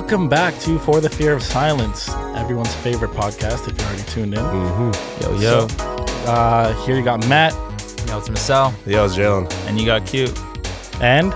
Welcome 0.00 0.30
back 0.30 0.58
to 0.60 0.78
For 0.78 0.98
the 1.02 1.10
Fear 1.10 1.34
of 1.34 1.42
Silence, 1.42 2.08
everyone's 2.34 2.74
favorite 2.76 3.10
podcast. 3.10 3.68
If 3.68 3.76
you're 3.78 3.86
already 3.86 4.02
tuned 4.04 4.32
in, 4.32 4.40
Yo, 5.20 5.38
yo. 5.38 5.66
uh, 6.26 6.72
here 6.86 6.96
you 6.96 7.04
got 7.04 7.28
Matt 7.28 7.52
Yo, 8.08 8.18
it's 8.18 8.28
Marcel. 8.30 8.74
Yo, 8.86 9.04
it's 9.04 9.14
Jalen. 9.14 9.52
and 9.68 9.78
you 9.78 9.84
got 9.84 10.06
Q. 10.06 10.32
and 11.02 11.26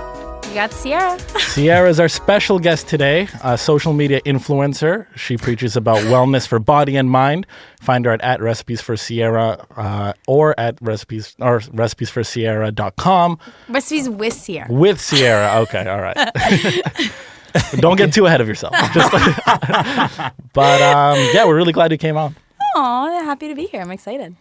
You 0.48 0.54
got 0.54 0.72
Sierra. 0.72 1.18
Sierra 1.40 1.88
is 1.90 2.00
our 2.00 2.08
special 2.08 2.58
guest 2.58 2.88
today, 2.88 3.28
a 3.44 3.58
social 3.58 3.92
media 3.92 4.22
influencer. 4.22 5.06
She 5.14 5.36
preaches 5.36 5.76
about 5.76 5.98
wellness 5.98 6.48
for 6.48 6.58
body 6.58 6.96
and 6.96 7.10
mind. 7.10 7.46
Find 7.82 8.06
her 8.06 8.12
at, 8.12 8.22
at 8.22 8.40
recipes 8.40 8.80
for 8.80 8.96
Sierra 8.96 9.64
uh, 9.76 10.14
or 10.26 10.58
at 10.58 10.78
recipes 10.80 11.36
or 11.38 11.60
recipes 11.74 12.08
for 12.08 12.24
Sierra.com 12.24 13.38
Recipes 13.68 14.08
with 14.08 14.32
Sierra. 14.32 14.66
with 14.72 14.98
Sierra. 15.00 15.60
Okay, 15.60 15.86
all 15.86 16.00
right. 16.00 16.16
Don't 17.78 17.96
get 17.96 18.12
too 18.12 18.26
ahead 18.26 18.40
of 18.40 18.48
yourself. 18.48 18.74
Just 18.92 19.10
but 20.52 20.82
um, 20.82 21.18
yeah, 21.32 21.44
we're 21.46 21.56
really 21.56 21.72
glad 21.72 21.92
you 21.92 21.98
came 21.98 22.16
on. 22.16 22.34
Aw, 22.76 23.22
happy 23.24 23.48
to 23.48 23.54
be 23.54 23.66
here. 23.66 23.80
I'm 23.80 23.90
excited. 23.90 24.34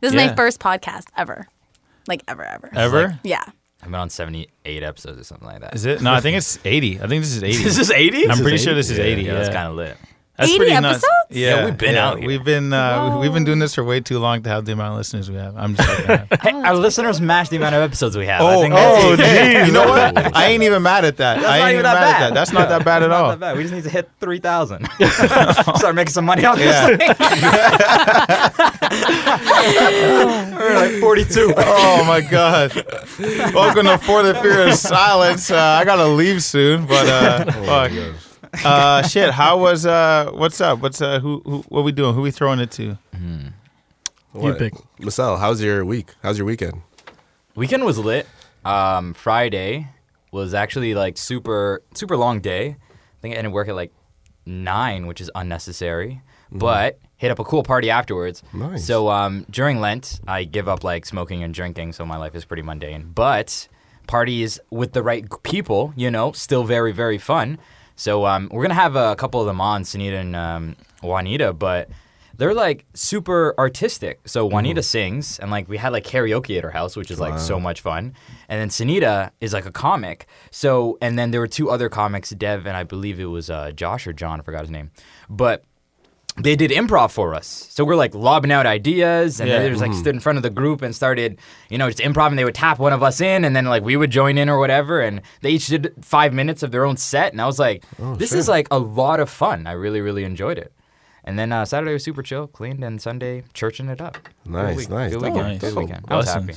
This 0.00 0.10
is 0.12 0.14
Yeah. 0.14 0.26
my 0.28 0.34
first 0.34 0.60
podcast 0.60 1.06
ever. 1.16 1.46
Like 2.08 2.22
ever, 2.28 2.44
ever. 2.44 2.70
Ever? 2.74 3.20
Yeah. 3.22 3.42
I've 3.82 3.90
been 3.90 4.00
on 4.00 4.10
78 4.10 4.82
episodes 4.82 5.20
or 5.20 5.24
something 5.24 5.46
like 5.46 5.60
that. 5.60 5.74
Is 5.74 5.84
it? 5.84 6.00
No, 6.02 6.12
I 6.12 6.20
think 6.20 6.36
it's 6.36 6.58
80. 6.64 7.00
I 7.00 7.06
think 7.06 7.22
this 7.22 7.34
is 7.36 7.42
80. 7.42 7.62
This 7.64 7.78
is 7.78 7.90
80? 7.90 8.28
I'm 8.30 8.38
pretty 8.38 8.56
is 8.56 8.62
sure 8.62 8.74
this 8.74 8.90
is 8.90 8.98
80. 8.98 9.22
yeah, 9.22 9.28
Yeah, 9.28 9.34
that's 9.38 9.48
kind 9.54 9.68
of 9.68 9.74
lit. 9.76 9.96
That's 10.36 10.50
80 10.50 10.58
pretty 10.58 10.72
nuts. 10.74 10.86
episodes? 10.86 11.06
Yeah, 11.30 11.48
Yeah, 11.56 11.64
we've 11.64 11.78
been 11.78 11.94
out 11.96 12.18
here. 12.18 12.26
We've 12.26 12.44
been 12.44 12.72
uh, 12.72 13.14
we- 13.14 13.20
we've 13.22 13.32
been 13.32 13.44
doing 13.44 13.58
this 13.58 13.74
for 13.74 13.82
way 13.82 14.00
too 14.00 14.18
long 14.18 14.42
to 14.42 14.50
have 14.50 14.64
the 14.66 14.72
amount 14.72 14.92
of 14.92 14.98
listeners 14.98 15.30
we 15.30 15.36
have. 15.36 15.56
I'm 15.56 15.74
just 15.74 15.88
like 15.88 16.28
that. 16.28 16.40
Hey, 16.46 16.52
our 16.52 16.74
listeners 16.74 17.20
match 17.20 17.48
the 17.48 17.56
amount 17.56 17.74
of 17.74 17.82
episodes 17.82 18.16
we 18.16 18.26
have. 18.26 18.42
I 18.42 18.54
oh, 18.56 18.60
think 18.60 18.74
oh, 18.76 19.16
that's, 19.16 19.22
hey, 19.30 19.64
you 19.66 19.72
know 19.72 19.88
what? 19.88 20.36
I 20.36 20.46
ain't 20.48 20.62
even 20.62 20.82
mad 20.82 21.04
at 21.06 21.16
that. 21.16 21.36
That's 21.40 21.46
I 21.48 21.58
not 21.58 21.64
ain't 21.64 21.64
even 21.64 21.72
even 21.74 21.82
that 21.84 21.94
mad 21.94 22.02
at 22.02 22.12
bad. 22.18 22.20
that. 22.30 22.34
That's 22.34 22.52
not 22.52 22.68
that 22.68 22.84
bad 22.84 23.02
at 23.04 23.08
not 23.10 23.20
all. 23.24 23.30
that 23.30 23.40
bad. 23.40 23.56
We 23.56 23.62
just 23.62 23.74
need 23.74 23.84
to 23.84 23.90
hit 23.90 24.10
3,000. 24.20 24.86
Start 25.76 25.94
making 25.94 26.12
some 26.12 26.24
money 26.26 26.44
off 26.44 26.58
Yeah. 26.58 26.88
this 26.96 26.98
thing. 26.98 27.14
We're 30.56 30.74
like 30.74 31.00
42. 31.00 31.54
Oh 31.56 32.04
my 32.06 32.20
god! 32.20 32.74
Welcome 33.54 33.86
to 33.86 33.98
For 33.98 34.22
the 34.22 34.34
Fear 34.42 34.68
of 34.68 34.74
Silence. 34.74 35.50
Uh, 35.50 35.56
I 35.58 35.84
gotta 35.84 36.06
leave 36.06 36.42
soon, 36.42 36.86
but 36.86 37.06
uh, 37.08 37.50
fuck. 37.64 37.92
Uh, 38.64 39.02
shit. 39.02 39.30
How 39.30 39.58
was 39.58 39.86
uh? 39.86 40.30
What's 40.32 40.60
up? 40.60 40.80
What's 40.80 41.00
uh? 41.00 41.20
Who? 41.20 41.42
who 41.44 41.58
what 41.68 41.84
we 41.84 41.92
doing? 41.92 42.14
Who 42.14 42.22
we 42.22 42.30
throwing 42.30 42.60
it 42.60 42.70
to? 42.72 42.98
You 44.40 44.54
pick. 44.54 44.74
Marcel, 45.00 45.36
how's 45.38 45.62
your 45.62 45.84
week? 45.84 46.10
How's 46.22 46.36
your 46.38 46.46
weekend? 46.46 46.82
Weekend 47.54 47.84
was 47.84 47.98
lit. 47.98 48.26
Um, 48.64 49.14
Friday 49.14 49.88
was 50.30 50.52
actually 50.52 50.94
like 50.94 51.16
super 51.16 51.82
super 51.94 52.16
long 52.16 52.40
day. 52.40 52.68
I 52.68 53.20
think 53.22 53.34
I 53.34 53.38
ended 53.38 53.52
work 53.52 53.68
at 53.68 53.74
like 53.74 53.92
nine, 54.44 55.06
which 55.06 55.20
is 55.20 55.30
unnecessary. 55.34 56.20
But 56.52 56.98
hit 57.16 57.30
up 57.30 57.38
a 57.38 57.44
cool 57.44 57.62
party 57.62 57.90
afterwards. 57.90 58.42
Nice. 58.52 58.86
So 58.86 59.08
um, 59.08 59.46
during 59.50 59.80
Lent, 59.80 60.20
I 60.28 60.44
give 60.44 60.68
up 60.68 60.84
like 60.84 61.04
smoking 61.06 61.42
and 61.42 61.52
drinking, 61.52 61.92
so 61.92 62.04
my 62.06 62.16
life 62.16 62.34
is 62.34 62.44
pretty 62.44 62.62
mundane. 62.62 63.10
But 63.14 63.68
parties 64.06 64.60
with 64.70 64.92
the 64.92 65.02
right 65.02 65.24
people, 65.42 65.92
you 65.96 66.10
know, 66.10 66.32
still 66.32 66.64
very 66.64 66.92
very 66.92 67.18
fun. 67.18 67.58
So 67.96 68.26
um, 68.26 68.48
we're 68.52 68.62
gonna 68.62 68.74
have 68.74 68.94
a 68.96 69.16
couple 69.16 69.40
of 69.40 69.46
them 69.46 69.60
on, 69.60 69.82
Sunita 69.82 70.20
and 70.20 70.36
um, 70.36 70.76
Juanita, 71.02 71.52
but 71.52 71.88
they're 72.36 72.54
like 72.54 72.84
super 72.94 73.54
artistic. 73.58 74.20
So 74.26 74.46
Juanita 74.46 74.82
sings, 74.82 75.38
and 75.38 75.50
like 75.50 75.68
we 75.68 75.78
had 75.78 75.92
like 75.92 76.04
karaoke 76.04 76.58
at 76.58 76.64
her 76.64 76.70
house, 76.70 76.94
which 76.96 77.10
is 77.10 77.18
like 77.18 77.38
so 77.38 77.58
much 77.58 77.80
fun. 77.80 78.14
And 78.48 78.60
then 78.60 78.68
Sunita 78.68 79.30
is 79.40 79.52
like 79.52 79.66
a 79.66 79.72
comic. 79.72 80.26
So 80.50 80.98
and 81.00 81.18
then 81.18 81.30
there 81.30 81.40
were 81.40 81.46
two 81.46 81.70
other 81.70 81.88
comics, 81.88 82.30
Dev 82.30 82.66
and 82.66 82.76
I 82.76 82.84
believe 82.84 83.18
it 83.18 83.26
was 83.26 83.48
uh, 83.50 83.72
Josh 83.72 84.06
or 84.06 84.12
John, 84.12 84.40
I 84.40 84.42
forgot 84.42 84.60
his 84.60 84.70
name, 84.70 84.90
but 85.30 85.64
they 86.38 86.54
did 86.56 86.70
improv 86.70 87.10
for 87.12 87.34
us. 87.34 87.66
So 87.70 87.84
we're 87.84 87.96
like 87.96 88.14
lobbing 88.14 88.52
out 88.52 88.66
ideas, 88.66 89.40
and 89.40 89.48
Yeah. 89.48 89.60
they 89.60 89.68
just 89.70 89.80
like 89.80 89.94
stood 89.94 90.14
in 90.14 90.20
front 90.20 90.36
of 90.36 90.42
the 90.42 90.50
group 90.50 90.82
and 90.82 90.94
started, 90.94 91.38
you 91.70 91.78
know, 91.78 91.88
just 91.88 92.00
improv. 92.00 92.28
And 92.28 92.38
they 92.38 92.44
would 92.44 92.54
tap 92.54 92.78
one 92.78 92.92
of 92.92 93.02
us 93.02 93.20
in, 93.20 93.44
and 93.44 93.56
then 93.56 93.64
like 93.64 93.82
we 93.82 93.96
would 93.96 94.10
join 94.10 94.36
in 94.38 94.48
or 94.48 94.58
whatever. 94.58 95.00
And 95.00 95.22
they 95.40 95.50
each 95.50 95.66
did 95.68 95.92
five 96.02 96.32
minutes 96.34 96.62
of 96.62 96.70
their 96.72 96.84
own 96.84 96.96
set, 96.96 97.32
and 97.32 97.40
I 97.40 97.46
was 97.46 97.58
like, 97.58 97.84
this 98.18 98.32
is 98.32 98.48
like 98.48 98.68
a 98.70 98.78
lot 98.78 99.18
of 99.20 99.30
fun. 99.30 99.66
I 99.66 99.72
really, 99.72 100.00
really 100.00 100.24
enjoyed 100.24 100.58
it. 100.58 100.72
And 101.24 101.38
then 101.38 101.50
uh, 101.52 101.64
Saturday 101.64 101.92
was 101.92 102.04
super 102.04 102.22
chill, 102.22 102.46
cleaned, 102.46 102.84
and 102.84 103.02
Sunday 103.02 103.42
churching 103.52 103.88
it 103.88 104.00
up. 104.00 104.18
Good 104.44 104.52
Nice, 104.52 104.76
week- 104.76 104.90
nice. 104.90 105.12
Good 105.12 105.22
Oh, 105.22 105.26
weekend. 105.28 105.48
nice. 105.48 105.60
Good 105.60 105.74
weekend. 105.74 106.04
I 106.08 106.16
was 106.16 106.32
happy. 106.32 106.54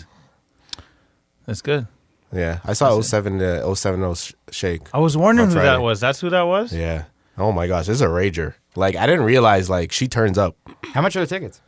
That's 1.45 1.61
good. 1.61 1.87
Yeah, 2.31 2.59
I 2.63 2.73
saw 2.73 2.99
07 3.01 3.39
to 3.39 3.75
07 3.75 4.15
shake. 4.51 4.81
I 4.93 4.99
was 4.99 5.17
wondering 5.17 5.49
who 5.49 5.55
that 5.55 5.81
was. 5.81 5.99
That's 5.99 6.19
who 6.21 6.29
that 6.29 6.43
was. 6.43 6.71
Yeah. 6.71 7.05
Oh 7.39 7.51
my 7.51 7.67
gosh, 7.67 7.85
this 7.87 7.95
is 7.95 8.01
a 8.01 8.07
rager. 8.07 8.53
Like 8.75 8.95
I 8.95 9.05
didn't 9.07 9.23
realize 9.25 9.69
like 9.69 9.91
she 9.91 10.07
turns 10.07 10.37
up. 10.37 10.55
How 10.93 11.01
much 11.01 11.15
are 11.15 11.21
the 11.21 11.27
tickets? 11.27 11.61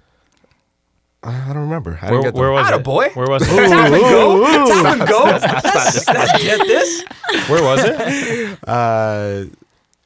I 1.24 1.48
don't 1.54 1.58
remember. 1.64 2.00
I 2.02 2.09
Where, 2.09 2.22
didn't 2.22 2.34
get 2.36 2.40
where 2.40 2.52
was 2.52 2.66
Atta 2.68 2.78
it? 2.78 2.84
boy. 2.84 3.09
Where 3.14 3.28
was 3.28 3.44
it? 3.46 3.48
Tap 3.70 3.92
and 3.94 4.02
go. 4.02 4.44
Tap 4.84 5.00
and 5.00 5.08
go. 5.08 5.24
Let's- 5.26 6.08
let's 6.08 6.44
Get 6.44 6.58
this. 6.68 7.04
Where 7.48 7.64
was 7.64 7.80
it? 7.84 8.59
Uh, 8.68 9.46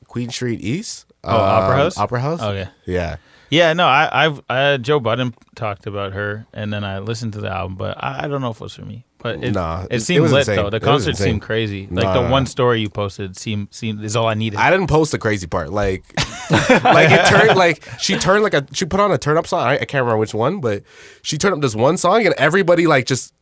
Queen 0.08 0.30
Street 0.30 0.60
East. 0.62 1.06
Oh, 1.24 1.36
Opera 1.38 1.74
Um, 1.76 1.78
House? 1.80 1.98
Opera 1.98 2.20
House. 2.20 2.42
Okay. 2.42 2.70
Yeah. 2.86 3.16
Yeah, 3.50 3.72
no, 3.74 3.86
I, 3.88 4.26
I've 4.26 4.42
I, 4.50 4.78
Joe 4.78 5.00
Budden 5.00 5.34
talked 5.56 5.88
about 5.88 6.12
her, 6.14 6.46
and 6.52 6.74
then 6.74 6.84
I 6.84 7.00
listened 7.00 7.34
to 7.34 7.42
the 7.42 7.50
album, 7.50 7.78
but 7.78 7.96
I, 8.04 8.26
I 8.26 8.28
don't 8.28 8.42
know 8.42 8.50
if 8.50 8.58
it 8.58 8.62
was 8.62 8.74
for 8.76 8.84
me. 8.84 9.05
But 9.26 9.44
it, 9.44 9.54
Nah, 9.54 9.88
it 9.90 10.02
seemed 10.02 10.26
it 10.28 10.30
lit 10.30 10.40
insane. 10.42 10.56
though. 10.58 10.70
The 10.70 10.80
concert 10.80 11.18
seemed 11.18 11.42
crazy. 11.42 11.88
Like 11.90 12.06
Nah, 12.06 12.22
the 12.22 12.30
one 12.30 12.46
story 12.46 12.80
you 12.82 12.90
posted 12.90 13.36
seemed 13.36 13.70
seemed 13.74 14.04
is 14.04 14.16
all 14.16 14.28
I 14.28 14.36
needed. 14.36 14.60
I 14.60 14.70
didn't 14.70 14.86
post 14.86 15.12
the 15.12 15.18
crazy 15.18 15.48
part. 15.48 15.72
Like, 15.72 16.04
like 16.52 17.10
it 17.10 17.26
turned 17.26 17.58
like 17.58 17.84
she 18.00 18.18
turned 18.20 18.44
like 18.44 18.54
a 18.54 18.68
she 18.72 18.86
put 18.86 19.00
on 19.00 19.12
a 19.12 19.18
turn 19.18 19.38
up 19.38 19.48
song. 19.48 19.62
I, 19.62 19.74
I 19.74 19.78
can't 19.86 20.04
remember 20.04 20.18
which 20.18 20.36
one, 20.36 20.60
but 20.62 20.84
she 21.24 21.40
turned 21.40 21.56
up 21.56 21.62
this 21.62 21.74
one 21.76 21.98
song 21.98 22.24
and 22.26 22.36
everybody 22.38 22.86
like 22.86 23.08
just 23.08 23.34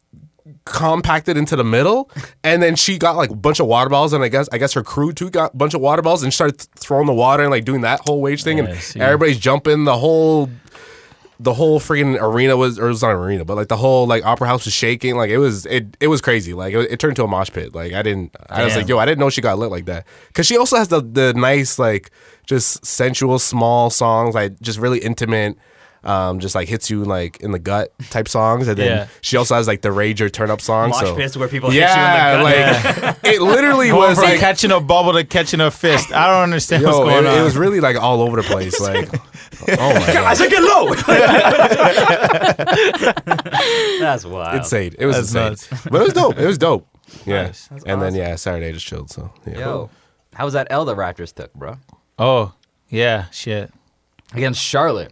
compacted 0.66 1.38
into 1.38 1.55
the 1.55 1.63
middle. 1.63 2.09
And 2.43 2.61
then 2.61 2.75
she 2.75 2.97
got 2.97 3.16
like 3.16 3.29
a 3.29 3.35
bunch 3.35 3.59
of 3.59 3.67
water 3.67 3.89
bottles, 3.89 4.13
and 4.13 4.23
I 4.23 4.27
guess 4.29 4.47
I 4.51 4.57
guess 4.57 4.73
her 4.73 4.83
crew 4.83 5.11
too 5.13 5.29
got 5.29 5.53
a 5.53 5.57
bunch 5.57 5.73
of 5.73 5.81
water 5.81 6.01
bottles 6.01 6.23
and 6.23 6.33
started 6.33 6.59
th- 6.59 6.69
throwing 6.75 7.07
the 7.07 7.13
water 7.13 7.43
and 7.43 7.51
like 7.51 7.66
doing 7.66 7.81
that 7.81 8.01
whole 8.07 8.22
wage 8.22 8.43
thing, 8.43 8.57
Yeah, 8.59 8.66
and 8.93 9.01
everybody's 9.03 9.39
jumping. 9.39 9.83
The 9.83 9.97
whole 9.97 10.49
the 11.39 11.53
whole 11.53 11.79
freaking 11.79 12.19
arena 12.21 12.55
was 12.55 12.77
or 12.79 12.85
it 12.85 12.89
was 12.89 13.01
not 13.01 13.11
an 13.11 13.17
arena, 13.17 13.45
but 13.45 13.55
like 13.55 13.67
the 13.67 13.77
whole 13.77 14.05
like 14.07 14.25
opera 14.25 14.47
house 14.47 14.66
was 14.66 14.73
shaking. 14.73 15.16
Like 15.16 15.29
it 15.29 15.38
was 15.38 15.66
it 15.66 15.97
it 15.99 16.07
was 16.07 16.21
crazy. 16.21 16.53
Like 16.53 16.73
it, 16.73 16.91
it 16.91 16.99
turned 16.99 17.16
to 17.17 17.23
a 17.23 17.27
mosh 17.27 17.49
pit. 17.51 17.73
Like 17.73 17.94
I 17.94 18.01
didn't 18.01 18.35
I 18.49 18.63
was 18.63 18.73
Damn. 18.73 18.81
like, 18.81 18.89
yo, 18.89 18.97
I 18.99 19.05
didn't 19.05 19.19
know 19.19 19.29
she 19.29 19.41
got 19.41 19.57
lit 19.57 19.72
like 19.72 19.85
that. 19.85 20.05
Cause 20.33 20.45
she 20.45 20.57
also 20.57 20.77
has 20.77 20.88
the 20.89 21.01
the 21.01 21.33
nice 21.33 21.79
like 21.79 22.11
just 22.45 22.85
sensual 22.85 23.39
small 23.39 23.89
songs, 23.89 24.35
like 24.35 24.59
just 24.61 24.79
really 24.79 24.99
intimate. 24.99 25.57
Um, 26.06 26.40
just 26.40 26.53
like 26.53 26.68
hits 26.68 26.90
you 26.90 27.06
like 27.06 27.40
in 27.40 27.52
the 27.52 27.59
gut 27.59 27.94
type 28.09 28.28
songs, 28.28 28.68
and 28.68 28.78
then 28.78 28.88
Yeah. 28.88 29.08
she 29.22 29.38
also 29.38 29.56
has 29.56 29.68
like 29.68 29.81
the 29.81 29.88
Rager 29.90 30.30
turn 30.30 30.52
up 30.52 30.59
song. 30.59 30.90
Mosh 30.90 31.00
so 31.00 31.16
pits 31.16 31.38
where 31.38 31.47
people 31.47 31.72
yeah, 31.74 31.96
hit 31.96 31.96
you 31.96 32.03
in 32.03 32.09
the 32.44 32.52
gut. 33.02 33.18
like 33.24 33.34
it 33.34 33.41
literally 33.41 33.88
Going 33.90 34.09
was 34.09 34.18
from 34.19 34.28
like 34.30 34.40
catching 34.41 34.72
a 34.72 34.81
bubble 34.81 35.14
to 35.14 35.24
catching 35.24 35.62
a 35.62 35.72
fist. 35.72 36.12
I 36.12 36.28
don't 36.28 36.44
understand 36.44 36.84
what's 36.84 36.97
going 36.97 37.24
it, 37.24 37.28
on. 37.30 37.40
it 37.40 37.44
was 37.44 37.56
really 37.56 37.80
like 37.80 37.96
all 37.96 38.22
over 38.22 38.36
the 38.41 38.47
place. 38.47 38.78
Like, 38.81 39.08
oh 39.80 39.94
my 39.94 40.00
god, 40.08 40.09
I 40.09 40.14
god, 40.24 40.38
said 40.38 40.50
get 40.50 40.62
low. 40.62 40.94
That's 44.00 44.25
wild. 44.25 44.56
insane! 44.58 44.96
It 44.97 45.06
was 45.06 45.16
That's 45.16 45.30
insane, 45.30 45.50
nuts. 45.52 45.68
but 45.90 46.02
it 46.02 46.03
was 46.03 46.14
dope. 46.14 46.38
It 46.38 46.46
was 46.46 46.58
dope. 46.58 46.88
Yeah, 47.26 47.44
Nice. 47.44 47.67
That's 47.67 47.84
and 47.85 48.02
then 48.02 48.16
yeah, 48.16 48.35
Saturday 48.35 48.72
just 48.73 48.85
chilled. 48.85 49.09
So 49.09 49.32
yeah. 49.47 49.59
Yo, 49.59 49.90
how 50.34 50.46
was 50.46 50.53
that 50.53 50.67
L 50.70 50.85
the 50.85 50.96
Raptors 50.96 51.34
took, 51.34 51.53
bro? 51.53 51.78
oh 52.20 52.53
yeah, 52.90 53.26
shit. 53.32 53.72
Against 54.34 54.61
Charlotte. 54.61 55.11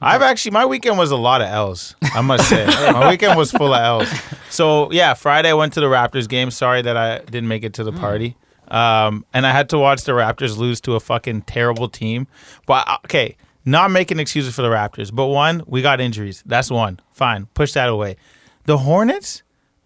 I've 0.00 0.22
actually 0.22 0.52
my 0.52 0.64
weekend 0.66 0.98
was 0.98 1.10
a 1.10 1.16
lot 1.16 1.42
of 1.42 1.48
L's. 1.48 1.94
I 2.14 2.20
must 2.22 2.48
say 2.48 2.64
my 2.92 3.08
weekend 3.10 3.36
was 3.36 3.50
full 3.50 3.74
of 3.74 3.80
L's. 3.82 4.20
So 4.48 4.90
yeah, 4.92 5.14
Friday 5.14 5.50
I 5.50 5.54
went 5.54 5.74
to 5.74 5.80
the 5.80 5.86
Raptors 5.86 6.28
game. 6.28 6.50
Sorry 6.50 6.82
that 6.82 6.96
I 6.96 7.18
didn't 7.18 7.48
make 7.48 7.64
it 7.64 7.74
to 7.74 7.84
the 7.84 7.92
party. 7.92 8.36
Um, 8.68 9.26
and 9.34 9.46
I 9.46 9.50
had 9.50 9.68
to 9.70 9.78
watch 9.78 10.04
the 10.04 10.12
Raptors 10.12 10.56
lose 10.56 10.80
to 10.82 10.94
a 10.94 11.00
fucking 11.00 11.42
terrible 11.42 11.88
team. 11.88 12.28
But 12.66 12.88
uh, 12.88 12.98
okay, 13.04 13.36
not 13.64 13.90
making 13.90 14.18
excuses 14.18 14.54
for 14.54 14.62
the 14.62 14.68
Raptors, 14.70 15.14
but 15.14 15.26
one, 15.26 15.62
we 15.66 15.82
got 15.82 16.00
injuries. 16.00 16.42
That's 16.46 16.70
one. 16.70 17.00
Fine, 17.10 17.46
push 17.54 17.72
that 17.72 17.88
away. 17.88 18.16
The 18.64 18.78
Hornets, 18.78 19.42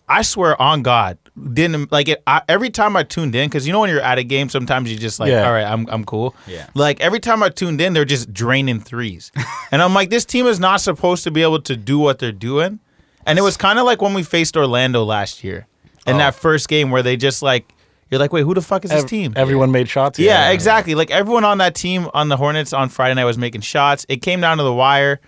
I 0.09 0.23
swear 0.23 0.61
on 0.61 0.83
God, 0.83 1.17
didn't 1.55 1.91
like 1.91 2.09
it. 2.09 2.23
I, 2.27 2.43
every 2.49 2.71
time 2.71 2.95
I 2.97 3.03
tuned 3.05 3.35
in, 3.35 3.49
because 3.49 3.67
you 3.67 3.73
know 3.73 3.81
when 3.81 3.89
you're 3.91 4.01
at 4.01 4.19
a 4.19 4.23
game, 4.25 4.49
sometimes 4.49 4.91
you 4.93 4.99
just 4.99 5.19
like, 5.19 5.31
Yeah. 5.31 5.47
all 5.47 5.53
right, 5.53 5.65
I'm 5.65 5.87
I'm 5.89 6.05
cool. 6.05 6.35
Yeah. 6.47 6.67
Like 6.75 7.01
every 7.01 7.21
time 7.21 7.43
I 7.43 7.49
tuned 7.49 7.81
in, 7.81 7.93
they're 7.95 8.05
just 8.05 8.33
draining 8.33 8.81
threes, 8.81 9.33
and 9.73 9.81
I'm 9.81 9.95
like, 9.95 10.11
this 10.11 10.25
team 10.25 10.47
is 10.47 10.61
not 10.61 10.81
supposed 10.83 11.25
to 11.25 11.31
be 11.31 11.43
able 11.43 11.61
to 11.63 11.77
do 11.77 11.99
what 11.99 12.19
they're 12.19 12.33
doing. 12.33 12.81
And 13.27 13.39
it 13.39 13.43
was 13.43 13.57
kind 13.57 13.79
of 13.79 13.87
like 13.87 14.03
when 14.03 14.13
we 14.13 14.23
faced 14.23 14.55
Orlando 14.57 15.03
last 15.03 15.43
year 15.43 15.67
in 16.07 16.17
Oh. 16.17 16.19
that 16.19 16.35
first 16.35 16.69
game 16.69 16.91
where 16.91 17.03
they 17.03 17.17
just 17.17 17.41
like, 17.41 17.73
you're 18.11 18.19
like, 18.21 18.35
wait, 18.35 18.43
who 18.43 18.53
the 18.53 18.61
fuck 18.61 18.85
is 18.85 18.91
this 18.91 19.05
Ev- 19.05 19.09
team? 19.09 19.33
Everyone 19.35 19.73
made 19.73 19.89
shots. 19.89 20.19
Yeah, 20.19 20.51
exactly. 20.51 20.95
Like 20.95 21.11
everyone 21.11 21.43
on 21.45 21.57
that 21.59 21.75
team 21.75 22.09
on 22.13 22.29
the 22.29 22.37
Hornets 22.37 22.75
on 22.75 22.91
Friday 22.91 23.15
night 23.15 23.25
was 23.25 23.39
making 23.39 23.63
shots. 23.63 24.05
It 24.11 24.21
came 24.21 24.43
down 24.43 24.59
to 24.59 24.63
the 24.63 24.75
wire. 24.75 25.21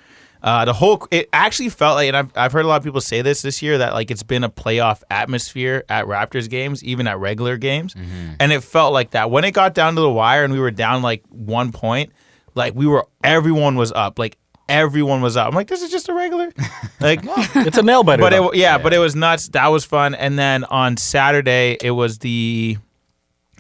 Uh, 0.47 0.65
the 0.65 0.73
whole 0.73 1.07
it 1.11 1.29
actually 1.33 1.69
felt 1.69 1.97
like, 1.97 2.07
and 2.07 2.17
I've 2.17 2.31
I've 2.37 2.53
heard 2.53 2.65
a 2.65 2.69
lot 2.69 2.77
of 2.77 2.85
people 2.85 3.01
say 3.01 3.21
this 3.21 3.43
this 3.43 3.61
year 3.63 3.79
that 3.79 3.95
like 3.95 4.13
it's 4.13 4.23
been 4.23 4.45
a 4.45 4.49
playoff 4.49 5.03
atmosphere 5.11 5.85
at 5.89 6.07
Raptors 6.07 6.49
games, 6.49 6.85
even 6.85 7.09
at 7.09 7.19
regular 7.19 7.57
games, 7.57 7.95
and 8.39 8.53
it 8.53 8.63
felt 8.63 8.93
like 8.93 9.11
that 9.11 9.29
when 9.31 9.43
it 9.45 9.51
got 9.53 9.75
down 9.75 9.97
to 9.97 10.01
the 10.01 10.11
wire 10.11 10.45
and 10.45 10.53
we 10.53 10.61
were 10.61 10.71
down 10.71 11.03
like 11.03 11.25
one 11.31 11.73
point, 11.73 12.13
like 12.55 12.75
we 12.77 12.87
were 12.87 13.07
everyone 13.25 13.75
was 13.75 13.91
up, 13.91 14.21
like 14.21 14.39
everyone 14.69 15.21
was 15.21 15.37
up. 15.37 15.49
I'm 15.49 15.55
like, 15.55 15.67
this 15.69 15.83
is 15.83 15.91
just 15.91 16.09
a 16.09 16.15
regular, 16.15 16.53
like. 17.01 17.21
It's 17.57 17.79
a 17.79 17.83
nail 17.83 18.03
biter. 18.05 18.21
But 18.23 18.33
it, 18.33 18.37
w- 18.37 18.61
yeah, 18.61 18.79
but 18.79 18.93
it 18.93 18.99
was 18.99 19.15
nuts. 19.17 19.49
That 19.49 19.67
was 19.69 19.85
fun. 19.85 20.15
And 20.15 20.39
then 20.39 20.63
on 20.65 20.97
Saturday, 20.97 21.77
it 21.83 21.91
was 21.93 22.19
the 22.19 22.79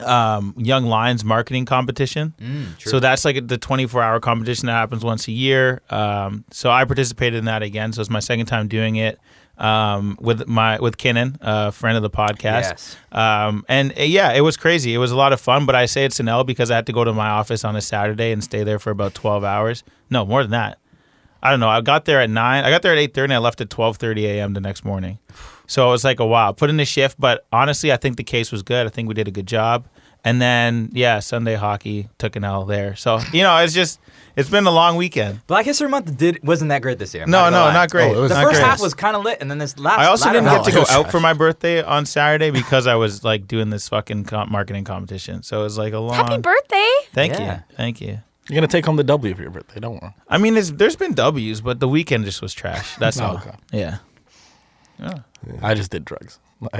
um, 0.00 0.54
Young 0.56 0.86
Lions 0.86 1.24
marketing 1.24 1.64
competition. 1.64 2.34
so 2.78 3.00
that's 3.00 3.24
like 3.24 3.46
the 3.48 3.58
24 3.58 4.02
hour 4.02 4.20
competition 4.20 4.66
that 4.66 4.72
happens 4.72 5.04
once 5.04 5.28
a 5.28 5.32
year. 5.32 5.82
Um, 5.90 6.44
so 6.50 6.70
I 6.70 6.84
participated 6.84 7.38
in 7.38 7.44
that 7.46 7.62
again. 7.62 7.92
So 7.92 8.00
it's 8.00 8.10
my 8.10 8.20
second 8.20 8.46
time 8.46 8.68
doing 8.68 8.96
it 8.96 9.18
um, 9.58 10.18
with 10.20 10.46
my 10.46 10.78
with 10.78 10.96
Kinnan, 10.98 11.38
a 11.40 11.72
friend 11.72 11.96
of 11.96 12.02
the 12.02 12.10
podcast. 12.10 12.62
Yes. 12.70 12.96
Um, 13.12 13.64
and 13.68 13.92
uh, 13.98 14.02
yeah, 14.02 14.32
it 14.32 14.42
was 14.42 14.56
crazy. 14.56 14.94
It 14.94 14.98
was 14.98 15.10
a 15.10 15.16
lot 15.16 15.32
of 15.32 15.40
fun. 15.40 15.66
But 15.66 15.74
I 15.74 15.86
say 15.86 16.04
it's 16.04 16.20
an 16.20 16.28
L 16.28 16.44
because 16.44 16.70
I 16.70 16.76
had 16.76 16.86
to 16.86 16.92
go 16.92 17.04
to 17.04 17.12
my 17.12 17.28
office 17.28 17.64
on 17.64 17.76
a 17.76 17.80
Saturday 17.80 18.32
and 18.32 18.42
stay 18.44 18.64
there 18.64 18.78
for 18.78 18.90
about 18.90 19.14
12 19.14 19.44
hours. 19.44 19.82
No, 20.10 20.24
more 20.26 20.42
than 20.42 20.52
that. 20.52 20.78
I 21.42 21.50
don't 21.50 21.60
know. 21.60 21.68
I 21.68 21.80
got 21.80 22.06
there 22.06 22.20
at 22.20 22.30
nine. 22.30 22.64
I 22.64 22.70
got 22.70 22.82
there 22.82 22.92
at 22.92 22.98
eight 22.98 23.14
thirty. 23.14 23.32
I 23.32 23.38
left 23.38 23.60
at 23.60 23.70
twelve 23.70 23.98
thirty 23.98 24.26
a.m. 24.26 24.54
the 24.54 24.60
next 24.60 24.84
morning. 24.84 25.18
So 25.66 25.88
it 25.88 25.90
was 25.90 26.04
like 26.04 26.20
a 26.20 26.26
wow. 26.26 26.52
Put 26.52 26.70
in 26.70 26.76
the 26.76 26.84
shift, 26.84 27.16
but 27.20 27.44
honestly, 27.52 27.92
I 27.92 27.96
think 27.96 28.16
the 28.16 28.24
case 28.24 28.52
was 28.52 28.62
good. 28.62 28.86
I 28.86 28.90
think 28.90 29.08
we 29.08 29.14
did 29.14 29.28
a 29.28 29.32
good 29.32 29.46
job. 29.46 29.86
And 30.24 30.42
then 30.42 30.90
yeah, 30.92 31.20
Sunday 31.20 31.54
hockey 31.54 32.08
took 32.18 32.34
an 32.34 32.42
L 32.42 32.64
there. 32.64 32.96
So 32.96 33.20
you 33.32 33.42
know, 33.44 33.56
it's 33.58 33.72
just 33.72 34.00
it's 34.34 34.50
been 34.50 34.66
a 34.66 34.72
long 34.72 34.96
weekend. 34.96 35.46
Black 35.46 35.64
History 35.64 35.88
Month 35.88 36.16
did 36.16 36.40
wasn't 36.42 36.70
that 36.70 36.82
great 36.82 36.98
this 36.98 37.14
year. 37.14 37.22
I'm 37.22 37.30
No, 37.30 37.42
not 37.42 37.50
no, 37.50 37.60
lie. 37.66 37.72
not 37.72 37.90
great. 37.92 38.10
Oh, 38.10 38.18
it 38.18 38.20
was 38.22 38.30
The 38.30 38.34
Not 38.34 38.44
first 38.44 38.60
great. 38.60 38.66
half 38.68 38.80
was 38.80 38.92
kind 38.94 39.14
of 39.16 39.22
lit, 39.22 39.38
and 39.40 39.48
then 39.48 39.58
this 39.58 39.78
last. 39.78 40.00
I 40.00 40.06
also 40.06 40.32
didn't 40.32 40.46
get 40.46 40.54
to 40.54 40.58
was 40.58 40.74
go 40.74 40.84
trash. 40.84 40.96
out 40.96 41.10
for 41.12 41.20
my 41.20 41.32
birthday 41.32 41.80
on 41.80 42.06
Saturday 42.06 42.50
because 42.50 42.88
I 42.88 42.96
was 42.96 43.22
like 43.22 43.46
doing 43.46 43.70
this 43.70 43.88
fucking 43.88 44.24
com- 44.24 44.50
marketing 44.50 44.82
competition. 44.82 45.44
So 45.44 45.60
it 45.60 45.64
was 45.64 45.78
like 45.78 45.92
a 45.92 46.00
long. 46.00 46.14
Happy 46.14 46.38
birthday! 46.38 46.90
Thank 47.12 47.34
Yeah. 47.34 47.54
you, 47.58 47.62
thank 47.76 48.00
you. 48.00 48.18
You're 48.48 48.56
gonna 48.56 48.66
take 48.66 48.84
home 48.84 48.96
the 48.96 49.04
W 49.04 49.32
for 49.34 49.42
your 49.42 49.50
birthday. 49.52 49.78
Don't 49.78 50.02
worry. 50.02 50.12
I 50.28 50.38
mean, 50.38 50.56
it's, 50.56 50.72
there's 50.72 50.96
been 50.96 51.14
W's, 51.14 51.60
but 51.60 51.78
the 51.78 51.88
weekend 51.88 52.24
just 52.24 52.42
was 52.42 52.52
trash. 52.52 52.96
That's 52.96 53.20
Oh, 53.20 53.24
all. 53.26 53.34
okay. 53.36 53.52
Yeah. 53.72 53.98
I 55.62 55.74
just 55.74 55.90
did 55.90 56.04
drugs. 56.04 56.38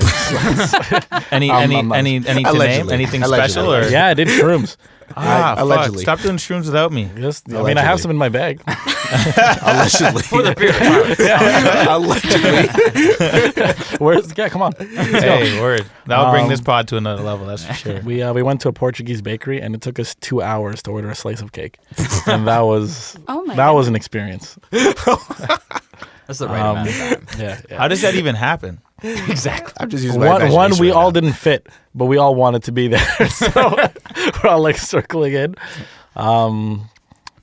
Any 1.31 1.51
I'm- 1.51 1.71
any 1.71 1.77
I'm 1.79 1.93
any 1.93 2.17
any 2.17 2.25
to 2.25 2.33
name 2.33 2.47
Allegedly. 2.47 2.95
anything 2.95 3.23
Allegedly. 3.23 3.51
special 3.51 3.75
or 3.75 3.83
yeah, 3.91 4.07
I 4.07 4.15
did 4.15 4.29
shrooms. 4.29 4.79
ah 5.15 5.53
fuck. 5.55 5.59
Allegedly. 5.65 6.03
Stop 6.03 6.21
doing 6.21 6.39
shrooms 6.39 6.65
without 6.65 6.93
me. 6.93 7.11
Just, 7.19 7.53
I 7.53 7.63
mean, 7.63 7.77
I 7.77 7.83
have 7.83 8.01
Allegedly. 8.01 8.03
some 8.03 8.11
in 8.13 8.17
my 8.17 8.31
bag. 8.31 8.63
Allegedly. 9.63 10.23
For 10.23 10.43
the 10.43 10.55
period 10.57 11.11
of 11.11 11.19
time. 11.19 11.89
Allegedly. 11.89 13.99
Where's 13.99 14.29
the 14.29 14.35
yeah? 14.37 14.49
Come 14.49 14.63
on. 14.63 14.73
Hey, 14.79 15.61
word. 15.61 15.85
That'll 16.07 16.31
bring 16.31 16.45
Um, 16.45 16.49
this 16.51 16.63
pod 16.63 16.89
to 16.89 16.97
another 16.97 17.23
level. 17.23 17.45
That's 17.47 17.65
for 17.67 17.75
sure. 17.75 18.01
We 18.01 18.23
uh, 18.23 18.33
we 18.33 18.43
went 18.43 18.63
to 18.63 18.69
a 18.69 18.73
Portuguese 18.73 19.21
bakery 19.21 19.61
and 19.61 19.75
it 19.75 19.83
took 19.83 19.99
us 20.01 20.15
two 20.15 20.41
hours 20.41 20.83
to 20.85 20.91
order 20.91 21.11
a 21.11 21.15
slice 21.15 21.43
of 21.43 21.53
cake, 21.53 21.77
and 22.27 22.49
that 22.49 22.61
was 22.61 23.19
Oh 23.29 23.45
my 23.45 23.55
that 23.57 23.71
was 23.71 23.89
an 23.89 23.95
experience. 23.95 24.59
That's 26.27 26.39
the 26.41 26.49
right 26.49 26.61
Um, 26.61 26.77
amount 26.79 26.89
of 26.89 26.97
time. 26.97 27.27
Yeah, 27.41 27.61
yeah. 27.71 27.79
How 27.79 27.89
does 27.89 28.03
that 28.03 28.15
even 28.15 28.35
happen? 28.35 28.81
exactly. 29.03 29.73
I'm 29.79 29.89
just 29.91 30.03
using 30.05 30.21
my 30.21 30.29
one, 30.29 30.53
one 30.53 30.79
we 30.79 30.91
right 30.91 30.97
all 30.97 31.09
now. 31.09 31.21
didn't 31.21 31.35
fit, 31.35 31.69
but 31.95 32.07
we 32.07 32.17
all 32.19 32.35
wanted 32.35 32.65
to 32.65 32.73
be 32.73 32.89
there, 32.89 33.29
so 33.29 33.51
we're 34.45 34.51
all 34.51 34.61
like 34.63 34.79
circling 34.79 35.35
in. 35.35 35.55
Um, 36.15 36.89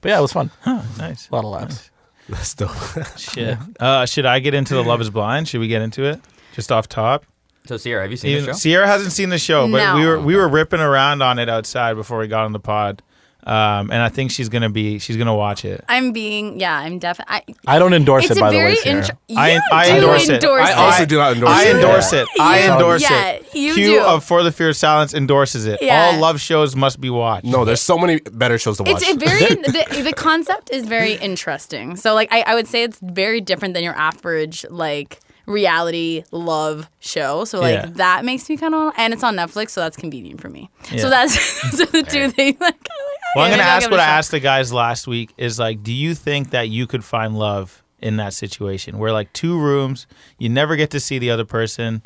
but 0.01 0.09
yeah, 0.09 0.19
it 0.19 0.21
was 0.21 0.33
fun. 0.33 0.51
Nice. 0.97 1.30
A 1.30 1.35
lot 1.35 1.45
of 1.45 1.51
laughs. 1.51 1.89
That's 2.30 2.53
dope. 2.56 2.71
Shit. 3.18 3.57
Uh, 3.80 4.06
should 4.06 4.25
I 4.25 4.39
get 4.39 4.53
into 4.53 4.74
the 4.75 4.83
Love 4.83 5.01
Is 5.01 5.09
Blind? 5.09 5.47
Should 5.47 5.59
we 5.59 5.68
get 5.68 5.81
into 5.81 6.03
it? 6.06 6.21
Just 6.53 6.71
off 6.71 6.88
top. 6.89 7.25
So 7.65 7.77
Sierra, 7.77 8.01
have 8.01 8.12
you 8.12 8.18
seen 8.18 8.31
Even- 8.31 8.45
the 8.45 8.51
show? 8.53 8.57
Sierra 8.57 8.88
hasn't 8.88 9.12
seen 9.13 9.30
the 9.30 9.38
show, 9.38 9.69
but 9.69 9.77
No. 9.77 9.95
we 9.95 10.06
were 10.06 10.19
we 10.19 10.35
were 10.35 10.47
ripping 10.50 10.80
around 10.81 11.21
on 11.21 11.39
it 11.39 11.47
outside 11.50 11.94
before 11.95 12.18
we 12.18 12.27
got 12.27 12.44
on 12.45 12.51
the 12.51 12.59
pod. 12.59 13.01
Um, 13.45 13.92
and 13.92 14.01
I 14.01 14.07
think 14.10 14.31
she's 14.31 14.48
gonna 14.50 14.69
be 14.69 15.00
she's 15.00 15.18
gonna 15.18 15.36
watch 15.36 15.66
it. 15.66 15.84
I'm 15.90 16.12
being 16.13 16.60
yeah. 16.60 16.78
I'm 16.78 16.98
definitely. 17.00 17.56
I 17.68 17.78
don't 17.80 17.94
endorse 17.94 18.24
It's 18.24 18.31
it, 18.31 18.38
a 18.38 18.42
by 18.42 18.51
the 18.51 18.57
way, 18.57 18.63
very 18.63 18.75
Sierra. 18.78 19.01
intr- 19.04 19.18
you 19.28 19.38
I- 19.38 19.60
I 19.72 19.86
do 19.90 19.95
endorse 19.95 20.30
it. 20.30 20.34
endorse 20.44 20.69
I 20.69 20.74
also 20.74 21.06
do 21.06 21.18
not 21.18 21.34
endorse 21.34 21.51
I 21.51 21.63
it. 21.63 21.68
I 21.68 21.75
endorse 21.75 22.13
it. 22.13 22.28
I 22.40 22.60
You- 22.66 22.72
endorse 22.74 23.01
yeah, 23.01 23.25
it. 23.31 23.56
you 23.56 23.74
Q 23.74 23.84
do. 23.86 24.01
of 24.01 24.24
For 24.24 24.44
the 24.44 24.51
Fear 24.51 24.69
of 24.69 24.78
Silence 24.78 25.13
endorses 25.13 25.66
it. 25.66 25.81
Yeah. 25.81 26.12
All 26.13 26.19
love 26.19 26.40
shows 26.40 26.75
must 26.75 27.01
be 27.01 27.10
watched. 27.10 27.45
No, 27.45 27.66
there's 27.66 27.81
so 27.81 27.98
many 27.98 28.19
better 28.31 28.57
shows 28.57 28.78
to 28.78 28.84
watch. 28.84 29.01
It's 29.01 29.12
a 29.12 29.18
very 29.18 29.56
the, 29.56 30.01
the 30.04 30.13
concept 30.13 30.72
is 30.72 30.86
very 30.86 31.13
interesting. 31.16 31.98
So 31.98 32.13
like 32.13 32.30
I, 32.31 32.42
I 32.48 32.56
would 32.56 32.68
say 32.68 32.84
it's 32.84 33.00
very 33.01 33.42
different 33.42 33.74
than 33.74 33.84
your 33.84 33.95
average 33.95 34.66
like 34.69 35.19
reality 35.45 36.24
love 36.31 36.90
show. 37.00 37.44
So 37.45 37.60
like 37.60 37.74
Yeah. 37.74 37.86
that 37.95 38.24
makes 38.25 38.48
me 38.50 38.56
kind 38.57 38.74
of 38.74 38.94
and 38.98 39.13
it's 39.13 39.24
on 39.24 39.36
Netflix, 39.36 39.72
so 39.72 39.81
that's 39.81 39.98
convenient 39.98 40.40
for 40.42 40.50
me. 40.50 40.69
Yeah. 40.92 41.01
So 41.01 41.10
that's 41.10 41.34
so 41.78 41.86
the 41.86 42.04
two 42.04 42.30
things. 42.30 42.60
Like, 42.62 42.88
Well, 43.35 43.45
I'm 43.45 43.51
gonna 43.51 43.63
ask 43.63 43.89
what 43.89 44.00
I 44.00 44.06
asked 44.06 44.31
the 44.31 44.39
guys 44.39 44.71
last 44.74 45.07
week 45.07 45.31
is 45.38 45.59
like, 45.59 45.83
do 45.83 45.91
you 45.94 46.13
think 46.15 46.51
that 46.51 46.69
you 46.69 46.88
could 46.88 47.03
find 47.03 47.38
love 47.38 47.83
in 48.00 48.18
that 48.18 48.33
situation 48.33 48.97
where 48.97 49.12
like 49.12 49.31
two 49.33 49.57
rooms, 49.59 50.07
you 50.38 50.50
never 50.50 50.75
get 50.75 50.91
to 50.91 51.00
see 51.00 51.19
the 51.19 51.30
other 51.31 51.45
person? 51.45 52.03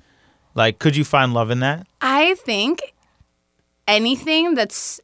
Like, 0.56 0.79
could 0.79 0.95
you 0.95 1.03
find 1.03 1.33
love 1.33 1.51
in 1.51 1.59
that? 1.59 1.85
I 2.01 2.35
think 2.35 2.94
anything 3.88 4.53
that's 4.56 5.00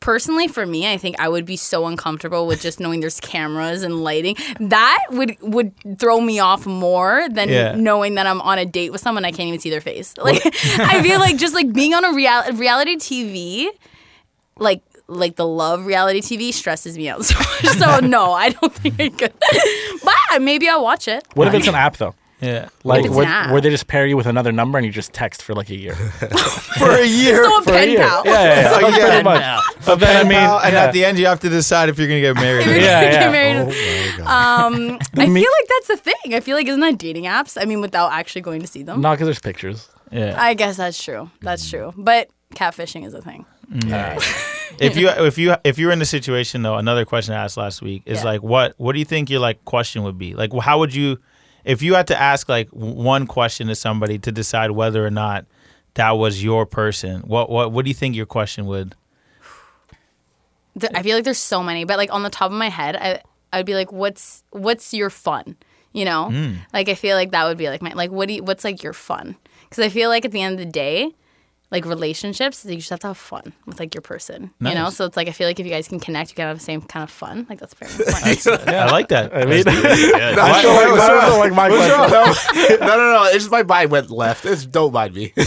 personally 0.00 0.48
for 0.48 0.64
me, 0.64 0.90
I 0.90 0.96
think 0.96 1.18
I 1.20 1.28
would 1.28 1.44
be 1.44 1.56
so 1.56 1.86
uncomfortable 1.86 2.46
with 2.46 2.60
just 2.60 2.78
knowing 2.80 3.00
there's 3.00 3.20
cameras 3.20 3.82
and 3.82 4.02
lighting. 4.02 4.36
That 4.60 4.98
would 5.10 5.36
would 5.40 5.72
throw 5.98 6.20
me 6.20 6.38
off 6.38 6.66
more 6.66 7.28
than 7.30 7.48
Yeah. 7.48 7.74
knowing 7.76 8.14
that 8.14 8.26
I'm 8.26 8.40
on 8.40 8.58
a 8.58 8.64
date 8.64 8.90
with 8.92 9.00
someone 9.00 9.24
I 9.24 9.30
can't 9.30 9.48
even 9.48 9.60
see 9.60 9.70
their 9.70 9.80
face. 9.80 10.14
Like 10.16 10.40
I 10.78 11.02
feel 11.02 11.18
like 11.26 11.36
just 11.36 11.54
like 11.54 11.72
being 11.72 11.94
on 11.94 12.04
a 12.04 12.12
real, 12.12 12.42
reality 12.54 12.96
TV, 12.96 13.68
like 14.56 14.82
like 15.08 15.36
the 15.36 15.46
love 15.46 15.86
reality 15.86 16.20
TV 16.20 16.52
stresses 16.52 16.96
me 16.96 17.08
out 17.08 17.24
so 17.24 17.38
much. 17.38 17.76
So 17.78 18.00
no, 18.00 18.32
I 18.32 18.50
don't 18.50 18.72
think 18.74 19.00
I 19.00 19.08
could. 19.08 19.32
But 20.04 20.42
maybe 20.42 20.68
I'll 20.68 20.82
watch 20.84 21.08
it. 21.08 21.26
What 21.34 21.48
if 21.48 21.54
it's 21.54 21.68
an 21.68 21.74
app 21.74 21.96
though? 21.96 22.14
Yeah. 22.40 22.68
Like 22.84 23.04
it's 23.04 23.14
where, 23.14 23.50
where 23.50 23.60
they 23.60 23.70
just 23.70 23.88
pair 23.88 24.06
you 24.06 24.16
with 24.16 24.26
another 24.26 24.52
number 24.52 24.78
and 24.78 24.86
you 24.86 24.92
just 24.92 25.12
text 25.12 25.42
for 25.42 25.54
like 25.54 25.70
a 25.70 25.74
year. 25.74 25.94
For 26.78 26.90
a 26.90 27.04
year. 27.04 27.44
So 27.44 27.58
a 27.58 27.62
For 27.62 27.72
a 27.72 27.84
year. 27.84 27.98
pal. 27.98 28.22
Yeah, 28.24 28.32
yeah, 28.32 28.60
yeah. 28.60 28.70
Oh, 28.80 28.88
yeah. 28.88 29.08
pretty 29.08 29.22
much. 29.24 29.64
But 29.84 29.96
then 29.96 30.26
I 30.26 30.28
mean, 30.28 30.38
and 30.38 30.72
yeah. 30.72 30.84
at 30.84 30.92
the 30.92 31.04
end, 31.04 31.18
you 31.18 31.26
have 31.26 31.40
to 31.40 31.48
decide 31.48 31.88
if 31.88 31.98
you're 31.98 32.06
gonna 32.06 32.20
get 32.20 32.36
married. 32.36 32.60
If 32.60 32.66
you're. 32.68 32.76
Yeah, 32.76 33.00
gonna 33.02 33.12
yeah. 33.12 33.20
get 33.20 33.32
married. 33.32 33.74
oh 33.74 34.18
my 34.18 34.24
god. 34.24 34.72
Um, 34.72 34.98
I 35.16 35.26
feel 35.26 35.34
like 35.34 35.68
that's 35.68 35.88
the 35.88 35.96
thing. 35.96 36.34
I 36.34 36.40
feel 36.40 36.56
like 36.56 36.68
isn't 36.68 36.80
that 36.80 36.98
dating 36.98 37.24
apps? 37.24 37.60
I 37.60 37.64
mean, 37.64 37.80
without 37.80 38.12
actually 38.12 38.42
going 38.42 38.60
to 38.60 38.68
see 38.68 38.84
them. 38.84 39.00
not 39.00 39.14
because 39.14 39.26
there's 39.26 39.40
pictures. 39.40 39.88
Yeah. 40.12 40.36
I 40.40 40.54
guess 40.54 40.76
that's 40.76 41.02
true. 41.02 41.30
That's 41.40 41.68
true. 41.68 41.92
But 41.96 42.30
catfishing 42.54 43.04
is 43.04 43.14
a 43.14 43.20
thing. 43.20 43.46
if 44.80 44.96
you 44.96 45.08
if 45.08 45.36
you 45.38 45.54
if 45.64 45.78
you 45.78 45.86
were 45.86 45.92
in 45.92 45.98
the 45.98 46.06
situation 46.06 46.62
though, 46.62 46.76
another 46.76 47.04
question 47.04 47.34
I 47.34 47.44
asked 47.44 47.56
last 47.56 47.82
week 47.82 48.02
is 48.06 48.18
Yeah. 48.20 48.24
like, 48.24 48.42
what 48.42 48.74
what 48.78 48.92
do 48.94 48.98
you 48.98 49.04
think 49.04 49.28
your 49.30 49.40
like 49.40 49.64
question 49.64 50.02
would 50.04 50.18
be? 50.18 50.34
Like, 50.34 50.52
how 50.54 50.78
would 50.78 50.94
you, 50.94 51.18
if 51.64 51.82
you 51.82 51.94
had 51.94 52.06
to 52.08 52.18
ask 52.20 52.48
like 52.48 52.68
one 52.70 53.26
question 53.26 53.66
to 53.68 53.74
somebody 53.74 54.18
to 54.20 54.32
decide 54.32 54.70
whether 54.70 55.04
or 55.06 55.10
not 55.10 55.44
that 55.94 56.12
was 56.12 56.42
your 56.42 56.64
person, 56.66 57.20
what 57.22 57.50
what 57.50 57.72
what 57.72 57.84
do 57.84 57.90
you 57.90 57.94
think 57.94 58.14
your 58.16 58.26
question 58.26 58.66
would? 58.66 58.94
I 60.94 61.02
feel 61.02 61.16
like 61.16 61.24
there's 61.24 61.38
so 61.38 61.62
many, 61.62 61.84
but 61.84 61.96
like 61.96 62.12
on 62.12 62.22
the 62.22 62.30
top 62.30 62.50
of 62.50 62.56
my 62.56 62.68
head, 62.68 62.96
I 62.96 63.20
I'd 63.52 63.66
be 63.66 63.74
like, 63.74 63.90
what's 63.92 64.44
what's 64.50 64.94
your 64.94 65.10
fun? 65.10 65.56
You 65.92 66.04
know, 66.04 66.30
Hmm. 66.30 66.52
like 66.72 66.88
I 66.88 66.94
feel 66.94 67.16
like 67.16 67.32
that 67.32 67.44
would 67.44 67.58
be 67.58 67.68
like 67.68 67.82
my 67.82 67.92
like 67.94 68.10
what 68.10 68.28
do 68.28 68.34
you, 68.34 68.42
what's 68.44 68.62
like 68.64 68.82
your 68.82 68.92
fun? 68.92 69.36
Because 69.68 69.84
I 69.84 69.88
feel 69.88 70.08
like 70.08 70.24
at 70.24 70.30
the 70.32 70.40
end 70.40 70.58
of 70.60 70.64
the 70.66 70.70
day, 70.70 71.12
like 71.70 71.84
relationships, 71.84 72.64
you 72.64 72.76
just 72.76 72.88
have 72.90 73.00
to 73.00 73.08
have 73.08 73.18
fun 73.18 73.52
with 73.66 73.78
like 73.78 73.94
your 73.94 74.00
person. 74.00 74.50
You 74.60 74.74
know, 74.74 74.88
so 74.90 75.04
it's 75.04 75.16
like 75.16 75.28
I 75.28 75.32
feel 75.32 75.46
like 75.46 75.60
if 75.60 75.66
you 75.66 75.72
guys 75.72 75.88
can 75.88 76.00
connect, 76.00 76.30
you 76.30 76.36
can 76.36 76.46
have 76.46 76.58
the 76.58 76.64
same 76.64 76.80
kind 76.80 77.02
of 77.02 77.10
fun. 77.10 77.46
Like 77.48 77.60
that's 77.60 77.74
very 77.74 77.92
important. 77.98 78.68
I 78.68 78.90
like 78.90 79.08
that. 79.08 79.36
I 79.36 79.44
mean, 79.44 79.64
That's 79.64 79.82
that 79.82 81.28
was 81.28 81.38
like 81.38 81.52
my 81.52 81.68
question. 81.68 82.80
no, 82.80 82.86
no, 82.86 83.12
no. 83.12 83.24
It's 83.26 83.44
just 83.44 83.50
my 83.50 83.62
mind 83.62 83.90
went 83.90 84.10
left. 84.10 84.46
It's 84.46 84.64
don't 84.64 84.92
mind 84.92 85.14
me. 85.14 85.32
like, 85.42 85.46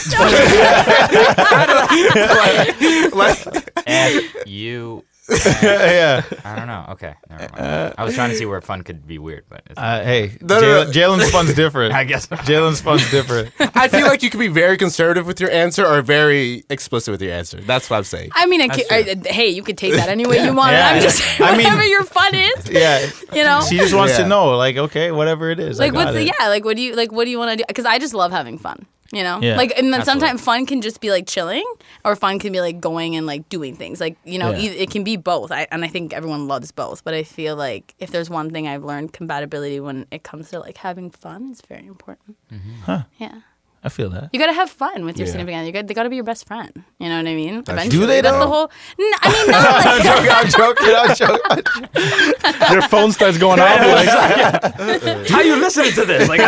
like, 3.14 3.72
F 3.88 4.24
you. 4.46 5.04
yeah. 5.62 6.24
I 6.44 6.56
don't 6.56 6.68
know. 6.68 6.86
Okay, 6.90 7.14
never 7.30 7.48
mind. 7.56 7.94
I 7.98 8.04
was 8.04 8.16
trying 8.16 8.32
to 8.32 8.36
see 8.36 8.46
where 8.46 8.60
fun 8.60 8.84
could 8.84 9.06
be 9.06 9.20
weird, 9.20 9.46
but 9.50 9.62
it's, 9.70 9.78
Uh, 9.80 10.04
hey, 10.04 10.38
No, 10.42 10.60
no, 10.60 10.84
no. 10.84 10.90
Jalen's 10.92 11.30
fun's 11.30 11.54
different. 11.54 11.94
I 12.02 12.04
guess. 12.06 12.26
Jalen's 12.28 12.82
fun's 12.82 13.10
different. 13.12 13.52
I 13.60 13.88
feel 13.88 14.08
like 14.08 14.24
you 14.24 14.30
can 14.32 14.40
be 14.40 14.48
very 14.48 14.78
conservative 14.78 15.28
with 15.28 15.40
your 15.40 15.52
answer 15.52 15.86
or 15.86 16.02
very 16.02 16.64
explicit 16.70 17.12
with 17.12 17.22
your 17.22 17.34
answer. 17.34 17.62
That's 17.62 17.90
what 17.90 17.98
I'm 17.98 18.04
saying. 18.04 18.32
I 18.34 18.46
mean, 18.48 18.62
I 18.62 18.68
That's 18.68 18.92
I- 18.92 19.30
hey, 19.32 19.50
you 19.50 19.62
could 19.64 19.78
take 19.78 19.94
that 19.94 20.10
any 20.10 20.26
way 20.26 20.44
you 20.44 20.54
want. 20.54 20.72
Yeah. 20.74 20.90
I'm 20.90 21.02
just 21.02 21.22
I 21.40 21.56
mean- 21.56 21.66
whatever 21.66 21.86
your 21.86 22.04
fun 22.04 22.34
is. 22.36 22.70
Yeah. 22.72 23.08
You 23.34 23.44
know, 23.44 23.62
She 23.70 23.78
just 23.78 23.94
wants 23.94 24.14
Yeah. 24.18 24.24
to 24.24 24.30
know, 24.30 24.58
like, 24.58 24.76
okay, 24.78 25.12
whatever 25.12 25.50
it 25.52 25.60
is. 25.60 25.80
I 25.80 25.84
like 25.86 25.94
got 25.94 26.06
what's 26.06 26.14
the 26.18 26.24
yeah 26.26 26.48
like 26.48 26.66
what 26.66 26.76
do 26.78 26.82
you 26.82 26.96
like 26.96 27.12
what 27.12 27.26
do 27.26 27.32
you 27.32 27.38
want 27.38 27.52
to 27.52 27.58
do 27.58 27.64
because 27.68 27.86
i 27.86 28.00
just 28.00 28.14
love 28.14 28.32
having 28.32 28.58
fun 28.58 28.86
You 29.14 29.24
know, 29.24 29.40
Yeah, 29.42 29.58
like 29.58 29.74
and 29.78 29.88
then 29.92 30.00
absolutely. 30.02 30.22
sometimes 30.22 30.42
fun 30.42 30.66
can 30.66 30.82
just 30.82 31.02
be 31.02 31.12
like 31.12 31.28
chilling, 31.28 31.66
or 32.06 32.16
fun 32.16 32.40
can 32.40 32.54
be 32.54 32.62
like 32.62 32.80
going 32.80 33.16
and 33.18 33.26
like 33.26 33.50
doing 33.50 33.76
things. 33.76 34.00
Like 34.00 34.16
you 34.24 34.40
know, 34.40 34.52
Yeah. 34.52 34.72
e- 34.72 34.78
it 34.84 34.90
can 34.90 35.04
be 35.04 35.18
both. 35.18 35.52
I, 35.52 35.68
and 35.72 35.84
I 35.84 35.88
think 35.90 36.14
everyone 36.14 36.48
loves 36.48 36.72
both. 36.72 37.04
But 37.04 37.14
I 37.14 37.24
feel 37.24 37.56
like 37.58 37.94
if 38.00 38.12
there's 38.12 38.30
one 38.30 38.52
thing 38.52 38.68
I've 38.70 38.86
learned, 38.86 39.12
compatibility 39.12 39.80
when 39.82 40.06
it 40.12 40.24
comes 40.24 40.50
to 40.52 40.60
like 40.60 40.78
having 40.78 41.12
fun 41.12 41.52
is 41.52 41.62
very 41.68 41.86
important. 41.88 42.38
Mm-hmm. 42.54 42.82
Huh. 42.86 43.04
Yeah, 43.18 43.42
I 43.84 43.90
feel 43.90 44.10
that. 44.12 44.30
you 44.32 44.40
gotta 44.40 44.54
have 44.54 44.70
fun 44.70 45.04
with 45.04 45.18
your 45.18 45.26
Yeah. 45.26 45.32
significant 45.34 45.58
other. 45.60 45.68
You 45.68 45.74
got 45.74 45.88
they 45.88 45.94
gotta 45.94 46.10
be 46.10 46.16
your 46.16 46.24
best 46.24 46.48
friend. 46.48 46.72
You 46.98 47.10
know 47.10 47.18
what 47.18 47.28
I 47.28 47.36
mean? 47.36 47.64
That's- 47.64 47.90
Do 47.90 48.06
they, 48.06 48.22
that's 48.22 48.34
though? 48.38 48.46
the 48.46 48.48
whole. 48.48 48.72
N- 48.98 49.14
I 49.22 49.28
mean, 49.34 49.52
not 49.52 49.76
like 49.86 50.32
I'm 50.32 50.50
joking. 50.50 50.96
I'm 50.96 51.16
joking. 51.16 52.72
Your 52.72 52.82
phone 52.84 53.12
starts 53.12 53.38
going 53.38 53.60
off. 53.60 53.80
Like, 53.80 55.28
How 55.30 55.42
you 55.42 55.58
listening 55.58 55.92
to 55.94 56.06
this? 56.06 56.30
Like, 56.30 56.40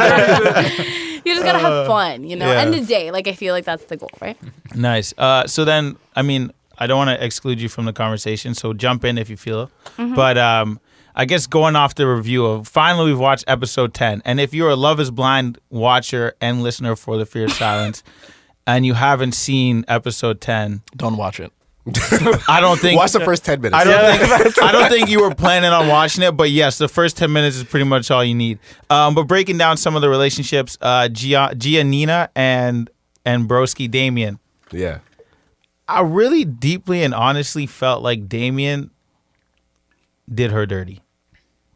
you 1.25 1.33
just 1.33 1.45
gotta 1.45 1.59
have 1.59 1.87
fun. 1.87 2.23
You 2.23 2.35
know, 2.35 2.51
yeah. 2.51 2.61
end 2.61 2.75
of 2.75 2.81
the 2.81 2.87
day, 2.87 3.11
like 3.11 3.27
I 3.27 3.33
feel 3.33 3.53
like 3.53 3.65
that's 3.65 3.85
the 3.85 3.97
goal, 3.97 4.11
right? 4.21 4.37
Nice. 4.75 5.13
Uh, 5.17 5.47
so 5.47 5.65
then, 5.65 5.95
I 6.15 6.21
mean, 6.21 6.51
I 6.77 6.87
don't 6.87 6.97
want 6.97 7.17
to 7.17 7.23
exclude 7.23 7.61
you 7.61 7.69
from 7.69 7.85
the 7.85 7.93
conversation, 7.93 8.53
so 8.53 8.73
jump 8.73 9.05
in 9.05 9.17
if 9.17 9.29
you 9.29 9.37
feel. 9.37 9.69
But 9.97 10.37
um, 10.37 10.79
I 11.15 11.25
guess 11.25 11.45
going 11.47 11.75
off 11.75 11.95
the 11.95 12.07
review 12.07 12.45
of 12.45 12.67
finally 12.67 13.11
we've 13.11 13.19
watched 13.19 13.45
episode 13.47 13.93
ten, 13.93 14.21
and 14.25 14.39
if 14.39 14.53
you're 14.53 14.69
a 14.69 14.75
Love 14.75 14.99
Is 14.99 15.11
Blind 15.11 15.59
watcher 15.69 16.33
and 16.41 16.63
listener 16.63 16.95
for 16.95 17.17
The 17.17 17.25
Fear 17.25 17.45
of 17.45 17.53
Silence, 17.53 18.03
and 18.67 18.85
you 18.85 18.95
haven't 18.95 19.33
seen 19.33 19.85
episode 19.87 20.41
ten, 20.41 20.81
don't 20.95 21.17
watch 21.17 21.39
it. 21.39 21.51
I 21.85 22.59
don't 22.61 22.79
think 22.79 22.97
Watch 22.97 23.11
the 23.11 23.19
first 23.19 23.43
ten 23.43 23.59
minutes. 23.59 23.75
I 23.75 23.83
don't 23.83 24.39
think 24.39 24.63
I 24.63 24.71
don't 24.71 24.89
think 24.89 25.09
you 25.09 25.21
were 25.21 25.35
planning 25.35 25.71
on 25.71 25.89
watching 25.89 26.23
it, 26.23 26.31
but 26.31 26.49
yes, 26.49 26.77
the 26.77 26.87
first 26.87 27.17
ten 27.17 27.33
minutes 27.33 27.57
is 27.57 27.65
pretty 27.65 27.83
much 27.85 28.09
all 28.09 28.23
you 28.23 28.35
need. 28.35 28.59
Um, 28.89 29.15
but 29.15 29.23
breaking 29.23 29.57
down 29.57 29.75
some 29.75 29.95
of 29.95 30.01
the 30.01 30.07
relationships, 30.07 30.77
uh, 30.81 31.09
Gia, 31.09 31.51
Giannina 31.55 32.29
and 32.35 32.89
and 33.25 33.49
Broski 33.49 33.91
Damian. 33.91 34.39
Yeah. 34.71 34.99
I 35.87 36.01
really 36.01 36.45
deeply 36.45 37.03
and 37.03 37.13
honestly 37.13 37.65
felt 37.65 38.01
like 38.01 38.29
Damian 38.29 38.89
did 40.33 40.51
her 40.51 40.65
dirty. 40.65 41.01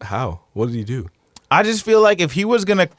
How? 0.01 0.41
What 0.53 0.67
did 0.67 0.75
he 0.75 0.83
do? 0.85 1.09
I 1.49 1.63
just 1.63 1.85
feel 1.85 2.01
like 2.01 2.19
if 2.19 2.33
he 2.33 2.43
was 2.43 2.65
gonna 2.65 2.89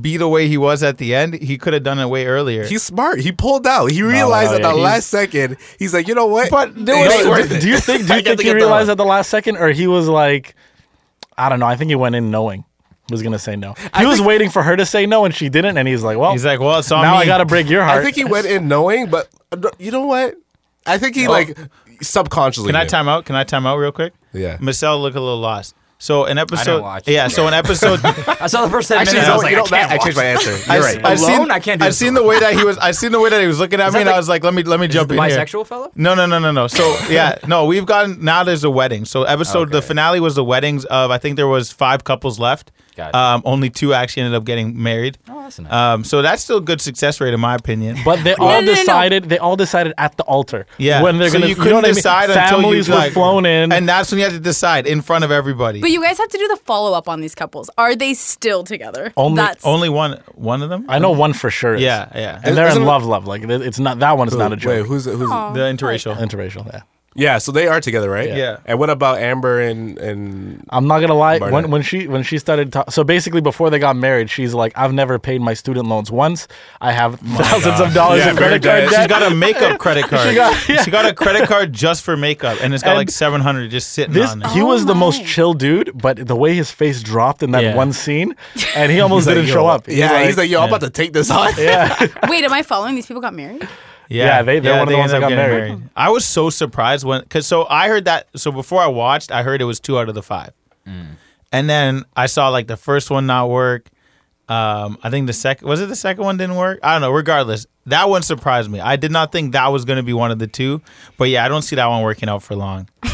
be 0.00 0.16
the 0.18 0.28
way 0.28 0.48
he 0.48 0.58
was 0.58 0.82
at 0.82 0.98
the 0.98 1.14
end, 1.14 1.34
he 1.34 1.56
could 1.56 1.72
have 1.72 1.82
done 1.82 1.98
it 1.98 2.06
way 2.06 2.26
earlier. 2.26 2.64
He's 2.66 2.82
smart. 2.82 3.20
He 3.20 3.32
pulled 3.32 3.66
out. 3.66 3.90
He 3.90 4.02
realized 4.02 4.50
no, 4.50 4.56
at 4.56 4.62
yeah, 4.62 4.68
the 4.72 4.76
last 4.76 5.06
second, 5.08 5.56
he's 5.78 5.94
like, 5.94 6.06
you 6.06 6.14
know 6.14 6.26
what? 6.26 6.50
But 6.50 6.70
It 6.70 6.76
was- 6.76 6.88
ain't 6.90 7.22
do- 7.24 7.30
worth 7.30 7.50
it. 7.50 7.60
Do 7.62 7.68
you 7.68 7.78
think? 7.78 8.06
Do 8.06 8.14
you 8.16 8.22
think 8.22 8.42
he 8.42 8.52
realized 8.52 8.90
at 8.90 8.98
the 8.98 9.04
last 9.04 9.30
second, 9.30 9.56
or 9.56 9.70
he 9.70 9.86
was 9.86 10.08
like, 10.08 10.54
I 11.38 11.48
don't 11.48 11.58
know. 11.60 11.66
I 11.66 11.76
think 11.76 11.88
he 11.90 11.94
went 11.94 12.14
in 12.14 12.30
knowing 12.30 12.64
he 13.08 13.14
was 13.14 13.22
gonna 13.22 13.38
say 13.38 13.56
no. 13.56 13.72
He 13.72 13.88
I 13.94 14.04
was 14.04 14.16
think- 14.18 14.28
waiting 14.28 14.50
for 14.50 14.62
her 14.62 14.76
to 14.76 14.84
say 14.84 15.06
no, 15.06 15.24
and 15.24 15.34
she 15.34 15.48
didn't, 15.48 15.78
and 15.78 15.88
he's 15.88 16.02
like, 16.02 16.18
well, 16.18 16.32
He's 16.32 16.44
like, 16.44 16.60
well, 16.60 16.80
it's 16.80 16.90
now 16.90 17.00
me. 17.00 17.08
I 17.08 17.24
gotta 17.26 17.46
break 17.46 17.68
your 17.70 17.82
heart. 17.82 18.00
I 18.00 18.04
think 18.04 18.14
he 18.16 18.24
went 18.24 18.46
in 18.46 18.68
knowing, 18.68 19.08
but 19.08 19.28
uh, 19.52 19.70
you 19.78 19.90
know 19.90 20.04
what? 20.06 20.34
I 20.86 20.98
think 20.98 21.16
he 21.16 21.28
like 21.28 21.56
subconsciously. 22.02 22.68
Can 22.68 22.76
I 22.76 22.82
knew. 22.84 22.88
time 22.90 23.08
out? 23.08 23.24
Can 23.24 23.36
I 23.36 23.44
time 23.44 23.66
out 23.66 23.76
real 23.78 23.92
quick? 23.92 24.12
Yeah. 24.32 24.58
Marcel 24.60 25.00
look 25.00 25.14
a 25.14 25.20
little 25.20 25.38
lost. 25.40 25.74
So 26.02 26.24
in 26.24 26.38
episode, 26.38 26.80
watch. 26.80 27.06
yeah. 27.06 27.28
So 27.28 27.46
in 27.46 27.52
episode, 27.52 28.00
I 28.04 28.46
saw 28.46 28.64
the 28.64 28.70
first 28.70 28.88
ten 28.88 28.98
Actually, 28.98 29.18
minutes. 29.20 29.28
I 29.30 29.34
was 29.34 29.42
like, 29.42 29.52
you 29.52 29.60
I 29.60 29.66
can't 29.66 29.92
I 29.92 29.98
changed 29.98 30.16
my 30.16 30.24
answer. 30.24 30.50
You're 30.56 30.82
right. 30.82 31.04
I 31.04 31.14
seen, 31.14 31.34
Alone? 31.36 31.50
I 31.50 31.60
can't 31.60 31.78
do 31.78 31.84
I 31.84 31.88
this 31.90 31.98
seen 31.98 32.14
the 32.14 32.22
way 32.22 32.40
that 32.40 32.54
he 32.54 32.64
was. 32.64 32.78
I've 32.78 32.96
seen 32.96 33.12
the 33.12 33.20
way 33.20 33.28
that 33.28 33.40
he 33.40 33.46
was 33.46 33.58
looking 33.58 33.80
at 33.80 33.88
me, 33.92 33.98
that 33.98 34.00
and 34.00 34.08
I 34.08 34.16
was 34.16 34.26
like, 34.28 34.42
let 34.42 34.54
me 34.54 34.62
let 34.62 34.80
me 34.80 34.88
jump 34.88 35.10
The 35.10 35.16
in 35.16 35.22
here. 35.24 35.38
bisexual 35.38 35.66
fellow? 35.66 35.92
No, 35.94 36.14
no, 36.14 36.24
no, 36.24 36.38
no, 36.38 36.52
no. 36.52 36.68
So 36.68 36.96
yeah, 37.10 37.36
no, 37.46 37.66
we've 37.66 37.84
gotten 37.84 38.24
now. 38.24 38.42
There's 38.44 38.64
a 38.64 38.70
wedding. 38.70 39.04
So 39.04 39.24
episode 39.24 39.70
the 39.72 39.82
finale 39.82 40.20
was 40.20 40.34
the 40.34 40.44
weddings 40.44 40.86
of 40.86 41.10
I 41.10 41.18
think 41.18 41.36
there 41.36 41.46
was 41.48 41.70
five 41.70 42.02
couples 42.04 42.38
left. 42.38 42.72
Got 43.00 43.08
it. 43.08 43.14
Um, 43.14 43.42
only 43.46 43.70
two 43.70 43.94
actually 43.94 44.24
ended 44.24 44.36
up 44.36 44.44
getting 44.44 44.80
married. 44.82 45.16
Oh, 45.28 45.40
that's 45.42 45.58
nice. 45.58 45.72
Um, 45.72 46.04
so 46.04 46.20
that's 46.22 46.42
still 46.44 46.58
a 46.58 46.60
good 46.60 46.80
success 46.82 47.20
rate 47.20 47.32
in 47.32 47.40
my 47.40 47.54
opinion. 47.54 47.96
But 48.04 48.22
they 48.24 48.34
all 48.38 48.48
no, 48.48 48.60
no. 48.60 48.74
decided. 48.74 49.24
They 49.24 49.38
all 49.38 49.56
decided 49.56 49.94
at 49.96 50.16
the 50.18 50.22
altar. 50.24 50.66
Yeah, 50.76 51.02
when 51.02 51.18
they're 51.18 51.28
so 51.30 51.38
gonna. 51.38 51.46
you 51.48 51.54
couldn't 51.54 51.74
what 51.76 51.84
I 51.84 51.88
mean? 51.88 51.94
decide 51.94 52.30
until 52.30 52.58
Families 52.60 52.88
you 52.88 52.92
were 52.94 52.98
like, 53.00 53.12
flown 53.12 53.46
in. 53.46 53.72
and 53.72 53.88
that's 53.88 54.10
when 54.10 54.18
you 54.18 54.24
have 54.24 54.34
to 54.34 54.40
decide 54.40 54.86
in 54.86 55.00
front 55.00 55.24
of 55.24 55.30
everybody. 55.30 55.80
But 55.80 55.90
you 55.90 56.02
guys 56.02 56.18
have 56.18 56.28
to 56.28 56.38
do 56.38 56.46
the 56.48 56.56
follow 56.56 56.92
up 56.92 57.08
on 57.08 57.20
these 57.20 57.34
couples. 57.34 57.70
Are 57.78 57.94
they 57.96 58.12
still 58.14 58.64
together? 58.64 59.12
Only- 59.16 59.36
That's 59.36 59.64
only 59.64 59.88
one 59.88 60.20
one 60.34 60.62
of 60.62 60.68
them. 60.68 60.84
I 60.88 60.98
know 60.98 61.12
one 61.12 61.32
for 61.32 61.50
sure. 61.50 61.74
Is. 61.76 61.82
Yeah, 61.82 62.10
yeah. 62.14 62.40
And 62.44 62.56
they're 62.56 62.68
in 62.76 62.84
love, 62.84 63.04
love. 63.06 63.26
Like 63.26 63.42
it's 63.44 63.78
not 63.78 63.98
that 64.00 64.18
one 64.18 64.28
is 64.28 64.36
not 64.36 64.52
a 64.52 64.56
joke. 64.56 64.70
Wait, 64.82 64.86
who's 64.86 65.04
who's? 65.06 65.30
Aw. 65.30 65.52
the 65.52 65.60
interracial. 65.60 66.16
interracial. 66.16 66.66
Yeah. 66.72 66.82
Yeah, 67.16 67.38
so 67.38 67.50
they 67.50 67.66
are 67.66 67.80
together, 67.80 68.08
right? 68.08 68.28
Yeah. 68.28 68.58
And 68.64 68.78
what 68.78 68.88
about 68.88 69.18
Amber 69.18 69.60
and 69.60 69.98
and 69.98 70.64
I'm 70.70 70.86
not 70.86 71.00
gonna 71.00 71.14
lie. 71.14 71.40
Barnett. 71.40 71.52
When 71.62 71.70
when 71.72 71.82
she 71.82 72.06
when 72.06 72.22
she 72.22 72.38
started, 72.38 72.72
ta- 72.72 72.88
so 72.88 73.02
basically 73.02 73.40
before 73.40 73.68
they 73.68 73.80
got 73.80 73.96
married, 73.96 74.30
she's 74.30 74.54
like, 74.54 74.72
I've 74.78 74.92
never 74.92 75.18
paid 75.18 75.40
my 75.40 75.54
student 75.54 75.88
loans 75.88 76.12
once. 76.12 76.46
I 76.80 76.92
have 76.92 77.14
oh 77.22 77.36
thousands 77.42 77.80
of 77.80 77.92
dollars 77.94 78.20
Yeah, 78.20 78.30
in 78.30 78.36
credit 78.36 78.62
very 78.62 78.80
card 78.80 78.80
debt. 78.82 78.88
She's 78.90 78.96
debt. 78.98 79.08
got 79.08 79.32
a 79.32 79.34
makeup 79.34 79.80
credit 79.84 80.04
card. 80.04 80.28
she, 80.28 80.34
got- 80.36 80.68
yeah. 80.68 80.86
got, 80.86 81.04
a 81.04 81.12
credit 81.12 81.48
card 81.48 81.72
just 81.84 82.04
for 82.04 82.16
makeup, 82.16 82.58
and 82.62 82.72
it's 82.72 82.84
got 82.84 82.90
And 82.90 82.98
like 82.98 83.10
seven 83.10 83.40
hundred 83.40 83.72
just 83.72 83.90
sitting 83.90 84.14
This 84.14 84.30
on 84.30 84.42
it. 84.42 84.50
he 84.50 84.62
Oh 84.62 84.66
was 84.66 84.86
the 84.86 84.92
oh 84.94 85.06
most 85.06 85.24
chill 85.26 85.52
dude, 85.52 85.90
but 86.00 86.16
the 86.28 86.36
way 86.36 86.54
his 86.54 86.70
face 86.70 87.02
dropped 87.02 87.42
in 87.42 87.50
that 87.50 87.64
Yeah. 87.64 87.74
one 87.74 87.92
scene, 87.92 88.36
and 88.76 88.92
he 88.92 89.00
almost 89.00 89.26
didn't 89.26 89.46
yo, 89.46 89.52
show 89.54 89.66
up. 89.66 89.88
Yeah, 89.88 90.24
he's 90.26 90.36
like, 90.36 90.48
yo, 90.48 90.60
I'm 90.60 90.68
about 90.68 90.82
to 90.82 90.90
take 90.90 91.12
this 91.12 91.28
on. 91.28 91.52
yeah. 91.58 92.06
Wait, 92.28 92.44
am 92.44 92.52
I 92.52 92.62
following? 92.62 92.94
These 92.94 93.06
people 93.06 93.20
got 93.20 93.34
married? 93.34 93.66
Yeah, 94.10 94.42
they- 94.42 94.58
they're 94.58 94.72
one 94.78 94.82
of 94.82 94.88
the 94.88 94.98
ones 94.98 95.12
that 95.12 95.22
ended 95.22 95.30
got 95.36 95.44
up 95.44 95.50
getting 95.50 95.68
married. 95.78 95.90
I 95.96 96.10
was 96.10 96.24
so 96.26 96.50
surprised 96.50 97.04
when, 97.04 97.22
cause 97.26 97.46
so 97.46 97.66
I 97.70 97.88
heard 97.88 98.04
that. 98.06 98.26
So 98.36 98.50
before 98.52 98.82
I 98.82 98.88
watched, 98.88 99.30
I 99.30 99.42
heard 99.42 99.62
it 99.62 99.66
was 99.66 99.78
two 99.80 99.98
out 99.98 100.08
of 100.08 100.14
the 100.14 100.22
five, 100.22 100.52
and 101.52 101.70
then 101.70 102.04
I 102.16 102.26
saw 102.26 102.48
like 102.48 102.66
the 102.66 102.76
first 102.76 103.10
one 103.10 103.26
not 103.26 103.48
work. 103.48 103.86
Um, 104.48 104.98
I 105.04 105.10
think 105.10 105.28
the 105.28 105.32
second 105.32 105.68
was 105.68 105.80
it 105.80 105.88
the 105.88 105.94
second 105.96 106.24
one 106.24 106.36
didn't 106.36 106.56
work. 106.56 106.80
I 106.82 106.92
don't 106.94 107.02
know. 107.02 107.12
Regardless, 107.12 107.66
that 107.86 108.08
one 108.08 108.22
surprised 108.22 108.68
me. 108.68 108.80
I 108.80 108.96
did 108.96 109.12
not 109.12 109.30
think 109.30 109.52
that 109.52 109.68
was 109.68 109.84
going 109.84 109.98
to 109.98 110.02
be 110.02 110.12
one 110.12 110.32
of 110.32 110.40
the 110.40 110.48
two, 110.48 110.82
but 111.16 111.28
yeah, 111.28 111.44
I 111.44 111.48
don't 111.48 111.62
see 111.62 111.76
that 111.76 111.86
one 111.86 112.02
working 112.02 112.28
out 112.28 112.42
for 112.42 112.56
long. 112.56 112.88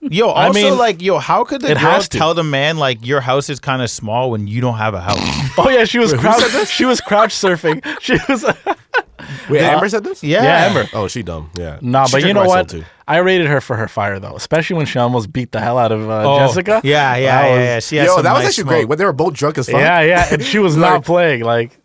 Yo, 0.00 0.26
also 0.28 0.50
I 0.50 0.52
mean, 0.62 0.78
like, 0.78 1.00
yo, 1.02 1.18
how 1.18 1.42
could 1.44 1.60
the 1.60 1.70
it 1.72 1.78
girl 1.78 2.00
tell 2.02 2.34
the 2.34 2.44
man 2.44 2.76
like 2.76 3.04
your 3.04 3.20
house 3.20 3.48
is 3.50 3.58
kind 3.58 3.82
of 3.82 3.90
small 3.90 4.30
when 4.30 4.46
you 4.46 4.60
don't 4.60 4.76
have 4.76 4.94
a 4.94 5.00
house? 5.00 5.18
Oh 5.58 5.68
yeah, 5.68 5.84
she 5.84 5.98
was 5.98 6.12
crouch. 6.14 6.42
She 6.68 6.84
was 6.84 7.00
crouch 7.00 7.30
surfing. 7.34 7.82
She 8.00 8.16
was. 8.28 8.44
Wait, 9.48 9.62
Amber 9.62 9.88
said 9.88 10.04
this? 10.04 10.22
Yeah, 10.22 10.42
Yeah, 10.42 10.66
Amber. 10.66 10.86
Oh, 10.92 11.08
she 11.08 11.22
dumb. 11.22 11.50
Yeah. 11.58 11.78
Nah, 11.80 12.06
She 12.06 12.12
but 12.16 12.24
you 12.24 12.34
know 12.34 12.44
what? 12.44 12.68
too. 12.68 12.84
I 13.06 13.18
rated 13.18 13.46
her 13.48 13.60
for 13.60 13.76
her 13.76 13.88
fire 13.88 14.18
though, 14.20 14.36
especially 14.36 14.76
when 14.76 14.86
she 14.86 14.98
almost 14.98 15.32
beat 15.32 15.52
the 15.52 15.60
hell 15.60 15.78
out 15.78 15.92
of 15.92 16.08
uh, 16.08 16.22
Oh, 16.24 16.38
Jessica. 16.38 16.80
Yeah, 16.84 17.16
yeah, 17.16 17.42
That 17.42 17.48
yeah, 17.48 17.62
yeah. 17.62 17.80
She 17.80 17.96
had 17.96 18.06
Yo, 18.06 18.14
some 18.16 18.24
that 18.24 18.32
was 18.32 18.40
nice 18.42 18.48
actually 18.50 18.62
smoke. 18.62 18.72
great. 18.74 18.88
When 18.88 18.98
they 18.98 19.04
were 19.04 19.12
both 19.12 19.34
drunk 19.34 19.58
as 19.58 19.68
fuck. 19.68 19.80
Yeah, 19.80 20.00
yeah, 20.02 20.28
and 20.32 20.42
she 20.42 20.58
was 20.58 20.76
not 20.76 21.04
playing. 21.04 21.42
Like, 21.44 21.78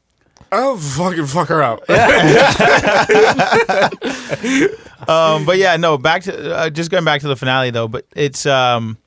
I'll 0.52 0.78
fucking 0.78 1.26
fuck 1.26 1.50
her 1.50 1.64
up. 1.64 1.82
Um, 5.08 5.46
but 5.46 5.58
yeah, 5.58 5.78
no. 5.78 5.98
Back 5.98 6.24
to 6.24 6.54
uh, 6.56 6.70
just 6.70 6.92
going 6.92 7.06
back 7.06 7.22
to 7.22 7.30
the 7.30 7.38
finale 7.38 7.70
though. 7.70 7.88
But 7.88 8.06
it's 8.14 8.46
um, 8.46 8.98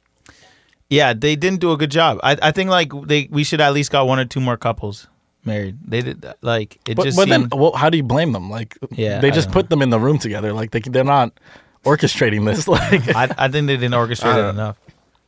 yeah, 0.88 1.12
they 1.12 1.36
didn't 1.36 1.60
do 1.60 1.72
a 1.72 1.76
good 1.76 1.90
job. 1.90 2.18
I, 2.22 2.38
I 2.40 2.52
think 2.52 2.70
like 2.70 2.90
they 3.06 3.28
we 3.30 3.44
should 3.44 3.60
at 3.60 3.74
least 3.74 3.90
got 3.90 4.06
one 4.06 4.18
or 4.18 4.24
two 4.24 4.40
more 4.40 4.56
couples 4.56 5.08
married. 5.44 5.78
They 5.86 6.02
did 6.02 6.24
like 6.42 6.78
it 6.88 6.96
but, 6.96 7.04
just. 7.04 7.16
but 7.16 7.28
then, 7.28 7.48
well, 7.52 7.72
how 7.72 7.90
do 7.90 7.96
you 7.96 8.02
blame 8.02 8.32
them? 8.32 8.50
Like, 8.50 8.76
Yeah, 8.90 9.20
they 9.20 9.30
just 9.30 9.48
don't 9.48 9.54
put 9.54 9.70
them 9.70 9.82
in 9.82 9.90
the 9.90 9.98
room 9.98 10.18
together. 10.18 10.52
Like, 10.52 10.70
they 10.70 10.80
they're 10.80 11.04
not 11.04 11.32
orchestrating 11.84 12.44
this. 12.44 12.66
Like, 12.68 13.14
I, 13.14 13.28
I 13.38 13.48
think 13.48 13.66
they 13.66 13.76
didn't 13.76 13.94
orchestrate 13.94 14.36
it 14.38 14.44
Uh, 14.44 14.50
enough. 14.50 14.76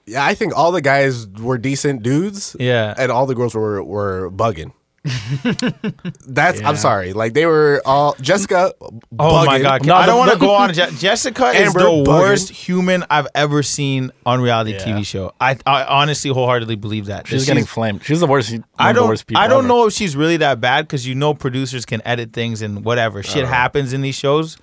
yeah, 0.07 0.25
I 0.25 0.35
think 0.35 0.57
all 0.57 0.73
the 0.73 0.83
guys 0.83 1.27
were 1.29 1.59
decent 1.59 2.03
dudes. 2.03 2.57
Yeah. 2.59 2.95
And 2.97 3.11
all 3.11 3.27
the 3.27 3.35
girls 3.35 3.55
were 3.55 3.83
were 3.83 4.31
bugging. 4.31 4.73
That's 6.27 6.61
Yeah. 6.61 6.69
I'm 6.69 6.77
sorry. 6.77 7.13
Like 7.13 7.33
they 7.35 7.47
were 7.47 7.83
all 7.85 8.15
Jessica. 8.21 8.73
Oh 9.19 9.45
my 9.45 9.61
god! 9.61 9.85
No, 9.85 9.95
I 9.97 10.07
don't 10.07 10.19
want 10.19 10.33
to 10.33 10.39
go 10.39 10.53
on. 10.55 10.73
Je- 10.73 10.91
Jessica 10.99 11.49
is 11.49 11.69
Amber 11.69 11.81
the 11.81 11.87
bugging. 11.87 12.07
worst 12.07 12.51
human 12.51 13.05
I've 13.11 13.27
ever 13.35 13.63
seen 13.63 14.13
on 14.25 14.41
reality 14.41 14.73
Yeah. 14.73 14.85
TV 14.85 15.05
show. 15.05 15.33
I, 15.41 15.59
I 15.67 15.85
honestly 15.85 16.31
wholeheartedly 16.31 16.77
believe 16.77 17.07
that. 17.07 17.27
she's 17.27 17.47
That 17.47 17.53
getting 17.55 17.67
flamed. 17.67 18.05
She's 18.05 18.21
the 18.21 18.27
worst. 18.29 18.53
One 18.53 18.65
I 18.79 18.91
of 18.91 18.95
the 18.95 19.01
don't. 19.01 19.09
worst 19.09 19.27
people 19.27 19.43
I 19.43 19.49
don't 19.49 19.61
ever. 19.65 19.69
know 19.69 19.87
if 19.87 19.93
she's 19.93 20.15
really 20.17 20.37
that 20.39 20.61
bad 20.61 20.83
because 20.87 21.07
you 21.07 21.15
know 21.17 21.35
producers 21.35 21.85
can 21.85 22.01
edit 22.05 22.33
things 22.33 22.63
and 22.63 22.85
whatever 22.85 23.23
shit 23.23 23.45
uh-huh. 23.45 23.53
happens 23.53 23.93
in 23.93 24.03
these 24.03 24.15
shows. 24.17 24.57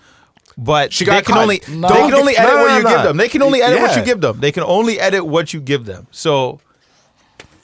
But 0.57 0.91
She 0.93 1.05
they 1.05 1.11
can 1.21 1.23
caught. 1.23 1.37
only 1.43 1.61
No. 1.69 1.87
they 1.89 1.95
can 1.95 2.13
only 2.13 2.37
edit 2.37 2.53
no, 2.53 2.61
what 2.61 2.67
no, 2.67 2.77
you 2.77 2.83
no. 2.83 2.89
give 2.89 3.03
them. 3.03 3.17
They 3.17 3.29
can 3.29 3.41
only 3.41 3.61
edit 3.61 3.81
what 3.81 3.95
you 3.97 4.03
give 4.03 4.21
them. 4.21 4.39
They 4.39 4.51
can 4.51 4.63
only 4.63 4.99
edit 4.99 5.25
what 5.25 5.53
you 5.53 5.59
give 5.61 5.85
them. 5.85 6.07
So 6.11 6.59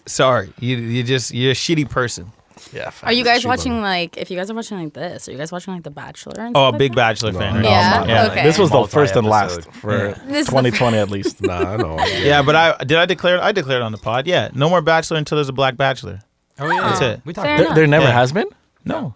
sorry, 0.06 0.54
you 0.60 0.78
you 0.78 1.04
just 1.04 1.34
you're 1.34 1.52
a 1.52 1.56
shitty 1.56 1.90
person. 1.90 2.32
Yeah. 2.74 2.92
Are 3.04 3.14
you 3.14 3.24
guys 3.24 3.42
She 3.42 3.48
watching 3.48 3.82
like 3.82 4.18
if 4.18 4.30
you 4.32 4.38
guys 4.38 4.50
are 4.50 4.54
watching 4.54 4.78
like 4.84 4.94
this? 4.94 5.28
Are 5.28 5.32
you 5.32 5.38
guys 5.38 5.52
watching 5.52 5.74
like 5.74 5.84
The 5.84 5.92
Bachelor? 5.92 6.34
And 6.40 6.56
Oh, 6.58 6.70
a 6.70 6.74
Big 6.74 6.92
that? 6.92 6.96
Bachelor 6.96 7.34
fan. 7.34 7.56
Right? 7.56 7.64
no, 7.64 7.70
Yeah. 7.70 8.00
I'm 8.02 8.10
Yeah. 8.10 8.26
Okay. 8.28 8.44
This 8.44 8.58
was 8.58 8.70
the 8.72 8.86
first 8.88 9.16
and 9.16 9.28
last 9.28 9.52
Multi-episode. 9.66 9.80
for 9.82 10.08
Yeah. 10.10 10.14
This 10.28 10.40
is 10.40 10.46
the 10.48 10.52
2020 10.52 10.98
at 10.98 11.10
least. 11.10 11.42
Nah, 11.42 11.74
I 11.74 11.78
know. 11.78 11.98
Yeah, 12.22 12.42
but 12.42 12.56
I 12.56 12.76
did 12.84 12.98
I 12.98 13.06
declare 13.06 13.42
I 13.42 13.52
declared 13.52 13.82
on 13.82 13.92
the 13.92 13.98
pod. 13.98 14.28
Yeah, 14.28 14.50
no 14.54 14.70
more 14.70 14.82
Bachelor 14.82 15.18
until 15.18 15.36
there's 15.38 15.50
a 15.50 15.54
black 15.54 15.78
Bachelor. 15.78 16.20
Oh 16.60 16.70
yeah, 16.72 16.82
That's 16.82 17.02
it. 17.02 17.22
We 17.26 17.34
talked 17.34 17.46
There, 17.48 17.74
there 17.76 17.88
never 17.88 18.06
Yeah. 18.06 18.12
has 18.14 18.32
been. 18.32 18.48
No. 18.84 19.14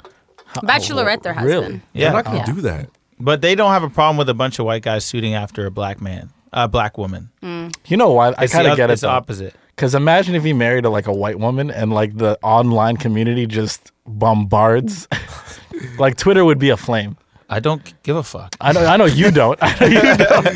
Bachelorette, 0.55 1.21
there 1.23 1.33
has 1.33 1.45
Really? 1.45 1.67
been. 1.67 1.81
They're 1.93 2.03
Yeah, 2.03 2.11
not 2.11 2.25
gonna 2.25 2.37
Yeah. 2.39 2.45
do 2.45 2.61
that. 2.61 2.89
but 3.19 3.41
they 3.41 3.53
don't 3.53 3.71
have 3.71 3.83
a 3.83 3.89
problem 3.89 4.15
with 4.17 4.29
a 4.29 4.33
bunch 4.33 4.59
of 4.59 4.65
white 4.65 4.81
guys 4.81 5.07
shooting 5.07 5.33
after 5.35 5.65
a 5.65 5.71
black 5.71 5.99
man, 6.01 6.29
a 6.53 6.67
black 6.69 6.97
woman. 6.97 7.29
Mm. 7.43 7.75
You 7.87 7.97
know 7.97 8.11
why? 8.11 8.33
I 8.37 8.47
kind 8.47 8.65
of 8.67 8.77
get 8.77 8.89
it 8.89 8.93
It's 8.93 9.01
the 9.01 9.07
though. 9.07 9.13
opposite. 9.13 9.53
Because 9.79 9.95
imagine 9.95 10.35
if 10.35 10.43
he 10.43 10.51
married 10.51 10.83
a, 10.83 10.89
like 10.89 11.07
a 11.07 11.13
white 11.13 11.39
woman 11.39 11.71
and 11.71 11.93
like 11.93 12.17
the 12.17 12.37
online 12.43 12.97
community 12.97 13.45
just 13.45 13.93
bombards. 14.05 15.07
like 15.97 16.17
Twitter 16.17 16.43
would 16.43 16.59
be 16.59 16.69
aflame. 16.69 17.15
I 17.49 17.61
don't 17.61 17.93
give 18.03 18.17
a 18.17 18.23
fuck. 18.23 18.57
I 18.59 18.73
know. 18.73 18.83
I 18.85 18.97
know 18.97 19.05
you 19.05 19.31
don't. 19.31 19.57
I 19.63 19.73
know 19.79 19.85
you 19.87 20.17
don't. 20.17 20.47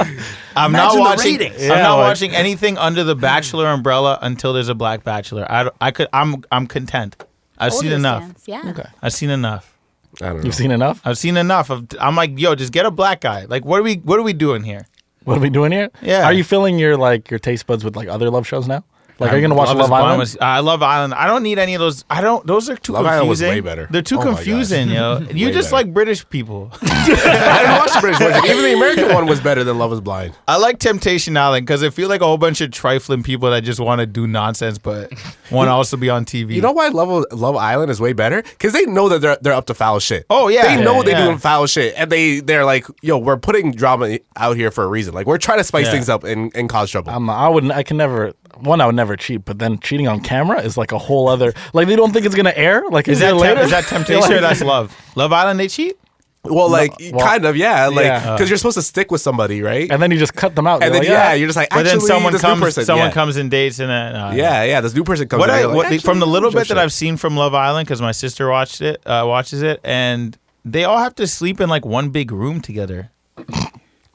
I'm 0.57 0.71
Imagine 0.71 0.73
not 0.73 0.93
the 0.95 0.99
watching. 0.99 1.37
ratings. 1.39 1.61
I'm 1.63 1.69
not 1.69 1.95
like- 1.99 2.07
watching 2.09 2.35
anything 2.35 2.77
under 2.77 3.05
the 3.05 3.15
Bachelor 3.15 3.67
umbrella 3.67 4.19
until 4.21 4.51
there's 4.51 4.67
a 4.67 4.75
black 4.75 5.05
Bachelor. 5.05 5.49
I, 5.49 5.63
don't- 5.63 5.75
I 5.79 5.91
could. 5.91 6.09
I'm 6.11 6.43
I'm 6.51 6.67
content. 6.67 7.15
I've 7.57 7.71
seen 7.71 7.85
Older 7.93 7.95
enough. 7.95 8.23
stance, 8.23 8.47
Yeah. 8.49 8.71
Okay. 8.71 8.89
I've 9.01 9.13
seen 9.13 9.29
enough. 9.29 9.73
I 10.21 10.25
don't 10.25 10.37
know. 10.39 10.43
You've 10.43 10.53
seen 10.55 10.71
enough. 10.71 10.99
I've 11.05 11.17
seen 11.17 11.37
enough 11.37 11.69
of. 11.69 11.87
I'm 11.97 12.17
like, 12.17 12.37
yo, 12.37 12.55
just 12.55 12.73
get 12.73 12.85
a 12.85 12.91
black 12.91 13.21
guy. 13.21 13.45
Like, 13.45 13.63
what 13.63 13.79
are 13.79 13.83
we? 13.83 13.95
What 13.95 14.19
are 14.19 14.23
we 14.23 14.33
doing 14.33 14.63
here? 14.63 14.85
What 15.23 15.37
are 15.37 15.41
we 15.41 15.49
doing 15.49 15.71
here? 15.71 15.91
Yeah. 16.01 16.25
Are 16.25 16.33
you 16.33 16.43
filling 16.43 16.77
your 16.77 16.97
like 16.97 17.31
your 17.31 17.39
taste 17.39 17.65
buds 17.67 17.85
with 17.85 17.95
like 17.95 18.09
other 18.09 18.29
love 18.29 18.45
shows 18.45 18.67
now? 18.67 18.83
Like, 19.19 19.31
are 19.31 19.35
you 19.35 19.41
gonna 19.41 19.53
watch 19.55 19.67
Love 19.69 19.77
Love, 19.77 19.91
Island? 19.91 20.19
was- 20.19 20.35
uh, 20.35 20.39
I 20.41 20.59
love 20.59 20.81
Island. 20.81 21.13
I 21.13 21.27
don't 21.27 21.43
need 21.43 21.59
any 21.59 21.75
of 21.75 21.79
those. 21.79 22.03
I 22.09 22.19
don't. 22.21 22.45
Those 22.47 22.69
are 22.69 22.75
too 22.75 22.93
Love 22.93 23.03
confusing. 23.05 23.13
Island 23.17 23.29
was 23.29 23.41
way 23.41 23.59
better. 23.61 23.87
They're 23.91 24.01
too 24.01 24.17
Oh 24.19 24.21
confusing, 24.23 24.89
yo. 24.89 25.19
You 25.33 25.51
just 25.51 25.67
better. 25.71 25.85
like 25.85 25.93
British 25.93 26.27
people. 26.29 26.71
I 26.81 27.59
didn't 27.59 27.77
watch 27.77 27.93
the 27.93 27.99
British 28.01 28.19
version. 28.19 28.45
Even 28.45 28.63
the 28.63 28.73
American 28.73 29.13
one 29.13 29.25
was 29.27 29.39
better 29.39 29.63
than 29.63 29.77
Love 29.77 29.93
Is 29.93 30.01
Blind. 30.01 30.33
I 30.47 30.57
like 30.57 30.79
Temptation 30.79 31.37
Island 31.37 31.65
because 31.65 31.83
I 31.83 31.89
feel 31.89 32.09
like 32.09 32.21
a 32.21 32.25
whole 32.25 32.37
bunch 32.37 32.61
of 32.61 32.71
trifling 32.71 33.23
people 33.23 33.49
that 33.51 33.61
just 33.63 33.79
want 33.79 33.99
to 33.99 34.05
do 34.05 34.27
nonsense, 34.27 34.77
but 34.77 35.11
want 35.51 35.67
to 35.67 35.71
also 35.71 35.97
be 35.97 36.09
on 36.09 36.25
TV. 36.25 36.53
You 36.55 36.61
know 36.61 36.71
why 36.71 36.87
Love 36.89 37.25
Love 37.31 37.55
Island 37.55 37.91
is 37.91 37.99
way 37.99 38.13
better? 38.13 38.41
Because 38.41 38.73
they 38.73 38.85
know 38.85 39.09
that 39.09 39.19
they're 39.21 39.37
they're 39.41 39.53
up 39.53 39.65
to 39.67 39.73
foul 39.73 39.99
shit. 39.99 40.25
Oh, 40.29 40.47
yeah. 40.47 40.75
they 40.75 40.83
know 40.83 40.97
Yeah, 40.97 41.03
they're 41.03 41.19
yeah. 41.19 41.25
doing 41.25 41.37
foul 41.37 41.67
shit, 41.67 41.93
and 41.97 42.11
they 42.11 42.39
they're 42.39 42.65
like, 42.65 42.85
yo, 43.01 43.17
we're 43.17 43.37
putting 43.37 43.71
drama 43.73 44.17
out 44.37 44.55
here 44.57 44.71
for 44.71 44.83
a 44.83 44.87
reason. 44.87 45.13
Like 45.13 45.27
we're 45.27 45.37
trying 45.37 45.59
to 45.59 45.63
spice 45.63 45.85
Yeah. 45.85 45.91
things 45.91 46.09
up 46.09 46.23
and, 46.23 46.51
and 46.55 46.67
cause 46.69 46.89
trouble. 46.89 47.11
I'm, 47.11 47.29
I 47.29 47.47
wouldn't. 47.49 47.71
I 47.73 47.83
can 47.83 47.97
never. 47.97 48.33
One, 48.59 48.79
I 48.81 48.85
would 48.85 48.93
never 48.95 49.02
cheat, 49.17 49.45
but 49.45 49.59
then 49.59 49.79
cheating 49.79 50.07
on 50.07 50.19
camera 50.21 50.61
is 50.61 50.77
like 50.77 50.91
a 50.91 50.97
whole 50.97 51.27
other. 51.27 51.53
Like 51.73 51.87
they 51.87 51.95
don't 51.95 52.11
think 52.13 52.25
it's 52.25 52.35
gonna 52.35 52.53
air. 52.55 52.83
Like 52.89 53.07
is 53.07 53.21
a 53.21 53.25
year 53.25 53.33
that 53.33 53.39
later. 53.39 53.55
temp- 53.55 53.65
is 53.65 53.71
that 53.71 53.83
temptation 53.87 54.29
You're 54.29 54.37
or 54.39 54.41
that's 54.41 54.61
love? 54.61 54.95
Love 55.15 55.31
Island, 55.33 55.59
they 55.59 55.67
cheat. 55.67 55.97
well, 56.45 56.69
like 56.69 56.93
well, 57.13 57.25
kind 57.25 57.45
of, 57.45 57.55
yeah, 57.55 57.87
like 57.87 58.05
yeah. 58.05 58.33
because 58.33 58.49
you're 58.49 58.57
supposed 58.57 58.75
to 58.75 58.81
stick 58.81 59.11
with 59.11 59.21
somebody, 59.21 59.61
right? 59.61 59.89
And 59.89 60.01
then 60.01 60.11
you 60.11 60.17
just 60.17 60.33
cut 60.33 60.55
them 60.55 60.67
out. 60.67 60.83
And 60.83 60.93
You're 60.93 61.03
then 61.03 61.09
like, 61.09 61.09
yeah, 61.09 61.33
you're 61.33 61.47
just 61.47 61.55
like, 61.55 61.69
But 61.69 61.85
actually, 61.85 61.99
then 61.99 62.07
someone 62.07 62.33
this 62.33 62.43
new 62.43 62.49
comes, 62.49 62.61
person, 62.61 62.85
someone 62.85 63.07
yeah. 63.07 63.13
comes 63.13 63.37
and 63.37 63.49
dates, 63.49 63.79
and 63.79 63.89
then 63.89 64.15
uh, 64.15 64.33
yeah, 64.35 64.63
yeah, 64.63 64.81
this 64.81 64.93
new 64.93 65.05
person 65.05 65.29
comes. 65.29 65.39
What 65.39 65.49
in, 65.49 65.55
I 65.55 65.63
like, 65.63 65.75
what, 65.75 65.85
actually, 65.85 65.99
from 65.99 66.19
the 66.19 66.27
little 66.27 66.51
bit 66.51 66.67
that. 66.67 66.77
I've 66.77 66.91
seen 66.91 67.15
from 67.15 67.37
Love 67.37 67.53
Island, 67.53 67.87
because 67.87 68.01
my 68.01 68.11
sister 68.11 68.49
watched 68.49 68.81
it, 68.81 69.01
uh, 69.07 69.23
watches 69.25 69.61
it, 69.61 69.79
and 69.85 70.37
they 70.65 70.83
all 70.83 70.97
have 70.97 71.15
to 71.15 71.27
sleep 71.27 71.61
in 71.61 71.69
like 71.69 71.85
one 71.85 72.09
big 72.09 72.31
room 72.31 72.59
together. 72.59 73.11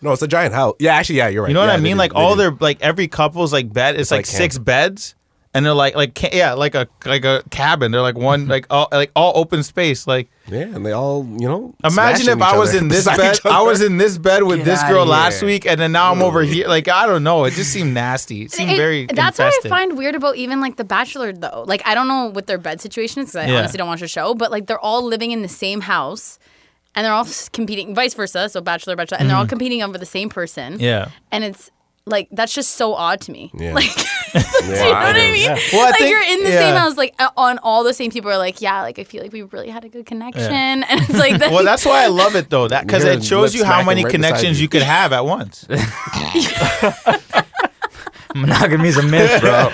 No, 0.03 0.13
it's 0.13 0.23
a 0.23 0.29
giant 0.29 0.55
house. 0.55 0.75
Yeah, 0.79 0.95
actually, 0.95 1.17
yeah, 1.17 1.29
you're 1.29 1.43
right. 1.43 1.49
You 1.49 1.55
know 1.55 1.61
what 1.61 1.67
Yeah, 1.69 1.75
I 1.75 1.81
mean? 1.81 1.95
do, 1.97 1.99
Like 1.99 2.15
all 2.15 2.35
do. 2.35 2.43
their 2.43 2.51
like 2.53 2.81
every 2.81 3.09
couple's 3.09 3.53
like 3.53 3.73
bed 3.73 3.97
is 3.97 4.11
like, 4.11 4.19
like 4.19 4.27
six 4.27 4.57
beds, 4.59 5.15
and 5.55 5.65
they're 5.67 5.73
like 5.75 5.95
like 5.97 6.15
ca- 6.15 6.31
yeah 6.33 6.53
like 6.53 6.75
a 6.75 6.87
like 7.05 7.25
a 7.25 7.43
cabin. 7.51 7.91
They're 7.91 8.03
like 8.03 8.17
one 8.17 8.47
like 8.55 8.67
all 8.71 8.89
like 8.93 9.11
all 9.17 9.33
open 9.35 9.63
space. 9.63 10.07
Like 10.07 10.29
yeah, 10.47 10.61
and 10.61 10.87
they 10.87 10.93
all 10.93 11.25
you 11.27 11.49
know. 11.49 11.75
imagine 11.85 12.29
if 12.29 12.41
I 12.41 12.57
was 12.57 12.75
in 12.75 12.89
this 12.95 13.07
bed. 13.07 13.41
I 13.45 13.61
was 13.63 13.83
in 13.83 13.97
this 13.99 14.19
bed 14.19 14.45
with 14.45 14.59
Get 14.59 14.65
this 14.67 14.83
girl 14.85 15.05
last 15.05 15.43
week, 15.43 15.67
and 15.67 15.81
then 15.81 15.93
now 15.93 16.13
I'm 16.13 16.23
over 16.23 16.43
here. 16.43 16.69
Like 16.69 16.87
I 16.89 17.07
don't 17.07 17.25
know. 17.25 17.45
It 17.45 17.53
just 17.55 17.73
seemed 17.73 17.93
nasty. 17.93 18.43
It 18.43 18.53
seemed 18.53 18.71
It- 18.73 18.77
very 18.77 19.07
that's 19.07 19.39
infested. 19.39 19.71
what 19.71 19.77
I 19.77 19.81
find 19.81 19.99
weird 19.99 20.15
about 20.15 20.37
even 20.37 20.61
like 20.61 20.77
The 20.77 20.85
Bachelor 20.85 21.33
though. 21.33 21.65
Like 21.67 21.83
I 21.87 21.95
don't 21.95 22.09
know 22.09 22.27
what 22.27 22.47
their 22.47 22.59
bed 22.59 22.81
situation 22.81 23.23
is 23.23 23.31
because 23.33 23.47
I 23.47 23.51
Yeah. 23.51 23.59
honestly 23.59 23.79
don't 23.79 23.89
watch 23.89 24.01
the 24.01 24.09
show, 24.09 24.35
but 24.35 24.51
like 24.53 24.67
they're 24.67 24.79
all 24.79 25.03
living 25.03 25.33
in 25.33 25.43
the 25.43 25.49
same 25.49 25.81
house 25.81 26.39
and 26.99 27.05
they're 27.05 27.13
all 27.13 27.29
competing, 27.53 27.95
vice 27.95 28.13
versa. 28.15 28.49
So 28.49 28.61
Bachelor, 28.61 28.97
Bachelor, 28.97 29.19
and 29.21 29.31
they're 29.31 29.37
all 29.37 29.47
mm. 29.47 29.49
competing 29.49 29.85
over 29.85 29.97
the 29.97 30.05
same 30.05 30.29
person. 30.29 30.81
Yeah. 30.81 31.11
and 31.31 31.45
it's 31.45 31.71
like 32.07 32.27
that's 32.33 32.53
just 32.53 32.71
so 32.75 32.95
odd 32.95 33.21
to 33.23 33.33
me. 33.33 33.53
Yeah. 33.55 33.75
Like, 33.79 33.91
Yeah, 34.35 34.43
you 34.69 34.75
know 34.75 34.91
what 34.91 35.17
I 35.17 35.33
mean? 35.33 35.43
Yeah. 35.45 35.59
Well, 35.73 35.87
I 35.87 35.91
like 35.91 35.99
think, 35.99 36.11
you're 36.11 36.23
in 36.23 36.43
the 36.43 36.51
yeah. 36.51 36.59
same 36.59 36.77
house, 36.77 36.97
like 36.97 37.15
on 37.37 37.59
all 37.63 37.85
the 37.85 37.95
same 37.95 38.11
people 38.11 38.31
are 38.31 38.37
like, 38.37 38.61
yeah, 38.61 38.83
like 38.83 38.99
I 38.99 39.05
feel 39.05 39.23
like 39.23 39.33
we 39.33 39.43
really 39.43 39.71
had 39.71 39.85
a 39.85 39.89
good 39.89 40.05
connection, 40.05 40.53
and 40.53 40.85
it's 40.89 41.19
like 41.19 41.39
that. 41.39 41.53
Well, 41.53 41.65
that's 41.65 41.87
why 41.87 42.05
I 42.05 42.09
love 42.09 42.35
it 42.35 42.51
though. 42.51 42.69
That 42.69 42.87
because 42.87 43.05
it 43.05 43.25
shows 43.25 43.55
you 43.55 43.65
how 43.65 43.83
many 43.85 44.05
right 44.05 44.11
connections 44.11 44.59
you. 44.59 44.65
you 44.65 44.69
could 44.69 44.83
have 44.83 45.13
at 45.13 45.25
once. 45.25 45.67
Monogamy 48.35 48.89
is 48.89 48.97
a 48.97 49.03
myth, 49.03 49.41
bro. 49.41 49.71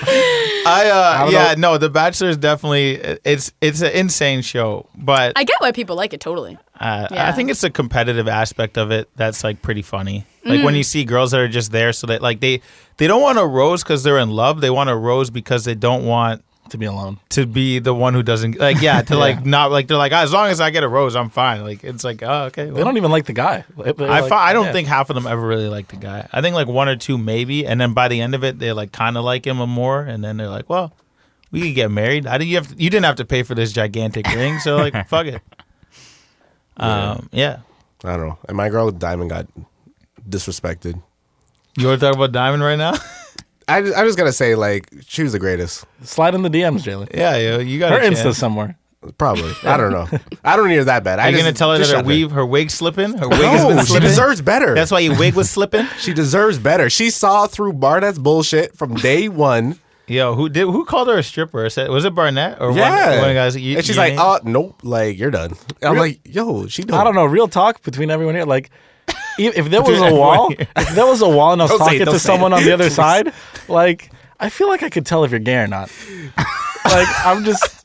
I 0.66 0.88
uh 0.90 1.24
don't 1.24 1.32
yeah 1.32 1.54
no 1.58 1.76
the 1.76 1.90
Bachelor 1.90 2.30
is 2.30 2.38
definitely 2.38 2.92
it's 3.24 3.52
it's 3.60 3.82
an 3.82 3.92
insane 3.92 4.40
show 4.40 4.88
but 4.96 5.34
I 5.36 5.44
get 5.44 5.56
why 5.58 5.72
people 5.72 5.94
like 5.94 6.14
it 6.14 6.20
totally. 6.22 6.56
uh, 6.80 7.06
I 7.10 7.32
think 7.32 7.50
it's 7.50 7.62
a 7.64 7.68
competitive 7.70 8.28
aspect 8.28 8.78
of 8.78 8.90
it 8.90 9.10
that's 9.14 9.44
like 9.44 9.60
pretty 9.60 9.82
funny 9.82 10.24
like 10.44 10.60
Mm. 10.60 10.64
when 10.64 10.74
you 10.74 10.82
see 10.82 11.04
girls 11.04 11.32
that 11.32 11.40
are 11.40 11.48
just 11.48 11.70
there 11.70 11.92
so 11.92 12.06
that 12.06 12.22
like 12.22 12.40
they 12.40 12.62
they 12.96 13.06
don't 13.06 13.20
want 13.20 13.38
a 13.38 13.46
rose 13.46 13.82
because 13.82 14.04
they're 14.04 14.18
in 14.18 14.30
love 14.30 14.62
they 14.62 14.70
want 14.70 14.88
a 14.88 14.96
rose 14.96 15.28
because 15.28 15.64
they 15.66 15.74
don't 15.74 16.06
want 16.06 16.42
to 16.70 16.78
be 16.78 16.86
alone. 16.86 17.18
to 17.30 17.46
be 17.46 17.78
the 17.78 17.94
one 17.94 18.14
who 18.14 18.22
doesn't 18.22 18.58
like 18.58 18.80
yeah 18.80 19.02
to 19.02 19.16
like 19.26 19.44
not 19.44 19.70
like 19.70 19.86
they're 19.86 19.96
like 19.96 20.12
as 20.12 20.32
long 20.32 20.48
as 20.48 20.60
I 20.60 20.70
get 20.70 20.82
a 20.82 20.88
rose 20.88 21.14
I'm 21.14 21.30
fine 21.30 21.62
like 21.62 21.84
it's 21.84 22.04
like 22.04 22.22
oh 22.22 22.44
okay 22.44 22.70
They 22.70 22.82
don't 22.82 22.96
even 22.96 23.10
like 23.10 23.26
the 23.26 23.32
guy. 23.34 23.64
They're 23.76 24.10
I 24.10 24.20
like, 24.20 24.32
I 24.32 24.52
don't 24.52 24.66
yeah. 24.66 24.72
think 24.72 24.88
half 24.88 25.10
of 25.10 25.14
them 25.14 25.26
ever 25.26 25.46
really 25.46 25.68
like 25.68 25.88
the 25.88 25.96
guy. 25.96 26.26
I 26.32 26.40
think 26.40 26.54
like 26.54 26.66
one 26.66 26.88
or 26.88 26.96
two 26.96 27.18
maybe, 27.18 27.66
and 27.66 27.80
then 27.80 27.92
by 27.94 28.08
the 28.08 28.20
end 28.20 28.34
of 28.34 28.42
it, 28.44 28.58
they 28.58 28.72
like 28.72 28.92
kind 28.92 29.16
of 29.16 29.24
like 29.24 29.46
him 29.46 29.56
more, 29.68 30.00
and 30.00 30.24
then 30.24 30.36
they're 30.38 30.48
like, 30.48 30.68
"Well, 30.70 30.92
we 31.50 31.60
could 31.60 31.74
get 31.74 31.90
married. 31.90 32.26
I 32.26 32.38
did 32.38 32.46
you 32.46 32.56
have 32.56 32.68
to, 32.68 32.74
you 32.82 32.90
didn't 32.90 33.04
have 33.04 33.16
to 33.16 33.24
pay 33.24 33.42
for 33.42 33.54
this 33.54 33.72
gigantic 33.72 34.26
ring, 34.28 34.58
so 34.58 34.76
like 34.76 35.08
fuck 35.08 35.26
it." 35.26 35.42
Um, 36.76 37.28
yeah. 37.32 37.60
I 38.02 38.16
don't 38.16 38.26
know. 38.28 38.38
And 38.48 38.56
my 38.56 38.68
girl 38.68 38.90
Diamond 38.90 39.30
got 39.30 39.46
disrespected. 40.28 41.00
You 41.76 41.88
want 41.88 42.00
to 42.00 42.06
talk 42.06 42.14
about 42.16 42.32
Diamond 42.32 42.62
right 42.62 42.76
now? 42.76 42.94
I 43.68 43.80
just, 43.82 43.96
I 43.96 44.02
just 44.04 44.18
gotta 44.18 44.32
say, 44.32 44.54
like, 44.54 44.88
she 45.06 45.22
was 45.22 45.32
the 45.32 45.38
greatest. 45.38 45.84
slide 46.02 46.34
in 46.34 46.42
the 46.42 46.50
DMs, 46.50 46.80
Jalen. 46.82 47.14
yeah, 47.14 47.36
yo, 47.36 47.58
you 47.60 47.78
got 47.78 47.92
Her 47.92 47.98
a 47.98 48.10
Insta 48.10 48.22
chance. 48.24 48.38
somewhere. 48.38 48.76
Probably. 49.18 49.52
I 49.64 49.76
don't 49.76 49.92
know. 49.92 50.08
I 50.44 50.56
don't 50.56 50.68
need 50.68 50.76
her 50.76 50.84
that 50.84 51.04
bad. 51.04 51.18
Are 51.18 51.22
I 51.22 51.28
you 51.28 51.32
just, 51.36 51.44
gonna 51.44 51.52
tell 51.54 51.72
her 51.72 51.78
that 51.78 51.86
her 51.88 51.92
shut 51.96 52.06
weave, 52.06 52.30
her 52.30 52.44
wig 52.46 52.70
slipping? 52.70 53.12
Her 53.18 53.28
wig 53.28 53.38
has 53.40 53.64
been 53.66 53.76
No, 53.76 53.82
she 53.82 53.88
slipping. 53.88 54.08
deserves 54.08 54.40
better. 54.40 54.74
That's 54.74 54.90
why 54.90 55.00
your 55.00 55.18
wig 55.18 55.34
was 55.34 55.50
slipping. 55.50 55.86
she 55.98 56.14
deserves 56.14 56.58
better. 56.58 56.88
She 56.88 57.10
saw 57.10 57.46
through 57.46 57.74
Barnett's 57.74 58.18
bullshit 58.18 58.74
from 58.76 58.94
day 58.94 59.28
one. 59.28 59.78
Yo, 60.06 60.34
who 60.34 60.48
did 60.48 60.62
who 60.64 60.84
called 60.86 61.08
her 61.08 61.18
a 61.18 61.22
stripper? 61.22 61.68
Said- 61.70 61.88
Was 61.90 62.04
it 62.06 62.14
Barnett 62.14 62.60
or 62.62 62.68
one- 62.68 62.76
Yeah. 62.78 63.08
one, 63.10 63.18
of 63.20 63.28
the 63.28 63.34
guys? 63.34 63.56
You, 63.56 63.76
and 63.76 63.84
she's 63.86 63.96
you 63.96 64.00
like, 64.00 64.12
ain't- 64.12 64.20
oh, 64.20 64.32
uh, 64.34 64.40
nope. 64.44 64.80
Like, 64.82 65.18
you're 65.18 65.30
done. 65.30 65.52
And 65.82 65.90
I'm 65.90 65.96
like, 65.98 66.20
yo, 66.24 66.66
she 66.66 66.82
don't. 66.82 66.98
I 66.98 67.04
don't 67.04 67.14
know. 67.14 67.24
Real 67.26 67.48
talk 67.48 67.82
between 67.82 68.10
everyone 68.10 68.34
here. 68.34 68.44
Like, 68.44 68.70
if, 69.38 69.56
if 69.56 69.70
there 69.70 69.82
was 69.82 70.00
a 70.00 70.14
wall, 70.20 70.52
if 70.58 70.88
there 70.94 71.06
was 71.06 71.22
a 71.22 71.28
wall 71.28 71.52
and 71.52 71.62
I 71.62 71.64
was 71.64 71.70
Don't 71.78 71.88
say 71.88 71.96
it, 71.96 71.98
talking 72.00 72.12
to 72.14 72.18
someone 72.18 72.52
it. 72.52 72.56
on 72.56 72.64
the 72.64 72.72
other 72.72 72.90
side, 73.02 73.32
like, 73.68 74.10
I 74.40 74.48
feel 74.50 74.68
like 74.68 74.82
I 74.82 74.90
could 74.90 75.06
tell 75.06 75.24
if 75.24 75.30
you're 75.30 75.40
gay 75.40 75.56
or 75.58 75.66
not. 75.66 75.90
like, 76.84 77.08
I'm 77.26 77.44
just. 77.44 77.84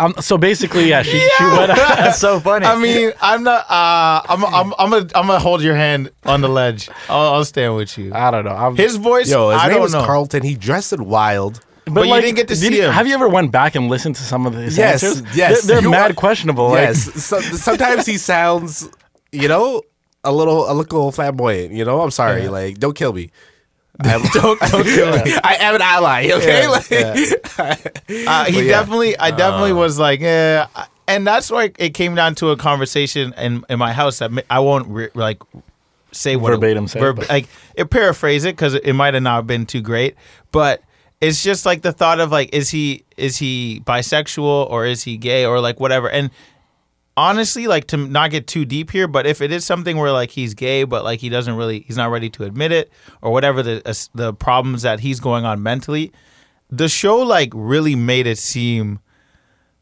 I'm, 0.00 0.12
so 0.20 0.38
basically, 0.38 0.88
yeah, 0.88 1.02
she, 1.02 1.18
she 1.18 1.44
went. 1.44 1.74
That's 1.74 2.20
so 2.20 2.38
funny. 2.38 2.64
I 2.66 2.78
mean, 2.78 3.10
I'm 3.20 3.42
not. 3.42 3.68
Uh, 3.68 4.22
I'm. 4.28 4.44
I'm. 4.44 4.74
I'm 4.78 4.90
gonna. 4.90 5.08
I'm 5.14 5.26
gonna 5.26 5.40
hold 5.40 5.60
your 5.60 5.74
hand 5.74 6.12
on 6.24 6.40
the 6.40 6.48
ledge. 6.48 6.88
I'll, 7.08 7.34
I'll 7.34 7.44
stand 7.44 7.74
with 7.74 7.98
you. 7.98 8.14
I 8.14 8.30
don't 8.30 8.44
know. 8.44 8.52
I'm, 8.52 8.76
His 8.76 8.94
voice. 8.94 9.28
Yo, 9.28 9.50
his 9.50 9.60
I 9.60 9.64
name 9.66 9.74
don't 9.74 9.82
was 9.82 9.94
know. 9.94 10.04
Carlton. 10.06 10.44
He 10.44 10.54
dressed 10.54 10.92
it 10.92 11.00
wild. 11.00 11.58
but 11.86 12.06
you 12.06 12.14
didn't 12.20 12.36
get 12.36 12.46
to 12.48 12.54
did 12.54 12.60
see 12.60 12.76
you- 12.76 12.84
him. 12.84 12.92
Have 12.92 13.08
you 13.08 13.14
ever 13.14 13.28
went 13.28 13.50
back 13.50 13.74
and 13.74 13.88
listened 13.88 14.14
to 14.16 14.22
some 14.22 14.46
of 14.46 14.54
his 14.54 14.78
Yes, 14.78 15.02
answers? 15.02 15.36
yes. 15.36 15.64
They're, 15.66 15.80
they're 15.80 15.90
mad 15.90 16.12
are- 16.12 16.14
questionable. 16.14 16.68
Like, 16.68 16.80
yes. 16.90 17.24
So, 17.24 17.40
sometimes 17.40 18.06
he 18.06 18.18
sounds, 18.32 18.88
you 19.32 19.48
know, 19.48 19.82
a 20.28 20.32
little 20.32 20.70
a 20.70 20.74
little 20.74 21.10
flamboyant. 21.12 21.72
You 21.72 21.84
know, 21.84 22.00
I'm 22.02 22.10
sorry. 22.10 22.44
Yeah. 22.44 22.50
Like, 22.50 22.78
don't 22.78 22.94
kill 22.96 23.12
me. 23.12 23.30
I'm, 24.00 24.22
don't 24.32 24.60
don't 24.60 24.84
kill 24.84 25.10
me. 25.24 25.32
I 25.44 25.56
am 25.60 25.74
an 25.74 25.82
ally. 25.82 26.30
Okay. 26.32 26.62
Yeah, 26.62 26.68
like, 26.68 28.28
Uh, 28.28 28.44
he 28.44 28.62
yeah. 28.66 28.68
definitely. 28.68 29.18
I 29.18 29.30
definitely 29.30 29.72
was 29.72 29.98
like, 29.98 30.20
yeah. 30.20 30.66
And 31.06 31.26
that's 31.26 31.50
why 31.50 31.72
it 31.78 31.94
came 31.94 32.14
down 32.14 32.34
to 32.36 32.50
a 32.50 32.56
conversation 32.56 33.32
in 33.38 33.64
in 33.68 33.78
my 33.78 33.92
house 33.92 34.18
that 34.20 34.30
I 34.50 34.60
won't 34.60 34.86
re- 34.88 35.08
like 35.14 35.42
say 36.12 36.36
what 36.36 36.50
Verbatim 36.52 36.84
it, 36.84 36.88
say, 36.88 37.00
verb- 37.00 37.16
but- 37.16 37.28
like 37.28 37.48
it 37.74 37.90
paraphrase 37.90 38.44
it 38.44 38.54
because 38.56 38.74
it 38.74 38.92
might 38.92 39.14
have 39.14 39.22
not 39.22 39.46
been 39.46 39.66
too 39.66 39.80
great, 39.80 40.14
but. 40.52 40.82
It's 41.20 41.42
just 41.42 41.66
like 41.66 41.82
the 41.82 41.90
thought 41.90 42.20
of 42.20 42.30
like, 42.30 42.54
is 42.54 42.70
he 42.70 43.02
is 43.16 43.38
he 43.38 43.82
bisexual 43.84 44.70
or 44.70 44.86
is 44.86 45.02
he 45.02 45.16
gay 45.16 45.44
or 45.44 45.58
like 45.60 45.80
whatever? 45.80 46.08
And 46.08 46.30
honestly, 47.18 47.66
like 47.66 47.86
to 47.88 47.96
not 47.96 48.30
get 48.30 48.46
too 48.46 48.64
deep 48.64 48.90
here, 48.90 49.08
but 49.08 49.26
if 49.26 49.40
it 49.42 49.50
is 49.52 49.64
something 49.64 49.96
where 49.98 50.12
like 50.12 50.30
he's 50.30 50.54
gay, 50.54 50.84
but 50.84 51.04
like 51.04 51.20
he 51.20 51.28
doesn't 51.28 51.56
really, 51.56 51.80
he's 51.80 51.96
not 51.96 52.10
ready 52.10 52.30
to 52.30 52.44
admit 52.44 52.72
it, 52.72 52.90
or 53.20 53.32
whatever 53.32 53.62
the 53.62 53.82
uh, 53.88 53.92
the 54.14 54.32
problems 54.32 54.82
that 54.82 55.00
he's 55.00 55.20
going 55.20 55.44
on 55.44 55.62
mentally, 55.62 56.12
the 56.70 56.88
show 56.88 57.18
like 57.18 57.50
really 57.54 57.94
made 57.96 58.26
it 58.26 58.38
seem 58.38 59.00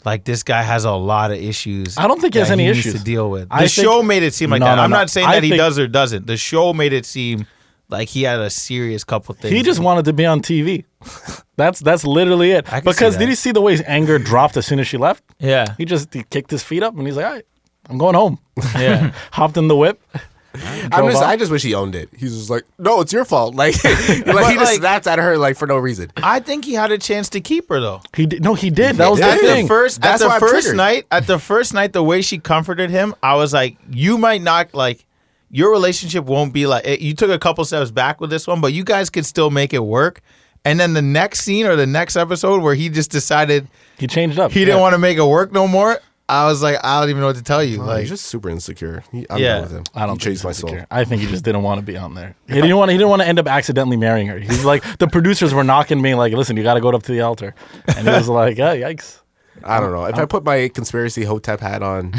like 0.04 0.24
this 0.24 0.42
guy 0.42 0.62
has 0.62 0.84
a 0.84 0.92
lot 0.92 1.30
of 1.32 1.38
issues. 1.38 1.98
I 1.98 2.06
don't 2.06 2.20
think 2.20 2.34
he 2.34 2.38
has 2.40 2.50
any 2.50 2.66
needs 2.66 2.78
issues. 2.78 2.94
to 2.94 3.04
deal 3.04 3.28
with. 3.30 3.48
The 3.48 3.54
I 3.54 3.58
think- 3.66 3.70
show 3.70 4.02
made 4.02 4.22
it 4.22 4.34
seem 4.34 4.50
like 4.50 4.60
No, 4.60 4.66
that. 4.66 4.76
no, 4.76 4.82
I'm 4.82 4.90
no. 4.90 4.96
not 4.98 5.10
saying 5.10 5.26
I 5.26 5.34
that 5.36 5.42
he 5.42 5.50
think- 5.50 5.58
does 5.58 5.78
or 5.78 5.88
doesn't. 5.88 6.26
The 6.26 6.36
show 6.36 6.72
made 6.72 6.92
it 6.92 7.04
seem 7.04 7.46
like 7.88 8.08
he 8.08 8.22
had 8.24 8.40
a 8.40 8.50
serious 8.50 9.04
couple 9.04 9.34
things. 9.34 9.52
He 9.54 9.62
just 9.62 9.80
wanted 9.80 10.04
to 10.06 10.12
be 10.12 10.26
on 10.26 10.40
TV. 10.40 10.84
That's 11.56 11.80
that's 11.80 12.04
literally 12.04 12.50
it. 12.50 12.66
I 12.70 12.80
can 12.80 12.92
see 12.92 12.96
Because 12.96 13.14
that. 13.14 13.20
did 13.20 13.28
you 13.30 13.34
see 13.34 13.50
the 13.50 13.62
way 13.62 13.72
his 13.72 13.82
anger 13.86 14.18
dropped 14.18 14.56
as 14.58 14.66
soon 14.66 14.78
as 14.78 14.86
she 14.86 14.98
left? 14.98 15.24
yeah, 15.38 15.74
He 15.78 15.86
just 15.86 16.12
he 16.12 16.22
kicked 16.24 16.50
his 16.50 16.62
feet 16.62 16.82
up 16.82 16.94
and 16.94 17.06
he's 17.06 17.16
like, 17.16 17.24
"All 17.24 17.32
right, 17.32 17.46
I'm 17.88 17.96
going 17.96 18.14
home." 18.14 18.38
yeah. 18.74 19.12
Hopped 19.32 19.56
in 19.56 19.66
the 19.68 19.76
whip. 19.76 19.98
I'm 20.54 21.06
just, 21.10 21.22
off? 21.22 21.24
I 21.24 21.36
just 21.36 21.50
wish 21.50 21.62
he 21.62 21.74
owned 21.74 21.94
it. 21.94 22.08
He's 22.16 22.34
just 22.36 22.48
like, 22.50 22.64
no, 22.78 23.00
it's 23.02 23.12
your 23.12 23.24
fault. 23.26 23.54
Like, 23.54 23.74
like 23.84 23.96
he 24.06 24.22
just 24.24 24.34
like- 24.58 24.78
snapped 24.78 25.06
at 25.06 25.18
her 25.18 25.38
like 25.38 25.56
for 25.56 25.66
no 25.66 25.76
reason. 25.78 26.10
I 26.16 26.40
think 26.40 26.64
he 26.66 26.74
had 26.74 26.92
a 26.92 26.98
chance 26.98 27.28
to 27.30 27.40
keep 27.40 27.68
her 27.70 27.80
though. 27.80 28.00
he 28.14 28.26
did. 28.26 28.42
No, 28.42 28.52
he 28.54 28.68
did. 28.70 28.96
That 28.96 29.10
was 29.10 29.20
did. 29.20 29.34
the 29.40 29.46
thing. 29.46 29.66
first, 29.66 30.00
That's 30.02 30.22
at 30.22 30.28
the 30.34 30.40
first 30.46 30.74
night, 30.74 31.06
at 31.10 31.26
the 31.26 31.38
first 31.38 31.72
night, 31.74 31.92
the 31.94 32.02
way 32.02 32.20
she 32.22 32.38
comforted 32.38 32.90
him, 32.90 33.14
I 33.22 33.34
was 33.36 33.52
like, 33.54 33.76
you 33.90 34.18
might 34.18 34.42
not 34.42 34.74
like 34.74 35.05
your 35.50 35.70
relationship 35.70 36.24
won't 36.24 36.52
be 36.52 36.66
like 36.66 36.84
it- 36.86 37.00
you 37.00 37.14
took 37.14 37.30
a 37.30 37.38
couple 37.38 37.64
steps 37.64 37.90
back 37.90 38.20
with 38.20 38.30
this 38.30 38.46
one, 38.46 38.60
but 38.60 38.72
you 38.72 38.84
guys 38.84 39.10
could 39.10 39.26
still 39.26 39.50
make 39.50 39.72
it 39.72 39.84
work. 39.84 40.20
And 40.64 40.80
then 40.80 40.94
the 40.94 41.02
next 41.02 41.40
scene 41.42 41.66
or 41.66 41.76
the 41.76 41.86
next 41.86 42.16
episode 42.16 42.60
where 42.62 42.74
he 42.74 42.88
just 42.88 43.10
decided 43.12 43.68
he 43.98 44.06
changed 44.08 44.38
up. 44.38 44.50
he 44.50 44.64
didn't 44.64 44.80
want 44.80 44.94
to 44.94 44.98
make 44.98 45.16
it 45.16 45.24
work 45.24 45.52
no 45.52 45.68
more, 45.68 46.00
I 46.28 46.46
was 46.46 46.60
like, 46.60 46.76
I 46.84 46.98
don't 47.00 47.08
even 47.10 47.20
know 47.20 47.28
what 47.28 47.36
to 47.36 47.42
tell 47.44 47.62
you. 47.62 47.78
Like, 47.78 47.86
like, 47.86 48.00
he's 48.00 48.08
just 48.08 48.26
super 48.26 48.48
insecure. 48.50 49.04
He, 49.12 49.24
I'm 49.30 49.38
Yeah. 49.38 49.60
with 49.60 49.70
him. 49.70 49.84
I 49.94 50.00
don't 50.06 50.16
he 50.20 50.24
think 50.24 50.40
changed 50.40 50.44
my 50.44 50.50
soul. 50.50 50.76
I 50.90 51.04
think 51.04 51.22
he 51.22 51.28
just 51.28 51.44
didn't 51.44 51.62
want 51.62 51.78
to 51.78 51.86
be 51.86 51.96
on 51.96 52.14
there. 52.14 52.34
He 52.48 52.54
didn't 52.54 52.76
want. 52.76 52.90
He 52.90 52.96
didn't 52.96 53.10
want 53.10 53.22
to 53.22 53.28
end 53.28 53.38
up 53.38 53.46
accidentally 53.46 53.96
marrying 53.96 54.26
her. 54.26 54.38
He's 54.40 54.64
like 54.64 54.82
the 54.98 55.06
producers 55.06 55.54
were 55.54 55.62
knocking 55.62 56.02
me 56.02 56.16
like, 56.16 56.32
"Listen, 56.32 56.56
you 56.56 56.64
got 56.64 56.74
to 56.74 56.80
go 56.80 56.88
up 56.90 57.04
to 57.04 57.12
the 57.12 57.20
altar," 57.20 57.54
and 57.86 58.08
he 58.08 58.12
was 58.12 58.28
like, 58.28 58.58
"Yeah, 58.58 58.74
yikes." 58.74 59.20
I 59.62 59.78
don't 59.78 59.92
know. 59.92 60.04
If 60.06 60.16
I 60.16 60.24
put 60.26 60.42
my 60.44 60.68
conspiracy 60.74 61.22
hotep 61.22 61.60
hat 61.60 61.84
on, 61.84 62.12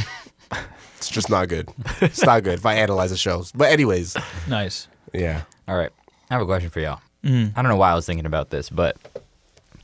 it's 0.98 1.10
just 1.10 1.30
not 1.30 1.48
good. 1.48 1.70
It's 2.02 2.24
not 2.24 2.44
good 2.44 2.56
if 2.56 2.66
I 2.66 2.76
analyze 2.76 3.12
the 3.12 3.18
shows. 3.18 3.52
But 3.52 3.72
anyways, 3.72 4.16
nice. 4.48 4.88
yeah. 5.14 5.44
All 5.68 5.76
right. 5.78 5.92
I 6.30 6.34
have 6.34 6.42
a 6.42 6.46
question 6.46 6.70
for 6.70 6.80
y'all. 6.80 7.00
Mm. 7.24 7.54
I 7.56 7.62
don't 7.62 7.72
know 7.72 7.78
why 7.78 7.92
I 7.92 7.96
was 7.96 8.06
thinking 8.06 8.26
about 8.26 8.50
this, 8.50 8.70
but 8.70 8.98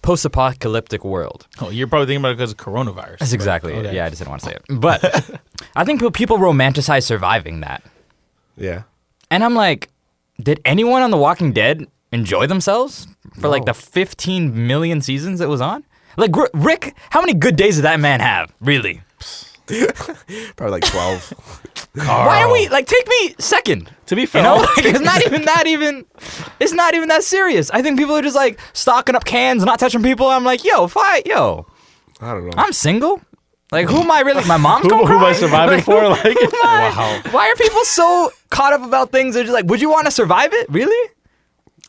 post 0.01 0.25
apocalyptic 0.25 1.03
world. 1.03 1.47
Oh, 1.61 1.69
you're 1.69 1.87
probably 1.87 2.07
thinking 2.07 2.21
about 2.21 2.31
it 2.33 2.37
because 2.37 2.51
of 2.51 2.57
coronavirus. 2.57 3.19
That's 3.19 3.33
exactly 3.33 3.73
it. 3.73 3.93
Yeah, 3.93 4.05
I 4.05 4.09
just 4.09 4.19
didn't 4.19 4.29
want 4.31 4.41
to 4.43 4.49
say 4.49 4.55
it. 4.55 4.63
But 4.79 5.39
I 5.75 5.83
think 5.85 6.01
people 6.13 6.37
romanticize 6.37 7.03
surviving 7.03 7.61
that. 7.61 7.83
Yeah. 8.57 8.83
And 9.31 9.43
I'm 9.43 9.55
like, 9.55 9.89
did 10.41 10.59
anyone 10.65 11.01
on 11.01 11.11
The 11.11 11.17
Walking 11.17 11.53
Dead 11.53 11.87
enjoy 12.11 12.45
themselves 12.47 13.07
for 13.39 13.47
like 13.47 13.65
the 13.65 13.73
15 13.73 14.67
million 14.67 15.01
seasons 15.01 15.41
it 15.41 15.47
was 15.49 15.61
on? 15.61 15.83
Like, 16.17 16.35
R- 16.37 16.49
Rick, 16.53 16.95
how 17.09 17.21
many 17.21 17.33
good 17.33 17.55
days 17.55 17.77
did 17.77 17.83
that 17.85 17.99
man 17.99 18.19
have? 18.19 18.53
Really? 18.61 19.01
Probably 20.55 20.71
like 20.71 20.85
12. 20.85 21.33
Why 21.95 22.41
are 22.43 22.51
we 22.51 22.67
like 22.69 22.87
take 22.87 23.07
me 23.07 23.35
second? 23.39 23.89
To 24.07 24.15
be 24.15 24.21
You 24.21 24.27
fair, 24.27 24.43
know, 24.43 24.55
like, 24.77 24.85
it's 24.85 24.99
not 24.99 25.23
even 25.25 25.45
that 25.45 25.67
even. 25.67 26.05
It's 26.59 26.73
not 26.73 26.93
even 26.95 27.07
that 27.09 27.23
serious. 27.23 27.69
I 27.71 27.81
think 27.81 27.97
people 27.99 28.15
are 28.15 28.21
just 28.21 28.35
like 28.35 28.59
stocking 28.73 29.15
up 29.15 29.25
cans, 29.25 29.63
not 29.63 29.79
touching 29.79 30.03
people. 30.03 30.27
I'm 30.27 30.43
like, 30.43 30.63
yo, 30.63 30.87
fight, 30.87 31.25
yo. 31.27 31.65
I 32.21 32.33
don't 32.33 32.45
know. 32.45 32.53
I'm 32.57 32.73
single. 32.73 33.21
Like, 33.71 33.87
who 33.89 33.97
am 34.01 34.11
I 34.11 34.19
really? 34.21 34.45
My 34.45 34.57
mom's 34.57 34.83
who, 34.83 34.89
gonna 34.91 35.07
who 35.07 35.13
am 35.13 35.19
I 35.19 35.31
cry? 35.31 35.33
surviving 35.33 35.81
for? 35.81 36.07
Like, 36.09 36.37
Wow. 36.63 37.21
Why 37.31 37.49
are 37.49 37.55
people 37.55 37.83
so 37.85 38.31
caught 38.51 38.71
up 38.73 38.83
about 38.83 39.11
things? 39.11 39.33
They're 39.35 39.43
just 39.43 39.53
like, 39.53 39.65
would 39.65 39.81
you 39.81 39.89
want 39.89 40.05
to 40.05 40.11
survive 40.11 40.53
it? 40.53 40.67
Really? 40.69 41.09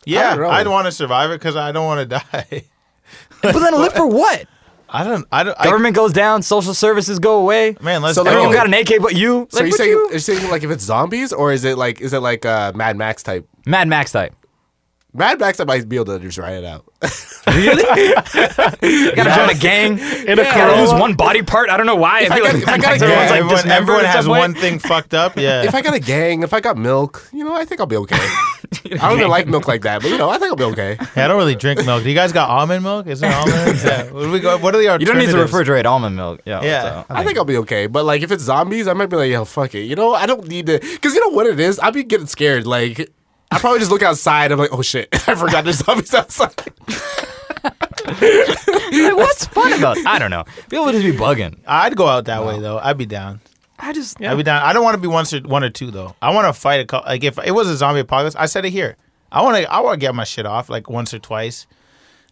Yeah. 0.07 0.47
I'd 0.49 0.67
want 0.69 0.87
to 0.87 0.93
survive 0.93 1.31
it 1.31 1.35
because 1.41 1.57
I 1.57 1.73
don't 1.73 1.85
want 1.87 2.01
to 2.09 2.21
die. 2.21 2.65
But 3.43 3.53
then 3.53 3.75
live 3.75 3.93
for 3.93 4.07
what? 4.07 4.47
I 4.95 5.03
don't. 5.03 5.27
I 5.33 5.43
don't. 5.43 5.57
I, 5.59 5.65
Government 5.65 5.97
goes 5.97 6.13
down, 6.13 6.43
social 6.43 6.73
services 6.73 7.19
go 7.19 7.41
away. 7.41 7.77
man, 7.81 8.01
let's 8.01 8.15
So, 8.15 8.23
go. 8.23 8.31
like, 8.31 8.35
Everyone 8.37 8.55
okay. 8.55 8.71
got 8.71 8.91
an 8.93 8.97
AK 8.97 9.03
but 9.03 9.15
you. 9.17 9.49
so 9.51 9.59
Like, 9.59 9.67
you're 9.69 9.77
saying, 9.77 9.91
you? 9.91 10.09
you're 10.11 10.19
saying 10.21 10.51
like 10.51 10.63
if 10.63 10.71
it's 10.71 10.85
zombies 10.85 11.33
or 11.33 11.53
is 11.53 11.65
it 11.65 11.77
like 11.77 12.01
is 12.01 12.13
it 12.13 12.21
like 12.21 12.47
uh, 12.47 12.71
Mad 12.77 12.97
Max 12.97 13.23
type? 13.25 13.49
Mad 13.67 13.89
Max 13.89 14.13
type. 14.13 14.35
Mad 15.15 15.39
Max 15.39 15.61
I 15.61 15.65
might 15.65 15.89
be 15.89 15.97
able 15.97 16.07
to 16.07 16.19
just 16.19 16.39
write 16.39 16.55
it 16.55 16.65
out. 16.65 16.85
Really? 17.47 17.83
you 18.03 18.15
gotta 19.15 19.31
join 19.35 19.51
a 19.51 19.55
gang. 19.61 19.99
in 19.99 20.39
a 20.39 20.43
Gotta 20.45 20.81
lose 20.81 20.93
one 20.99 21.13
body 21.15 21.43
part. 21.43 21.69
I 21.69 21.77
don't 21.77 21.85
know 21.85 21.95
why. 21.95 22.23
If 22.23 22.33
I 22.33 22.37
feel 22.37 22.45
got- 22.47 22.55
like 22.55 22.63
if 22.63 22.69
I 22.69 22.79
got 22.79 22.97
a 22.97 22.99
gang, 22.99 23.11
everyone's 23.11 23.31
like 23.31 23.41
everyone, 23.43 23.71
everyone 23.71 24.05
has 24.07 24.25
some 24.25 24.31
one 24.31 24.55
thing 24.55 24.79
fucked 24.79 25.13
up. 25.13 25.37
Yeah. 25.45 25.63
if 25.63 25.75
I 25.75 25.83
got 25.83 25.93
a 25.93 26.01
gang, 26.01 26.43
if 26.43 26.55
I 26.55 26.61
got 26.61 26.79
milk, 26.79 27.29
you 27.35 27.45
know, 27.45 27.55
I 27.55 27.67
think 27.67 27.81
I'll 27.81 27.87
be 27.87 27.97
okay. 27.99 28.17
I 28.19 28.97
don't 29.11 29.19
even 29.19 29.29
like 29.29 29.47
milk 29.47 29.69
like 29.69 29.83
that, 29.83 30.01
but 30.01 30.11
you 30.11 30.17
know, 30.17 30.31
I 30.31 30.39
think 30.39 30.51
I'll 30.51 30.57
be 30.57 30.65
okay. 30.73 30.97
Yeah, 31.15 31.27
I 31.27 31.29
don't 31.29 31.37
really 31.37 31.55
drink 31.55 31.85
milk. 31.85 32.03
Do 32.03 32.09
you 32.09 32.15
guys 32.15 32.33
got 32.33 32.49
almond 32.49 32.83
milk? 32.83 33.07
Is 33.09 33.21
there 33.21 33.31
almond? 33.33 33.79
yeah. 33.85 34.11
What, 34.11 34.23
do 34.23 34.31
we 34.33 34.41
go, 34.41 34.57
what 34.57 34.75
are 34.75 34.79
the 34.79 34.85
You 34.99 35.07
don't 35.07 35.19
need 35.19 35.27
to 35.27 35.35
refrigerate 35.35 35.85
almond 35.85 36.17
milk. 36.17 36.41
Yeah. 36.47 36.63
Yeah. 36.63 36.83
so. 36.83 37.07
I 37.11 37.25
think 37.25 37.37
I'll 37.37 37.45
be 37.45 37.59
okay. 37.59 37.87
But 37.89 38.07
like 38.07 38.23
if 38.23 38.33
it's 38.33 38.43
zombies, 38.45 38.89
I 38.89 38.95
might 38.95 39.11
be 39.11 39.17
like, 39.17 39.31
yo, 39.31 39.45
fuck 39.45 39.75
it. 39.75 39.83
You 39.83 39.97
know, 39.97 40.15
I 40.15 40.25
don't 40.25 40.49
need 40.49 40.65
to 40.67 40.79
because 40.79 41.15
you 41.15 41.21
know 41.21 41.29
what 41.37 41.47
it 41.47 41.61
is? 41.61 41.79
I'll 41.79 41.93
be 41.93 42.05
getting 42.05 42.27
scared. 42.27 42.67
Like 42.67 43.13
I 43.51 43.59
probably 43.59 43.79
just 43.79 43.91
look 43.91 44.03
outside, 44.03 44.51
I'm 44.53 44.59
like, 44.59 44.73
oh 44.73 44.83
shit, 44.83 45.09
I 45.29 45.35
forgot 45.35 45.65
there's 45.65 45.79
zombies 45.85 46.13
outside. 46.15 46.55
Like, 47.65 49.17
what's 49.17 49.47
fun 49.47 49.73
about? 49.73 49.97
I 50.07 50.19
don't 50.19 50.31
know. 50.31 50.45
People 50.69 50.85
would 50.87 50.93
just 50.93 51.05
be 51.05 51.13
bugging. 51.13 51.59
I'd 51.67 51.97
go 51.97 52.07
out 52.07 52.27
that 52.27 52.45
way 52.45 52.59
though. 52.61 52.79
I'd 52.79 52.99
be 52.99 53.07
down. 53.07 53.41
I 53.79 53.93
just. 53.93 54.21
I'd 54.23 54.37
be 54.37 54.43
down. 54.43 54.63
I 54.63 54.73
don't 54.73 54.85
want 54.85 54.95
to 54.97 55.01
be 55.01 55.09
one 55.09 55.25
or 55.33 55.39
one 55.49 55.65
or 55.65 55.71
two 55.71 55.91
though. 55.91 56.15
I 56.23 56.35
want 56.35 56.47
to 56.47 56.53
fight 56.59 56.81
a 56.81 56.85
couple. 56.85 57.09
Like 57.11 57.25
if 57.25 57.39
it 57.39 57.53
was 57.53 57.69
a 57.69 57.77
zombie 57.77 58.01
apocalypse, 58.01 58.37
I 58.37 58.47
said 58.47 58.65
it 58.65 58.71
here. 58.71 58.97
I 59.33 59.43
want 59.43 59.57
to. 59.57 59.71
I 59.73 59.81
want 59.81 59.95
to 59.95 60.01
get 60.01 60.15
my 60.15 60.25
shit 60.25 60.47
off 60.47 60.69
like 60.69 60.89
once 60.91 61.13
or 61.15 61.19
twice, 61.19 61.67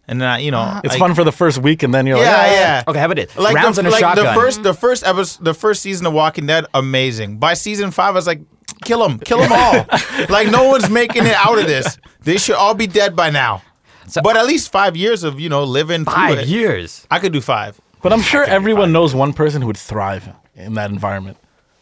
and 0.07 0.21
then 0.21 0.29
I, 0.29 0.39
you 0.39 0.51
know 0.51 0.81
It's 0.85 0.93
like- 0.95 0.99
fun 1.01 1.15
for 1.15 1.25
the 1.25 1.33
first 1.33 1.59
week, 1.59 1.83
and 1.83 1.93
then 1.93 2.07
you're 2.07 2.19
Yeah, 2.19 2.25
like, 2.25 2.37
yeah, 2.37 2.43
ah. 2.47 2.53
yeah. 2.55 2.85
Okay, 2.89 2.99
how 2.99 3.07
about 3.07 3.19
it? 3.19 3.37
Like 3.37 3.55
Rounds 3.57 3.77
the, 3.77 3.81
and 3.81 3.89
a 3.89 3.91
like 3.91 4.01
shotgun. 4.01 4.25
the 4.27 4.35
first, 4.35 4.63
the 4.63 4.75
first 4.75 5.05
episode, 5.07 5.45
the 5.45 5.55
first 5.55 5.83
season 5.83 6.07
of 6.07 6.13
Walking 6.13 6.47
Dead, 6.47 6.67
amazing. 6.75 7.39
By 7.39 7.55
season 7.55 7.91
five, 7.91 8.09
I 8.11 8.19
was 8.19 8.27
like, 8.27 8.41
kill 8.85 9.07
them, 9.07 9.19
kill 9.19 9.39
them 9.39 9.53
all. 9.53 9.87
like 10.29 10.49
no 10.51 10.65
one's 10.69 10.91
making 10.91 11.27
it 11.27 11.35
out 11.35 11.59
of 11.59 11.67
this. 11.67 11.99
They 12.23 12.37
should 12.37 12.57
all 12.57 12.75
be 12.75 12.87
dead 12.87 13.15
by 13.17 13.31
now. 13.31 13.63
So- 14.09 14.21
but 14.23 14.37
at 14.37 14.47
least 14.47 14.71
five 14.73 14.97
years 14.97 15.25
of 15.25 15.39
you 15.41 15.49
know 15.49 15.65
living 15.65 16.05
through 16.05 16.15
Five 16.15 16.39
it. 16.41 16.49
years. 16.49 17.07
I 17.11 17.19
could 17.19 17.33
do 17.33 17.41
five. 17.41 17.81
But 18.03 18.13
I'm 18.13 18.21
sure 18.23 18.43
everyone 18.45 18.93
knows 18.93 19.15
one 19.15 19.33
person 19.33 19.63
who 19.63 19.69
would 19.69 19.77
thrive 19.77 20.29
in 20.57 20.75
that 20.75 20.91
environment. 20.91 21.37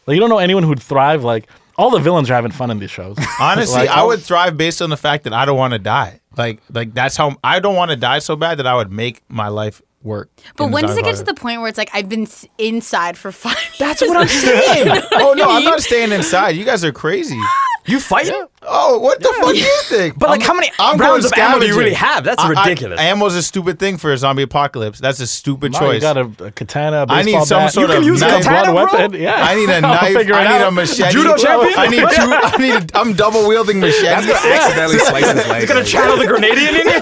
Like 0.07 0.15
you 0.15 0.21
don't 0.21 0.29
know 0.31 0.39
anyone 0.39 0.63
who'd 0.63 0.83
thrive. 0.83 1.25
Like 1.25 1.49
all 1.77 1.91
the 1.91 1.99
villains 1.99 2.31
are 2.31 2.35
having 2.35 2.51
fun 2.53 2.71
in 2.71 2.79
these 2.79 2.91
shows. 2.91 3.17
Honestly, 3.41 3.81
Like, 3.81 3.89
I 3.89 4.05
would 4.05 4.21
thrive 4.21 4.57
based 4.57 4.83
on 4.83 4.91
the 4.91 4.99
fact 4.99 5.25
that 5.25 5.33
I 5.33 5.47
don't 5.47 5.57
want 5.57 5.73
to 5.73 5.79
die. 5.79 6.21
Like, 6.37 6.61
like 6.71 6.93
that's 6.93 7.17
how 7.17 7.37
I 7.43 7.59
don't 7.59 7.75
want 7.75 7.91
to 7.91 7.97
die 7.97 8.19
so 8.19 8.37
bad 8.37 8.59
that 8.59 8.67
I 8.67 8.75
would 8.77 8.93
make 8.93 9.23
my 9.29 9.49
life 9.49 9.81
work. 10.03 10.31
But 10.57 10.71
when 10.71 10.85
does 10.87 10.97
it 10.97 11.05
get 11.05 11.17
to 11.17 11.25
the 11.25 11.35
point 11.35 11.61
where 11.61 11.69
it's 11.69 11.79
like 11.79 11.91
I've 11.93 12.09
been 12.09 12.23
s- 12.23 12.47
inside 12.59 13.17
for 13.19 13.33
five 13.33 13.57
years? 13.57 13.79
That's 13.79 14.01
what 14.03 14.17
I'm 14.17 14.29
saying. 14.29 15.03
Oh 15.13 15.35
no, 15.37 15.51
I'm 15.51 15.65
not 15.65 15.81
staying 15.81 16.13
inside. 16.13 16.51
You 16.51 16.65
guys 16.65 16.85
are 16.85 16.93
crazy. 16.93 17.39
you 17.87 17.99
fighting? 18.01 18.47
Oh, 18.63 18.99
what 18.99 19.21
the 19.21 19.29
fuck 19.41 19.53
do 19.53 19.59
you 19.59 19.81
think? 19.85 20.19
But 20.19 20.29
like, 20.29 20.43
how 20.43 20.53
many 20.55 20.71
I'm 20.79 20.99
rounds 20.99 21.25
of 21.25 21.33
ammo 21.33 21.59
do 21.59 21.67
you 21.67 21.77
really 21.79 21.95
have? 21.95 22.25
That's 22.25 22.43
I- 22.43 22.47
I- 22.47 22.51
ridiculous. 22.51 23.01
ammo's 23.01 23.35
a 23.35 23.43
stupid 23.43 23.79
thing 23.79 23.97
for 23.97 24.13
a 24.13 24.19
zombie 24.19 24.43
apocalypse. 24.43 24.99
That's 25.01 25.19
a 25.21 25.27
stupid 25.27 25.73
no, 25.73 25.79
choice. 25.79 25.95
you 25.95 26.01
got 26.01 26.19
a, 26.19 26.31
a 26.45 26.51
katana. 26.51 27.07
A 27.09 27.13
I 27.13 27.23
need 27.23 27.43
some 27.45 27.61
bat. 27.65 27.73
sort 27.73 27.89
You 27.89 27.95
can 27.95 28.03
of 28.03 28.07
use 28.07 28.23
a 28.23 28.29
knife. 28.29 28.45
katana, 28.45 28.73
bro? 28.73 28.75
weapon. 28.85 29.13
Yeah, 29.21 29.35
I 29.39 29.55
need 29.55 29.71
a 29.71 29.75
I'll 29.77 29.81
knife. 29.81 30.15
I 30.17 30.23
need 30.23 30.31
out. 30.33 30.69
a 30.69 30.71
machete. 30.71 31.11
Judo 31.11 31.37
champion? 31.37 31.75
I 31.79 31.87
need 31.89 32.01
two. 32.01 32.07
I 32.21 32.57
need. 32.81 32.91
A, 32.95 32.99
I'm 32.99 33.15
double 33.15 33.49
wielding 33.49 33.81
machete. 33.87 34.07
accidentally 34.31 34.99
slice 34.99 35.31
his 35.33 35.49
leg. 35.49 35.61
He's 35.63 35.69
gonna 35.71 35.85
channel 35.85 36.17
the 36.19 36.25
Grenadian 36.27 36.81
in 36.81 36.87
you. 36.87 37.01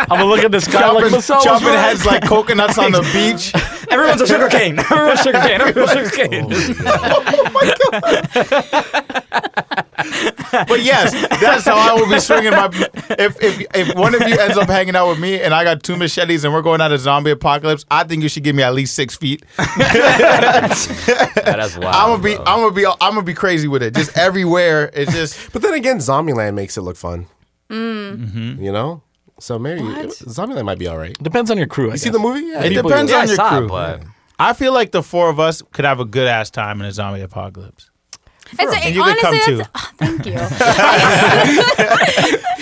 I'm 0.00 0.08
gonna 0.08 0.24
look 0.24 0.40
at 0.44 0.50
this 0.50 0.66
guy 0.66 0.80
like 0.90 0.94
chopping, 1.04 1.10
Marcel 1.12 1.36
was 1.36 1.44
chopping 1.44 1.68
right. 1.68 1.78
heads 1.78 2.04
like 2.04 2.22
coconuts 2.26 2.76
on 2.78 2.90
the 2.92 3.02
beach. 3.12 3.52
Everyone's 3.90 4.20
a 4.20 4.26
sugar 4.26 4.48
cane. 4.48 4.78
Everyone's 4.80 5.20
a 5.20 5.22
sugar 5.22 5.40
cane. 5.40 5.60
Everyone's 5.60 5.92
sugar 5.92 6.10
cane. 6.10 6.50
But 9.76 10.82
yes, 10.82 11.12
that's 11.40 11.64
how 11.64 11.76
I 11.76 11.92
will 11.94 12.08
be 12.08 12.18
swinging 12.20 12.52
my. 12.52 12.66
If 13.18 13.42
if 13.42 13.66
if 13.74 13.94
one 13.96 14.14
of 14.14 14.22
you 14.28 14.38
ends 14.38 14.56
up 14.56 14.68
hanging 14.68 14.96
out 14.96 15.08
with 15.08 15.18
me 15.18 15.40
and 15.40 15.52
I 15.54 15.64
got 15.64 15.82
two 15.82 15.96
machetes 15.96 16.44
and 16.44 16.52
we're 16.54 16.62
going 16.62 16.80
out 16.80 16.92
a 16.92 16.98
zombie 16.98 17.30
apocalypse, 17.30 17.84
I 17.90 18.04
think 18.04 18.22
you 18.22 18.28
should 18.28 18.42
give 18.44 18.54
me 18.56 18.62
at 18.62 18.74
least 18.74 18.94
six 18.94 19.16
feet. 19.16 19.44
That's 19.56 20.88
wild. 21.76 21.84
I'm 21.94 22.10
gonna 22.10 22.22
be 22.22 22.34
bro. 22.36 22.44
I'm 22.46 22.60
gonna 22.60 22.74
be 22.74 22.86
I'm 22.86 22.96
gonna 23.12 23.22
be 23.22 23.34
crazy 23.34 23.68
with 23.68 23.82
it. 23.82 23.94
Just 23.94 24.16
everywhere. 24.16 24.90
It's 24.94 25.12
just 25.12 25.36
But 25.52 25.62
then 25.62 25.74
again, 25.74 25.98
Zombieland 25.98 26.54
makes 26.54 26.76
it 26.76 26.82
look 26.82 26.96
fun. 26.96 27.26
Mm. 27.70 28.16
Mm-hmm. 28.26 28.62
You 28.64 28.72
know? 28.72 29.02
So 29.38 29.58
maybe 29.58 29.82
Zombieland 29.82 30.64
might 30.64 30.78
be 30.78 30.86
all 30.86 30.96
right. 30.98 31.16
Depends 31.22 31.50
on 31.50 31.58
your 31.58 31.66
crew. 31.66 31.88
I 31.90 31.92
You 31.92 31.98
see 31.98 32.10
the 32.10 32.18
movie? 32.18 32.46
Yeah. 32.46 32.62
it 32.64 32.70
People- 32.70 32.88
depends 32.90 33.10
yeah, 33.12 33.18
I 33.18 33.20
on 33.22 33.26
your 33.26 33.36
saw 33.36 33.56
it, 33.56 33.58
crew. 33.60 33.68
but 33.68 34.02
I 34.38 34.52
feel 34.52 34.72
like 34.72 34.92
the 34.92 35.02
four 35.02 35.28
of 35.28 35.38
us 35.40 35.62
could 35.72 35.84
have 35.84 36.00
a 36.00 36.04
good 36.04 36.26
ass 36.28 36.50
time 36.50 36.80
in 36.80 36.86
a 36.86 36.92
zombie 36.92 37.20
apocalypse. 37.22 37.90
It's, 38.58 38.84
And 38.86 38.94
you 38.94 39.02
could 39.02 39.18
come 39.18 39.34
honestly, 39.34 39.52
too. 39.52 39.56
that's, 39.58 39.70
oh, 39.74 39.90
thank 39.98 40.26
you. 40.26 40.32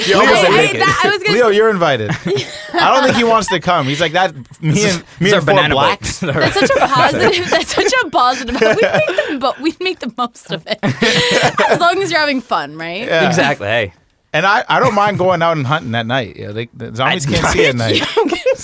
Leo, 0.07 0.18
I, 0.18 0.23
I- 0.23 0.73
that- 0.79 1.03
I 1.05 1.09
was 1.09 1.23
gonna 1.23 1.37
Leo, 1.38 1.49
you're 1.49 1.70
invited. 1.70 2.11
I 2.75 2.92
don't 2.92 3.05
think 3.05 3.16
he 3.16 3.25
wants 3.25 3.49
to 3.49 3.61
come. 3.61 3.87
He's 3.87 4.01
like 4.01 4.12
that. 4.12 4.35
Me 4.62 4.85
and 4.88 5.05
me 5.20 5.31
are 5.33 5.37
and 5.37 5.44
four 5.44 5.55
banana 5.55 5.75
blacks. 5.75 6.18
That's 6.20 6.59
such 6.59 6.70
a 6.70 6.87
positive. 6.87 7.51
That's 7.51 7.75
such 7.75 7.92
a 8.05 8.11
positive. 8.11 8.55
We 8.61 8.66
make 8.66 8.81
the 8.81 9.38
but 9.40 9.61
we 9.61 9.75
make 9.81 9.99
the 10.01 10.12
most 10.16 10.51
of 10.51 10.66
it, 10.66 10.79
as 10.83 11.79
long 11.81 12.03
as 12.03 12.11
you're 12.11 12.20
having 12.20 12.40
fun, 12.40 12.77
right? 12.77 13.07
Yeah. 13.07 13.27
exactly. 13.29 13.66
Hey, 13.68 13.92
And 14.33 14.44
I, 14.47 14.64
I 14.68 14.81
don't 14.81 14.94
mind 14.94 15.18
going 15.18 15.42
out 15.42 15.57
and 15.57 15.66
hunting 15.66 15.94
at 15.94 16.07
night. 16.07 16.37
Yeah, 16.37 16.51
they, 16.53 16.66
the 16.75 16.94
zombies 16.94 17.27
At 17.27 17.35
can't 17.35 17.47
see 17.53 17.66
at 17.66 17.77
night. 17.77 18.03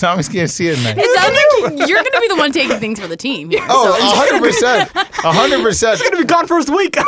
Zombies 0.01 0.27
can't 0.27 0.49
see 0.49 0.69
at 0.69 0.77
night. 0.83 0.97
It 0.97 1.05
sounds 1.15 1.77
like 1.79 1.87
you're 1.89 1.99
going 2.01 2.11
to 2.11 2.19
be 2.21 2.27
the 2.27 2.35
one 2.35 2.51
taking 2.51 2.77
things 2.79 2.99
for 2.99 3.07
the 3.07 3.15
team. 3.15 3.49
Here. 3.51 3.61
Oh, 3.69 3.93
hundred 4.01 4.41
percent, 4.45 4.89
hundred 4.93 5.61
percent. 5.61 6.01
gonna 6.03 6.17
be 6.17 6.25
gone 6.25 6.47
first 6.47 6.69
week. 6.69 6.95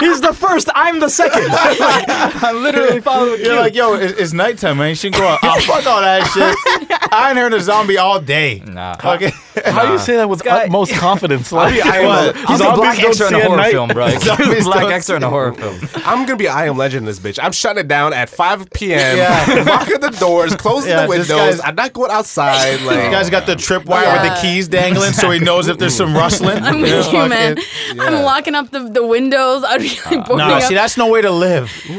He's 0.00 0.20
the 0.20 0.32
first. 0.36 0.68
I'm 0.74 0.98
the 1.00 1.08
second. 1.08 1.44
I 1.50 2.52
literally 2.52 3.00
followed 3.00 3.38
You're 3.40 3.56
like, 3.56 3.74
yo, 3.74 3.94
it's, 3.94 4.18
it's 4.18 4.32
nighttime, 4.32 4.78
man. 4.78 4.90
You 4.90 4.94
shouldn't 4.96 5.20
go 5.22 5.28
out. 5.28 5.38
Oh, 5.42 5.60
fuck 5.60 5.86
all 5.86 6.00
that 6.00 6.26
shit. 6.34 7.12
I 7.12 7.28
ain't 7.30 7.38
heard 7.38 7.52
a 7.54 7.60
zombie 7.60 7.98
all 7.98 8.20
day. 8.20 8.62
Nah. 8.66 8.96
Okay. 9.04 9.30
How 9.64 9.86
do 9.86 9.92
you 9.92 9.98
say 9.98 10.16
that 10.16 10.28
with 10.28 10.42
guy- 10.42 10.64
utmost 10.64 10.92
confidence? 10.94 11.52
Like, 11.52 11.84
I 11.84 11.98
am 11.98 12.06
What? 12.06 12.34
a- 12.36 12.46
He's 12.48 12.60
a 12.60 12.72
black 12.72 12.98
extra 13.02 13.28
in 13.28 13.34
a 13.34 13.44
horror 13.48 13.64
film, 13.70 13.88
bro. 13.90 14.06
He's 14.08 14.26
a 14.26 14.36
black 14.64 14.92
extra 14.92 15.16
in 15.16 15.22
a 15.22 15.30
horror 15.30 15.52
film. 15.52 15.78
I'm 16.04 16.24
gonna 16.26 16.36
be 16.36 16.48
I 16.48 16.66
am 16.66 16.76
legend 16.76 17.02
in 17.02 17.04
this 17.06 17.20
bitch. 17.20 17.38
I'm 17.40 17.52
shutting 17.52 17.80
it 17.80 17.88
down 17.88 18.12
at 18.12 18.28
5 18.28 18.70
p.m. 18.70 19.16
Yeah. 19.16 19.64
locking 19.66 20.00
the 20.00 20.10
doors, 20.10 20.56
closing 20.56 20.90
Yeah, 20.90 21.02
the 21.02 21.11
this 21.11 21.11
windows. 21.18 21.60
I'm 21.64 21.74
not 21.74 21.92
going 21.92 22.10
outside. 22.10 22.80
Like 22.82 23.04
You 23.04 23.10
guys 23.10 23.28
got 23.30 23.46
the 23.46 23.54
tripwire 23.54 24.12
with 24.12 24.22
the 24.32 24.38
keys 24.40 24.66
dangling, 24.68 25.12
so 25.12 25.30
he 25.30 25.38
knows 25.38 25.68
if 25.68 25.78
there's 25.78 25.94
some 25.96 26.14
rustling. 26.14 26.58
I'm 26.62 26.84
Yeah, 26.84 26.98
with 26.98 27.12
you, 27.12 27.28
man. 27.28 27.56
fucking- 27.56 28.00
I'm 28.00 28.22
locking 28.22 28.54
up 28.54 28.70
the, 28.70 28.80
the 28.80 29.06
windows. 29.06 29.62
I'd 29.64 29.80
be 29.80 29.88
like 30.06 30.26
boarding 30.26 30.38
No, 30.48 30.54
up 30.54 30.62
see, 30.62 30.74
that's 30.74 30.96
no 30.96 31.08
way 31.10 31.20
to 31.22 31.30
live. 31.30 31.70
in 31.86 31.92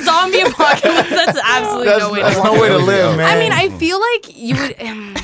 a 0.00 0.04
zombie 0.04 0.40
apocalypse. 0.40 1.10
That's 1.10 1.38
absolutely 1.44 1.86
That's, 1.86 2.00
no 2.00 2.12
way. 2.12 2.22
that's 2.22 2.36
to 2.36 2.44
no 2.44 2.60
way 2.60 2.68
to 2.68 2.78
live, 2.78 3.16
man. 3.16 3.26
I 3.26 3.38
mean, 3.38 3.52
I 3.52 3.68
feel 3.78 4.00
like 4.00 4.36
you 4.36 4.56
would. 4.56 4.80
Um, 4.82 5.14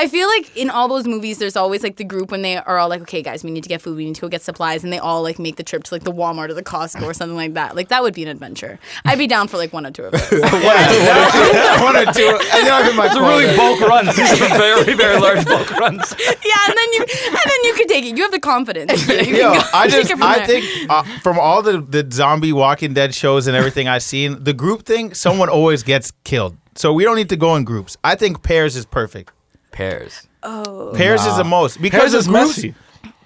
I 0.00 0.08
feel 0.08 0.28
like 0.28 0.56
in 0.56 0.70
all 0.70 0.88
those 0.88 1.06
movies, 1.06 1.36
there's 1.36 1.56
always 1.56 1.82
like 1.82 1.96
the 1.96 2.04
group 2.04 2.30
when 2.30 2.40
they 2.40 2.56
are 2.56 2.78
all 2.78 2.88
like, 2.88 3.02
"Okay, 3.02 3.20
guys, 3.22 3.44
we 3.44 3.50
need 3.50 3.62
to 3.64 3.68
get 3.68 3.82
food. 3.82 3.98
We 3.98 4.06
need 4.06 4.14
to 4.14 4.22
go 4.22 4.28
get 4.28 4.40
supplies," 4.40 4.82
and 4.82 4.90
they 4.90 4.98
all 4.98 5.20
like 5.22 5.38
make 5.38 5.56
the 5.56 5.62
trip 5.62 5.84
to 5.84 5.94
like 5.94 6.04
the 6.04 6.12
Walmart 6.12 6.48
or 6.48 6.54
the 6.54 6.62
Costco 6.62 7.02
or 7.02 7.12
something 7.12 7.36
like 7.36 7.52
that. 7.52 7.76
Like 7.76 7.88
that 7.88 8.02
would 8.02 8.14
be 8.14 8.22
an 8.22 8.28
adventure. 8.28 8.78
I'd 9.04 9.18
be 9.18 9.26
down 9.26 9.46
for 9.48 9.58
like 9.58 9.74
one 9.74 9.84
or 9.84 9.90
two 9.90 10.04
of 10.04 10.12
those. 10.12 10.22
one 11.82 11.96
or 11.96 12.06
two. 12.12 12.38
And 12.52 12.64
you're 12.64 12.64
not 12.64 12.88
in 12.88 12.96
my 12.96 13.08
corner. 13.12 13.56
bulk 13.58 13.80
runs. 13.82 14.16
These 14.16 14.32
are 14.40 14.48
very, 14.58 14.94
very 14.94 15.20
large 15.20 15.44
bulk 15.44 15.70
runs. 15.72 16.14
yeah, 16.18 16.68
and 16.68 16.76
then 16.78 16.92
you 16.94 17.00
and 17.26 17.36
then 17.52 17.60
you 17.64 17.74
could 17.74 17.88
take 17.88 18.04
it. 18.06 18.16
You 18.16 18.22
have 18.22 18.32
the 18.32 18.40
confidence. 18.40 19.06
You 19.06 19.16
can 19.16 19.34
go- 19.34 19.60
I 19.74 19.86
take 19.88 20.00
just 20.08 20.10
it 20.12 20.14
from 20.18 20.22
I 20.22 20.38
there. 20.38 20.46
think 20.46 20.90
uh, 20.90 21.02
from 21.22 21.38
all 21.38 21.60
the 21.62 21.78
the 21.82 22.08
zombie 22.10 22.54
Walking 22.54 22.94
Dead 22.94 23.14
shows 23.14 23.46
and 23.46 23.54
everything 23.54 23.86
I've 23.86 24.02
seen, 24.02 24.42
the 24.44 24.54
group 24.54 24.86
thing, 24.86 25.12
someone 25.12 25.50
always 25.50 25.82
gets 25.82 26.10
killed. 26.24 26.56
So 26.74 26.94
we 26.94 27.04
don't 27.04 27.16
need 27.16 27.28
to 27.28 27.36
go 27.36 27.56
in 27.56 27.64
groups. 27.64 27.98
I 28.02 28.14
think 28.14 28.42
pairs 28.42 28.76
is 28.76 28.86
perfect. 28.86 29.32
Pairs. 29.80 30.26
Pairs 30.94 31.24
is 31.24 31.36
the 31.38 31.44
most 31.44 31.80
because 31.80 32.00
Pairs 32.00 32.14
of 32.14 32.20
is 32.20 32.28
groups- 32.28 32.56
messy. 32.58 32.74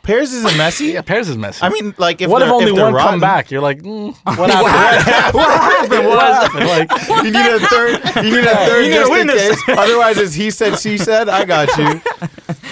Pairs 0.04 0.32
isn't 0.34 0.56
messy. 0.58 0.84
Yeah, 0.92 1.00
pairs 1.02 1.28
is 1.30 1.36
messy. 1.36 1.62
I 1.62 1.68
mean, 1.70 1.94
like 1.98 2.20
if 2.20 2.30
what 2.30 2.42
if 2.42 2.46
they're- 2.46 2.54
only 2.54 2.72
they're 2.72 2.92
one 2.92 2.94
come 2.94 3.18
back? 3.20 3.50
You're 3.50 3.60
like, 3.62 3.78
mm, 3.82 4.14
what 4.38 4.50
happened? 4.50 5.34
what 5.34 5.48
happened? 5.50 6.06
What 6.06 6.20
happened? 6.52 6.66
Like, 6.68 7.24
You 7.24 7.30
need 7.32 7.46
a 7.46 7.58
third. 7.66 8.24
You 8.24 8.30
need 8.36 8.44
a 8.44 8.54
third 8.66 8.84
You 8.84 8.90
need 8.90 8.96
a 8.96 9.00
just 9.00 9.12
in 9.12 9.26
witness. 9.26 9.64
case. 9.64 9.78
Otherwise, 9.78 10.18
it's 10.18 10.34
he 10.34 10.50
said, 10.52 10.78
she 10.78 10.96
said. 10.98 11.28
I 11.28 11.44
got 11.44 11.74
you. 11.76 12.00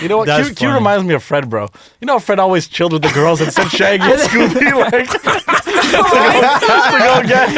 You 0.01 0.09
know 0.09 0.19
what? 0.19 0.27
That's 0.27 0.49
Q, 0.49 0.55
Q 0.55 0.67
funny. 0.69 0.79
reminds 0.79 1.05
me 1.05 1.15
of 1.15 1.23
Fred, 1.23 1.49
bro. 1.51 1.69
You 2.01 2.07
know, 2.07 2.19
Fred 2.19 2.39
always 2.39 2.67
chilled 2.69 2.93
with 2.93 3.03
the 3.03 3.11
girls 3.11 3.41
and 3.41 3.53
said 3.53 3.69
Shaggy 3.69 4.03
and 4.05 4.21
Scooby 4.21 4.73
like 4.93 5.09
to 5.11 5.19
go 6.99 7.23
get. 7.27 7.51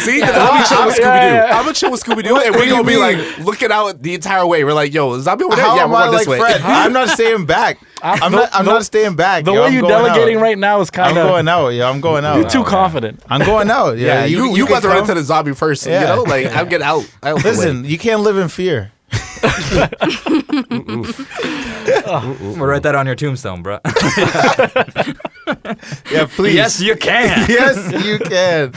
See, 0.00 0.22
I'll 0.22 0.58
be 0.58 0.64
chill 0.68 0.86
with 0.86 0.98
Yeah, 0.98 0.98
Scooby 0.98 0.98
Doo. 0.98 1.02
yeah, 1.02 1.34
yeah. 1.46 1.56
I'm 1.56 1.64
gonna 1.64 1.72
chill 1.74 1.90
with 1.90 2.02
Scooby 2.02 2.22
Doo, 2.24 2.36
and 2.38 2.54
we're 2.54 2.68
gonna 2.68 2.82
be 2.84 2.96
mean? 2.96 3.00
like 3.00 3.38
looking 3.38 3.70
out 3.70 4.02
the 4.02 4.14
entire 4.14 4.46
way. 4.46 4.64
We're 4.64 4.72
like, 4.72 4.92
"Yo, 4.92 5.18
zombie 5.20 5.44
over 5.44 5.56
there? 5.56 5.64
How 5.64 5.76
yeah, 5.76 5.86
we're 5.86 5.94
I 5.96 6.04
going 6.06 6.12
like 6.12 6.18
this 6.20 6.28
way." 6.28 6.38
Fred? 6.38 6.60
I'm 6.62 6.92
not 6.92 7.08
staying 7.10 7.46
back. 7.46 7.78
I'm 8.02 8.32
the- 8.32 8.38
not. 8.38 8.50
I'm 8.52 8.64
not 8.64 8.84
staying 8.84 9.14
back. 9.16 9.44
The 9.44 9.52
yo. 9.52 9.60
way 9.60 9.66
I'm 9.68 9.72
you 9.74 9.80
going 9.82 9.92
delegating 10.04 10.38
out. 10.38 10.42
right 10.42 10.58
now 10.58 10.80
is 10.80 10.88
I'm 10.90 10.94
kind 11.04 11.18
of 11.18 11.28
going 11.28 11.48
out. 11.48 11.68
Yeah, 11.68 11.88
I'm 11.88 12.00
going 12.00 12.24
out. 12.24 12.36
You're 12.38 12.48
too 12.50 12.60
oh, 12.62 12.64
confident. 12.64 13.22
I'm 13.28 13.44
going 13.44 13.70
out. 13.70 13.96
Yeah, 13.98 14.20
Yeah, 14.20 14.24
you 14.24 14.54
you, 14.56 14.64
can 14.66 14.72
about 14.72 14.82
to 14.82 14.88
run 14.88 14.96
come. 14.98 15.10
into 15.10 15.14
the 15.20 15.22
zombie 15.24 15.54
first. 15.54 15.86
You 15.86 15.92
Yeah. 15.92 16.14
know, 16.16 16.22
like 16.22 16.46
I'm 16.54 16.68
getting 16.68 16.86
out. 16.86 17.08
out 17.22 17.38
the 17.38 17.48
way. 17.48 17.50
Listen, 17.50 17.84
you 17.84 17.98
can't 17.98 18.20
live 18.22 18.36
in 18.38 18.48
fear. 18.48 18.92
We'll 22.40 22.66
write 22.66 22.82
that 22.82 22.94
on 22.94 23.06
your 23.06 23.14
tombstone, 23.14 23.62
bro. 23.62 23.78
Yeah, 26.10 26.26
please. 26.26 26.54
yes, 26.54 26.80
you 26.80 26.94
can. 26.96 27.46
yes, 27.50 28.04
you 28.04 28.18
can. 28.18 28.72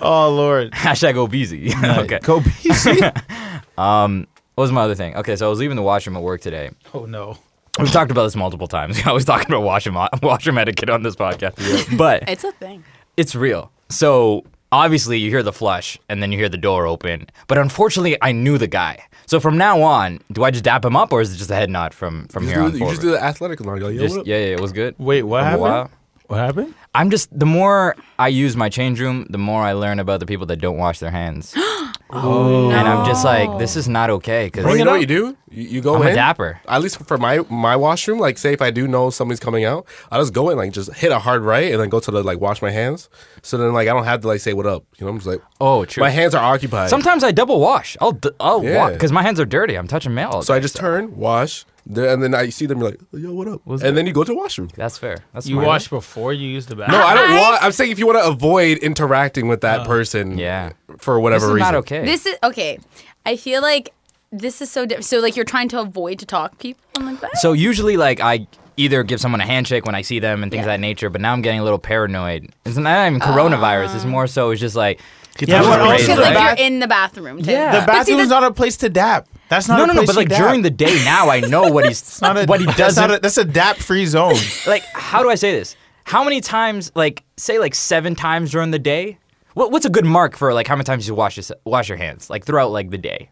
Oh 0.00 0.30
Lord. 0.34 0.72
Hashtag 0.72 1.16
obesity. 1.16 1.72
okay. 1.84 2.18
Go 2.22 2.40
BC. 2.40 3.78
Um, 3.78 4.26
what 4.54 4.62
was 4.62 4.72
my 4.72 4.82
other 4.82 4.94
thing? 4.94 5.14
Okay, 5.16 5.36
so 5.36 5.46
I 5.46 5.50
was 5.50 5.58
leaving 5.58 5.76
the 5.76 5.82
washroom 5.82 6.16
at 6.16 6.22
work 6.22 6.40
today. 6.40 6.70
Oh 6.94 7.04
no. 7.04 7.36
We've 7.78 7.90
talked 7.92 8.10
about 8.10 8.24
this 8.24 8.34
multiple 8.36 8.66
times. 8.68 9.00
I 9.04 9.12
was 9.12 9.24
talking 9.24 9.46
about 9.48 9.62
washroom 9.62 9.96
washroom 10.22 10.58
etiquette 10.58 10.88
on 10.90 11.02
this 11.02 11.14
podcast, 11.14 11.96
but 11.98 12.24
it's 12.28 12.44
a 12.44 12.52
thing. 12.52 12.82
it's 13.16 13.34
real. 13.34 13.70
So 13.90 14.44
obviously, 14.72 15.18
you 15.18 15.30
hear 15.30 15.42
the 15.42 15.52
flush, 15.52 15.98
and 16.08 16.22
then 16.22 16.32
you 16.32 16.38
hear 16.38 16.48
the 16.48 16.56
door 16.58 16.86
open. 16.86 17.26
But 17.46 17.58
unfortunately, 17.58 18.16
I 18.22 18.32
knew 18.32 18.58
the 18.58 18.66
guy. 18.66 19.02
So 19.26 19.40
from 19.40 19.58
now 19.58 19.82
on, 19.82 20.20
do 20.32 20.44
I 20.44 20.50
just 20.50 20.64
dap 20.64 20.84
him 20.84 20.96
up, 20.96 21.12
or 21.12 21.20
is 21.20 21.34
it 21.34 21.36
just 21.38 21.50
a 21.50 21.54
head 21.54 21.70
nod 21.70 21.92
from 21.94 22.26
from 22.28 22.44
You, 22.44 22.50
here 22.50 22.60
on 22.62 22.64
just 22.70 22.72
do, 22.72 22.78
you 22.78 22.80
forward? 22.80 22.92
just 22.92 23.02
do 23.02 23.10
the 23.12 23.22
athletic 23.22 23.60
line. 23.60 23.78
Go, 23.78 23.88
Yo, 23.88 24.00
Just- 24.00 24.26
yeah, 24.26 24.36
yeah, 24.36 24.54
it 24.56 24.60
was 24.60 24.72
good. 24.72 24.94
Wait, 24.98 25.22
what 25.22 25.44
happened? 25.44 25.62
while. 25.62 25.90
What 26.28 26.38
happened? 26.40 26.74
I'm 26.94 27.10
just 27.10 27.28
the 27.38 27.46
more 27.46 27.96
I 28.18 28.28
use 28.28 28.56
my 28.56 28.68
change 28.68 29.00
room, 29.00 29.26
the 29.30 29.38
more 29.38 29.62
I 29.62 29.72
learn 29.72 29.98
about 29.98 30.20
the 30.20 30.26
people 30.26 30.46
that 30.46 30.56
don't 30.56 30.76
wash 30.76 30.98
their 30.98 31.10
hands, 31.10 31.54
Oh, 32.10 32.70
and 32.70 32.88
I'm 32.88 33.04
just 33.06 33.24
like, 33.24 33.58
this 33.58 33.76
is 33.76 33.88
not 33.88 34.08
okay. 34.10 34.46
Because 34.46 34.64
Bro, 34.64 34.74
you 34.74 34.84
know 34.84 34.92
what 34.92 35.00
you 35.00 35.06
do? 35.06 35.36
You, 35.50 35.62
you 35.68 35.80
go 35.82 35.96
I'm 35.96 36.02
in. 36.02 36.08
a 36.08 36.14
dapper. 36.14 36.60
At 36.66 36.80
least 36.80 36.98
for 37.06 37.18
my 37.18 37.40
my 37.50 37.76
washroom, 37.76 38.18
like 38.18 38.38
say 38.38 38.52
if 38.52 38.62
I 38.62 38.70
do 38.70 38.88
know 38.88 39.10
somebody's 39.10 39.40
coming 39.40 39.64
out, 39.64 39.86
I 40.10 40.18
just 40.18 40.32
go 40.32 40.48
in 40.50 40.56
like 40.56 40.72
just 40.72 40.92
hit 40.94 41.12
a 41.12 41.18
hard 41.18 41.42
right 41.42 41.70
and 41.72 41.80
then 41.80 41.88
go 41.90 42.00
to 42.00 42.10
the 42.10 42.22
like 42.22 42.40
wash 42.40 42.62
my 42.62 42.70
hands. 42.70 43.08
So 43.42 43.58
then 43.58 43.72
like 43.72 43.88
I 43.88 43.92
don't 43.92 44.04
have 44.04 44.22
to 44.22 44.28
like 44.28 44.40
say 44.40 44.54
what 44.54 44.66
up. 44.66 44.84
You 44.96 45.04
know, 45.06 45.12
I'm 45.12 45.18
just 45.18 45.26
like 45.28 45.42
Oh, 45.60 45.84
true. 45.84 46.02
my 46.02 46.10
hands 46.10 46.34
are 46.34 46.42
occupied. 46.42 46.88
Sometimes 46.90 47.24
I 47.24 47.32
double 47.32 47.60
wash. 47.60 47.96
I'll 48.00 48.12
d- 48.12 48.30
I'll 48.40 48.64
Yeah. 48.64 48.90
because 48.90 49.12
my 49.12 49.22
hands 49.22 49.38
are 49.40 49.46
dirty. 49.46 49.74
I'm 49.76 49.88
touching 49.88 50.14
mail. 50.14 50.30
all 50.30 50.42
so 50.42 50.54
I 50.54 50.58
day. 50.58 50.62
just 50.62 50.76
turn, 50.76 51.16
wash, 51.16 51.64
then- 51.88 52.08
and 52.10 52.22
then 52.22 52.34
I 52.34 52.50
see 52.50 52.66
them. 52.66 52.78
You're 52.80 52.90
like, 52.90 53.00
yo, 53.12 53.32
what 53.32 53.48
up? 53.48 53.62
and 53.66 53.96
then 53.96 54.06
you 54.06 54.12
go 54.12 54.22
to 54.24 54.32
the 54.32 54.38
washroom. 54.38 54.68
That's 54.76 54.98
fair. 54.98 55.24
That's 55.32 55.46
You 55.46 55.54
smart. 55.56 55.66
wash 55.66 55.88
before 55.88 56.32
you 56.32 56.48
use 56.48 56.66
the 56.66 56.76
bathroom. 56.76 57.00
No, 57.00 57.06
I 57.06 57.14
don't 57.14 57.36
want. 57.36 57.62
I'm 57.62 57.72
saying 57.72 57.90
if 57.90 57.98
you 57.98 58.06
want 58.06 58.18
to 58.18 58.26
avoid 58.26 58.78
interacting 58.78 59.48
with 59.48 59.62
that 59.62 59.80
oh. 59.80 59.84
person, 59.84 60.38
Yeah. 60.38 60.72
for 60.98 61.16
This 61.16 61.22
whatever 61.22 61.46
is 61.46 61.52
reason. 61.54 61.72
not 61.72 61.74
okay. 61.76 62.04
This 62.04 62.26
is 62.26 62.36
okay. 62.42 62.78
I 63.26 63.36
feel 63.36 63.62
like 63.62 63.92
this 64.30 64.60
is 64.60 64.70
so 64.70 64.84
different. 64.86 65.06
So 65.06 65.18
like 65.20 65.36
you're 65.36 65.44
trying 65.44 65.68
to 65.70 65.80
avoid 65.80 66.18
to 66.20 66.26
talk 66.26 66.52
to 66.52 66.56
people 66.58 66.82
and 66.96 67.06
like 67.06 67.20
that. 67.20 67.36
so 67.38 67.52
usually, 67.52 67.96
like 67.96 68.20
I 68.20 68.46
either 68.76 69.02
give 69.02 69.20
someone 69.20 69.40
a 69.40 69.46
handshake 69.46 69.84
when 69.86 69.94
I 69.94 70.02
see 70.02 70.18
them 70.20 70.42
and 70.42 70.52
things 70.52 70.60
Yeah. 70.60 70.72
of 70.72 70.74
that 70.74 70.80
nature. 70.80 71.10
But 71.10 71.20
now 71.20 71.32
I'm 71.32 71.42
getting 71.42 71.58
a 71.60 71.64
little 71.64 71.78
paranoid. 71.80 72.50
It's 72.64 72.76
not 72.76 73.06
even 73.08 73.18
coronavirus. 73.20 73.94
It's 73.96 74.04
uh. 74.04 74.08
more 74.08 74.26
so. 74.26 74.50
It's 74.50 74.60
just 74.60 74.76
like 74.76 75.00
Yeah, 75.46 75.58
touches 75.62 75.68
but 75.70 75.76
the 75.76 75.82
also 75.84 75.96
because 75.98 76.16
the 76.16 76.22
like 76.22 76.34
bath- 76.34 76.58
you're 76.58 76.66
in 76.66 76.80
the 76.80 76.86
bathroom. 76.88 77.42
Too. 77.42 77.50
Yeah. 77.52 77.80
The 77.80 77.86
But 77.86 78.06
see, 78.06 78.12
bathroom's 78.14 78.28
the- 78.28 78.40
not 78.40 78.44
a 78.50 78.52
place 78.54 78.76
to 78.78 78.88
dap. 78.88 79.28
That's 79.48 79.68
not 79.68 79.78
no, 79.78 79.84
a 79.84 79.86
no, 79.88 79.92
no. 79.94 79.98
place 80.00 80.06
But 80.08 80.12
you 80.14 80.18
like 80.20 80.28
dap. 80.28 80.38
during 80.38 80.62
the 80.62 80.70
day 80.70 80.94
now, 81.04 81.30
I 81.30 81.40
know 81.40 81.70
what 81.70 81.86
he's 81.86 82.20
Not 82.22 82.36
a- 82.36 82.44
what 82.46 82.60
he 82.60 82.66
that's 82.66 82.78
doesn't. 82.78 83.08
not 83.08 83.18
a- 83.18 83.20
That's 83.20 83.38
a 83.38 83.44
dap 83.44 83.76
free 83.76 84.06
zone. 84.06 84.34
like 84.66 84.82
how 84.94 85.22
do 85.22 85.30
I 85.30 85.34
say 85.36 85.52
this? 85.52 85.76
How 86.04 86.24
many 86.24 86.40
times, 86.40 86.90
like 86.94 87.22
say 87.36 87.58
like 87.58 87.74
seven 87.74 88.14
times 88.14 88.50
during 88.50 88.70
the 88.70 88.78
day? 88.78 89.18
What, 89.54 89.72
what's 89.72 89.84
a 89.86 89.90
good 89.90 90.04
mark 90.04 90.36
for 90.36 90.54
like 90.54 90.66
how 90.66 90.74
many 90.76 90.84
times 90.84 91.06
you 91.08 91.14
wash 91.14 91.36
your, 91.36 91.44
wash 91.64 91.88
your 91.88 91.98
hands 91.98 92.30
like 92.30 92.44
throughout 92.44 92.70
like 92.70 92.90
the 92.90 92.98
day? 92.98 93.30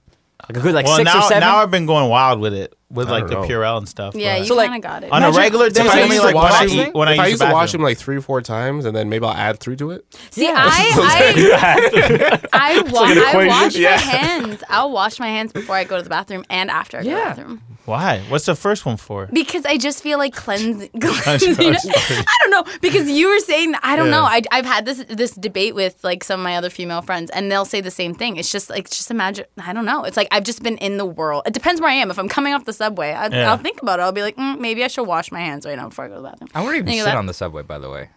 Like 0.49 0.59
a 0.59 0.61
good 0.61 0.75
like 0.75 0.87
well, 0.87 0.96
six 0.99 1.07
now, 1.12 1.18
or 1.20 1.22
seven. 1.29 1.40
now 1.40 1.57
I've 1.57 1.70
been 1.70 1.87
going 1.87 2.09
wild 2.11 2.40
with 2.40 2.53
it 2.55 2.75
with 2.90 3.09
like 3.11 3.27
don't 3.27 3.31
the 3.42 3.49
know. 3.49 3.55
Purell 3.55 3.79
and 3.79 3.88
stuff. 3.88 4.14
Yeah, 4.14 4.35
but- 4.35 4.40
you 4.42 4.46
So, 4.49 4.55
like, 4.55 4.68
kind 4.70 4.85
of 4.85 4.88
got 4.90 5.03
it. 5.03 5.11
on 5.11 5.22
a 5.25 5.33
regular 5.33 5.70
day, 5.70 5.81
if 5.85 5.90
I 5.90 5.94
I 5.94 5.99
used 6.01 6.11
mean, 6.11 6.20
to 6.20 6.27
like 6.27 6.35
when 6.35 6.44
wash 6.44 6.61
I 6.62 6.66
him- 6.68 6.92
when 6.92 7.09
I 7.09 7.16
I 7.16 7.27
used 7.29 7.40
to 7.42 7.51
wash 7.51 7.68
bathroom. 7.72 7.81
him 7.81 7.85
like 7.87 7.99
three 7.99 8.16
or 8.18 8.20
four 8.20 8.42
times, 8.42 8.85
and 8.85 8.94
then 8.94 9.09
maybe 9.09 9.25
I'll 9.25 9.33
add 9.33 9.59
three 9.59 9.77
to 9.77 9.90
it. 9.92 10.05
See, 10.31 10.46
I 10.46 10.53
I, 10.55 12.49
I, 12.53 12.83
wa- 12.83 13.05
an 13.05 13.18
I 13.18 13.46
wash 13.49 13.77
Yeah. 13.77 13.90
my 13.92 13.96
hands. 13.96 14.62
I'll 14.68 14.90
wash 14.92 15.18
my 15.18 15.29
hands 15.29 15.53
before 15.53 15.75
I 15.75 15.85
go 15.85 15.96
to 15.96 16.03
the 16.03 16.11
bathroom 16.11 16.44
and 16.51 16.70
after 16.70 16.99
I 16.99 17.03
go 17.03 17.09
to 17.09 17.14
the 17.14 17.18
Yeah. 17.20 17.25
bathroom. 17.35 17.62
Why? 17.87 18.20
What's 18.29 18.46
the 18.46 18.55
first 18.57 18.85
one 18.85 18.96
for? 18.96 19.27
Because 19.33 19.64
I 19.64 19.77
just 19.79 20.03
feel 20.03 20.18
like 20.18 20.35
cleansing. 20.44 20.90
cleansing 21.01 21.57
I 21.64 22.37
don't 22.42 22.51
know 22.51 22.64
because 22.81 23.09
you 23.09 23.29
were 23.29 23.38
saying 23.38 23.75
I 23.83 23.96
don't 23.96 24.11
know. 24.11 24.22
I, 24.25 24.42
I've 24.51 24.66
had 24.66 24.85
this 24.85 25.05
this 25.09 25.31
debate 25.33 25.75
with 25.75 26.03
like 26.05 26.25
some 26.25 26.40
of 26.40 26.44
my 26.44 26.57
other 26.57 26.68
female 26.70 27.01
friends, 27.03 27.31
and 27.31 27.51
they'll 27.51 27.64
say 27.64 27.81
the 27.81 27.90
same 27.90 28.14
thing. 28.14 28.37
It's 28.37 28.51
just 28.53 28.68
like 28.70 28.90
just 28.90 29.11
imagine. 29.11 29.46
I 29.59 29.72
don't 29.72 29.85
know. 29.87 30.05
It's 30.05 30.16
like 30.16 30.29
I've 30.31 30.44
just 30.44 30.62
been 30.62 30.79
in 30.79 30.96
the 30.99 31.07
world. 31.07 31.44
It 31.46 31.55
depends 31.55 31.81
where 31.81 31.90
I 31.90 31.94
am. 31.94 32.11
If 32.11 32.18
I'm 32.18 32.29
coming 32.29 32.53
off 32.55 32.64
the 32.64 32.72
subway, 32.72 33.12
I, 33.12 33.29
Yeah. 33.29 33.51
I'll 33.51 33.57
think 33.59 33.81
about 33.81 34.01
it. 34.01 34.03
I'll 34.03 34.12
be 34.12 34.22
like, 34.22 34.37
mm, 34.37 34.59
maybe 34.59 34.83
I 34.85 34.88
should 34.88 35.05
wash 35.07 35.31
my 35.31 35.40
hands 35.40 35.64
right 35.64 35.77
now 35.77 35.88
before 35.88 36.07
I 36.07 36.09
go 36.09 36.16
to 36.16 36.20
the 36.22 36.29
bathroom. 36.29 36.49
I 36.55 36.62
wouldn't 36.62 36.79
even 36.88 36.92
sit 36.99 37.05
that. 37.05 37.16
on 37.16 37.27
the 37.27 37.35
subway, 37.35 37.62
by 37.62 37.79
the 37.79 37.88
way. 37.90 38.11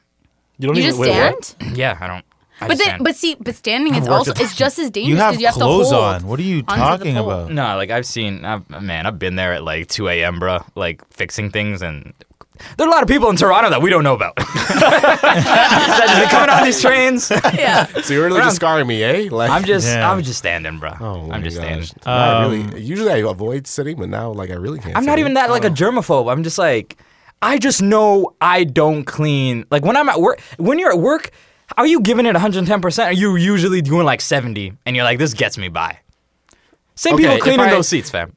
You 0.58 0.68
don't 0.68 0.76
You 0.76 0.82
even 0.82 0.90
just 0.92 1.00
wait, 1.00 1.16
what? 1.16 1.46
stand. 1.46 1.78
Yeah, 1.78 1.98
I 2.02 2.08
don't. 2.08 2.26
I 2.62 2.68
But 2.68 2.78
then, 2.78 2.88
stand. 2.88 3.04
but 3.04 3.16
see, 3.16 3.36
but 3.40 3.56
standing 3.56 3.96
is 3.96 4.08
also 4.08 4.32
it's 4.32 4.56
just 4.56 4.78
as 4.80 4.90
dangerous 4.90 5.10
You 5.10 5.18
have 5.18 5.32
because 5.34 5.42
you 5.42 5.48
have 5.48 5.56
clothes 5.56 5.90
to 5.90 5.96
hold 5.96 6.06
on. 6.16 6.28
What 6.28 6.40
are 6.40 6.44
you 6.44 6.58
onto 6.68 6.74
the 6.74 6.76
talking 6.76 7.16
pole. 7.16 7.30
about? 7.32 7.52
no, 7.52 7.76
like 7.78 7.90
I've 7.90 8.06
seen, 8.06 8.44
I've, 8.46 8.70
man, 8.82 9.06
I've 9.06 9.18
been 9.20 9.36
there 9.36 9.54
at 9.54 9.64
like 9.64 9.88
2 9.88 10.08
a.m., 10.10 10.40
bro, 10.40 10.60
like 10.76 11.02
fixing 11.14 11.52
things, 11.52 11.82
and 11.82 12.14
there 12.78 12.86
are 12.86 12.90
a 12.90 12.92
lot 12.92 13.02
of 13.04 13.08
people 13.08 13.30
in 13.30 13.38
Toronto 13.38 13.70
that 13.70 13.82
we 13.82 13.90
don't 13.90 14.04
know 14.04 14.14
about. 14.16 14.36
that 14.38 16.06
just 16.08 16.20
been 16.20 16.30
coming 16.30 16.50
on 16.50 16.64
these 16.66 16.82
trains. 16.82 17.32
Yeah. 17.58 17.86
So 18.04 18.14
you're 18.14 18.26
really 18.26 18.42
just 18.42 18.56
scarring 18.58 18.88
me, 18.88 19.04
eh? 19.04 19.30
Like 19.32 19.50
I'm 19.52 19.64
just, 19.64 19.88
Yeah. 19.88 20.10
I'm 20.12 20.22
just 20.24 20.40
standing, 20.40 20.80
bro. 20.80 20.92
Oh 21.00 21.28
my 21.28 21.36
I'm 21.36 21.44
just 21.44 21.58
gosh. 21.58 21.90
standing. 21.90 21.90
No, 22.06 22.12
I 22.12 22.44
Um, 22.44 22.52
really, 22.68 22.82
usually 22.82 23.12
I 23.12 23.18
avoid 23.18 23.68
sitting, 23.68 23.98
but 23.98 24.10
now 24.10 24.32
like 24.32 24.50
I 24.50 24.56
really 24.56 24.80
can't. 24.80 24.96
I'm 24.98 25.04
sit. 25.04 25.10
not 25.10 25.20
even 25.20 25.36
that 25.36 25.50
like 25.50 25.64
a 25.66 25.70
germaphobe. 25.70 26.32
I'm 26.32 26.44
just 26.44 26.58
like, 26.58 26.98
I 27.42 27.58
just 27.58 27.82
know 27.82 28.36
I 28.42 28.64
don't 28.64 29.04
clean. 29.06 29.66
Like 29.72 29.86
when 29.86 29.96
I'm 29.96 30.10
at 30.10 30.20
work, 30.20 30.42
when 30.58 30.80
you're 30.80 30.92
at 30.92 31.00
work, 31.00 31.32
are 31.78 31.88
you 31.88 32.02
giving 32.02 32.26
it 32.26 32.36
110%? 32.36 33.06
Are 33.06 33.12
you 33.14 33.36
usually 33.36 33.82
doing 33.82 34.06
like 34.06 34.22
70? 34.22 34.74
And 34.86 34.96
you're 34.96 35.06
like, 35.06 35.18
this 35.20 35.34
gets 35.34 35.58
me 35.58 35.70
by. 35.70 36.00
Same 36.96 37.14
Okay, 37.16 37.24
people 37.24 37.40
cleaning 37.40 37.60
I- 37.68 37.70
those 37.72 37.88
seats, 37.88 38.10
fam. 38.10 38.34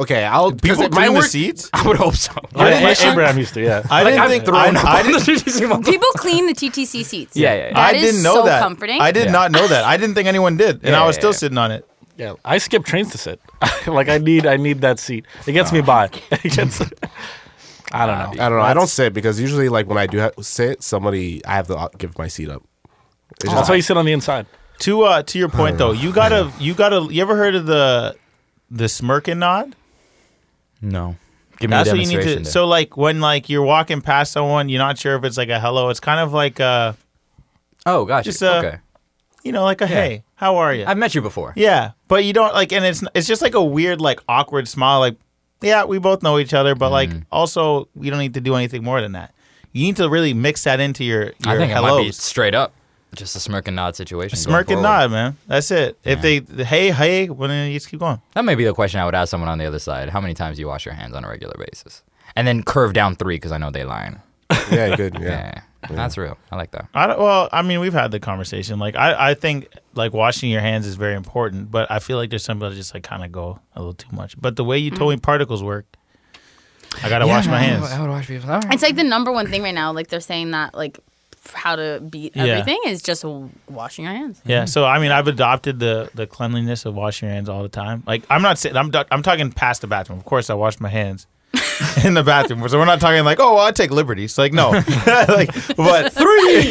Okay, 0.00 0.24
I'll 0.24 0.50
because 0.50 0.78
People 0.78 0.84
it 0.84 0.92
might 0.94 1.02
clean 1.04 1.12
the 1.14 1.20
work. 1.20 1.28
seats. 1.28 1.70
I 1.72 1.86
would 1.86 1.96
hope 1.96 2.14
so. 2.16 2.32
Yeah, 2.56 2.80
didn't 2.80 3.06
Abraham 3.12 3.38
used 3.38 3.54
to, 3.54 3.62
yeah. 3.62 3.82
I 3.88 4.02
Like 4.02 4.12
didn't 4.14 4.20
I've 4.22 4.30
think. 4.30 4.44
thrown 4.46 4.76
I, 4.76 4.80
up 4.80 4.84
I 4.84 5.02
the 5.02 5.08
didn't, 5.12 5.22
TTC 5.46 5.84
People 5.84 6.08
clean 6.14 6.46
the 6.46 6.54
TTC 6.54 7.04
seats. 7.04 7.36
Yeah, 7.36 7.52
yeah, 7.54 7.66
yeah. 7.68 7.74
That 7.74 7.78
I 7.78 7.92
didn't 7.92 8.22
know 8.22 8.34
so 8.34 8.44
that. 8.44 8.62
comforting. 8.62 9.00
I 9.00 9.12
did 9.12 9.26
Yeah. 9.26 9.32
not 9.32 9.52
know 9.52 9.68
that. 9.68 9.84
I 9.84 9.96
didn't 9.98 10.14
think 10.16 10.26
anyone 10.26 10.56
did, 10.56 10.76
and 10.76 10.92
Yeah, 10.92 11.02
I 11.02 11.06
was 11.06 11.14
still 11.14 11.30
yeah. 11.30 11.36
sitting 11.36 11.58
on 11.58 11.70
it. 11.70 11.86
Yeah, 12.16 12.34
I 12.44 12.58
skip 12.58 12.84
trains 12.84 13.12
to 13.12 13.18
sit. 13.18 13.40
like 13.86 14.08
I 14.08 14.18
need 14.18 14.44
I 14.46 14.56
need 14.56 14.80
that 14.80 14.98
seat. 14.98 15.24
It 15.46 15.52
gets 15.52 15.72
me 15.72 15.80
oh. 15.80 15.82
by. 15.82 16.10
It 16.42 16.52
gets. 16.52 16.82
I 17.90 18.06
don't 18.06 18.18
know. 18.18 18.44
I 18.44 18.48
don't 18.48 18.58
know. 18.58 18.64
I 18.64 18.74
don't 18.74 18.86
sit 18.86 19.12
because 19.12 19.40
usually, 19.40 19.68
like 19.68 19.86
when 19.86 19.98
I 19.98 20.06
do 20.06 20.18
have, 20.18 20.34
sit, 20.40 20.82
somebody 20.82 21.44
I 21.44 21.54
have 21.54 21.66
to 21.68 21.76
uh, 21.76 21.88
give 21.98 22.16
my 22.18 22.28
seat 22.28 22.48
up. 22.48 22.62
It's 23.32 23.44
That's 23.44 23.54
just- 23.54 23.70
why 23.70 23.76
you 23.76 23.82
sit 23.82 23.96
on 23.96 24.04
the 24.04 24.12
inside. 24.12 24.46
To 24.80 25.02
uh 25.02 25.22
to 25.22 25.38
your 25.38 25.48
point 25.48 25.78
though, 25.78 25.92
you 25.92 26.12
gotta 26.12 26.50
you 26.58 26.74
gotta 26.74 27.06
you 27.10 27.22
ever 27.22 27.36
heard 27.36 27.54
of 27.54 27.66
the 27.66 28.16
the 28.70 28.88
smirk 28.88 29.28
and 29.28 29.38
nod? 29.38 29.76
No. 30.80 31.16
Give 31.58 31.70
me 31.70 31.76
That's 31.76 31.90
a 31.90 31.92
what 31.92 32.00
you 32.00 32.06
need 32.06 32.12
demonstration. 32.14 32.38
to. 32.38 32.44
there. 32.44 32.52
So 32.52 32.66
like 32.66 32.96
when 32.96 33.20
like 33.20 33.48
you're 33.48 33.62
walking 33.62 34.00
past 34.00 34.32
someone, 34.32 34.68
you're 34.68 34.80
not 34.80 34.98
sure 34.98 35.14
if 35.14 35.22
it's 35.24 35.36
like 35.36 35.50
a 35.50 35.60
hello. 35.60 35.90
It's 35.90 36.00
kind 36.00 36.18
of 36.18 36.32
like 36.32 36.58
a 36.58 36.96
oh, 37.86 38.04
gosh. 38.04 38.24
just, 38.24 38.42
uh, 38.42 38.62
okay. 38.64 38.78
you 39.44 39.52
know 39.52 39.62
like 39.62 39.80
a 39.82 39.86
hey, 39.86 40.24
how 40.34 40.56
are 40.56 40.74
you? 40.74 40.84
I've 40.84 40.98
met 40.98 41.14
you 41.14 41.22
before. 41.22 41.52
Yeah, 41.54 41.92
but 42.08 42.24
you 42.24 42.32
don't 42.32 42.52
like, 42.52 42.72
and 42.72 42.84
it's 42.84 43.04
it's 43.14 43.28
just 43.28 43.42
like 43.42 43.54
a 43.54 43.62
weird, 43.62 44.00
like 44.00 44.18
awkward 44.28 44.66
smile. 44.66 44.98
Like, 44.98 45.16
yeah, 45.62 45.84
we 45.84 45.98
both 45.98 46.22
know 46.22 46.38
each 46.38 46.54
other, 46.54 46.74
but 46.74 46.90
like, 46.90 47.10
Mm. 47.10 47.24
also 47.32 47.88
we 47.94 48.10
don't 48.10 48.18
need 48.18 48.34
to 48.34 48.40
do 48.40 48.54
anything 48.54 48.82
more 48.84 49.00
than 49.00 49.12
that. 49.12 49.32
You 49.72 49.84
need 49.84 49.96
to 49.96 50.08
really 50.08 50.34
mix 50.34 50.64
that 50.64 50.80
into 50.80 51.02
your 51.04 51.22
your 51.24 51.32
I 51.46 51.56
think 51.56 51.72
it 51.72 51.80
might 51.80 52.02
be 52.02 52.12
straight 52.12 52.54
up. 52.54 52.72
Just 53.14 53.36
a 53.36 53.40
smirk 53.40 53.66
and 53.68 53.76
nod 53.76 53.94
situation. 53.94 54.36
going 54.36 54.42
Smirk 54.42 54.68
and 54.70 54.76
forward. 54.80 54.82
nod, 54.88 55.10
man. 55.10 55.36
That's 55.46 55.70
it. 55.70 55.98
If 56.04 56.22
they 56.22 56.40
hey 56.64 56.90
hey, 56.90 57.28
well 57.28 57.48
then 57.48 57.68
you 57.70 57.76
just 57.76 57.88
keep 57.90 58.00
going. 58.00 58.20
That 58.34 58.44
may 58.44 58.54
be 58.54 58.64
the 58.64 58.72
question 58.74 59.00
I 59.00 59.04
would 59.04 59.14
ask 59.14 59.30
someone 59.30 59.50
on 59.50 59.58
the 59.58 59.66
other 59.66 59.78
side. 59.78 60.08
How 60.10 60.20
many 60.20 60.32
times 60.34 60.56
do 60.56 60.60
you 60.60 60.66
wash 60.68 60.84
your 60.86 60.94
hands 60.94 61.14
on 61.14 61.24
a 61.24 61.28
regular 61.28 61.54
basis? 61.58 62.02
And 62.36 62.46
then 62.48 62.62
curve 62.62 62.92
down 62.94 63.16
three 63.16 63.36
because 63.36 63.52
I 63.52 63.58
know 63.58 63.70
they 63.70 63.84
lying. 63.84 64.18
yeah, 64.70 64.96
good. 64.96 65.14
Yeah. 65.20 65.28
Yeah. 65.28 65.60
That's 65.90 66.16
real. 66.16 66.38
I 66.50 66.56
like 66.56 66.70
that. 66.72 66.88
I 66.94 67.06
don't, 67.08 67.18
well, 67.18 67.48
I 67.52 67.62
mean, 67.62 67.80
we've 67.80 67.92
had 67.92 68.10
the 68.10 68.20
conversation. 68.20 68.78
Like, 68.78 68.96
I 68.96 69.30
I 69.30 69.34
think 69.34 69.68
like 69.94 70.12
washing 70.12 70.50
your 70.50 70.60
hands 70.60 70.86
is 70.86 70.94
very 70.94 71.14
important, 71.14 71.70
but 71.70 71.90
I 71.90 71.98
feel 71.98 72.16
like 72.16 72.30
there's 72.30 72.44
some 72.44 72.58
people 72.58 72.70
that 72.70 72.76
just 72.76 72.94
like 72.94 73.02
kind 73.02 73.24
of 73.24 73.32
go 73.32 73.58
a 73.74 73.80
little 73.80 73.94
too 73.94 74.14
much. 74.14 74.40
But 74.40 74.56
the 74.56 74.64
way 74.64 74.78
you 74.78 74.90
told 74.90 75.10
me 75.10 75.16
mm. 75.16 75.22
particles 75.22 75.62
work, 75.62 75.86
I 77.02 77.08
gotta 77.08 77.26
wash 77.26 77.46
my 77.46 77.58
hands. 77.58 77.90
I 77.90 78.00
would 78.00 78.10
wash 78.10 78.26
people. 78.28 78.48
It's 78.70 78.82
like 78.82 78.96
the 78.96 79.04
number 79.04 79.32
one 79.32 79.48
thing 79.48 79.62
right 79.62 79.74
now. 79.74 79.92
Like 79.92 80.08
they're 80.08 80.20
saying 80.20 80.52
that 80.52 80.74
like 80.74 80.98
how 81.52 81.74
to 81.74 82.00
beat 82.08 82.36
Yeah. 82.36 82.44
everything 82.44 82.80
is 82.86 83.02
just 83.02 83.24
washing 83.68 84.04
your 84.04 84.14
hands. 84.14 84.40
Yeah, 84.44 84.64
so 84.66 84.84
I 84.84 85.00
mean, 85.00 85.10
I've 85.10 85.26
adopted 85.26 85.80
the 85.80 86.10
the 86.14 86.26
cleanliness 86.26 86.84
of 86.84 86.94
washing 86.94 87.28
your 87.28 87.34
hands 87.34 87.48
all 87.48 87.62
the 87.62 87.68
time. 87.68 88.02
Like, 88.06 88.24
I'm 88.30 88.42
not 88.42 88.58
saying 88.58 88.76
I'm 88.76 88.90
du- 88.90 89.06
I'm 89.10 89.22
talking 89.22 89.50
past 89.50 89.80
the 89.80 89.86
bathroom. 89.88 90.18
Of 90.18 90.24
course, 90.24 90.50
I 90.50 90.54
wash 90.54 90.78
my 90.78 90.88
hands 90.88 91.26
in 92.04 92.14
the 92.14 92.22
bathroom. 92.22 92.66
So 92.68 92.78
we're 92.78 92.84
not 92.84 93.00
talking 93.00 93.24
like, 93.24 93.40
oh, 93.40 93.54
well, 93.54 93.64
I 93.66 93.72
take 93.72 93.90
liberties. 93.90 94.36
Like, 94.38 94.52
no, 94.52 94.70
like, 95.06 95.54
but 95.76 96.12
three. 96.12 96.68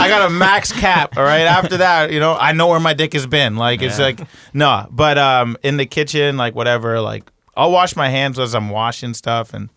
I 0.00 0.06
got 0.08 0.26
a 0.26 0.30
max 0.30 0.72
cap. 0.72 1.16
All 1.16 1.24
right. 1.24 1.42
After 1.42 1.76
that, 1.78 2.12
you 2.12 2.20
know, 2.20 2.34
I 2.34 2.52
know 2.52 2.68
where 2.68 2.80
my 2.80 2.94
dick 2.94 3.12
has 3.12 3.26
been. 3.26 3.56
Like, 3.56 3.82
it's 3.82 3.98
like 3.98 4.20
no, 4.52 4.86
but 4.90 5.18
um, 5.18 5.56
in 5.62 5.76
the 5.76 5.86
kitchen, 5.86 6.36
like 6.36 6.54
whatever, 6.54 7.00
like. 7.00 7.30
I'll 7.56 7.70
wash 7.70 7.94
my 7.94 8.08
hands 8.08 8.36
as 8.40 8.52
I'm 8.52 8.68
washing 8.68 9.14
stuff, 9.14 9.54
and 9.54 9.68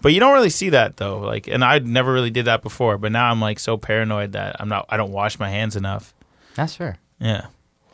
but 0.00 0.12
you 0.12 0.20
don't 0.20 0.34
really 0.34 0.50
see 0.50 0.68
that 0.68 0.98
though. 0.98 1.18
Like, 1.18 1.48
and 1.48 1.64
I 1.64 1.80
never 1.80 2.12
really 2.12 2.30
did 2.30 2.44
that 2.44 2.62
before, 2.62 2.96
but 2.96 3.10
now 3.10 3.28
I'm 3.28 3.40
like 3.40 3.58
so 3.58 3.76
paranoid 3.76 4.34
that 4.34 4.54
I'm 4.60 4.68
not. 4.68 4.86
I 4.88 4.96
don't 4.96 5.10
wash 5.10 5.36
my 5.40 5.50
hands 5.50 5.74
enough. 5.74 6.14
That's 6.54 6.76
fair. 6.76 6.96
Yeah. 7.18 7.46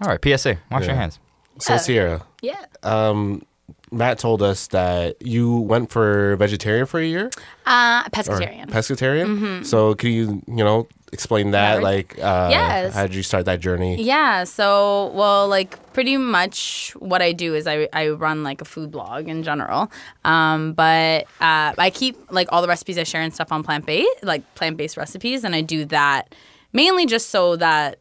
All 0.02 0.08
right. 0.10 0.20
PSA. 0.22 0.58
Wash 0.70 0.84
your 0.86 0.94
hands. 0.94 1.18
So 1.58 1.78
Sierra, 1.78 2.22
Yeah. 2.42 2.66
um, 2.82 3.46
Matt 3.94 4.18
told 4.18 4.42
us 4.42 4.66
that 4.68 5.16
you 5.24 5.56
went 5.56 5.90
for 5.90 6.36
vegetarian 6.36 6.86
for 6.86 7.00
a 7.00 7.06
year 7.06 7.30
Uh, 7.66 8.02
or 8.06 8.10
pescatarian. 8.10 8.66
pescatarian. 8.68 9.64
So 9.64 9.94
can 9.94 10.10
you 10.10 10.42
you 10.48 10.64
know 10.64 10.88
explain 11.12 11.52
that? 11.52 11.76
Yeah, 11.76 11.82
Like, 11.82 12.18
uh, 12.18 12.48
Yes. 12.50 12.92
how 12.94 13.06
did 13.06 13.14
you 13.14 13.22
start 13.22 13.44
that 13.44 13.60
journey? 13.60 14.02
Yeah, 14.02 14.42
so 14.44 15.12
well, 15.14 15.46
like 15.48 15.78
pretty 15.92 16.16
much 16.16 16.92
what 16.98 17.22
I 17.22 17.30
do 17.32 17.54
is 17.54 17.66
I, 17.68 17.88
I 17.92 18.08
run 18.08 18.42
like 18.42 18.60
a 18.60 18.64
food 18.64 18.90
blog 18.90 19.28
in 19.28 19.42
general, 19.44 19.90
um, 20.24 20.72
but 20.72 21.24
uh, 21.40 21.72
I 21.78 21.90
keep 21.94 22.16
like 22.32 22.48
all 22.50 22.62
the 22.62 22.68
recipes 22.68 22.98
I 22.98 23.04
share 23.04 23.22
and 23.22 23.32
stuff 23.32 23.52
on 23.52 23.62
plant 23.62 23.86
based 23.86 24.24
like 24.24 24.42
plant 24.56 24.76
based 24.76 24.96
recipes, 24.96 25.44
and 25.44 25.54
I 25.54 25.60
do 25.60 25.84
that 25.86 26.34
mainly 26.72 27.06
just 27.06 27.30
so 27.30 27.54
that 27.56 28.00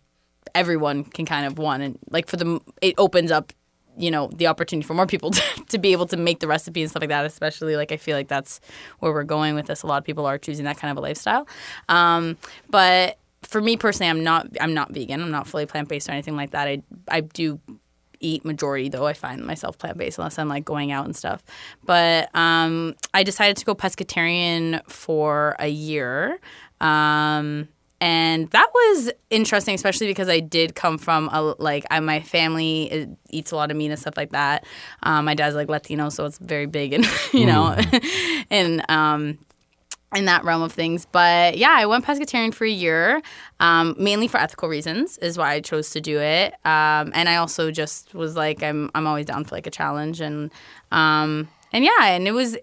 everyone 0.56 1.04
can 1.04 1.26
kind 1.26 1.46
of 1.46 1.58
one 1.58 1.82
and 1.82 1.98
like 2.10 2.28
for 2.28 2.38
the 2.38 2.60
it 2.82 2.94
opens 2.98 3.32
up 3.32 3.54
you 3.98 4.10
know 4.10 4.30
the 4.36 4.48
opportunity 4.48 4.86
for 4.86 4.94
more 4.94 5.06
people 5.06 5.32
to, 5.32 5.42
to 5.70 5.78
be 5.78 5.92
able 5.92 6.06
to 6.08 6.18
make 6.18 6.40
the 6.40 6.48
recipe 6.48 6.82
and 6.82 6.90
stuff 6.90 7.02
like 7.02 7.10
that 7.10 7.26
especially 7.26 7.76
like 7.76 7.92
i 7.92 7.98
feel 7.98 8.18
like 8.18 8.28
that's 8.28 8.60
where 9.00 9.12
we're 9.12 9.24
going 9.24 9.56
with 9.56 9.68
this. 9.68 9.84
A 9.84 9.88
lot 9.88 9.98
of 9.98 10.04
people 10.04 10.26
are 10.26 10.38
choosing 10.38 10.66
that 10.66 10.78
kind 10.78 10.92
of 10.92 10.98
a 10.98 11.02
lifestyle. 11.02 11.48
Um, 11.90 12.38
but 12.70 13.18
for 13.42 13.60
me 13.60 13.76
personally 13.76 14.10
i'm 14.10 14.24
not 14.24 14.48
i'm 14.62 14.74
not 14.74 14.92
vegan. 14.92 15.22
I'm 15.22 15.32
not 15.32 15.48
fully 15.48 15.66
plant-based 15.66 16.10
or 16.10 16.14
anything 16.14 16.36
like 16.36 16.52
that. 16.52 16.68
I 16.68 16.82
i 17.10 17.22
do 17.22 17.60
eat 18.20 18.46
majority 18.46 18.88
though 18.88 19.06
i 19.06 19.12
find 19.12 19.46
myself 19.46 19.78
plant-based 19.78 20.18
unless 20.18 20.40
i'm 20.40 20.48
like 20.48 20.64
going 20.64 20.92
out 20.92 21.06
and 21.06 21.16
stuff. 21.16 21.44
But 21.86 22.30
um, 22.36 22.96
i 23.14 23.24
decided 23.24 23.58
to 23.58 23.66
go 23.66 23.76
pescatarian 23.76 24.82
for 24.90 25.56
a 25.60 25.68
year. 25.68 26.40
Um, 26.80 27.68
and 28.04 28.50
that 28.50 28.68
was 28.74 29.12
interesting, 29.30 29.76
especially 29.76 30.08
because 30.08 30.28
I 30.28 30.42
did 30.42 30.76
come 30.76 30.98
from 30.98 31.30
a 31.32 31.56
like 31.58 31.86
I, 31.90 32.02
my 32.02 32.20
family 32.20 32.92
uh, 32.92 33.06
eats 33.30 33.54
a 33.54 33.56
lot 33.56 33.72
of 33.72 33.78
meat 33.78 33.92
and 33.92 33.98
stuff 33.98 34.18
like 34.18 34.32
that. 34.32 34.66
Um, 35.04 35.24
my 35.24 35.36
dad's 35.36 35.56
like 35.56 35.70
Latino, 35.70 36.10
so 36.10 36.26
it's 36.26 36.38
very 36.38 36.66
big, 36.66 36.92
and 36.92 37.08
you 37.32 37.46
know, 37.46 37.78
and 38.50 38.84
um, 38.92 39.40
in 40.14 40.26
that 40.26 40.44
realm 40.44 40.62
of 40.62 40.74
things. 40.74 41.08
But 41.14 41.58
yeah, 41.58 41.76
I 41.78 41.86
went 41.86 42.04
pescatarian 42.04 42.54
for 42.54 42.66
a 42.66 42.70
year, 42.70 43.22
um, 43.62 43.96
mainly 43.98 44.28
for 44.28 44.38
ethical 44.38 44.68
reasons, 44.68 45.18
is 45.20 45.38
why 45.38 45.54
I 45.54 45.62
chose 45.62 45.92
to 45.92 46.02
do 46.02 46.20
it. 46.20 46.56
Um, 46.66 47.14
and 47.16 47.30
I 47.30 47.38
also 47.38 47.72
just 47.72 48.14
was 48.14 48.36
like, 48.36 48.62
I'm 48.62 48.92
I'm 48.96 49.08
always 49.08 49.28
down 49.28 49.46
for 49.46 49.56
like 49.56 49.66
a 49.66 49.72
challenge, 49.72 50.20
and 50.20 50.52
um, 50.92 51.48
and 51.72 51.86
yeah, 51.86 52.08
and 52.08 52.28
it 52.28 52.34
was 52.34 52.58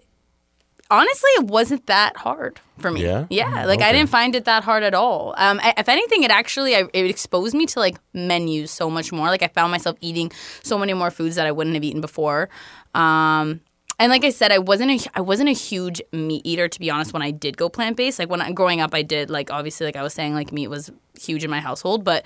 honestly 0.91 1.29
it 1.37 1.45
wasn't 1.45 1.87
that 1.87 2.17
hard 2.17 2.59
for 2.77 2.91
me. 2.91 3.03
Yeah? 3.03 3.25
yeah. 3.29 3.65
Like 3.65 3.81
I 3.81 3.91
didn't 3.91 4.09
find 4.09 4.35
it 4.35 4.45
that 4.45 4.63
hard 4.63 4.83
at 4.83 4.93
all. 4.93 5.33
Um, 5.37 5.59
I, 5.63 5.73
if 5.77 5.89
anything, 5.89 6.23
it 6.23 6.31
actually 6.31 6.75
I, 6.75 6.83
it 6.93 7.09
exposed 7.09 7.55
me 7.55 7.65
to 7.67 7.79
like 7.79 7.97
menus 8.13 8.69
so 8.69 8.89
much 8.89 9.11
more. 9.11 9.27
Like 9.27 9.41
I 9.41 9.47
found 9.47 9.71
myself 9.71 9.97
eating 10.01 10.31
so 10.61 10.77
many 10.77 10.93
more 10.93 11.09
foods 11.09 11.37
that 11.37 11.47
I 11.47 11.51
wouldn't 11.51 11.73
have 11.75 11.83
eaten 11.83 12.01
before. 12.01 12.49
Um, 12.93 13.61
and 13.97 14.09
like 14.09 14.25
I 14.25 14.31
said, 14.31 14.51
I 14.51 14.57
wasn't 14.57 14.91
a 14.91 15.09
I 15.15 15.21
wasn't 15.21 15.49
a 15.49 15.53
huge 15.53 16.01
meat 16.11 16.41
eater 16.43 16.67
to 16.67 16.79
be 16.79 16.89
honest. 16.89 17.13
When 17.13 17.21
I 17.21 17.31
did 17.31 17.55
go 17.55 17.69
plant 17.69 17.97
based, 17.97 18.19
like 18.19 18.29
when 18.29 18.41
I, 18.41 18.51
growing 18.51 18.81
up, 18.81 18.93
I 18.93 19.01
did 19.03 19.29
like 19.29 19.51
obviously 19.51 19.85
like 19.85 19.95
I 19.95 20.03
was 20.03 20.13
saying 20.13 20.33
like 20.33 20.51
meat 20.51 20.67
was 20.67 20.91
huge 21.19 21.43
in 21.43 21.49
my 21.49 21.59
household, 21.59 22.03
but 22.03 22.25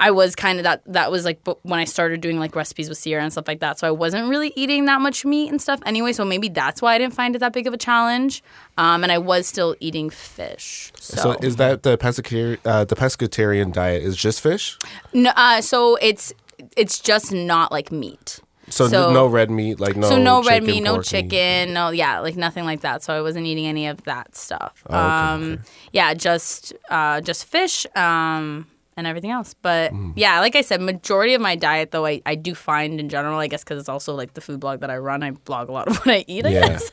I 0.00 0.12
was 0.12 0.36
kind 0.36 0.58
of 0.58 0.64
that 0.64 0.82
that 0.86 1.10
was 1.10 1.24
like 1.24 1.40
when 1.62 1.80
I 1.80 1.84
started 1.84 2.20
doing 2.20 2.38
like 2.38 2.54
recipes 2.54 2.88
with 2.88 2.98
Sierra 2.98 3.22
and 3.22 3.32
stuff 3.32 3.48
like 3.48 3.60
that. 3.60 3.78
So 3.78 3.88
I 3.88 3.90
wasn't 3.90 4.28
really 4.28 4.52
eating 4.54 4.84
that 4.84 5.00
much 5.00 5.24
meat 5.24 5.50
and 5.50 5.60
stuff 5.60 5.80
anyway. 5.84 6.12
So 6.12 6.24
maybe 6.24 6.48
that's 6.48 6.80
why 6.80 6.94
I 6.94 6.98
didn't 6.98 7.14
find 7.14 7.34
it 7.34 7.40
that 7.40 7.52
big 7.52 7.66
of 7.66 7.74
a 7.74 7.78
challenge. 7.78 8.42
Um, 8.76 9.02
and 9.02 9.10
I 9.10 9.18
was 9.18 9.46
still 9.48 9.74
eating 9.80 10.08
fish. 10.08 10.92
So, 11.00 11.16
So 11.16 11.32
is 11.42 11.56
that 11.56 11.82
the 11.82 11.98
pescatarian? 11.98 12.58
Uh, 12.64 12.84
the 12.84 12.94
pescatarian 12.94 13.72
diet 13.72 14.02
is 14.02 14.16
just 14.16 14.40
fish. 14.40 14.78
no, 15.12 15.32
uh, 15.34 15.60
so 15.60 15.96
it's 15.96 16.32
it's 16.76 17.00
just 17.00 17.32
not 17.32 17.72
like 17.72 17.90
meat. 17.90 18.40
So, 18.70 18.86
So- 18.86 19.12
no 19.12 19.26
red 19.26 19.50
meat, 19.50 19.80
like 19.80 19.96
no. 19.96 20.08
so 20.08 20.18
no 20.22 20.42
red 20.42 20.62
meat, 20.62 20.82
no 20.82 21.00
chicken, 21.02 21.72
no 21.72 21.90
yeah, 21.90 22.20
like 22.20 22.36
nothing 22.36 22.64
like 22.64 22.82
that. 22.82 23.02
So 23.02 23.16
I 23.16 23.22
wasn't 23.22 23.46
eating 23.46 23.66
any 23.66 23.86
of 23.88 24.04
that 24.04 24.36
stuff. 24.36 24.84
Oh, 24.88 24.94
okay, 24.94 25.04
um, 25.34 25.52
okay. 25.54 25.62
yeah, 25.92 26.14
just 26.14 26.72
uh, 26.90 27.20
just 27.20 27.46
fish 27.46 27.86
um, 27.96 28.66
and 28.98 29.06
everything 29.06 29.30
else. 29.30 29.54
But 29.54 29.92
Mm. 29.94 30.12
yeah, 30.16 30.40
like 30.40 30.56
I 30.56 30.60
said, 30.60 30.82
majority 30.82 31.32
of 31.34 31.40
my 31.40 31.56
diet 31.56 31.92
though 31.92 32.04
I, 32.04 32.20
I 32.26 32.34
do 32.34 32.54
find 32.54 33.00
in 33.00 33.08
general, 33.08 33.38
I 33.38 33.46
guess 33.46 33.64
because 33.64 33.78
it's 33.78 33.88
also 33.88 34.14
like 34.14 34.34
the 34.34 34.40
food 34.42 34.60
blog 34.60 34.80
that 34.80 34.90
I 34.90 34.98
run, 34.98 35.22
I 35.22 35.30
blog 35.30 35.68
a 35.68 35.72
lot 35.72 35.88
of 35.88 35.96
what 36.04 36.08
I 36.08 36.24
eat. 36.26 36.44
I 36.44 36.50
Yeah. 36.50 36.60
guess 36.68 36.90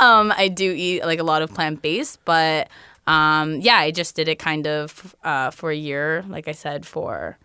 um, 0.00 0.32
I 0.36 0.48
do 0.48 0.72
eat 0.72 1.04
like 1.04 1.18
a 1.18 1.24
lot 1.24 1.42
of 1.42 1.52
plant 1.52 1.82
based, 1.82 2.24
but 2.24 2.68
um, 3.06 3.60
yeah, 3.60 3.76
I 3.78 3.90
just 3.90 4.14
did 4.16 4.28
it 4.28 4.38
kind 4.38 4.66
of 4.66 5.14
uh, 5.24 5.50
for 5.50 5.70
a 5.70 5.76
year, 5.76 6.24
like 6.28 6.46
I 6.48 6.52
said 6.52 6.86
for. 6.86 7.36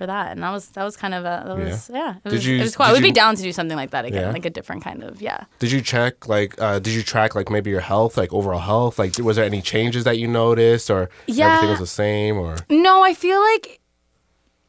For 0.00 0.06
that, 0.06 0.32
and 0.32 0.42
that 0.42 0.50
was 0.50 0.68
that 0.70 0.82
was 0.82 0.96
kind 0.96 1.12
of 1.12 1.26
a 1.26 1.44
that 1.46 1.56
was 1.58 1.90
yeah. 1.92 2.14
It 2.24 2.30
Did 2.30 2.32
was, 2.32 2.46
you- 2.46 2.56
it 2.56 2.62
was 2.62 2.74
cool. 2.74 2.86
I 2.86 2.92
would 2.92 3.02
be 3.02 3.12
down 3.12 3.36
to 3.36 3.42
do 3.42 3.52
something 3.52 3.76
like 3.76 3.90
that 3.90 4.06
again, 4.06 4.22
Yeah? 4.28 4.32
like 4.32 4.46
a 4.46 4.50
different 4.50 4.82
kind 4.82 5.02
of 5.04 5.20
yeah. 5.20 5.44
Did 5.58 5.70
you 5.72 5.82
check 5.82 6.26
like? 6.26 6.58
Uh, 6.58 6.78
did 6.78 6.94
you 6.94 7.02
track 7.02 7.34
like 7.34 7.50
maybe 7.50 7.68
your 7.68 7.80
health, 7.82 8.16
like 8.16 8.32
overall 8.32 8.60
health? 8.60 8.98
Like, 8.98 9.18
was 9.18 9.36
there 9.36 9.44
any 9.44 9.60
changes 9.60 10.04
that 10.04 10.16
you 10.18 10.26
noticed, 10.26 10.88
or 10.88 11.10
Yeah. 11.26 11.48
everything 11.48 11.68
was 11.72 11.80
the 11.80 11.86
same, 11.86 12.38
or? 12.38 12.56
No, 12.70 13.02
I 13.04 13.12
feel 13.12 13.40
like 13.42 13.78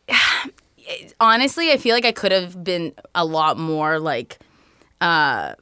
honestly, 1.22 1.72
I 1.72 1.78
feel 1.78 1.96
like 1.96 2.04
I 2.06 2.12
could 2.12 2.34
have 2.34 2.62
been 2.62 2.94
a 3.16 3.24
lot 3.24 3.58
more 3.58 4.00
like 4.00 4.38
uh 5.00 5.56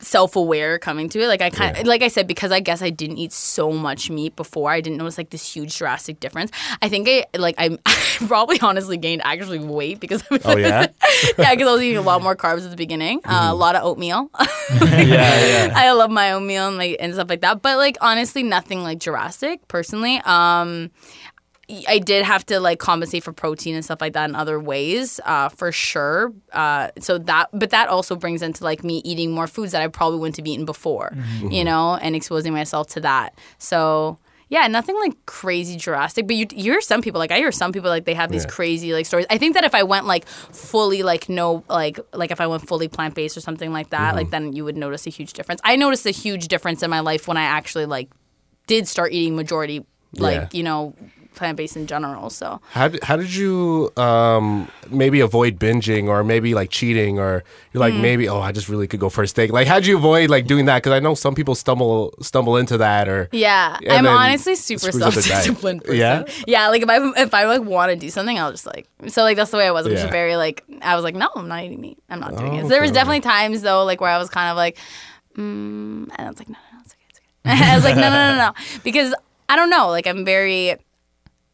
self-aware 0.00 0.78
coming 0.78 1.08
to 1.08 1.20
it 1.20 1.26
like 1.28 1.40
i 1.42 1.50
kind 1.50 1.76
Yeah. 1.76 1.82
like 1.84 2.02
i 2.02 2.08
said 2.08 2.26
because 2.26 2.52
i 2.52 2.60
guess 2.60 2.82
i 2.82 2.90
didn't 2.90 3.18
eat 3.18 3.32
so 3.32 3.70
much 3.72 4.10
meat 4.10 4.34
before 4.36 4.70
i 4.70 4.80
didn't 4.80 4.98
notice 4.98 5.18
like 5.18 5.30
this 5.30 5.54
huge 5.54 5.76
drastic 5.76 6.20
difference 6.20 6.50
i 6.82 6.88
think 6.88 7.08
i 7.08 7.24
like 7.38 7.54
i 7.58 7.76
probably 8.26 8.58
honestly 8.60 8.96
gained 8.96 9.22
actually 9.24 9.58
weight 9.58 10.00
because 10.00 10.22
Oh 10.44 10.56
yeah. 10.56 10.86
yeah 11.38 11.50
because 11.54 11.68
i 11.68 11.72
was 11.72 11.82
eating 11.82 11.98
a 11.98 12.02
lot 12.02 12.22
more 12.22 12.34
carbs 12.36 12.64
at 12.64 12.70
the 12.70 12.76
beginning 12.76 13.20
uh, 13.24 13.48
a 13.50 13.54
lot 13.54 13.76
of 13.76 13.84
oatmeal 13.84 14.30
yeah, 14.80 15.00
yeah. 15.66 15.72
I 15.74 15.92
love 15.92 16.10
my 16.10 16.32
oatmeal 16.32 16.68
and 16.68 16.76
like 16.76 16.96
and 17.00 17.12
stuff 17.12 17.28
like 17.28 17.40
that. 17.40 17.60
But 17.60 17.76
like 17.76 17.96
honestly, 18.00 18.42
nothing 18.44 18.82
like 18.84 19.00
drastic 19.00 19.66
personally. 19.68 20.20
Um, 20.24 20.90
I 21.88 21.98
did 21.98 22.24
have 22.24 22.44
to 22.46 22.60
like 22.60 22.78
compensate 22.78 23.22
for 23.22 23.32
protein 23.32 23.74
and 23.74 23.84
stuff 23.84 24.00
like 24.00 24.12
that 24.14 24.28
in 24.28 24.34
other 24.36 24.58
ways, 24.58 25.20
uh, 25.24 25.48
for 25.50 25.72
sure. 25.72 26.32
Uh, 26.52 26.88
so 26.98 27.18
that, 27.18 27.48
but 27.52 27.70
that 27.70 27.88
also 27.88 28.16
brings 28.16 28.42
into 28.42 28.64
like 28.64 28.82
me 28.84 28.98
eating 29.04 29.30
more 29.32 29.46
foods 29.46 29.72
that 29.72 29.82
I 29.82 29.88
probably 29.88 30.18
wouldn't 30.18 30.36
have 30.36 30.46
eaten 30.46 30.64
before, 30.64 31.12
you 31.50 31.64
know, 31.64 31.96
and 31.96 32.14
exposing 32.16 32.52
myself 32.52 32.88
to 32.88 33.00
that. 33.00 33.34
So 33.58 34.18
yeah, 34.48 34.66
nothing 34.66 34.96
like 34.98 35.14
crazy 35.26 35.76
drastic. 35.76 36.26
But 36.26 36.34
you, 36.34 36.46
you 36.50 36.72
hear 36.72 36.80
some 36.80 37.02
people 37.02 37.20
like 37.20 37.30
I 37.30 37.36
hear 37.36 37.52
some 37.52 37.70
people 37.72 37.88
like 37.88 38.04
they 38.04 38.14
have 38.14 38.32
these 38.32 38.42
Yeah. 38.44 38.50
crazy 38.50 38.92
like 38.92 39.06
stories. 39.06 39.26
I 39.30 39.38
think 39.38 39.54
that 39.54 39.62
if 39.62 39.74
I 39.76 39.84
went 39.84 40.06
like 40.06 40.26
fully 40.26 41.02
like 41.04 41.28
no 41.28 41.62
like 41.68 42.00
like 42.12 42.32
if 42.32 42.40
I 42.40 42.48
went 42.48 42.66
fully 42.66 42.88
plant 42.88 43.14
based 43.14 43.36
or 43.36 43.40
something 43.40 43.72
like 43.72 43.90
that, 43.90 44.16
like 44.16 44.30
then 44.30 44.52
you 44.52 44.64
would 44.64 44.76
notice 44.76 45.06
a 45.06 45.10
huge 45.10 45.34
difference. 45.34 45.60
I 45.62 45.76
noticed 45.76 46.04
a 46.06 46.10
huge 46.10 46.48
difference 46.48 46.82
in 46.82 46.90
my 46.90 46.98
life 47.00 47.28
when 47.28 47.36
I 47.36 47.44
actually 47.44 47.86
like 47.86 48.08
did 48.66 48.88
start 48.88 49.12
eating 49.12 49.36
majority 49.36 49.84
like 50.16 50.34
Yeah. 50.34 50.48
you 50.58 50.62
know 50.64 50.94
plant 51.34 51.56
based 51.56 51.76
in 51.76 51.86
general. 51.86 52.28
So 52.30 52.60
How 52.70 52.88
did, 52.88 53.02
how 53.04 53.16
did 53.16 53.34
you 53.34 53.90
um, 53.96 54.68
maybe 54.90 55.20
avoid 55.20 55.58
binging 55.58 56.08
or 56.08 56.22
maybe 56.24 56.54
like 56.54 56.70
cheating 56.70 57.18
or 57.18 57.44
you're 57.72 57.80
Mm. 57.80 57.86
like 57.92 57.94
maybe 57.94 58.28
oh 58.28 58.40
I 58.40 58.50
just 58.52 58.68
really 58.68 58.86
could 58.88 58.98
go 59.00 59.08
for 59.08 59.22
a 59.22 59.28
steak 59.28 59.52
like 59.52 59.66
how'd 59.68 59.86
you 59.86 59.96
avoid 59.96 60.28
like 60.28 60.46
doing 60.46 60.64
that 60.66 60.78
because 60.82 60.92
I 60.92 60.98
know 60.98 61.14
some 61.14 61.34
people 61.36 61.54
stumble 61.54 62.12
stumble 62.20 62.56
into 62.56 62.76
that 62.78 63.08
or 63.08 63.28
yeah, 63.32 63.78
I'm 63.88 64.06
honestly 64.06 64.56
super 64.56 64.90
screws 64.90 65.02
up 65.02 65.14
the 65.14 65.22
self 65.22 65.44
disciplined 65.44 65.84
person. 65.84 65.96
Yeah? 66.00 66.24
yeah. 66.46 66.68
Like 66.68 66.82
if 66.82 66.88
I 66.88 66.96
if 67.22 67.32
I 67.32 67.44
like 67.44 67.62
want 67.62 67.90
to 67.90 67.96
do 67.96 68.10
something, 68.10 68.38
I'll 68.38 68.50
just 68.50 68.66
like 68.66 68.88
so 69.08 69.22
like 69.22 69.36
that's 69.36 69.50
the 69.52 69.56
way 69.56 69.66
I 69.66 69.70
was. 69.70 69.86
I'm 69.86 69.92
Yeah. 69.92 70.10
very 70.10 70.36
like 70.36 70.64
I 70.82 70.94
was 70.96 71.04
like 71.04 71.14
no, 71.14 71.28
I'm 71.36 71.46
not 71.48 71.62
eating 71.64 71.80
meat. 71.80 71.98
I'm 72.10 72.20
not 72.20 72.36
doing 72.36 72.54
Oh, 72.54 72.58
it. 72.58 72.62
So 72.62 72.68
there 72.68 72.80
was 72.82 72.90
okay, 72.90 72.98
definitely 72.98 73.20
times 73.20 73.62
though 73.62 73.84
like 73.84 74.00
where 74.00 74.10
I 74.10 74.18
was 74.18 74.28
kind 74.28 74.50
of 74.50 74.56
like, 74.56 74.76
mm, 75.36 76.08
and 76.10 76.12
I 76.18 76.28
was 76.28 76.38
like 76.38 76.48
no 76.48 76.58
no 76.58 76.76
no 76.78 76.80
it's 76.84 76.92
okay 76.94 77.06
it's 77.08 77.18
okay. 77.18 77.70
I 77.72 77.74
was 77.76 77.84
like 77.84 77.96
no 77.96 78.10
no 78.10 78.32
no 78.32 78.36
no 78.36 78.52
because 78.82 79.14
I 79.48 79.56
don't 79.56 79.70
know 79.70 79.88
like 79.88 80.06
I'm 80.06 80.24
very. 80.24 80.76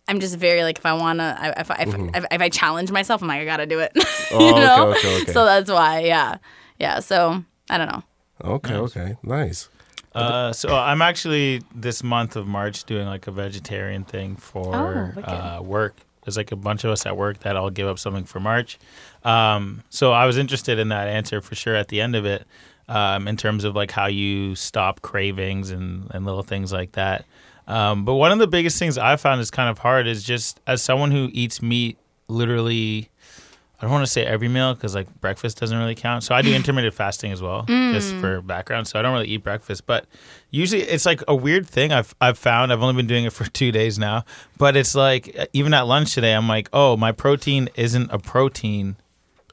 I'm 0.08 0.20
just 0.20 0.36
very 0.36 0.62
like 0.62 0.78
if 0.78 0.86
I 0.86 0.92
wanna 0.94 1.36
I- 1.38 1.60
if 1.60 1.70
I, 1.70 1.74
if, 1.80 1.94
if, 2.16 2.24
if 2.30 2.40
I 2.40 2.48
challenge 2.48 2.90
myself 2.90 3.22
I'm 3.22 3.28
like 3.28 3.40
I 3.40 3.44
gotta 3.44 3.66
do 3.66 3.80
it 3.80 3.92
you 3.96 4.02
Mm-hmm. 4.02 4.34
Oh, 4.34 4.50
okay, 4.50 4.60
know 4.60 4.88
okay, 4.90 5.22
okay. 5.22 5.32
so 5.32 5.44
that's 5.44 5.70
why 5.70 6.00
yeah 6.00 6.38
yeah 6.78 7.00
so 7.00 7.42
I 7.70 7.78
don't 7.78 7.88
know 7.90 8.02
okay 8.44 8.74
okay 8.74 9.16
nice 9.22 9.68
Uh, 10.14 10.50
so 10.52 10.74
I'm 10.74 11.02
actually 11.02 11.62
this 11.74 12.02
month 12.02 12.36
of 12.36 12.46
March 12.46 12.84
doing 12.84 13.06
like 13.06 13.26
a 13.26 13.30
vegetarian 13.30 14.02
thing 14.04 14.36
for 14.36 14.74
Oh, 14.74 15.20
uh, 15.22 15.60
work. 15.62 15.94
There's 16.22 16.38
like 16.38 16.52
a 16.52 16.56
bunch 16.56 16.84
of 16.84 16.90
us 16.90 17.04
at 17.04 17.16
work 17.18 17.40
that 17.40 17.54
all 17.54 17.68
give 17.70 17.86
up 17.86 17.98
something 17.98 18.24
for 18.24 18.40
March. 18.40 18.78
Um, 19.24 19.82
so 19.90 20.12
I 20.12 20.24
was 20.26 20.38
interested 20.38 20.78
in 20.78 20.88
that 20.88 21.06
answer 21.08 21.42
for 21.42 21.54
sure 21.54 21.74
at 21.76 21.88
the 21.88 22.00
end 22.00 22.16
of 22.16 22.24
it, 22.24 22.46
um, 22.88 23.28
in 23.28 23.36
terms 23.36 23.64
of 23.64 23.76
like 23.76 23.90
how 23.90 24.06
you 24.06 24.54
stop 24.54 25.02
cravings 25.02 25.70
and, 25.70 26.10
and 26.14 26.24
little 26.24 26.42
things 26.42 26.72
like 26.72 26.92
that. 26.92 27.26
Um, 27.66 28.04
but 28.04 28.14
one 28.14 28.32
of 28.32 28.38
the 28.38 28.46
biggest 28.46 28.78
things 28.78 28.96
I 28.96 29.16
found 29.16 29.40
is 29.40 29.50
kind 29.50 29.68
of 29.68 29.78
hard 29.78 30.06
is 30.06 30.22
just 30.22 30.60
as 30.66 30.82
someone 30.82 31.10
who 31.10 31.28
eats 31.32 31.60
meat 31.60 31.98
literally 32.28 33.10
I 33.78 33.82
don't 33.84 33.92
want 33.92 34.06
to 34.06 34.10
say 34.10 34.24
every 34.24 34.48
meal 34.48 34.72
because 34.72 34.94
like 34.94 35.20
breakfast 35.20 35.60
doesn't 35.60 35.76
really 35.76 35.94
count. 35.94 36.24
So 36.24 36.34
I 36.34 36.40
do 36.40 36.54
intermittent 36.54 36.94
fasting 36.94 37.30
as 37.30 37.42
well, 37.42 37.64
just 37.66 38.14
for 38.14 38.40
background. 38.40 38.88
So 38.88 38.98
I 38.98 39.02
don't 39.02 39.12
really 39.12 39.28
eat 39.28 39.42
breakfast, 39.42 39.86
but 39.86 40.06
usually 40.50 40.82
it's 40.82 41.04
like 41.04 41.22
a 41.28 41.34
weird 41.34 41.68
thing 41.68 41.92
I've 41.92 42.14
I've 42.20 42.38
found. 42.38 42.72
I've 42.72 42.82
only 42.82 42.94
been 42.94 43.06
doing 43.06 43.24
it 43.24 43.32
for 43.34 43.44
two 43.50 43.72
days 43.72 43.98
now, 43.98 44.24
but 44.56 44.76
it's 44.76 44.94
like 44.94 45.48
even 45.52 45.74
at 45.74 45.82
lunch 45.86 46.14
today, 46.14 46.32
I'm 46.32 46.48
like, 46.48 46.70
oh, 46.72 46.96
my 46.96 47.12
protein 47.12 47.68
isn't 47.74 48.10
a 48.10 48.18
protein, 48.18 48.96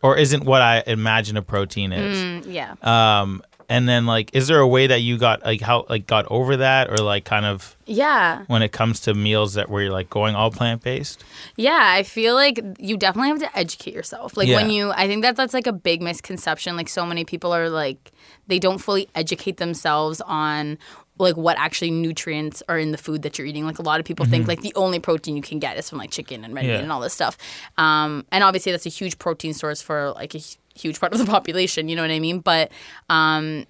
or 0.01 0.17
isn't 0.17 0.45
what 0.45 0.61
I 0.61 0.83
imagine 0.87 1.35
a 1.35 1.41
protein 1.41 1.91
is. 1.91 2.17
Mm, 2.17 2.53
yeah 2.53 2.75
Um, 3.21 3.43
and 3.69 3.87
then 3.87 4.05
like, 4.05 4.29
is 4.33 4.47
there 4.47 4.59
a 4.59 4.67
way 4.67 4.87
that 4.87 5.01
you 5.01 5.17
got 5.17 5.43
like 5.43 5.61
how 5.61 5.85
like 5.89 6.07
got 6.07 6.25
over 6.31 6.57
that, 6.57 6.89
or 6.89 6.97
like 6.97 7.25
kind 7.25 7.45
of 7.45 7.75
yeah 7.85 8.43
when 8.47 8.61
it 8.61 8.71
comes 8.71 9.01
to 9.01 9.13
meals 9.13 9.55
that 9.55 9.69
where 9.69 9.83
you're 9.83 9.91
like 9.91 10.09
going 10.09 10.35
all 10.35 10.51
plant 10.51 10.81
based? 10.83 11.23
Yeah, 11.55 11.79
I 11.81 12.03
feel 12.03 12.35
like 12.35 12.59
you 12.79 12.97
definitely 12.97 13.29
have 13.29 13.39
to 13.39 13.57
educate 13.57 13.93
yourself. 13.93 14.35
Like 14.37 14.47
Yeah. 14.47 14.57
when 14.57 14.69
you, 14.69 14.91
I 14.91 15.07
think 15.07 15.21
that 15.23 15.35
that's 15.35 15.53
like 15.53 15.67
a 15.67 15.73
big 15.73 16.01
misconception. 16.01 16.75
Like 16.77 16.89
so 16.89 17.05
many 17.05 17.25
people 17.25 17.53
are 17.53 17.69
like, 17.69 18.11
they 18.47 18.59
don't 18.59 18.77
fully 18.79 19.07
educate 19.15 19.57
themselves 19.57 20.21
on 20.21 20.77
like 21.19 21.37
what 21.37 21.55
actually 21.59 21.91
nutrients 21.91 22.63
are 22.67 22.79
in 22.79 22.89
the 22.91 22.97
food 22.97 23.21
that 23.21 23.37
you're 23.37 23.45
eating. 23.45 23.65
Like 23.67 23.77
a 23.77 23.83
lot 23.83 23.99
of 23.99 24.05
people 24.05 24.25
think 24.25 24.47
like 24.47 24.61
the 24.61 24.73
only 24.75 24.99
protein 24.99 25.35
you 25.35 25.43
can 25.43 25.59
get 25.59 25.77
is 25.77 25.87
from 25.87 25.99
like 25.99 26.09
chicken 26.09 26.43
and 26.43 26.55
red 26.55 26.65
meat 26.65 26.71
Yeah. 26.71 26.79
and 26.79 26.91
all 26.91 26.99
this 27.01 27.13
stuff. 27.13 27.37
Um, 27.77 28.25
and 28.31 28.43
obviously 28.43 28.71
that's 28.71 28.87
a 28.87 28.89
huge 28.89 29.19
protein 29.19 29.53
source 29.53 29.79
for 29.79 30.11
like 30.13 30.33
a 30.33 30.39
huge 30.75 30.99
part 30.99 31.13
of 31.13 31.19
the 31.19 31.25
population. 31.31 31.89
You 31.89 31.95
know 31.95 32.01
what 32.01 32.11
I 32.11 32.19
mean? 32.19 32.39
But 32.39 32.71
um, 33.09 33.65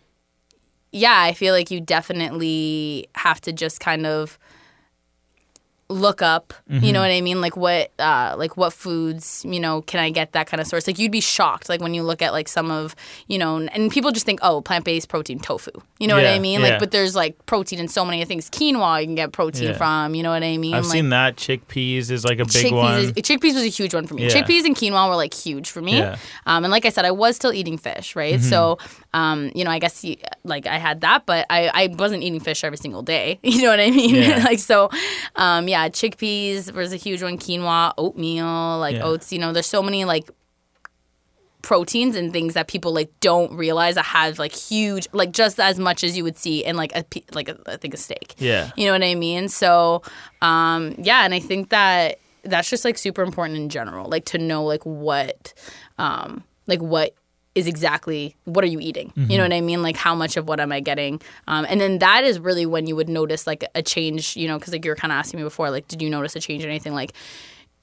yeah, 0.91 1.21
I 1.21 1.33
feel 1.33 1.53
like 1.53 1.71
you 1.71 1.81
definitely 1.81 3.07
have 3.15 3.41
to 3.41 3.51
just 3.51 3.79
kind 3.79 4.05
of 4.05 4.37
look 5.93 6.21
up 6.21 6.53
you 6.67 6.91
know 6.91 7.01
what 7.01 7.11
i 7.11 7.21
mean 7.21 7.39
like 7.39 7.55
what 7.55 7.91
uh 7.99 8.35
like 8.37 8.57
what 8.57 8.73
foods 8.73 9.45
you 9.47 9.59
know 9.59 9.81
can 9.83 9.99
i 9.99 10.09
get 10.09 10.31
that 10.31 10.47
kind 10.47 10.59
of 10.59 10.65
source 10.67 10.87
like 10.87 10.97
you'd 10.97 11.11
be 11.11 11.21
shocked 11.21 11.69
like 11.69 11.81
when 11.81 11.93
you 11.93 12.01
look 12.01 12.21
at 12.21 12.33
like 12.33 12.47
some 12.47 12.71
of 12.71 12.95
you 13.27 13.37
know 13.37 13.57
and 13.57 13.91
people 13.91 14.11
just 14.11 14.25
think 14.25 14.39
oh 14.41 14.61
plant-based 14.61 15.07
protein 15.07 15.39
tofu 15.39 15.71
you 15.99 16.07
know 16.07 16.15
what 16.15 16.25
i 16.25 16.39
mean 16.39 16.61
yeah. 16.61 16.69
like 16.69 16.79
but 16.79 16.91
there's 16.91 17.15
like 17.15 17.45
protein 17.45 17.79
in 17.79 17.87
so 17.87 18.03
many 18.03 18.23
things 18.25 18.49
quinoa 18.49 19.01
you 19.01 19.05
can 19.05 19.15
get 19.15 19.31
protein 19.31 19.69
Yeah. 19.69 19.73
from 19.77 20.15
you 20.15 20.23
know 20.23 20.31
what 20.31 20.43
i 20.43 20.57
mean 20.57 20.73
I've 20.73 20.85
like, 20.85 20.91
seen 20.91 21.09
that 21.09 21.35
chickpeas 21.35 22.09
is 22.09 22.25
like 22.25 22.39
a 22.39 22.45
big 22.45 22.65
chickpeas, 22.65 22.71
one. 22.71 22.99
is, 22.99 23.11
chickpeas 23.13 23.53
was 23.53 23.63
a 23.63 23.67
huge 23.67 23.93
one 23.93 24.07
for 24.07 24.13
me. 24.15 24.23
Yeah. 24.23 24.29
Chickpeas 24.29 24.65
and 24.65 24.75
quinoa 24.75 25.09
were 25.09 25.15
like 25.15 25.33
huge 25.33 25.69
for 25.69 25.81
me. 25.81 25.97
Yeah. 25.97 26.17
Um, 26.45 26.63
and 26.63 26.71
like 26.71 26.85
I 26.85 26.89
said, 26.89 27.05
I 27.05 27.11
was 27.11 27.35
still 27.35 27.53
eating 27.53 27.77
fish, 27.77 28.15
right? 28.15 28.39
So, 28.41 28.77
um, 29.13 29.51
you 29.53 29.63
know, 29.63 29.71
I 29.71 29.79
guess 29.79 30.03
you, 30.03 30.15
like 30.43 30.65
I 30.67 30.77
had 30.77 31.01
that, 31.01 31.25
but 31.25 31.45
I, 31.49 31.67
I 31.73 31.87
wasn't 31.95 32.23
eating 32.23 32.39
fish 32.39 32.63
every 32.63 32.77
single 32.77 33.01
day. 33.03 33.39
You 33.43 33.61
know 33.61 33.69
what 33.69 33.79
I 33.79 33.91
mean? 33.91 34.15
Yeah. 34.15 34.37
like 34.43 34.59
so, 34.59 34.89
um, 35.35 35.67
yeah, 35.67 35.87
chickpeas 35.89 36.73
was 36.73 36.91
a 36.93 36.97
huge 36.97 37.21
one. 37.21 37.37
Quinoa, 37.37 37.93
oatmeal, 37.97 38.79
like 38.79 38.95
Yeah. 38.95 39.03
oats. 39.03 39.31
You 39.31 39.39
know, 39.39 39.53
there's 39.53 39.67
so 39.67 39.83
many 39.83 40.05
like 40.05 40.29
proteins 41.61 42.15
and 42.17 42.33
things 42.33 42.55
that 42.55 42.67
people 42.67 42.93
like 42.93 43.09
don't 43.21 43.53
realize 43.53 43.95
that 43.95 44.03
have 44.03 44.37
like 44.37 44.51
huge 44.53 45.07
like 45.13 45.31
just 45.31 45.61
as 45.61 45.79
much 45.79 46.03
as 46.03 46.17
you 46.17 46.21
would 46.23 46.35
see 46.35 46.63
in 46.65 46.75
like 46.75 46.91
a 46.93 47.05
like 47.33 47.47
a, 47.47 47.57
I 47.67 47.77
think 47.77 47.93
a 47.93 47.97
steak. 47.97 48.35
Yeah. 48.37 48.71
You 48.75 48.87
know 48.87 48.91
what 48.93 49.03
I 49.03 49.15
mean? 49.15 49.47
So, 49.47 50.01
um, 50.41 50.95
yeah, 50.97 51.23
and 51.23 51.33
I 51.33 51.39
think 51.39 51.69
that 51.69 52.19
that's 52.43 52.69
just 52.69 52.83
like 52.83 52.97
super 52.97 53.21
important 53.23 53.57
in 53.57 53.69
general, 53.69 54.09
like 54.09 54.25
to 54.25 54.37
know 54.37 54.65
like 54.65 54.83
what, 54.85 55.53
um, 55.97 56.43
like 56.67 56.81
what 56.81 57.15
is 57.55 57.67
exactly 57.67 58.35
what 58.45 58.63
are 58.63 58.67
you 58.67 58.79
eating? 58.79 59.13
You 59.15 59.37
know 59.37 59.43
what 59.43 59.53
I 59.53 59.61
mean? 59.61 59.83
Like 59.83 59.95
how 59.95 60.15
much 60.15 60.37
of 60.37 60.47
what 60.47 60.59
am 60.59 60.71
I 60.71 60.79
getting? 60.79 61.21
Um, 61.47 61.65
and 61.69 61.79
then 61.79 61.99
that 61.99 62.23
is 62.23 62.39
really 62.39 62.65
when 62.65 62.87
you 62.87 62.95
would 62.95 63.09
notice 63.09 63.45
like 63.45 63.63
a 63.75 63.83
change, 63.83 64.35
you 64.35 64.47
know, 64.47 64.57
because 64.57 64.73
like 64.73 64.83
you 64.83 64.89
were 64.89 64.95
kind 64.95 65.11
of 65.11 65.17
asking 65.17 65.39
me 65.39 65.43
before, 65.43 65.69
like 65.69 65.87
did 65.87 66.01
you 66.01 66.09
notice 66.09 66.35
a 66.35 66.39
change 66.39 66.65
or 66.65 66.69
anything? 66.69 66.93
Like 66.93 67.13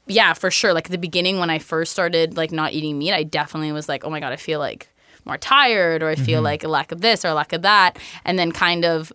yeah, 0.07 0.33
for 0.33 0.51
sure. 0.51 0.73
Like 0.73 0.87
at 0.87 0.91
the 0.91 0.99
beginning 0.99 1.39
when 1.39 1.51
I 1.51 1.61
first 1.61 1.93
started 1.93 2.37
like 2.37 2.51
not 2.51 2.73
eating 2.73 2.99
meat, 2.99 3.12
I 3.12 3.23
definitely 3.23 3.71
was 3.71 3.89
like, 3.89 4.05
oh 4.05 4.11
my 4.11 4.18
god, 4.18 4.33
I 4.33 4.37
feel 4.37 4.59
like 4.59 4.89
more 5.25 5.39
tired, 5.39 6.03
or 6.03 6.09
I 6.09 6.16
feel 6.16 6.43
like 6.43 6.64
a 6.64 6.68
lack 6.68 6.91
of 6.93 7.01
this 7.03 7.25
or 7.25 7.29
a 7.29 7.35
lack 7.35 7.53
of 7.53 7.62
that, 7.62 7.99
and 8.25 8.39
then 8.39 8.51
kind 8.51 8.85
of 8.85 9.12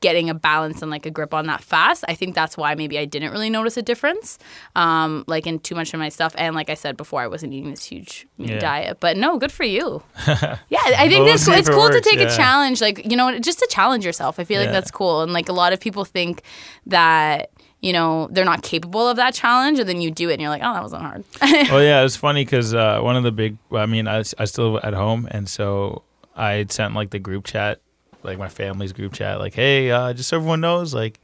getting 0.00 0.30
a 0.30 0.34
balance 0.34 0.82
and 0.82 0.90
like 0.90 1.06
a 1.06 1.10
grip 1.10 1.34
on 1.34 1.46
that 1.46 1.62
fast. 1.62 2.04
I 2.08 2.14
think 2.14 2.34
that's 2.34 2.56
why 2.56 2.74
maybe 2.74 2.98
I 2.98 3.04
didn't 3.04 3.32
really 3.32 3.50
notice 3.50 3.76
a 3.76 3.82
difference, 3.82 4.38
um, 4.76 5.24
like 5.26 5.46
in 5.46 5.58
too 5.58 5.74
much 5.74 5.92
of 5.94 6.00
my 6.00 6.08
stuff. 6.08 6.34
And 6.38 6.54
like 6.54 6.70
I 6.70 6.74
said 6.74 6.96
before, 6.96 7.20
I 7.20 7.26
wasn't 7.26 7.52
eating 7.52 7.70
this 7.70 7.84
huge 7.84 8.26
meat 8.38 8.50
Yeah. 8.50 8.58
diet. 8.58 8.98
But 9.00 9.16
no, 9.16 9.38
good 9.38 9.52
for 9.52 9.64
you. 9.64 10.02
yeah, 10.26 10.36
I 10.70 11.08
think 11.08 11.26
that's 11.26 11.42
see 11.42 11.50
cool. 11.50 11.54
if 11.54 11.60
it's 11.60 11.70
cool 11.70 11.90
to 11.90 12.00
take 12.00 12.18
yeah. 12.18 12.32
a 12.32 12.36
challenge, 12.36 12.80
like 12.80 13.10
you 13.10 13.16
know, 13.16 13.38
just 13.38 13.58
to 13.58 13.68
challenge 13.70 14.04
yourself. 14.04 14.38
I 14.38 14.44
feel 14.44 14.60
like 14.60 14.70
that's 14.70 14.90
cool. 14.90 15.22
And 15.22 15.32
like 15.32 15.48
a 15.48 15.52
lot 15.52 15.72
of 15.72 15.80
people 15.80 16.04
think 16.04 16.42
that 16.86 17.50
you 17.80 17.92
know 17.92 18.28
they're 18.30 18.44
not 18.44 18.62
capable 18.62 19.08
of 19.08 19.16
that 19.16 19.34
challenge, 19.34 19.78
and 19.78 19.88
then 19.88 20.00
you 20.00 20.10
do 20.10 20.28
it, 20.30 20.34
and 20.34 20.42
you're 20.42 20.50
like, 20.50 20.62
oh, 20.64 20.72
that 20.72 20.82
wasn't 20.82 21.02
hard. 21.02 21.24
well, 21.70 21.82
yeah, 21.82 22.00
it 22.00 22.02
was 22.02 22.16
funny 22.16 22.44
because 22.44 22.74
uh, 22.74 23.00
one 23.00 23.16
of 23.16 23.22
the 23.22 23.32
big, 23.32 23.56
I 23.72 23.86
mean, 23.86 24.08
I, 24.08 24.18
I 24.38 24.44
still 24.46 24.72
live 24.72 24.84
at 24.84 24.94
home, 24.94 25.28
and 25.30 25.48
so 25.48 26.02
I 26.36 26.66
sent 26.68 26.94
like 26.94 27.10
the 27.10 27.18
group 27.18 27.44
chat, 27.44 27.80
like 28.22 28.38
my 28.38 28.48
family's 28.48 28.92
group 28.92 29.12
chat, 29.12 29.38
like, 29.38 29.54
hey, 29.54 29.90
uh, 29.90 30.12
just 30.12 30.28
so 30.28 30.36
everyone 30.36 30.60
knows, 30.60 30.94
like, 30.94 31.20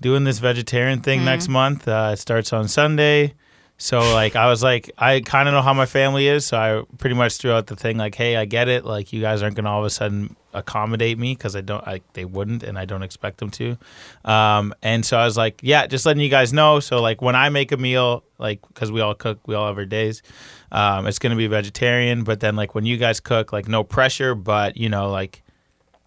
doing 0.00 0.24
this 0.24 0.38
vegetarian 0.38 1.00
thing 1.00 1.24
next 1.24 1.48
month. 1.48 1.86
Uh, 1.86 2.10
it 2.12 2.18
starts 2.18 2.52
on 2.52 2.68
Sunday. 2.68 3.34
So, 3.76 3.98
like, 4.12 4.36
I 4.36 4.48
was 4.48 4.62
like, 4.62 4.90
I 4.98 5.20
kind 5.20 5.48
of 5.48 5.54
know 5.54 5.62
how 5.62 5.74
my 5.74 5.86
family 5.86 6.28
is, 6.28 6.46
so 6.46 6.56
I 6.56 6.96
pretty 6.98 7.16
much 7.16 7.38
threw 7.38 7.52
out 7.52 7.66
the 7.66 7.76
thing, 7.76 7.96
like, 7.98 8.14
hey, 8.14 8.36
I 8.36 8.44
get 8.44 8.68
it. 8.68 8.84
Like, 8.84 9.12
you 9.12 9.20
guys 9.20 9.42
aren't 9.42 9.56
going 9.56 9.64
to 9.64 9.70
all 9.70 9.80
of 9.80 9.86
a 9.86 9.90
sudden 9.90 10.36
accommodate 10.54 11.18
me 11.18 11.34
because 11.34 11.56
I 11.56 11.60
don't, 11.60 11.86
I, 11.86 12.00
they 12.12 12.24
wouldn't, 12.24 12.62
and 12.62 12.78
I 12.78 12.84
don't 12.84 13.02
expect 13.02 13.38
them 13.38 13.50
to. 13.50 13.76
Um, 14.24 14.74
and 14.82 15.04
so 15.04 15.18
I 15.18 15.24
was 15.24 15.36
like, 15.36 15.60
yeah, 15.62 15.86
just 15.86 16.06
letting 16.06 16.22
you 16.22 16.28
guys 16.28 16.52
know. 16.52 16.80
So 16.80 17.02
like 17.02 17.20
when 17.20 17.34
I 17.34 17.48
make 17.48 17.72
a 17.72 17.76
meal, 17.76 18.22
like 18.38 18.60
because 18.68 18.92
we 18.92 19.00
all 19.00 19.14
cook, 19.14 19.40
we 19.46 19.54
all 19.54 19.66
have 19.66 19.76
our 19.76 19.84
days. 19.84 20.22
Um, 20.70 21.06
it's 21.06 21.18
gonna 21.18 21.36
be 21.36 21.48
vegetarian, 21.48 22.24
but 22.24 22.40
then 22.40 22.56
like 22.56 22.74
when 22.74 22.86
you 22.86 22.96
guys 22.96 23.20
cook, 23.20 23.52
like 23.52 23.68
no 23.68 23.84
pressure, 23.84 24.34
but 24.34 24.76
you 24.76 24.88
know 24.88 25.10
like 25.10 25.42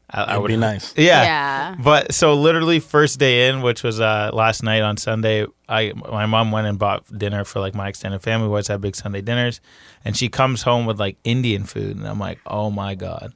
I, 0.10 0.22
I 0.22 0.30
It'd 0.32 0.42
would 0.42 0.48
be 0.48 0.58
nice. 0.58 0.94
Yeah. 0.96 1.24
Yeah. 1.24 1.76
But 1.80 2.14
so 2.14 2.34
literally 2.34 2.80
first 2.80 3.20
day 3.20 3.50
in, 3.50 3.62
which 3.62 3.84
was 3.84 4.00
uh, 4.00 4.32
last 4.34 4.64
night 4.64 4.82
on 4.82 4.98
Sunday, 4.98 5.46
I 5.68 5.92
my 5.96 6.26
mom 6.26 6.52
went 6.52 6.68
and 6.68 6.80
bought 6.80 7.06
dinner 7.18 7.44
for 7.44 7.60
like 7.60 7.76
my 7.76 7.90
extended 7.90 8.22
family. 8.22 8.48
We 8.48 8.52
always 8.52 8.68
have 8.70 8.80
big 8.80 8.96
Sunday 8.96 9.22
dinners, 9.22 9.60
and 10.06 10.16
she 10.16 10.30
comes 10.30 10.62
home 10.62 10.86
with 10.86 11.00
like 11.00 11.18
Indian 11.24 11.66
food, 11.66 11.98
and 11.98 12.08
I'm 12.08 12.20
like, 12.20 12.40
oh 12.46 12.70
my 12.70 12.96
god. 12.96 13.34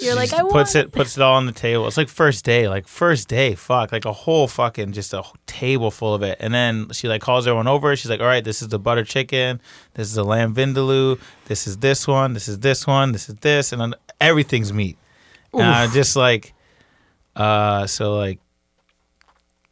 You're 0.00 0.14
like, 0.14 0.30
She 0.30 0.36
I 0.36 0.42
puts 0.42 0.74
want 0.74 0.76
it 0.76 0.92
puts 0.92 1.16
it 1.16 1.22
all 1.22 1.34
on 1.34 1.46
the 1.46 1.52
table. 1.52 1.86
It's 1.86 1.96
like 1.96 2.08
first 2.08 2.44
day, 2.44 2.68
like 2.68 2.86
first 2.86 3.28
day, 3.28 3.54
fuck, 3.54 3.92
like 3.92 4.04
a 4.04 4.12
whole 4.12 4.46
fucking 4.46 4.92
just 4.92 5.12
a 5.12 5.22
table 5.46 5.90
full 5.90 6.14
of 6.14 6.22
it. 6.22 6.38
And 6.40 6.54
then 6.54 6.90
she 6.92 7.08
like 7.08 7.22
calls 7.22 7.46
everyone 7.46 7.66
over. 7.66 7.94
She's 7.96 8.10
like, 8.10 8.20
"All 8.20 8.26
right, 8.26 8.44
this 8.44 8.62
is 8.62 8.68
the 8.68 8.78
butter 8.78 9.04
chicken. 9.04 9.60
This 9.94 10.06
is 10.08 10.14
the 10.14 10.24
lamb 10.24 10.54
vindaloo. 10.54 11.18
This 11.46 11.66
is 11.66 11.78
this 11.78 12.06
one. 12.06 12.34
This 12.34 12.46
is 12.48 12.60
this 12.60 12.86
one. 12.86 13.12
This 13.12 13.28
is 13.28 13.36
this, 13.36 13.72
and 13.72 13.80
then 13.80 13.94
everything's 14.20 14.72
meat." 14.72 14.96
And 15.54 15.62
I'm 15.62 15.90
just 15.90 16.16
like, 16.16 16.54
uh, 17.36 17.86
so 17.86 18.16
like 18.16 18.38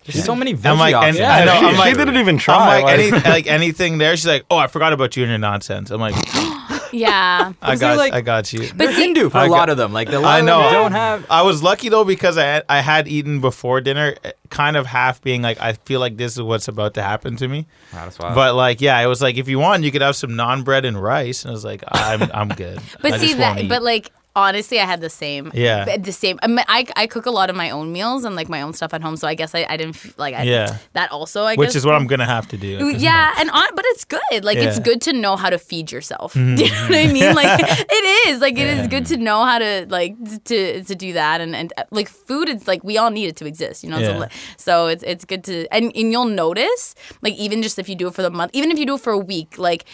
There's 0.05 0.25
so 0.25 0.35
many 0.35 0.55
veggie 0.55 0.71
I'm 0.71 0.79
like, 0.79 0.95
and 0.95 1.05
options. 1.19 1.21
I 1.21 1.45
know. 1.45 1.61
she- 1.61 1.67
I'm 1.77 1.89
she 1.93 1.95
didn't 1.99 2.17
even 2.17 2.35
I'm 2.37 2.39
try, 2.41 2.81
like, 2.83 2.85
like- 2.85 2.99
any, 2.99 3.11
like 3.31 3.47
anything 3.47 3.99
there. 3.99 4.17
She's 4.17 4.27
like, 4.27 4.45
"Oh, 4.51 4.57
I 4.57 4.67
forgot 4.67 4.93
about 4.93 5.17
you 5.17 5.23
and 5.25 5.31
your 5.31 5.39
nonsense." 5.39 5.91
I'm 5.91 6.01
like, 6.01 6.15
Yeah. 6.93 7.53
"I 7.61 7.77
they're 7.77 7.91
got, 7.91 7.97
like- 7.99 8.13
I 8.15 8.21
got 8.23 8.51
you." 8.53 8.67
They're 8.69 8.91
Hindu 8.93 9.29
for 9.29 9.39
a 9.39 9.43
I 9.43 9.47
lot 9.49 9.57
got- 9.67 9.69
of 9.71 9.77
them. 9.77 9.93
Like 9.93 10.11
the 10.11 10.19
lot 10.21 10.31
I 10.31 10.39
of 10.41 10.45
know. 10.47 10.63
them 10.63 10.73
don't 10.73 10.93
have. 10.93 11.27
I 11.31 11.43
was 11.43 11.63
lucky 11.63 11.91
though 11.91 12.05
because 12.05 12.39
I 12.39 12.45
had, 12.45 12.65
I 12.69 12.81
had 12.81 13.07
eaten 13.09 13.41
before 13.41 13.81
dinner, 13.83 14.15
eh, 14.25 14.33
kind 14.49 14.77
of 14.79 14.87
half 14.87 15.21
being 15.21 15.43
like, 15.43 15.61
I 15.61 15.75
feel 15.75 16.01
like 16.01 16.17
this 16.17 16.33
is 16.33 16.43
what's 16.43 16.69
about 16.69 16.95
to 16.95 17.03
happen 17.03 17.37
to 17.37 17.47
me. 17.49 17.67
That's 17.93 18.19
wild. 18.19 18.35
But 18.35 18.55
like, 18.55 18.81
yeah, 18.81 18.99
it 19.01 19.07
was 19.07 19.21
like 19.21 19.37
if 19.37 19.49
you 19.49 19.59
want, 19.59 19.85
you 19.85 19.91
could 19.93 20.01
have 20.03 20.17
some 20.17 20.31
naan 20.31 20.65
bread 20.65 20.87
and 20.87 21.01
rice, 21.01 21.43
and 21.45 21.51
I 21.51 21.53
was 21.53 21.65
like, 21.67 21.83
I'm 21.87 22.23
I'm 22.33 22.49
good. 22.49 22.81
But 23.03 23.13
I 23.13 23.19
see 23.19 23.27
just 23.29 23.39
wanna 23.39 23.55
that, 23.57 23.65
eat. 23.65 23.69
but 23.69 23.83
like 23.83 24.11
honestly, 24.43 24.79
I 24.81 24.85
had 24.85 25.01
the 25.01 25.11
same. 25.11 25.51
Yeah. 25.55 25.97
The 25.97 26.13
same. 26.13 26.39
I, 26.43 26.47
mean, 26.47 26.65
I 26.69 26.87
I 26.97 27.07
cook 27.07 27.27
a 27.27 27.31
lot 27.31 27.51
of 27.51 27.57
my 27.57 27.71
own 27.71 27.93
meals 27.93 28.25
and 28.25 28.37
like 28.37 28.49
my 28.49 28.63
own 28.63 28.73
stuff 28.73 28.95
at 28.95 29.03
home, 29.03 29.17
so 29.17 29.27
I 29.29 29.35
guess 29.35 29.55
I, 29.55 29.67
I 29.69 29.77
didn't 29.77 29.97
f- 29.97 30.15
like 30.19 30.35
I, 30.35 30.43
Yeah. 30.43 30.79
that 30.93 31.11
also. 31.13 31.45
I 31.45 31.55
which 31.57 31.69
guess 31.69 31.77
is 31.77 31.85
what 31.87 31.95
I'm 31.95 32.07
gonna 32.07 32.27
have 32.27 32.47
to 32.49 32.57
do. 32.57 32.89
Yeah, 32.97 33.35
and 33.39 33.51
on, 33.51 33.69
but 33.75 33.85
it's 33.89 34.05
good. 34.05 34.21
Like 34.43 34.57
it's 34.57 34.65
Yeah. 34.65 34.73
Mm-hmm. 34.73 34.83
good 34.85 35.01
to 35.03 35.13
know 35.13 35.37
how 35.37 35.51
to 35.51 35.59
feed 35.59 35.91
yourself. 35.93 36.33
Do 36.35 36.41
you 36.41 36.71
know 36.71 36.83
what 36.89 36.95
I 36.95 37.13
mean? 37.13 37.35
Like 37.35 37.61
it 37.99 38.29
is. 38.29 38.41
Like 38.41 38.59
it 38.59 38.67
is 38.79 38.89
good 38.89 39.07
to 39.07 39.17
know 39.17 39.45
how 39.45 39.59
to 39.59 39.87
like 39.89 40.15
to 40.45 40.83
to 40.85 40.95
do 40.95 41.13
that. 41.15 41.41
And 41.41 41.55
and 41.57 41.73
uh, 41.77 41.85
like 41.91 42.09
food, 42.09 42.49
it's 42.49 42.67
like 42.69 42.83
we 42.85 42.99
all 42.99 43.11
need 43.11 43.27
it 43.27 43.37
to 43.37 43.47
exist. 43.47 43.83
You 43.85 43.91
know. 43.91 43.99
Yeah. 43.99 44.19
So, 44.19 44.29
so 44.57 44.87
it's 44.87 45.03
it's 45.05 45.25
good 45.25 45.45
to 45.45 45.67
and 45.75 45.85
and 45.97 46.13
you'll 46.13 46.25
notice 46.45 46.95
like 47.23 47.35
even 47.35 47.63
just 47.63 47.79
if 47.79 47.89
you 47.89 47.95
do 47.97 48.09
it 48.09 48.15
for 48.15 48.23
the 48.23 48.31
month, 48.31 48.51
even 48.55 48.71
if 48.71 48.79
you 48.79 48.87
do 48.87 48.95
it 48.95 49.01
for 49.01 49.13
a 49.13 49.19
week, 49.19 49.59
like 49.59 49.85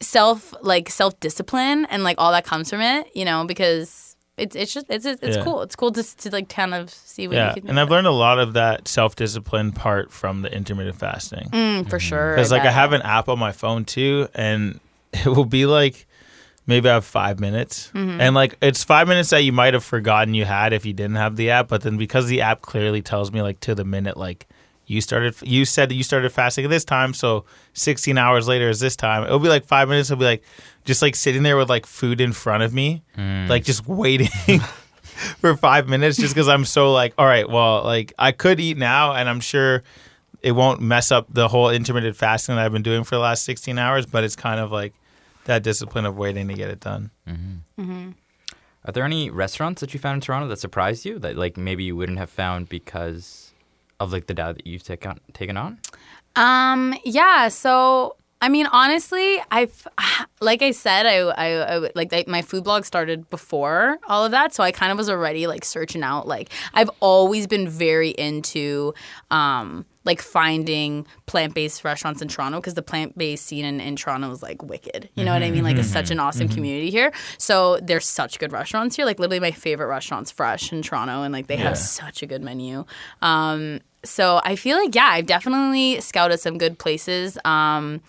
self 0.00 0.54
like 0.62 0.88
self 0.90 1.18
discipline 1.20 1.86
and 1.90 2.04
like 2.04 2.16
all 2.18 2.32
that 2.32 2.44
comes 2.44 2.70
from 2.70 2.80
it. 2.80 3.08
You 3.14 3.24
know 3.24 3.44
because. 3.46 4.04
It's, 4.40 4.54
it's 4.54 4.72
just 4.72 4.86
it's 4.88 5.04
it's 5.04 5.36
Yeah. 5.36 5.42
cool. 5.42 5.62
It's 5.62 5.74
cool 5.74 5.90
to 5.90 6.16
to 6.18 6.30
like 6.30 6.48
kind 6.48 6.72
of 6.72 6.90
see 6.90 7.26
what 7.26 7.34
Yeah, 7.34 7.48
you 7.48 7.54
can 7.54 7.62
do. 7.64 7.68
and 7.70 7.80
I've 7.80 7.90
learned 7.90 8.06
a 8.06 8.12
lot 8.12 8.38
of 8.38 8.52
that 8.52 8.86
self 8.86 9.16
discipline 9.16 9.72
part 9.72 10.12
from 10.12 10.42
the 10.42 10.52
intermittent 10.54 10.96
fasting. 10.96 11.48
Mm, 11.50 11.90
for 11.90 11.98
sure. 11.98 12.36
because 12.36 12.52
like 12.52 12.62
I 12.62 12.70
have 12.70 12.92
an 12.92 13.02
app 13.02 13.28
on 13.28 13.40
my 13.40 13.50
phone 13.50 13.84
too, 13.84 14.28
and 14.36 14.78
it 15.12 15.26
will 15.26 15.44
be 15.44 15.66
like 15.66 16.06
maybe 16.68 16.88
I 16.88 16.92
have 16.94 17.04
five 17.04 17.40
minutes, 17.40 17.90
Mm-hmm. 17.92 18.20
and 18.20 18.36
like 18.36 18.56
it's 18.62 18.84
five 18.84 19.08
minutes 19.08 19.30
that 19.30 19.42
you 19.42 19.50
might 19.52 19.74
have 19.74 19.82
forgotten 19.82 20.34
you 20.34 20.44
had 20.44 20.72
if 20.72 20.86
you 20.86 20.92
didn't 20.92 21.16
have 21.16 21.34
the 21.34 21.50
app, 21.50 21.66
but 21.66 21.82
then 21.82 21.96
because 21.96 22.28
the 22.28 22.42
app 22.42 22.60
clearly 22.62 23.02
tells 23.02 23.32
me 23.32 23.42
like 23.42 23.58
to 23.62 23.74
the 23.74 23.84
minute 23.84 24.16
like 24.16 24.46
you 24.88 25.00
started 25.00 25.34
you 25.42 25.64
said 25.64 25.90
that 25.90 25.94
you 25.94 26.02
started 26.02 26.30
fasting 26.30 26.64
at 26.64 26.70
this 26.70 26.84
time, 26.84 27.14
so 27.14 27.44
16 27.74 28.16
hours 28.18 28.48
later 28.48 28.68
is 28.68 28.80
this 28.80 28.96
time. 28.96 29.24
It'll 29.24 29.38
be 29.38 29.48
like 29.48 29.66
five 29.66 29.88
minutes. 29.88 30.10
It'll 30.10 30.18
be 30.18 30.24
like 30.24 30.42
just 30.84 31.02
like 31.02 31.14
sitting 31.14 31.42
there 31.42 31.56
with 31.56 31.68
like 31.68 31.86
food 31.86 32.20
in 32.20 32.32
front 32.32 32.62
of 32.62 32.72
me, 32.72 33.02
mm. 33.16 33.48
like 33.48 33.64
just 33.64 33.86
waiting. 33.86 34.28
For 35.40 35.56
five 35.56 35.88
minutes, 35.88 36.16
just 36.16 36.32
because 36.32 36.46
I'm 36.46 36.64
so 36.64 36.92
like, 36.92 37.12
all 37.18 37.26
right, 37.26 37.48
well, 37.48 37.82
like 37.82 38.12
I 38.20 38.30
could 38.30 38.60
eat 38.60 38.76
now, 38.76 39.14
and 39.14 39.28
I'm 39.28 39.40
sure 39.40 39.82
it 40.42 40.52
won't 40.52 40.80
mess 40.80 41.10
up 41.10 41.26
the 41.28 41.48
whole 41.48 41.70
intermittent 41.70 42.14
fasting 42.14 42.54
that 42.54 42.64
I've 42.64 42.72
been 42.72 42.82
doing 42.82 43.02
for 43.02 43.16
the 43.16 43.20
last 43.20 43.44
16 43.44 43.78
hours, 43.78 44.06
but 44.06 44.22
it's 44.22 44.36
kind 44.36 44.60
of 44.60 44.70
like 44.70 44.94
that 45.44 45.64
discipline 45.64 46.04
of 46.04 46.16
waiting 46.16 46.46
to 46.46 46.54
get 46.54 46.70
it 46.70 46.78
done. 46.78 47.10
Mm-hmm. 47.26 47.82
Mm-hmm. 47.82 48.10
Are 48.84 48.92
there 48.92 49.04
any 49.04 49.28
restaurants 49.28 49.80
that 49.80 49.92
you 49.92 50.00
found 50.00 50.14
in 50.14 50.20
Toronto 50.20 50.46
that 50.48 50.60
surprised 50.60 51.04
you 51.04 51.18
that 51.18 51.36
like 51.36 51.56
maybe 51.56 51.84
you 51.84 51.96
wouldn't 51.96 52.18
have 52.18 52.30
found 52.30 52.68
because 52.68 53.47
of 54.00 54.12
like 54.12 54.26
the 54.26 54.34
diet 54.34 54.56
that 54.56 54.66
you've 54.66 54.82
taken 54.82 55.18
taken 55.32 55.56
on? 55.56 55.78
Um. 56.36 56.94
Yeah. 57.04 57.48
So 57.48 58.16
I 58.40 58.48
mean, 58.48 58.66
honestly, 58.66 59.40
I've 59.50 59.86
like 60.40 60.62
I 60.62 60.70
said, 60.70 61.06
I 61.06 61.16
I, 61.18 61.76
I 61.76 61.90
like 61.94 62.12
I, 62.12 62.24
my 62.26 62.42
food 62.42 62.64
blog 62.64 62.84
started 62.84 63.28
before 63.30 63.98
all 64.08 64.24
of 64.24 64.30
that, 64.30 64.54
so 64.54 64.62
I 64.62 64.70
kind 64.70 64.92
of 64.92 64.98
was 64.98 65.10
already 65.10 65.46
like 65.46 65.64
searching 65.64 66.02
out. 66.02 66.26
Like 66.28 66.50
I've 66.74 66.90
always 67.00 67.46
been 67.46 67.68
very 67.68 68.10
into 68.10 68.94
um 69.30 69.84
like 70.08 70.20
finding 70.20 71.06
plant 71.26 71.54
based 71.54 71.84
restaurants 71.84 72.20
in 72.20 72.26
Toronto 72.26 72.58
because 72.58 72.74
the 72.74 72.82
plant 72.82 73.16
based 73.16 73.46
scene 73.46 73.64
in, 73.64 73.80
in 73.80 73.94
Toronto 73.94 74.28
is 74.32 74.42
like 74.42 74.62
wicked. 74.64 75.08
You 75.14 75.24
know 75.24 75.32
what 75.32 75.44
I 75.44 75.50
mean? 75.52 75.62
Like 75.62 75.76
it's 75.76 75.86
such 75.88 76.10
an 76.10 76.18
awesome 76.18 76.48
community 76.48 76.90
here. 76.90 77.12
So 77.38 77.78
there's 77.82 78.06
such 78.06 78.40
good 78.40 78.50
restaurants 78.52 78.96
here. 78.96 79.04
Like 79.04 79.20
literally 79.20 79.38
my 79.38 79.52
favorite 79.52 79.86
restaurant's 79.86 80.32
Fresh 80.32 80.72
in 80.72 80.82
Toronto, 80.82 81.22
and 81.22 81.32
like 81.32 81.46
they 81.46 81.56
Yeah. 81.58 81.68
have 81.68 81.78
such 81.78 82.22
a 82.22 82.26
good 82.26 82.42
menu. 82.42 82.84
Um, 83.22 83.80
so 84.04 84.40
I 84.44 84.56
feel 84.56 84.76
like 84.78 84.94
yeah, 84.94 85.08
I've 85.12 85.26
definitely 85.26 86.00
scouted 86.00 86.40
some 86.40 86.56
good 86.58 86.78
places. 86.78 87.36
Um, 87.44 88.00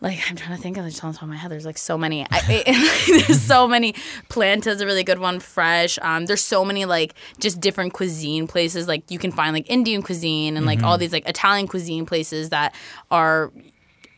like 0.00 0.18
I'm 0.28 0.36
trying 0.36 0.56
to 0.56 0.62
think 0.62 0.76
of 0.78 0.86
just 0.86 1.04
on 1.04 1.12
the 1.12 1.18
top 1.18 1.24
of 1.24 1.28
my 1.28 1.36
head. 1.36 1.50
There's 1.50 1.66
like 1.66 1.78
so 1.78 1.98
many. 1.98 2.26
I, 2.30 2.62
there's 3.26 3.40
so 3.40 3.68
many. 3.68 3.94
Planta's 4.28 4.76
is 4.76 4.80
a 4.80 4.86
really 4.86 5.04
good 5.04 5.18
one. 5.18 5.40
Fresh. 5.40 5.98
Um, 6.00 6.26
there's 6.26 6.42
so 6.42 6.64
many 6.64 6.86
like 6.86 7.14
just 7.38 7.60
different 7.60 7.92
cuisine 7.92 8.46
places. 8.46 8.88
Like 8.88 9.10
you 9.10 9.18
can 9.18 9.30
find 9.30 9.52
like 9.52 9.68
Indian 9.68 10.02
cuisine 10.02 10.56
and 10.56 10.64
like 10.64 10.82
all 10.82 10.96
these 10.96 11.12
like 11.12 11.28
Italian 11.28 11.68
cuisine 11.68 12.06
places 12.06 12.48
that 12.48 12.74
are 13.10 13.52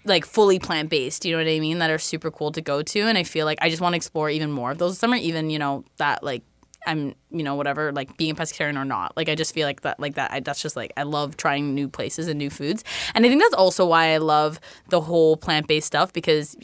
like 0.05 0.25
fully 0.25 0.59
plant 0.59 0.89
based. 0.89 1.25
You 1.25 1.33
know 1.33 1.39
what 1.39 1.51
I 1.51 1.59
mean? 1.59 1.79
That 1.79 1.91
are 1.91 1.99
super 1.99 2.31
cool 2.31 2.53
to 2.53 2.61
go 2.61 2.83
to. 2.83 3.01
And 3.01 3.19
I 3.19 3.25
feel 3.25 3.45
like 3.45 3.59
I 3.61 3.69
just 3.69 3.83
want 3.83 3.95
to 3.95 3.97
explore 3.97 4.31
even 4.31 4.53
more 4.53 4.71
of 4.71 4.79
those 4.79 4.99
summer. 4.99 5.17
Even 5.17 5.51
you 5.51 5.59
know 5.59 5.85
that 5.97 6.23
like 6.23 6.43
I'm 6.87 7.15
you 7.31 7.43
know 7.43 7.55
whatever 7.55 7.93
like 7.93 8.17
being 8.17 8.33
a 8.33 8.35
pescatarian 8.35 8.77
or 8.77 8.85
not. 8.85 9.17
Like 9.17 9.29
I 9.29 9.35
just 9.35 9.55
feel 9.55 9.67
like 9.67 9.83
that 9.83 10.01
like 10.01 10.15
that. 10.17 10.31
I, 10.33 10.41
that's 10.41 10.61
just 10.63 10.77
like 10.77 10.93
I 10.97 11.05
love 11.05 11.37
trying 11.37 11.75
new 11.75 11.89
places 11.89 12.29
and 12.29 12.39
new 12.39 12.51
foods. 12.51 12.83
And 13.15 13.25
I 13.25 13.29
think 13.29 13.41
that's 13.43 13.55
also 13.55 13.87
why 13.87 14.15
I 14.15 14.19
love 14.19 14.59
the 14.89 15.01
whole 15.01 15.37
plant 15.37 15.69
based 15.69 15.87
stuff 15.87 16.13
because 16.13 16.57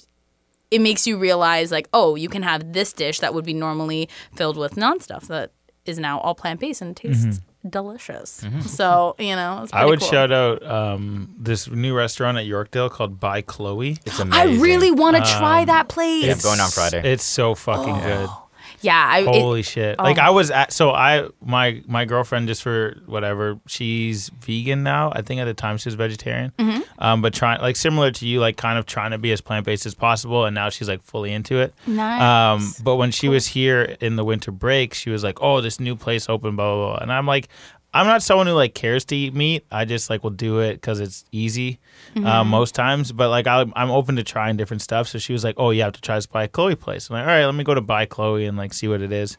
it 0.71 0.81
makes 0.81 1.07
you 1.07 1.19
realize 1.19 1.71
like 1.73 1.89
oh 1.93 2.15
you 2.15 2.29
can 2.29 2.43
have 2.43 2.73
this 2.73 2.93
dish 2.93 3.21
that 3.21 3.33
would 3.33 3.45
be 3.45 3.55
normally 3.55 4.09
filled 4.35 4.57
with 4.57 4.77
non 4.77 5.01
stuff 5.01 5.29
that 5.29 5.53
is 5.87 5.99
now 5.99 6.19
all 6.21 6.35
plant 6.35 6.61
based 6.61 6.83
and 6.83 6.97
tastes. 6.97 7.25
Mm-hmm. 7.25 7.69
Delicious. 7.71 8.43
Mm-hmm. 8.45 8.61
So 8.61 9.17
you 9.19 9.35
know, 9.35 9.63
it's 9.65 9.73
I 9.73 9.85
would 9.85 9.99
cool. 10.01 10.09
shout 10.09 10.31
out 10.33 10.63
um, 10.65 11.35
this 11.39 11.69
new 11.69 11.95
restaurant 11.97 12.39
at 12.39 12.45
Yorkdale 12.47 12.91
called 12.91 13.19
By 13.19 13.43
Chloe. 13.43 13.97
It's 14.07 14.19
amazing. 14.21 14.59
I 14.59 14.63
really 14.63 14.91
want 14.93 15.17
to 15.17 15.23
try 15.23 15.61
um, 15.61 15.67
that 15.67 15.89
place. 15.89 16.25
Yeah, 16.25 16.37
going 16.41 16.61
on 16.61 16.71
Friday. 16.71 17.03
It's 17.13 17.25
so 17.25 17.55
fucking 17.57 17.95
Oh. 17.97 18.01
good. 18.03 18.48
Yeah, 18.81 19.07
I, 19.09 19.21
it- 19.21 19.27
Holy 19.43 19.63
shit! 19.63 19.99
Like 19.99 20.19
I 20.19 20.31
was 20.31 20.51
at 20.51 20.73
so 20.73 20.91
I 20.93 21.29
my 21.45 21.83
my 21.87 22.05
girlfriend 22.05 22.49
just 22.49 22.63
for 22.63 22.97
whatever 23.07 23.59
she's 23.67 24.29
vegan 24.41 24.83
now. 24.83 25.13
I 25.15 25.23
think 25.23 25.41
at 25.41 25.47
the 25.47 25.55
time 25.55 25.77
she 25.79 25.89
was 25.89 25.95
vegetarian, 25.95 26.53
Mm-hmm. 26.59 26.81
um, 26.99 27.23
but 27.23 27.35
trying 27.35 27.61
like 27.61 27.77
similar 27.77 28.11
to 28.13 28.27
you, 28.27 28.41
like 28.41 28.57
kind 28.57 28.79
of 28.79 28.87
trying 28.87 29.11
to 29.11 29.19
be 29.19 29.33
as 29.33 29.41
plant 29.41 29.67
based 29.67 29.87
as 29.87 29.95
possible. 29.95 30.45
And 30.45 30.55
now 30.55 30.71
she's 30.71 30.89
like 30.89 31.03
fully 31.03 31.33
into 31.33 31.59
it. 31.59 31.75
Nice. 31.87 32.23
Um, 32.23 32.85
but 32.85 32.97
when 32.97 33.11
she 33.11 33.29
was 33.29 33.47
here 33.49 33.97
in 34.01 34.17
the 34.17 34.25
winter 34.25 34.51
break, 34.51 34.95
she 34.95 35.11
was 35.11 35.25
like, 35.25 35.43
"Oh, 35.43 35.61
this 35.61 35.81
new 35.81 35.97
place 35.97 36.29
opened." 36.29 36.57
Blah 36.57 36.75
blah 36.75 36.87
blah. 36.93 36.99
And 37.03 37.13
I'm 37.13 37.27
like, 37.27 37.49
I'm 37.95 38.07
not 38.07 38.23
someone 38.23 38.47
who 38.47 38.53
like 38.53 38.75
cares 38.75 39.05
to 39.07 39.17
eat 39.17 39.35
meat. 39.35 39.65
I 39.73 39.85
just 39.87 40.11
like 40.11 40.23
will 40.23 40.31
do 40.31 40.61
it 40.61 40.75
because 40.75 41.01
it's 41.01 41.25
easy 41.33 41.79
uh, 42.17 42.45
most 42.45 42.75
times. 42.75 43.13
But 43.13 43.31
like 43.31 43.47
I, 43.47 43.65
I'm 43.75 43.91
open 43.91 44.17
to 44.17 44.23
trying 44.25 44.57
different 44.57 44.83
stuff. 44.83 45.09
So 45.09 45.19
she 45.19 45.33
was 45.33 45.43
like, 45.43 45.55
"Oh, 45.59 45.71
you 45.71 45.83
have 45.83 45.95
to 45.95 46.01
try 46.01 46.17
this 46.17 46.27
by 46.27 46.47
Chloe 46.49 46.75
place." 46.77 47.09
I'm 47.09 47.15
like, 47.15 47.23
"All 47.23 47.29
right, 47.29 47.45
let 47.47 47.55
me 47.55 47.65
go 47.65 47.75
to 47.75 47.81
by 47.81 48.05
Chloe 48.07 48.45
and 48.47 48.57
like 48.59 48.73
see 48.75 48.89
what 48.89 49.01
it 49.01 49.11
is." 49.13 49.39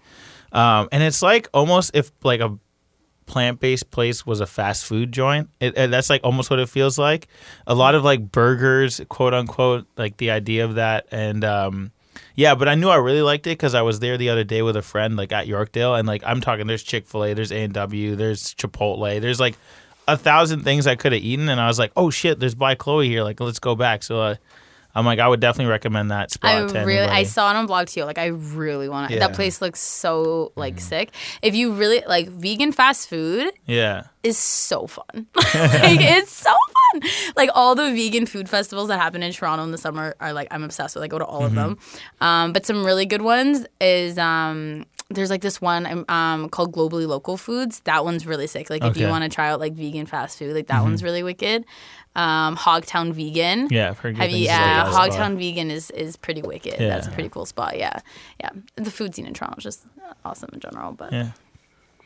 Um, 0.51 0.89
and 0.91 1.03
it's 1.03 1.21
like 1.21 1.47
almost 1.53 1.91
if 1.93 2.11
like 2.23 2.39
a 2.41 2.57
plant 3.27 3.59
based 3.59 3.91
place 3.91 4.25
was 4.25 4.39
a 4.39 4.47
fast 4.47 4.83
food 4.85 5.11
joint. 5.11 5.49
It, 5.59 5.77
it- 5.77 5.91
that's 5.91 6.09
like 6.09 6.21
almost 6.23 6.49
what 6.49 6.57
it 6.59 6.67
feels 6.69 6.97
like. 6.97 7.27
A 7.67 7.75
lot 7.75 7.93
of 7.93 8.03
like 8.03 8.31
burgers, 8.31 8.99
quote 9.09 9.35
unquote, 9.35 9.85
like 9.95 10.17
the 10.17 10.31
idea 10.31 10.65
of 10.65 10.75
that. 10.75 11.05
And 11.11 11.43
um, 11.43 11.91
yeah, 12.39 12.55
but 12.55 12.69
I 12.69 12.75
knew 12.75 12.87
I 12.87 12.95
really 12.95 13.21
liked 13.21 13.47
it 13.47 13.51
because 13.51 13.75
I 13.75 13.81
was 13.81 13.99
there 13.99 14.17
the 14.17 14.29
other 14.29 14.45
day 14.45 14.61
with 14.61 14.77
a 14.77 14.81
friend, 14.81 15.17
like 15.17 15.33
at 15.33 15.47
Yorkdale, 15.47 15.99
and 15.99 16.07
like 16.07 16.23
I'm 16.25 16.39
talking. 16.39 16.67
There's 16.67 16.83
Chick 16.83 17.05
Fil 17.05 17.25
A, 17.25 17.33
there's 17.33 17.51
A 17.51 17.63
and 17.63 17.73
W, 17.73 18.15
there's 18.15 18.55
Chipotle, 18.55 19.19
there's 19.19 19.41
like 19.41 19.57
a 20.07 20.15
thousand 20.15 20.63
things 20.63 20.87
I 20.87 20.95
could 20.95 21.11
have 21.11 21.21
eaten, 21.21 21.49
and 21.49 21.59
I 21.59 21.67
was 21.67 21.77
like, 21.77 21.91
oh 21.97 22.09
shit, 22.09 22.39
there's 22.39 22.55
by 22.55 22.75
Chloe 22.75 23.09
here. 23.09 23.23
Like 23.23 23.41
let's 23.41 23.59
go 23.59 23.75
back. 23.75 24.03
So. 24.03 24.21
Uh, 24.21 24.35
I'm 24.95 25.05
like, 25.05 25.19
I 25.19 25.27
would 25.27 25.39
definitely 25.39 25.69
recommend 25.69 26.09
that 26.09 26.31
spot. 26.31 26.75
I 26.75 26.83
really, 26.83 27.07
I 27.07 27.21
saw 27.21 27.51
it 27.51 27.55
on 27.55 27.67
blog 27.67 27.87
too. 27.87 28.03
Like, 28.05 28.17
I 28.17 28.25
really 28.25 28.89
want 28.89 29.09
to. 29.09 29.13
Yeah. 29.13 29.27
That 29.27 29.35
place 29.35 29.61
looks 29.61 29.79
so 29.79 30.51
like 30.55 30.77
Mm-hmm. 30.77 30.81
sick. 30.81 31.11
If 31.43 31.53
you 31.53 31.73
really 31.73 32.03
like 32.07 32.27
vegan 32.27 32.71
fast 32.71 33.07
food, 33.07 33.51
yeah. 33.67 34.05
is 34.23 34.37
so 34.39 34.87
fun. 34.87 35.05
like, 35.35 36.01
it's 36.01 36.31
so 36.31 36.49
fun. 36.49 36.78
Like 37.35 37.49
all 37.55 37.75
the 37.75 37.91
vegan 37.91 38.25
food 38.25 38.49
festivals 38.49 38.87
that 38.89 38.99
happen 38.99 39.23
in 39.23 39.31
Toronto 39.31 39.63
in 39.63 39.71
the 39.71 39.77
summer 39.77 40.15
are 40.19 40.33
like 40.33 40.47
I'm 40.51 40.63
obsessed 40.63 40.95
with. 40.95 41.03
I 41.03 41.07
go 41.07 41.19
to 41.19 41.25
all 41.25 41.39
Mm-hmm. 41.41 41.45
of 41.45 41.53
them. 41.55 41.77
Um, 42.21 42.53
but 42.53 42.65
some 42.65 42.85
really 42.85 43.05
good 43.05 43.21
ones 43.21 43.65
is 43.79 44.17
um, 44.17 44.85
there's 45.09 45.29
like 45.29 45.41
this 45.41 45.61
one 45.61 45.85
um, 45.85 46.05
um, 46.09 46.49
called 46.49 46.73
Globally 46.73 47.07
Local 47.07 47.37
Foods. 47.37 47.79
That 47.81 48.03
one's 48.03 48.25
really 48.25 48.47
sick. 48.47 48.69
Like 48.69 48.83
if 48.83 48.97
you 48.97 49.07
want 49.07 49.23
to 49.23 49.29
try 49.29 49.49
out 49.49 49.59
like 49.59 49.73
vegan 49.73 50.05
fast 50.05 50.37
food, 50.39 50.55
like 50.55 50.67
that 50.67 50.81
one's 50.83 51.03
really 51.03 51.23
wicked. 51.23 51.65
Um, 52.15 52.57
Hogtown 52.57 53.13
Vegan. 53.13 53.67
Yeah, 53.69 53.89
I've 53.89 53.99
heard 53.99 54.15
good 54.15 54.21
Have 54.23 54.31
you? 54.31 54.45
Yeah, 54.45 54.89
spot. 54.91 55.11
Hogtown 55.11 55.37
Vegan 55.37 55.71
is 55.71 55.91
is 55.91 56.17
pretty 56.17 56.41
wicked. 56.41 56.77
That's 56.79 57.07
a 57.07 57.11
pretty 57.11 57.29
cool 57.29 57.45
spot. 57.45 57.77
Yeah, 57.77 57.99
yeah. 58.39 58.49
The 58.75 58.91
food 58.91 59.13
scene 59.15 59.25
in 59.27 59.33
Toronto 59.33 59.57
is 59.57 59.63
just 59.63 59.85
awesome 60.25 60.49
in 60.53 60.59
general. 60.59 60.91
But 60.93 61.13
Yeah. 61.13 61.29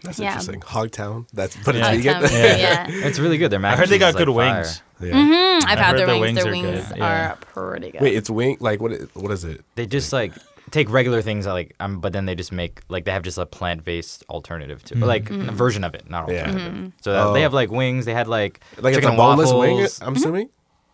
That's 0.03 0.19
Yeah. 0.19 0.27
interesting. 0.29 0.59
Hogtown. 0.61 1.27
That's 1.33 1.55
but 1.65 1.75
it's 1.75 1.87
Yeah. 1.87 1.95
vegan. 1.95 2.15
Um, 2.17 2.21
yeah. 2.59 2.85
It's 2.89 3.19
really 3.19 3.37
good. 3.37 3.51
Their 3.51 3.59
mac 3.59 3.73
I 3.73 3.77
heard 3.77 3.89
they 3.89 3.97
got 3.97 4.15
good 4.15 4.27
like, 4.29 4.55
wings. 4.55 4.81
yeah. 4.99 5.13
Mm, 5.13 5.63
I've 5.65 5.65
I 5.65 5.69
had 5.69 5.79
heard 5.91 5.99
their 5.99 6.07
the 6.07 6.11
wings. 6.19 6.21
wings 6.21 6.35
Their 6.43 6.47
are 6.47 6.51
wings 6.51 6.87
good, 6.89 6.97
yeah. 6.97 7.31
are 7.31 7.35
pretty 7.37 7.91
good. 7.91 8.01
Wait, 8.01 8.15
it's 8.15 8.29
wing. 8.29 8.57
Like 8.59 8.81
what? 8.81 8.91
What 9.15 9.31
is 9.31 9.43
it? 9.45 9.63
They 9.75 9.85
just 9.85 10.11
like 10.13 10.33
take 10.71 10.89
regular 10.89 11.21
things 11.21 11.45
like 11.45 11.75
um, 11.79 11.99
but 11.99 12.13
then 12.13 12.25
they 12.25 12.35
just 12.35 12.51
make 12.51 12.81
like 12.89 13.05
they 13.05 13.11
have 13.11 13.21
just 13.23 13.37
a 13.37 13.45
plant 13.45 13.83
based 13.85 14.23
alternative 14.29 14.83
to 14.85 14.95
or, 14.95 15.05
like 15.05 15.25
Mm-hmm. 15.25 15.49
a 15.49 15.51
version 15.51 15.83
of 15.83 15.93
it, 15.95 16.09
not 16.09 16.29
Yeah. 16.29 16.47
alternative. 16.47 16.91
So 17.01 17.11
uh, 17.13 17.29
Oh. 17.29 17.33
they 17.33 17.41
have 17.41 17.53
like 17.53 17.71
wings. 17.71 18.05
They 18.05 18.13
had 18.13 18.27
like 18.27 18.59
Like 18.79 18.95
it's 18.95 19.05
a 19.05 19.09
boneless 19.11 19.51
waffles. 19.53 19.99
wing. 20.01 20.07
I'm 20.07 20.15
assuming. 20.15 20.49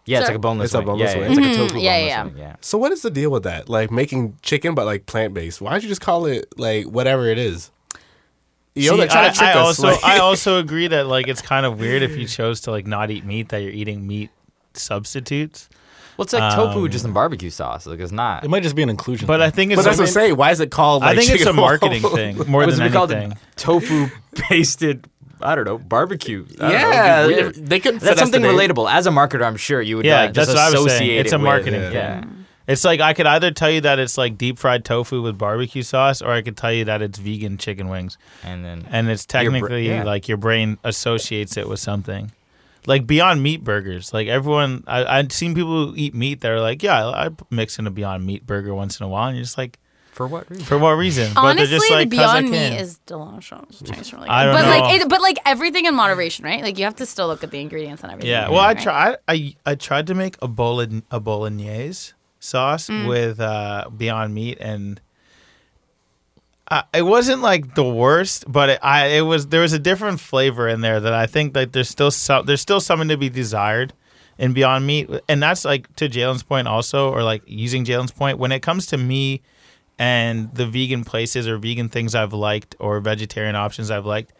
Yeah, 0.06 0.20
it's 0.20 0.28
like 0.28 0.38
a 0.38 0.40
boneless. 0.40 0.66
It's 0.68 0.74
a 0.76 0.78
wing. 0.80 0.86
boneless 0.88 1.14
yeah, 1.14 1.20
wing. 1.20 1.26
Yeah, 1.26 1.30
it's 1.32 1.40
like 1.40 1.46
a 1.46 1.50
Mhm. 1.50 1.68
tofu 1.70 1.80
Yeah, 1.80 1.92
boneless 1.94 2.10
yeah. 2.10 2.24
wing. 2.24 2.34
Yeah. 2.38 2.56
So 2.62 2.78
what 2.80 2.92
is 2.92 3.02
the 3.04 3.12
deal 3.12 3.30
with 3.30 3.44
that? 3.44 3.70
Like 3.70 3.92
making 3.92 4.38
chicken, 4.42 4.74
but 4.76 4.86
like 4.86 5.06
plant 5.06 5.34
based. 5.36 5.62
Why 5.62 5.72
don't 5.72 5.84
you 5.84 5.90
just 5.90 6.02
call 6.02 6.26
it 6.26 6.48
like 6.58 6.86
whatever 6.86 7.28
it 7.28 7.38
is? 7.38 7.70
You 8.80 8.92
know, 8.92 8.96
See, 8.98 9.08
they're 9.08 9.18
I, 9.18 9.30
to 9.30 9.36
trick 9.36 9.50
I 9.50 9.60
us. 9.60 9.66
also 9.80 9.88
like- 9.88 10.04
I 10.04 10.18
also 10.28 10.58
agree 10.60 10.88
that 10.88 11.08
like 11.08 11.28
it's 11.28 11.42
kind 11.42 11.66
of 11.66 11.80
weird 11.80 12.02
if 12.02 12.16
you 12.18 12.26
chose 12.28 12.62
to 12.62 12.72
like 12.72 12.88
not 12.88 13.12
eat 13.12 13.26
meat 13.26 13.50
that 13.50 13.62
you're 13.62 13.72
eating 13.72 14.08
meat 14.08 14.30
substitutes. 14.74 15.70
Well, 16.18 16.24
it's 16.26 16.34
like 16.34 16.54
tofu 16.54 16.80
Um, 16.86 16.90
just 16.92 17.06
in 17.06 17.14
barbecue 17.14 17.50
sauce. 17.50 17.86
Like 17.86 18.00
it's 18.00 18.12
not. 18.12 18.44
It 18.44 18.50
might 18.50 18.64
just 18.64 18.76
be 18.76 18.84
an 18.84 18.90
inclusion. 18.90 19.26
But 19.28 19.38
thing. 19.38 19.42
I 19.48 19.50
think 19.52 19.72
it's 19.72 19.80
but 19.80 19.86
that's 19.86 20.00
I 20.00 20.02
what 20.04 20.10
I'm 20.10 20.14
saying. 20.14 20.36
Why 20.36 20.52
is 20.52 20.60
it 20.60 20.70
called? 20.72 21.02
Like, 21.02 21.18
I 21.18 21.22
think 21.22 21.32
it's 21.32 21.46
a 21.46 21.54
marketing 21.54 22.02
thing 22.14 22.38
more 22.48 22.66
than 22.66 22.82
it 22.82 22.92
called 22.92 23.12
anything. 23.12 23.38
tofu 23.56 24.08
basted? 24.50 25.08
I 25.42 25.56
don't 25.56 25.64
know 25.64 25.78
barbecue. 25.78 26.46
I 26.50 26.54
don't 26.58 26.60
know, 26.60 26.74
Yeah, 26.78 27.24
it'd 27.24 27.30
be 27.38 27.42
weird. 27.44 27.56
they 27.70 27.80
could. 27.80 28.00
That's 28.02 28.20
something 28.20 28.42
relatable. 28.42 28.92
As 28.92 29.08
a 29.08 29.12
marketer, 29.12 29.46
I'm 29.46 29.56
sure 29.56 29.82
you 29.82 29.96
would 29.98 30.06
Yeah, 30.06 30.24
like, 30.24 30.34
just 30.34 30.54
that's 30.54 30.74
what 30.74 30.80
I 30.82 30.84
was 30.84 30.92
saying. 30.98 31.18
It's 31.20 31.32
it 31.32 31.36
a 31.36 31.38
with- 31.38 31.46
marketing 31.46 31.82
yeah. 31.94 32.26
Thing. 32.70 32.74
It's 32.74 32.86
like 32.86 33.00
I 33.02 33.14
could 33.14 33.26
either 33.26 33.52
tell 33.52 33.70
you 33.72 33.82
that 33.82 34.00
it's 34.00 34.18
like 34.18 34.38
deep 34.38 34.58
fried 34.58 34.86
tofu 34.86 35.22
with 35.22 35.38
barbecue 35.38 35.84
sauce, 35.84 36.22
or 36.22 36.32
I 36.32 36.42
could 36.42 36.56
tell 36.58 36.72
you 36.72 36.86
that 36.86 37.02
it's 37.02 37.18
vegan 37.20 37.58
chicken 37.58 37.90
wings, 37.90 38.18
And 38.44 38.64
then 38.64 38.86
and 38.92 39.10
it's 39.10 39.26
Your 39.34 39.44
bra- 39.44 39.52
technically 39.52 39.88
yeah. 39.88 40.04
like 40.04 40.28
your 40.28 40.38
brain 40.38 40.78
associates 40.84 41.58
it 41.58 41.68
with 41.68 41.80
something. 41.80 42.32
Like 42.88 43.06
Beyond 43.06 43.44
Meat 43.44 43.64
burgers, 43.64 44.14
like 44.14 44.28
everyone, 44.30 44.84
I, 44.88 45.20
I've 45.20 45.32
seen 45.34 45.54
people 45.54 45.88
who 45.88 45.94
eat 45.98 46.16
meat 46.16 46.40
that 46.42 46.50
are 46.52 46.62
like, 46.62 46.82
yeah, 46.82 47.06
I, 47.08 47.26
I 47.26 47.30
mix 47.52 47.78
in 47.78 47.86
a 47.86 47.92
Beyond 47.92 48.26
Meat 48.26 48.48
burger 48.48 48.74
once 48.74 49.00
in 49.00 49.06
a 49.06 49.10
while, 49.10 49.28
and 49.28 49.36
you're 49.38 49.44
just 49.44 49.58
like, 49.58 49.78
for 50.14 50.28
what 50.28 50.50
reason? 50.50 50.66
for 50.66 50.78
what 50.78 50.92
reason? 50.94 51.32
but 51.34 51.42
Honestly, 51.42 51.66
they're 51.68 51.78
just 51.80 51.92
like, 51.92 52.10
the 52.10 52.18
'cause 52.18 52.26
I 52.26 52.40
Beyond 52.42 52.54
can. 52.54 52.72
Meat 52.74 52.80
is 52.82 52.98
delicious. 53.06 53.82
It 53.82 53.86
tastes 53.88 54.14
really 54.14 54.26
good. 54.28 54.32
I 54.34 54.46
don't 54.46 54.54
but 54.56 54.62
know. 54.64 54.70
like, 54.80 55.02
it, 55.02 55.10
but 55.10 55.22
like 55.22 55.38
everything 55.46 55.86
in 55.86 55.94
moderation, 55.96 56.46
right? 56.46 56.64
Like 56.64 56.78
you 56.78 56.86
have 56.86 56.96
to 56.98 57.06
still 57.06 57.28
look 57.28 57.44
at 57.44 57.52
the 57.52 57.60
ingredients 57.60 58.02
and 58.04 58.12
everything. 58.14 58.32
Yeah. 58.32 58.50
Well, 58.50 58.60
I 58.60 58.68
right? 58.74 58.80
tried. 58.82 59.18
I 59.28 59.56
I 59.66 59.76
tried 59.76 60.08
to 60.08 60.16
make 60.16 60.38
a 60.42 60.48
bolo- 60.48 61.02
a 61.12 61.20
bolognese 61.20 62.14
sauce 62.40 62.88
Mm. 62.90 63.08
with 63.08 63.40
uh, 63.40 63.90
Beyond 63.96 64.34
Meat, 64.34 64.58
and 64.60 65.00
I, 66.72 66.84
it 66.94 67.02
wasn't 67.02 67.42
like 67.42 67.74
the 67.76 67.84
worst, 67.84 68.46
but 68.48 68.70
it, 68.70 68.80
I 68.84 69.08
it 69.08 69.22
was 69.22 69.48
there 69.48 69.62
was 69.62 69.74
a 69.74 69.80
different 69.80 70.20
flavor 70.20 70.68
in 70.68 70.82
there 70.82 71.00
that 71.00 71.14
I 71.14 71.26
think 71.26 71.54
that 71.54 71.74
there's 71.74 71.90
still 71.90 72.12
some 72.12 72.46
there's 72.46 72.62
still 72.62 72.80
something 72.80 73.08
to 73.08 73.18
be 73.18 73.30
desired 73.30 73.94
in 74.38 74.54
Beyond 74.54 74.86
Meat, 74.86 75.10
and 75.28 75.42
that's 75.42 75.66
like 75.66 75.94
to 75.96 76.08
Jalen's 76.08 76.44
point 76.44 76.68
also, 76.68 77.12
or 77.12 77.24
like 77.24 77.42
using 77.48 77.86
Jalen's 77.86 78.12
point 78.12 78.38
when 78.38 78.52
it 78.52 78.62
comes 78.62 78.86
to 78.88 78.98
me 78.98 79.42
and 79.98 80.54
the 80.54 80.66
vegan 80.66 81.04
places 81.04 81.48
or 81.48 81.58
vegan 81.58 81.90
things 81.90 82.16
I've 82.16 82.34
liked 82.34 82.76
or 82.80 83.00
vegetarian 83.00 83.56
options 83.56 83.90
I've 83.92 84.06
liked. 84.06 84.32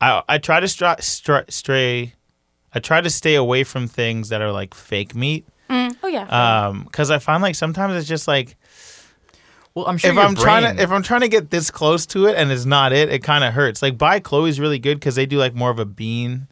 I 0.00 0.22
I 0.28 0.38
try 0.38 0.60
to 0.60 0.68
stra- 0.68 1.00
stra- 1.02 1.44
stray 1.50 2.14
I 2.72 2.80
try 2.80 3.00
to 3.02 3.10
stay 3.10 3.34
away 3.36 3.62
from 3.62 3.86
things 3.86 4.30
that 4.30 4.40
are 4.42 4.50
like 4.50 4.74
fake 4.74 5.14
meat. 5.14 5.46
Mm, 5.74 5.96
oh 6.02 6.08
yeah. 6.08 6.66
Um, 6.68 6.84
because 6.84 7.10
I 7.10 7.18
find 7.18 7.42
like 7.42 7.54
sometimes 7.54 7.96
it's 7.96 8.08
just 8.08 8.28
like 8.28 8.56
Well, 9.74 9.86
I'm 9.86 9.98
sure 9.98 10.10
if 10.10 10.16
your 10.16 10.24
I'm 10.24 10.34
trying 10.36 10.76
to 10.76 10.82
if 10.82 10.90
I'm 10.90 11.02
trying 11.02 11.22
to 11.22 11.28
get 11.28 11.50
this 11.50 11.70
close 11.70 12.06
to 12.06 12.26
it 12.26 12.36
and 12.36 12.52
it's 12.52 12.64
not 12.64 12.92
it, 12.92 13.08
it 13.08 13.24
kind 13.24 13.42
of 13.42 13.54
hurts. 13.54 13.82
Like 13.82 13.98
By 13.98 14.20
Chloe's 14.20 14.60
really 14.60 14.78
good 14.78 15.00
because 15.00 15.16
they 15.16 15.26
do 15.26 15.38
like 15.38 15.54
more 15.54 15.70
of 15.70 15.78
a 15.80 15.84
bean 15.84 16.46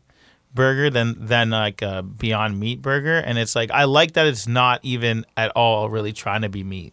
burger 0.55 0.91
than 0.91 1.27
than 1.27 1.51
like 1.51 1.83
a 1.83 2.03
Beyond 2.03 2.59
Meat 2.59 2.83
burger, 2.83 3.19
and 3.19 3.39
it's 3.39 3.55
like 3.55 3.71
I 3.71 3.85
like 3.85 4.13
that 4.13 4.27
it's 4.27 4.47
not 4.47 4.81
even 4.83 5.25
at 5.37 5.51
all 5.53 5.89
really 5.89 6.13
trying 6.13 6.43
to 6.43 6.49
be 6.49 6.65
meat. 6.65 6.93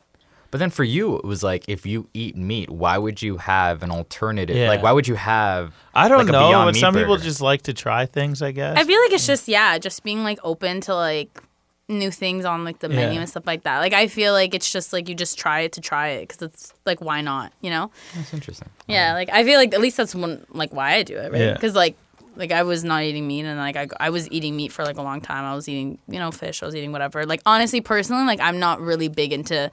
But 0.52 0.58
then 0.58 0.72
for 0.72 0.84
you, 0.84 1.16
it 1.18 1.26
was 1.26 1.44
like 1.44 1.66
if 1.68 1.86
you 1.86 2.10
eat 2.14 2.36
meat, 2.36 2.70
why 2.70 2.98
would 2.98 3.22
you 3.22 3.38
have 3.38 3.84
an 3.84 3.92
alternative? 3.92 4.56
Yeah. 4.56 4.68
Like, 4.68 4.82
why 4.82 4.92
would 4.92 5.08
you 5.08 5.14
have? 5.16 5.76
I 5.94 6.08
don't 6.08 6.20
like, 6.20 6.30
a 6.30 6.32
know, 6.32 6.50
Beyond 6.50 6.68
but 6.68 6.74
Meat 6.74 6.80
some 6.80 6.94
people 6.96 7.18
just 7.18 7.42
like 7.42 7.64
to 7.64 7.74
try 7.74 8.06
things. 8.06 8.42
I 8.42 8.52
guess. 8.52 8.78
I 8.78 8.84
feel 8.84 9.00
like 9.00 9.12
it's 9.12 9.28
just 9.28 9.48
yeah, 9.48 9.78
just 9.78 10.04
being 10.04 10.24
like 10.24 10.40
open 10.44 10.82
to 10.82 10.96
like 10.96 11.44
new 11.90 12.12
things 12.12 12.46
on 12.46 12.64
like 12.64 12.80
the 12.80 12.88
menu 12.88 13.16
Yeah. 13.16 13.20
and 13.22 13.30
stuff 13.30 13.46
like 13.48 13.64
that. 13.64 13.80
Like 13.80 13.94
I 13.94 14.08
feel 14.08 14.32
like 14.32 14.54
it's 14.54 14.72
just 14.72 14.94
like 14.94 15.10
you 15.10 15.16
just 15.16 15.38
try 15.38 15.62
it 15.62 15.72
to 15.74 15.82
try 15.82 16.10
it 16.10 16.28
because 16.28 16.42
it's 16.44 16.74
like 16.86 17.02
why 17.02 17.22
not, 17.22 17.52
you 17.62 17.70
know? 17.72 17.92
That's 18.16 18.34
interesting. 18.34 18.70
Yeah, 18.88 19.14
like 19.14 19.30
I 19.30 19.44
feel 19.44 19.58
like 19.58 19.74
at 19.74 19.82
least 19.82 19.98
that's 19.98 20.14
one 20.16 20.46
like 20.52 20.72
why 20.72 20.94
I 20.94 21.04
do 21.04 21.18
it, 21.18 21.32
right? 21.32 21.42
Yeah. 21.42 21.54
Because 21.54 21.74
like 21.76 21.96
like 22.36 22.52
I 22.52 22.64
was 22.64 22.84
not 22.86 23.04
eating 23.04 23.28
meat 23.28 23.44
and 23.44 23.58
like 23.60 23.76
I, 23.76 23.88
I 24.00 24.12
was 24.12 24.30
eating 24.32 24.56
meat 24.56 24.72
for 24.72 24.86
like 24.86 24.98
a 24.98 25.02
long 25.02 25.20
time. 25.20 25.44
I 25.44 25.56
was 25.56 25.68
eating 25.68 25.98
you 26.08 26.20
know 26.20 26.32
fish. 26.32 26.62
I 26.64 26.66
was 26.68 26.76
eating 26.76 26.92
whatever. 26.92 27.26
Like 27.26 27.42
honestly, 27.46 27.82
personally, 27.82 28.24
like 28.26 28.40
I'm 28.40 28.60
not 28.60 28.80
really 28.80 29.08
big 29.10 29.34
into 29.34 29.72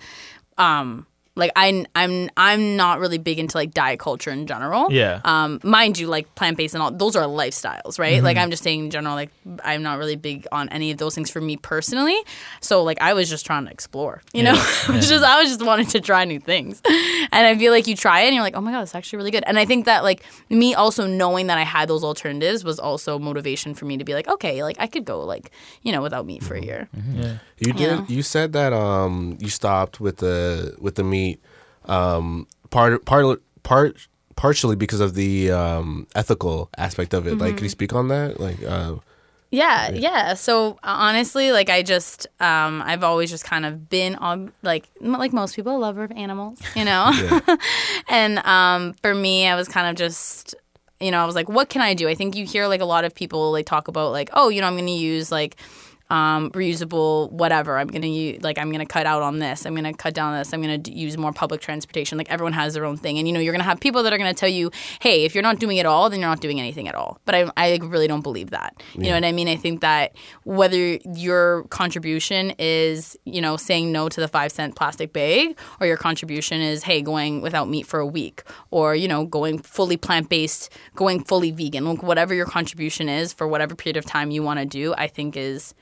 um 0.58 1.06
like 1.36 1.52
I 1.54 1.84
I'm 1.94 2.30
I'm 2.36 2.76
not 2.76 2.98
really 2.98 3.18
big 3.18 3.38
into 3.38 3.56
like 3.56 3.72
diet 3.74 4.00
culture 4.00 4.30
in 4.30 4.46
general. 4.46 4.90
Yeah. 4.90 5.20
Um, 5.24 5.60
mind 5.62 5.98
you, 5.98 6.06
like 6.08 6.34
plant 6.34 6.56
based 6.56 6.74
and 6.74 6.82
all 6.82 6.90
those 6.90 7.14
are 7.14 7.24
lifestyles, 7.24 7.98
right? 7.98 8.16
Mm-hmm. 8.16 8.24
Like 8.24 8.36
I'm 8.38 8.50
just 8.50 8.62
saying 8.62 8.80
in 8.86 8.90
general, 8.90 9.14
like 9.14 9.30
I'm 9.62 9.82
not 9.82 9.98
really 9.98 10.16
big 10.16 10.46
on 10.50 10.68
any 10.70 10.90
of 10.90 10.98
those 10.98 11.14
things 11.14 11.30
for 11.30 11.40
me 11.40 11.56
personally. 11.58 12.18
So 12.60 12.82
like 12.82 13.00
I 13.00 13.12
was 13.12 13.28
just 13.28 13.44
trying 13.44 13.66
to 13.66 13.70
explore, 13.70 14.22
you 14.32 14.42
know, 14.42 14.54
Yeah. 14.54 14.96
It 14.96 15.02
just 15.02 15.22
I 15.24 15.40
was 15.40 15.50
just 15.50 15.62
wanting 15.64 15.86
to 15.88 16.00
try 16.00 16.24
new 16.24 16.40
things, 16.40 16.80
and 16.86 17.46
I 17.46 17.56
feel 17.58 17.70
like 17.72 17.86
you 17.86 17.94
try 17.94 18.20
it 18.22 18.26
and 18.26 18.34
you're 18.34 18.42
like, 18.42 18.56
oh 18.56 18.60
my 18.62 18.72
god, 18.72 18.82
it's 18.82 18.94
actually 18.94 19.18
really 19.18 19.30
good. 19.30 19.44
And 19.46 19.58
I 19.58 19.66
think 19.66 19.84
that 19.84 20.02
like 20.04 20.22
me 20.48 20.74
also 20.74 21.06
knowing 21.06 21.48
that 21.48 21.58
I 21.58 21.62
had 21.64 21.88
those 21.88 22.02
alternatives 22.02 22.64
was 22.64 22.78
also 22.78 23.18
motivation 23.18 23.74
for 23.74 23.84
me 23.84 23.98
to 23.98 24.04
be 24.04 24.14
like, 24.14 24.26
okay, 24.28 24.62
like 24.62 24.76
I 24.78 24.86
could 24.86 25.04
go 25.04 25.22
like 25.22 25.50
you 25.82 25.92
know 25.92 26.00
without 26.00 26.24
meat 26.24 26.42
for 26.42 26.54
a 26.54 26.62
year. 26.62 26.88
yeah. 27.14 27.38
You 27.58 27.72
did. 27.72 27.80
Yeah. 28.00 28.04
You 28.08 28.22
said 28.22 28.52
that 28.52 28.72
um 28.72 29.36
you 29.40 29.48
stopped 29.48 30.00
with 30.00 30.18
the 30.18 30.74
with 30.78 30.94
the 30.96 31.04
meat 31.04 31.40
um 31.86 32.46
part 32.70 33.04
part 33.04 33.40
part 33.62 33.96
partially 34.36 34.76
because 34.76 35.00
of 35.00 35.14
the 35.14 35.50
um 35.50 36.06
ethical 36.14 36.68
aspect 36.76 37.14
of 37.14 37.26
it. 37.26 37.38
Like, 37.38 37.48
Mm-hmm. 37.50 37.56
can 37.56 37.64
you 37.64 37.70
speak 37.70 37.94
on 37.94 38.08
that? 38.08 38.38
Like, 38.38 38.62
uh, 38.62 38.96
Yeah, 39.50 39.90
yeah. 39.90 40.34
So 40.34 40.72
uh, 40.82 40.96
honestly, 41.08 41.52
like 41.52 41.70
I 41.70 41.82
just, 41.82 42.26
um, 42.40 42.82
I've 42.82 43.02
always 43.04 43.30
just 43.30 43.44
kind 43.44 43.64
of 43.64 43.88
been 43.88 44.16
on, 44.16 44.52
like, 44.62 44.88
m- 45.00 45.12
like 45.12 45.32
most 45.32 45.54
people, 45.56 45.74
a 45.76 45.78
lover 45.78 46.04
of 46.04 46.12
animals, 46.12 46.58
you 46.74 46.84
know. 46.84 47.10
and 48.08 48.38
um, 48.40 48.92
for 49.02 49.14
me, 49.14 49.46
I 49.46 49.54
was 49.54 49.68
kind 49.68 49.86
of 49.88 49.94
just, 49.96 50.54
you 51.00 51.10
know, 51.10 51.22
I 51.22 51.24
was 51.24 51.34
like, 51.34 51.48
what 51.48 51.68
can 51.70 51.80
I 51.80 51.94
do? 51.94 52.08
I 52.08 52.14
think 52.14 52.36
you 52.36 52.44
hear 52.44 52.66
like 52.66 52.80
a 52.82 52.84
lot 52.84 53.04
of 53.06 53.14
people 53.14 53.52
like 53.52 53.64
talk 53.66 53.88
about 53.88 54.12
like, 54.12 54.28
oh, 54.34 54.48
you 54.50 54.60
know, 54.60 54.66
I'm 54.66 54.74
going 54.74 54.86
to 54.86 54.92
use 54.92 55.30
like 55.32 55.56
um, 56.08 56.50
reusable 56.52 57.30
whatever. 57.32 57.78
I'm 57.78 57.88
gonna 57.88 58.06
use 58.06 58.42
like 58.42 58.58
I'm 58.58 58.70
gonna 58.70 58.86
cut 58.86 59.06
out 59.06 59.22
on 59.22 59.38
this. 59.38 59.66
I'm 59.66 59.74
gonna 59.74 59.94
cut 59.94 60.14
down 60.14 60.32
on 60.32 60.38
this. 60.38 60.52
I'm 60.52 60.60
gonna 60.60 60.78
d- 60.78 60.92
use 60.92 61.16
more 61.16 61.32
public 61.32 61.60
transportation. 61.60 62.16
Like 62.16 62.30
everyone 62.30 62.52
has 62.52 62.74
their 62.74 62.84
own 62.84 62.96
thing, 62.96 63.18
and 63.18 63.26
you 63.26 63.34
know 63.34 63.40
you're 63.40 63.52
gonna 63.52 63.64
have 63.64 63.80
people 63.80 64.02
that 64.04 64.12
are 64.12 64.18
gonna 64.18 64.34
tell 64.34 64.48
you, 64.48 64.70
hey, 65.00 65.24
if 65.24 65.34
you're 65.34 65.42
not 65.42 65.58
doing 65.58 65.78
it 65.78 65.86
all, 65.86 66.08
then 66.08 66.20
you're 66.20 66.28
not 66.28 66.40
doing 66.40 66.60
anything 66.60 66.86
at 66.86 66.94
all. 66.94 67.18
But 67.24 67.34
I 67.34 67.50
I 67.56 67.78
really 67.82 68.06
don't 68.06 68.20
believe 68.22 68.50
that. 68.50 68.80
You 68.94 69.08
know 69.08 69.14
what 69.14 69.24
I 69.24 69.32
mean? 69.32 69.48
I 69.48 69.56
think 69.56 69.80
that 69.80 70.14
whether 70.44 70.98
your 71.14 71.64
contribution 71.64 72.52
is 72.58 73.16
you 73.24 73.40
know 73.40 73.56
saying 73.56 73.90
no 73.90 74.08
to 74.08 74.20
the 74.20 74.28
five 74.28 74.52
cent 74.52 74.76
plastic 74.76 75.12
bag, 75.12 75.58
or 75.80 75.88
your 75.88 75.96
contribution 75.96 76.60
is 76.60 76.84
hey 76.84 77.02
going 77.02 77.40
without 77.40 77.68
meat 77.68 77.86
for 77.86 77.98
a 77.98 78.06
week, 78.06 78.44
or 78.70 78.94
you 78.94 79.08
know 79.08 79.24
going 79.26 79.58
fully 79.58 79.96
plant 79.96 80.28
based, 80.28 80.70
going 80.94 81.24
fully 81.24 81.50
vegan, 81.50 81.84
like 81.84 82.02
whatever 82.04 82.32
your 82.32 82.46
contribution 82.46 83.08
is 83.08 83.32
for 83.32 83.48
whatever 83.48 83.74
period 83.74 83.96
of 83.96 84.04
time 84.04 84.30
you 84.30 84.42
want 84.42 84.60
to 84.60 84.66
do, 84.66 84.94
I 84.96 85.08
think 85.08 85.36
is 85.36 85.74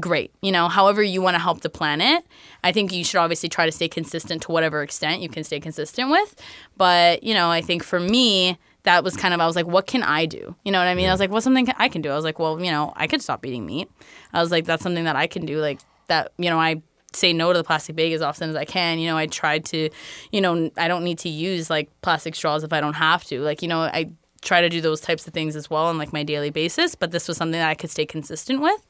great. 0.00 0.32
You 0.42 0.52
know, 0.52 0.68
however 0.68 1.02
you 1.02 1.22
want 1.22 1.34
to 1.34 1.38
help 1.38 1.60
the 1.60 1.70
planet, 1.70 2.24
I 2.62 2.72
think 2.72 2.92
you 2.92 3.04
should 3.04 3.18
obviously 3.18 3.48
try 3.48 3.66
to 3.66 3.72
stay 3.72 3.88
consistent 3.88 4.42
to 4.42 4.52
whatever 4.52 4.82
extent 4.82 5.22
you 5.22 5.28
can 5.28 5.44
stay 5.44 5.60
consistent 5.60 6.10
with. 6.10 6.34
But, 6.76 7.22
you 7.22 7.34
know, 7.34 7.50
I 7.50 7.60
think 7.60 7.82
for 7.82 8.00
me, 8.00 8.58
that 8.84 9.02
was 9.02 9.16
kind 9.16 9.32
of, 9.32 9.40
I 9.40 9.46
was 9.46 9.56
like, 9.56 9.66
what 9.66 9.86
can 9.86 10.02
I 10.02 10.26
do? 10.26 10.54
You 10.64 10.72
know 10.72 10.78
what 10.78 10.88
I 10.88 10.94
mean? 10.94 11.08
I 11.08 11.12
was 11.12 11.20
like, 11.20 11.30
what's 11.30 11.44
something 11.44 11.68
I 11.78 11.88
can 11.88 12.02
do? 12.02 12.10
I 12.10 12.14
was 12.14 12.24
like, 12.24 12.38
well, 12.38 12.60
you 12.60 12.70
know, 12.70 12.92
I 12.96 13.06
could 13.06 13.22
stop 13.22 13.44
eating 13.46 13.64
meat. 13.64 13.90
I 14.32 14.40
was 14.40 14.50
like, 14.50 14.66
that's 14.66 14.82
something 14.82 15.04
that 15.04 15.16
I 15.16 15.26
can 15.26 15.46
do. 15.46 15.58
Like, 15.58 15.80
that, 16.08 16.32
you 16.36 16.50
know, 16.50 16.60
I 16.60 16.82
say 17.14 17.32
no 17.32 17.52
to 17.52 17.58
the 17.58 17.64
plastic 17.64 17.96
bag 17.96 18.12
as 18.12 18.22
often 18.22 18.50
as 18.50 18.56
I 18.56 18.64
can. 18.64 18.98
You 18.98 19.08
know, 19.08 19.16
I 19.16 19.26
tried 19.26 19.64
to, 19.66 19.88
you 20.32 20.40
know, 20.40 20.70
I 20.76 20.88
don't 20.88 21.04
need 21.04 21.18
to 21.20 21.28
use 21.28 21.70
like 21.70 21.88
plastic 22.02 22.34
straws 22.34 22.64
if 22.64 22.72
I 22.72 22.80
don't 22.80 22.94
have 22.94 23.24
to. 23.24 23.40
Like, 23.40 23.62
you 23.62 23.68
know, 23.68 23.80
I 23.80 24.10
try 24.44 24.60
to 24.60 24.68
do 24.68 24.80
those 24.80 25.00
types 25.00 25.26
of 25.26 25.32
things 25.34 25.56
as 25.56 25.68
well 25.68 25.86
on 25.86 25.98
like 25.98 26.12
my 26.12 26.22
daily 26.22 26.50
basis, 26.50 26.94
but 26.94 27.10
this 27.10 27.26
was 27.26 27.36
something 27.36 27.58
that 27.58 27.68
I 27.68 27.74
could 27.74 27.90
stay 27.90 28.06
consistent 28.06 28.60
with. 28.60 28.80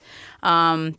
Um, 0.43 0.99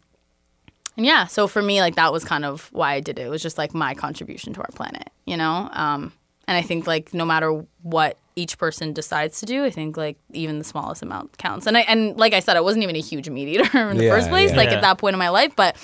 and 0.98 1.06
yeah, 1.06 1.26
so 1.28 1.48
for 1.48 1.62
me, 1.62 1.82
like 1.82 1.96
that 1.96 2.12
was 2.14 2.24
kind 2.24 2.46
of 2.46 2.70
why 2.72 2.94
I 2.94 3.00
did 3.02 3.20
it. 3.20 3.24
It 3.28 3.30
was 3.30 3.42
just 3.44 3.58
like 3.58 3.74
my 3.74 3.94
contribution 3.94 4.54
to 4.54 4.62
our 4.62 4.70
planet, 4.74 5.10
you 5.26 5.36
know? 5.38 5.70
Um, 5.74 6.14
and 6.48 6.56
I 6.58 6.62
think 6.62 6.88
like 6.88 7.14
no 7.14 7.26
matter 7.26 7.66
what 7.82 8.18
each 8.38 8.58
person 8.58 8.94
decides 8.94 9.40
to 9.42 9.46
do, 9.46 9.66
I 9.66 9.70
think 9.70 9.98
like 9.98 10.18
even 10.32 10.58
the 10.58 10.64
smallest 10.66 11.02
amount 11.02 11.38
counts. 11.38 11.68
And 11.68 11.78
I 11.78 11.82
and 11.82 12.16
like 12.18 12.34
I 12.34 12.40
said, 12.40 12.56
I 12.56 12.62
wasn't 12.62 12.84
even 12.84 12.96
a 12.96 13.02
huge 13.02 13.30
meat 13.30 13.48
eater 13.50 13.64
in 13.90 13.98
the 13.98 14.06
Yeah, 14.06 14.12
first 14.12 14.30
place, 14.30 14.52
yeah. 14.52 14.58
like 14.58 14.70
Yeah. 14.70 14.76
at 14.76 14.82
that 14.82 14.98
point 14.98 15.14
in 15.16 15.20
my 15.20 15.30
life, 15.30 15.54
but 15.56 15.76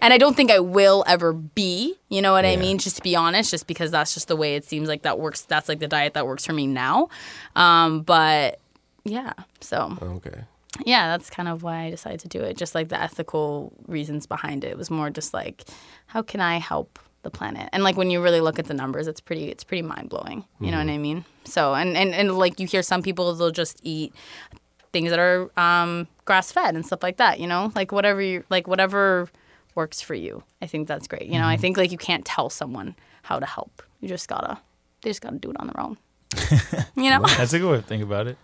and 0.00 0.12
I 0.12 0.18
don't 0.18 0.34
think 0.36 0.50
I 0.50 0.60
will 0.60 1.04
ever 1.06 1.32
be. 1.32 1.94
You 2.08 2.22
know 2.22 2.32
what 2.32 2.44
I 2.44 2.56
mean? 2.56 2.78
Just 2.78 2.96
to 2.96 3.02
be 3.02 3.14
honest, 3.16 3.50
just 3.50 3.66
because 3.66 3.90
that's 3.90 4.14
just 4.14 4.28
the 4.28 4.36
way 4.36 4.54
it 4.56 4.64
seems 4.64 4.88
like 4.88 5.02
that 5.02 5.18
works. 5.18 5.42
That's 5.42 5.68
like 5.68 5.78
the 5.78 5.88
diet 5.88 6.14
that 6.14 6.26
works 6.26 6.44
for 6.46 6.52
me 6.52 6.66
now. 6.66 7.08
Um, 7.56 8.02
but 8.02 8.58
yeah, 9.04 9.32
so 9.60 9.96
Okay. 10.00 10.44
yeah, 10.84 11.08
that's 11.08 11.30
kind 11.30 11.48
of 11.48 11.62
why 11.62 11.84
I 11.84 11.90
decided 11.90 12.20
to 12.20 12.28
do 12.28 12.42
it. 12.42 12.56
Just 12.56 12.74
like 12.74 12.88
the 12.88 13.00
ethical 13.00 13.72
reasons 13.86 14.26
behind 14.26 14.64
it. 14.64 14.68
It 14.68 14.78
was 14.78 14.90
more 14.90 15.10
just 15.10 15.32
like, 15.34 15.64
how 16.06 16.22
can 16.22 16.40
I 16.40 16.58
help 16.58 16.98
the 17.22 17.30
planet? 17.30 17.68
And 17.72 17.82
like 17.84 17.96
when 17.96 18.10
you 18.10 18.22
really 18.22 18.40
look 18.40 18.58
at 18.58 18.66
the 18.66 18.74
numbers, 18.74 19.06
it's 19.06 19.20
pretty 19.20 19.48
it's 19.50 19.64
pretty 19.64 19.82
mind 19.82 20.08
blowing. 20.08 20.44
You 20.60 20.70
know 20.70 20.78
what 20.78 20.88
I 20.88 20.98
mean? 20.98 21.24
So 21.44 21.74
and, 21.74 21.96
and 21.96 22.14
and 22.14 22.36
like 22.38 22.58
you 22.60 22.66
hear 22.66 22.82
some 22.82 23.02
people 23.02 23.34
they'll 23.34 23.50
just 23.50 23.78
eat 23.82 24.12
things 24.92 25.10
that 25.10 25.18
are 25.20 25.50
um, 25.56 26.08
grass 26.24 26.50
fed 26.50 26.74
and 26.74 26.84
stuff 26.84 27.02
like 27.02 27.18
that. 27.18 27.38
You 27.40 27.46
know, 27.46 27.70
like 27.74 27.92
whatever 27.92 28.20
you 28.20 28.44
like 28.50 28.66
whatever 28.66 29.28
works 29.74 30.00
for 30.00 30.14
you. 30.14 30.42
I 30.60 30.66
think 30.66 30.88
that's 30.88 31.08
great. 31.08 31.26
You 31.26 31.38
know, 31.38 31.46
I 31.46 31.54
mm-hmm. 31.54 31.60
think 31.60 31.76
like 31.76 31.92
you 31.92 31.98
can't 31.98 32.24
tell 32.24 32.50
someone 32.50 32.96
how 33.22 33.38
to 33.38 33.46
help. 33.46 33.82
You 34.00 34.08
just 34.08 34.28
gotta 34.28 34.58
they 35.02 35.10
just 35.10 35.20
gotta 35.20 35.38
do 35.38 35.50
it 35.50 35.56
on 35.58 35.66
their 35.66 35.80
own. 35.80 35.98
you 36.96 37.10
know. 37.10 37.22
That's 37.26 37.52
a 37.52 37.58
good 37.58 37.70
way 37.70 37.76
to 37.76 37.82
think 37.82 38.02
about 38.02 38.26
it. 38.26 38.36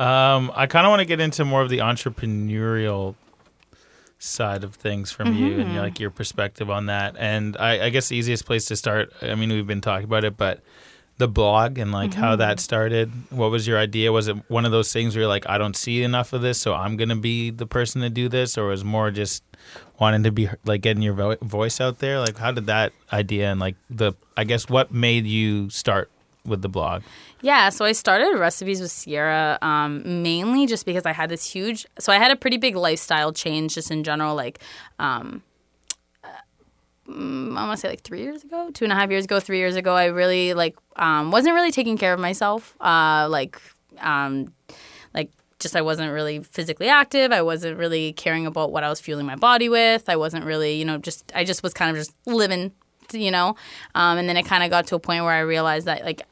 Um, 0.00 0.50
I 0.54 0.66
kind 0.66 0.86
of 0.86 0.90
want 0.90 1.00
to 1.00 1.06
get 1.06 1.20
into 1.20 1.44
more 1.44 1.62
of 1.62 1.68
the 1.68 1.78
entrepreneurial 1.78 3.14
side 4.18 4.64
of 4.64 4.74
things 4.74 5.12
from 5.12 5.34
you 5.34 5.54
and 5.60 5.64
mm-hmm. 5.64 5.76
like 5.76 6.00
your 6.00 6.10
perspective 6.10 6.70
on 6.70 6.86
that. 6.86 7.14
And 7.18 7.56
I, 7.56 7.86
I 7.86 7.90
guess 7.90 8.08
the 8.08 8.16
easiest 8.16 8.44
place 8.44 8.64
to 8.66 8.76
start. 8.76 9.12
I 9.22 9.34
mean, 9.34 9.50
we've 9.50 9.66
been 9.66 9.80
talking 9.80 10.04
about 10.04 10.24
it, 10.24 10.36
but 10.36 10.60
the 11.18 11.28
blog 11.28 11.78
and 11.78 11.92
like 11.92 12.12
how 12.14 12.30
mm-hmm. 12.30 12.38
that 12.38 12.58
started. 12.58 13.12
What 13.30 13.50
was 13.50 13.68
your 13.68 13.78
idea? 13.78 14.10
Was 14.10 14.28
it 14.28 14.36
one 14.48 14.64
of 14.64 14.72
those 14.72 14.92
things 14.92 15.14
where 15.14 15.22
you're 15.22 15.28
like, 15.28 15.48
I 15.48 15.58
don't 15.58 15.76
see 15.76 16.02
enough 16.02 16.32
of 16.32 16.42
this, 16.42 16.60
so 16.60 16.74
I'm 16.74 16.96
gonna 16.96 17.16
be 17.16 17.50
the 17.50 17.66
person 17.66 18.02
to 18.02 18.10
do 18.10 18.28
this, 18.28 18.58
or 18.58 18.66
was 18.66 18.82
more 18.84 19.10
just 19.10 19.44
wanting 20.04 20.22
to 20.24 20.30
be 20.30 20.50
like 20.66 20.82
getting 20.82 21.02
your 21.02 21.14
vo- 21.14 21.38
voice 21.40 21.80
out 21.80 21.98
there? 21.98 22.20
Like, 22.20 22.36
how 22.36 22.52
did 22.52 22.66
that 22.66 22.92
idea 23.10 23.50
and 23.50 23.58
like 23.58 23.74
the 23.88 24.12
I 24.36 24.44
guess 24.44 24.68
what 24.68 24.92
made 24.92 25.26
you 25.26 25.70
start 25.70 26.10
with 26.44 26.60
the 26.60 26.68
blog? 26.68 27.02
Yeah, 27.40 27.70
so 27.70 27.86
I 27.86 27.92
started 27.92 28.38
recipes 28.38 28.82
with 28.82 28.90
Sierra 28.90 29.58
um, 29.62 30.22
mainly 30.22 30.66
just 30.66 30.84
because 30.84 31.06
I 31.06 31.12
had 31.12 31.30
this 31.30 31.50
huge. 31.50 31.86
So 31.98 32.12
I 32.12 32.18
had 32.18 32.30
a 32.30 32.36
pretty 32.36 32.58
big 32.58 32.76
lifestyle 32.76 33.32
change 33.32 33.74
just 33.74 33.90
in 33.90 34.04
general. 34.04 34.34
Like, 34.34 34.58
um, 34.98 35.42
uh, 36.22 36.28
mm, 37.08 37.56
I 37.56 37.66
want 37.66 37.78
to 37.78 37.80
say 37.80 37.88
like 37.88 38.02
three 38.02 38.20
years 38.20 38.44
ago, 38.44 38.70
two 38.74 38.84
and 38.84 38.92
a 38.92 38.96
half 38.96 39.10
years 39.10 39.24
ago, 39.24 39.40
three 39.40 39.58
years 39.58 39.76
ago. 39.76 39.94
I 39.94 40.06
really 40.06 40.52
like 40.52 40.76
um, 40.96 41.30
wasn't 41.30 41.54
really 41.54 41.72
taking 41.72 41.96
care 41.96 42.12
of 42.12 42.20
myself. 42.20 42.76
Uh, 42.78 43.26
like, 43.30 43.58
um, 44.00 44.52
just 45.58 45.76
I 45.76 45.82
wasn't 45.82 46.12
really 46.12 46.40
physically 46.42 46.88
active. 46.88 47.32
I 47.32 47.42
wasn't 47.42 47.78
really 47.78 48.12
caring 48.12 48.46
about 48.46 48.72
what 48.72 48.84
I 48.84 48.88
was 48.88 49.00
fueling 49.00 49.26
my 49.26 49.36
body 49.36 49.68
with. 49.68 50.08
I 50.08 50.16
wasn't 50.16 50.44
really, 50.44 50.74
you 50.74 50.84
know, 50.84 50.98
just 50.98 51.30
I 51.34 51.44
just 51.44 51.62
was 51.62 51.72
kind 51.74 51.90
of 51.90 51.96
just 51.96 52.14
living, 52.26 52.72
you 53.12 53.30
know. 53.30 53.56
Um, 53.94 54.18
and 54.18 54.28
then 54.28 54.36
it 54.36 54.44
kind 54.44 54.62
of 54.64 54.70
got 54.70 54.86
to 54.88 54.96
a 54.96 55.00
point 55.00 55.24
where 55.24 55.32
I 55.32 55.40
realized 55.40 55.86
that 55.86 56.04
like 56.04 56.22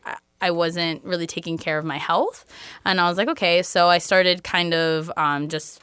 I, 0.41 0.51
wasn't 0.51 1.05
really 1.05 1.27
taking 1.27 1.57
care 1.57 1.79
of 1.79 1.85
my 1.85 1.99
health, 1.99 2.45
and 2.85 3.01
I 3.01 3.09
was 3.09 3.17
like, 3.17 3.29
okay. 3.29 3.63
So 3.63 3.89
I 3.89 3.99
started 3.99 4.43
kind 4.43 4.75
of 4.75 5.11
um, 5.17 5.49
just 5.49 5.81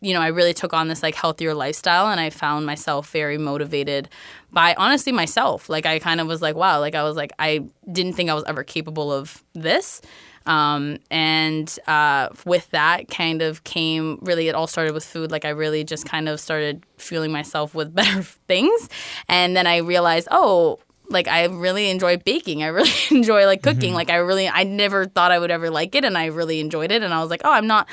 you 0.00 0.12
know, 0.12 0.20
I 0.20 0.28
really 0.28 0.54
took 0.54 0.72
on 0.74 0.88
this 0.88 1.02
like 1.02 1.14
healthier 1.14 1.54
lifestyle 1.54 2.08
and 2.08 2.20
I 2.20 2.30
found 2.30 2.66
myself 2.66 3.10
very 3.10 3.38
motivated 3.38 4.08
by 4.52 4.74
honestly 4.76 5.10
myself. 5.10 5.68
Like 5.68 5.86
I 5.86 5.98
kind 5.98 6.20
of 6.20 6.26
was 6.26 6.42
like, 6.42 6.54
wow, 6.54 6.80
like 6.80 6.94
I 6.94 7.02
was 7.02 7.16
like 7.16 7.32
I 7.38 7.64
didn't 7.90 8.12
think 8.12 8.30
I 8.30 8.34
was 8.34 8.44
ever 8.46 8.62
capable 8.62 9.12
of 9.12 9.42
this. 9.54 10.02
Um, 10.46 10.98
and 11.10 11.76
uh, 11.86 12.28
with 12.44 12.70
that 12.70 13.08
kind 13.08 13.42
of 13.42 13.64
came 13.64 14.18
really 14.22 14.48
it 14.48 14.54
all 14.54 14.66
started 14.66 14.94
with 14.94 15.04
food. 15.04 15.30
Like 15.30 15.44
I 15.44 15.50
really 15.50 15.84
just 15.84 16.06
kind 16.06 16.28
of 16.28 16.40
started 16.40 16.84
fueling 16.98 17.32
myself 17.32 17.74
with 17.74 17.94
better 17.94 18.22
things. 18.22 18.88
And 19.28 19.56
then 19.56 19.66
I 19.66 19.78
realized, 19.78 20.28
oh, 20.30 20.78
like 21.08 21.28
I 21.28 21.46
really 21.46 21.90
enjoy 21.90 22.16
baking. 22.16 22.62
I 22.62 22.66
really 22.68 22.90
enjoy 23.10 23.46
like 23.46 23.62
cooking. 23.62 23.94
Like 23.94 24.10
I 24.10 24.16
really 24.16 24.48
I 24.48 24.64
never 24.64 25.06
thought 25.06 25.32
I 25.32 25.38
would 25.38 25.50
ever 25.50 25.70
like 25.70 25.94
it 25.94 26.04
and 26.04 26.16
I 26.16 26.26
really 26.26 26.60
enjoyed 26.60 26.90
it 26.90 27.02
and 27.02 27.12
I 27.12 27.20
was 27.20 27.30
like, 27.30 27.42
"Oh, 27.44 27.52
I'm 27.52 27.66
not 27.66 27.88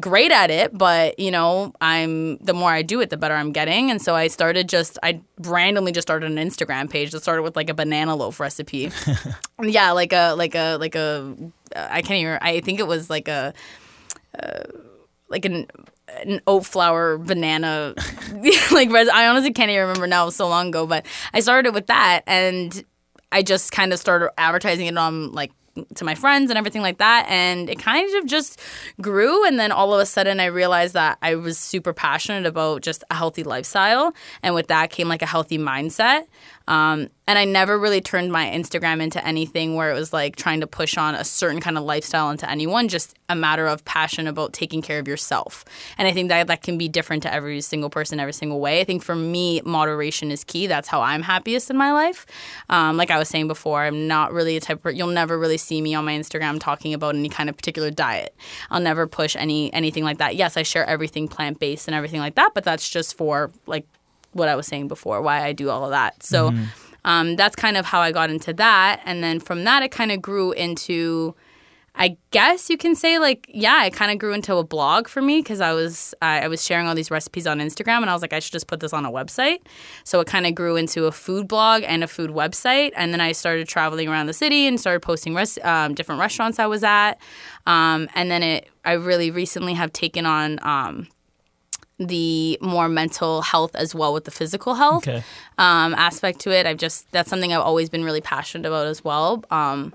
great 0.00 0.32
at 0.32 0.50
it, 0.50 0.76
but 0.76 1.18
you 1.18 1.30
know, 1.30 1.72
I'm 1.80 2.36
the 2.38 2.54
more 2.54 2.70
I 2.70 2.82
do 2.82 3.00
it, 3.00 3.10
the 3.10 3.16
better 3.16 3.34
I'm 3.34 3.52
getting. 3.52 3.90
And 3.90 4.00
so 4.00 4.14
I 4.14 4.28
started 4.28 4.68
just 4.68 4.98
I 5.02 5.20
randomly 5.40 5.92
just 5.92 6.06
started 6.06 6.30
an 6.30 6.36
Instagram 6.36 6.90
page 6.90 7.12
that 7.12 7.22
started 7.22 7.42
with 7.42 7.56
like 7.56 7.70
a 7.70 7.74
banana 7.74 8.16
loaf 8.16 8.40
recipe. 8.40 8.90
yeah, 9.62 9.92
like 9.92 10.12
a 10.12 10.32
like 10.34 10.54
a 10.54 10.76
like 10.78 10.94
a 10.94 11.34
uh, 11.74 11.88
can't 11.88 12.10
even 12.10 12.38
I 12.40 12.60
think 12.60 12.80
it 12.80 12.86
was 12.86 13.10
like 13.10 13.28
a 13.28 13.54
uh, 14.42 14.62
like 15.28 15.44
an 15.44 15.66
an 16.24 16.40
oat 16.46 16.66
flour 16.66 17.18
banana 17.18 17.94
like 18.72 18.90
res- 18.90 19.08
I 19.08 19.28
honestly 19.28 19.52
can't 19.52 19.70
even 19.70 19.82
remember 19.82 20.08
now 20.08 20.24
it 20.24 20.26
was 20.26 20.36
so 20.36 20.48
long 20.48 20.68
ago 20.68 20.86
but 20.86 21.06
I 21.32 21.38
started 21.38 21.72
with 21.72 21.86
that 21.86 22.22
and 22.26 22.84
I 23.30 23.42
just 23.42 23.70
kind 23.70 23.92
of 23.92 24.00
started 24.00 24.30
advertising 24.36 24.86
it 24.86 24.98
on 24.98 25.30
like 25.32 25.52
to 25.94 26.04
my 26.04 26.14
friends 26.14 26.50
and 26.50 26.58
everything 26.58 26.82
like 26.82 26.98
that 26.98 27.26
and 27.28 27.68
it 27.70 27.78
kind 27.78 28.14
of 28.16 28.26
just 28.26 28.60
grew 29.00 29.46
and 29.46 29.58
then 29.58 29.72
all 29.72 29.92
of 29.94 30.00
a 30.00 30.06
sudden 30.06 30.40
I 30.40 30.46
realized 30.46 30.94
that 30.94 31.18
I 31.22 31.34
was 31.34 31.58
super 31.58 31.92
passionate 31.92 32.46
about 32.46 32.82
just 32.82 33.04
a 33.10 33.14
healthy 33.14 33.42
lifestyle 33.42 34.14
and 34.42 34.54
with 34.54 34.68
that 34.68 34.90
came 34.90 35.08
like 35.08 35.22
a 35.22 35.26
healthy 35.26 35.58
mindset 35.58 36.26
um, 36.70 37.08
and 37.26 37.36
I 37.36 37.44
never 37.44 37.76
really 37.76 38.00
turned 38.00 38.30
my 38.30 38.46
Instagram 38.46 39.02
into 39.02 39.24
anything 39.26 39.74
where 39.74 39.90
it 39.90 39.94
was 39.94 40.12
like 40.12 40.36
trying 40.36 40.60
to 40.60 40.68
push 40.68 40.96
on 40.96 41.16
a 41.16 41.24
certain 41.24 41.60
kind 41.60 41.76
of 41.76 41.82
lifestyle 41.82 42.30
into 42.30 42.48
anyone, 42.48 42.86
just 42.86 43.18
a 43.28 43.34
matter 43.34 43.66
of 43.66 43.84
passion 43.84 44.28
about 44.28 44.52
taking 44.52 44.80
care 44.80 45.00
of 45.00 45.08
yourself. 45.08 45.64
And 45.98 46.06
I 46.06 46.12
think 46.12 46.28
that 46.28 46.46
that 46.46 46.62
can 46.62 46.78
be 46.78 46.88
different 46.88 47.24
to 47.24 47.34
every 47.34 47.60
single 47.60 47.90
person, 47.90 48.20
every 48.20 48.32
single 48.32 48.60
way. 48.60 48.80
I 48.80 48.84
think 48.84 49.02
for 49.02 49.16
me, 49.16 49.60
moderation 49.64 50.30
is 50.30 50.44
key. 50.44 50.68
That's 50.68 50.86
how 50.86 51.00
I'm 51.00 51.22
happiest 51.22 51.70
in 51.70 51.76
my 51.76 51.90
life. 51.90 52.24
Um, 52.68 52.96
like 52.96 53.10
I 53.10 53.18
was 53.18 53.28
saying 53.28 53.48
before, 53.48 53.82
I'm 53.82 54.06
not 54.06 54.32
really 54.32 54.56
a 54.56 54.60
type 54.60 54.86
of, 54.86 54.94
you'll 54.94 55.08
never 55.08 55.36
really 55.36 55.58
see 55.58 55.82
me 55.82 55.94
on 55.94 56.04
my 56.04 56.16
Instagram 56.16 56.60
talking 56.60 56.94
about 56.94 57.16
any 57.16 57.28
kind 57.28 57.48
of 57.48 57.56
particular 57.56 57.90
diet. 57.90 58.32
I'll 58.70 58.80
never 58.80 59.08
push 59.08 59.34
any 59.34 59.72
anything 59.72 60.04
like 60.04 60.18
that. 60.18 60.36
Yes, 60.36 60.56
I 60.56 60.62
share 60.62 60.86
everything 60.86 61.26
plant 61.26 61.58
based 61.58 61.88
and 61.88 61.96
everything 61.96 62.20
like 62.20 62.36
that, 62.36 62.52
but 62.54 62.62
that's 62.62 62.88
just 62.88 63.16
for 63.16 63.50
like 63.66 63.86
what 64.32 64.48
I 64.48 64.56
was 64.56 64.66
saying 64.66 64.88
before, 64.88 65.22
why 65.22 65.44
I 65.44 65.52
do 65.52 65.70
all 65.70 65.84
of 65.84 65.90
that. 65.90 66.22
So 66.22 66.54
um, 67.04 67.36
that's 67.36 67.56
kind 67.56 67.76
of 67.76 67.86
how 67.86 68.00
I 68.00 68.12
got 68.12 68.30
into 68.30 68.52
that. 68.54 69.00
And 69.04 69.22
then 69.24 69.40
from 69.40 69.64
that, 69.64 69.82
it 69.82 69.90
kind 69.90 70.12
of 70.12 70.20
grew 70.20 70.52
into, 70.52 71.34
I 71.94 72.16
guess 72.30 72.70
you 72.70 72.76
can 72.76 72.94
say, 72.94 73.18
like, 73.18 73.46
yeah, 73.48 73.84
it 73.84 73.92
kind 73.92 74.12
of 74.12 74.18
grew 74.18 74.32
into 74.32 74.54
a 74.56 74.62
blog 74.62 75.08
for 75.08 75.20
me 75.20 75.40
because 75.40 75.60
I 75.60 75.72
was 75.72 76.14
I 76.22 76.46
was 76.46 76.64
sharing 76.64 76.86
all 76.86 76.94
these 76.94 77.10
recipes 77.10 77.46
on 77.46 77.58
Instagram, 77.58 78.02
and 78.02 78.10
I 78.10 78.12
was 78.12 78.22
like, 78.22 78.32
I 78.32 78.38
should 78.38 78.52
just 78.52 78.68
put 78.68 78.80
this 78.80 78.92
on 78.92 79.04
a 79.04 79.10
website. 79.10 79.58
So 80.04 80.20
it 80.20 80.26
kind 80.26 80.46
of 80.46 80.54
grew 80.54 80.76
into 80.76 81.06
a 81.06 81.12
food 81.12 81.48
blog 81.48 81.82
and 81.82 82.04
a 82.04 82.06
food 82.06 82.30
website. 82.30 82.92
And 82.94 83.12
then 83.12 83.20
I 83.20 83.32
started 83.32 83.66
traveling 83.66 84.08
around 84.08 84.26
the 84.26 84.32
city 84.32 84.66
and 84.66 84.78
started 84.78 85.00
posting 85.00 85.34
res- 85.34 85.58
um, 85.64 85.94
different 85.94 86.20
restaurants 86.20 86.58
I 86.58 86.66
was 86.66 86.84
at. 86.84 87.14
Um, 87.66 88.08
and 88.14 88.30
then 88.30 88.42
it, 88.42 88.68
I 88.84 88.92
really 88.92 89.30
recently 89.30 89.74
have 89.74 89.92
taken 89.92 90.26
on. 90.26 91.08
Um, 92.00 92.06
the 92.06 92.58
more 92.60 92.88
mental 92.88 93.42
health 93.42 93.74
as 93.74 93.94
well 93.94 94.12
with 94.12 94.24
the 94.24 94.30
physical 94.30 94.74
health 94.74 95.06
Okay. 95.06 95.22
um, 95.58 95.94
aspect 95.94 96.40
to 96.40 96.50
it. 96.50 96.66
I've 96.66 96.78
just 96.78 97.10
that's 97.12 97.28
something 97.30 97.52
I've 97.52 97.60
always 97.60 97.88
been 97.90 98.04
really 98.04 98.20
passionate 98.20 98.66
about 98.66 98.86
as 98.86 99.04
well. 99.04 99.44
Um, 99.50 99.92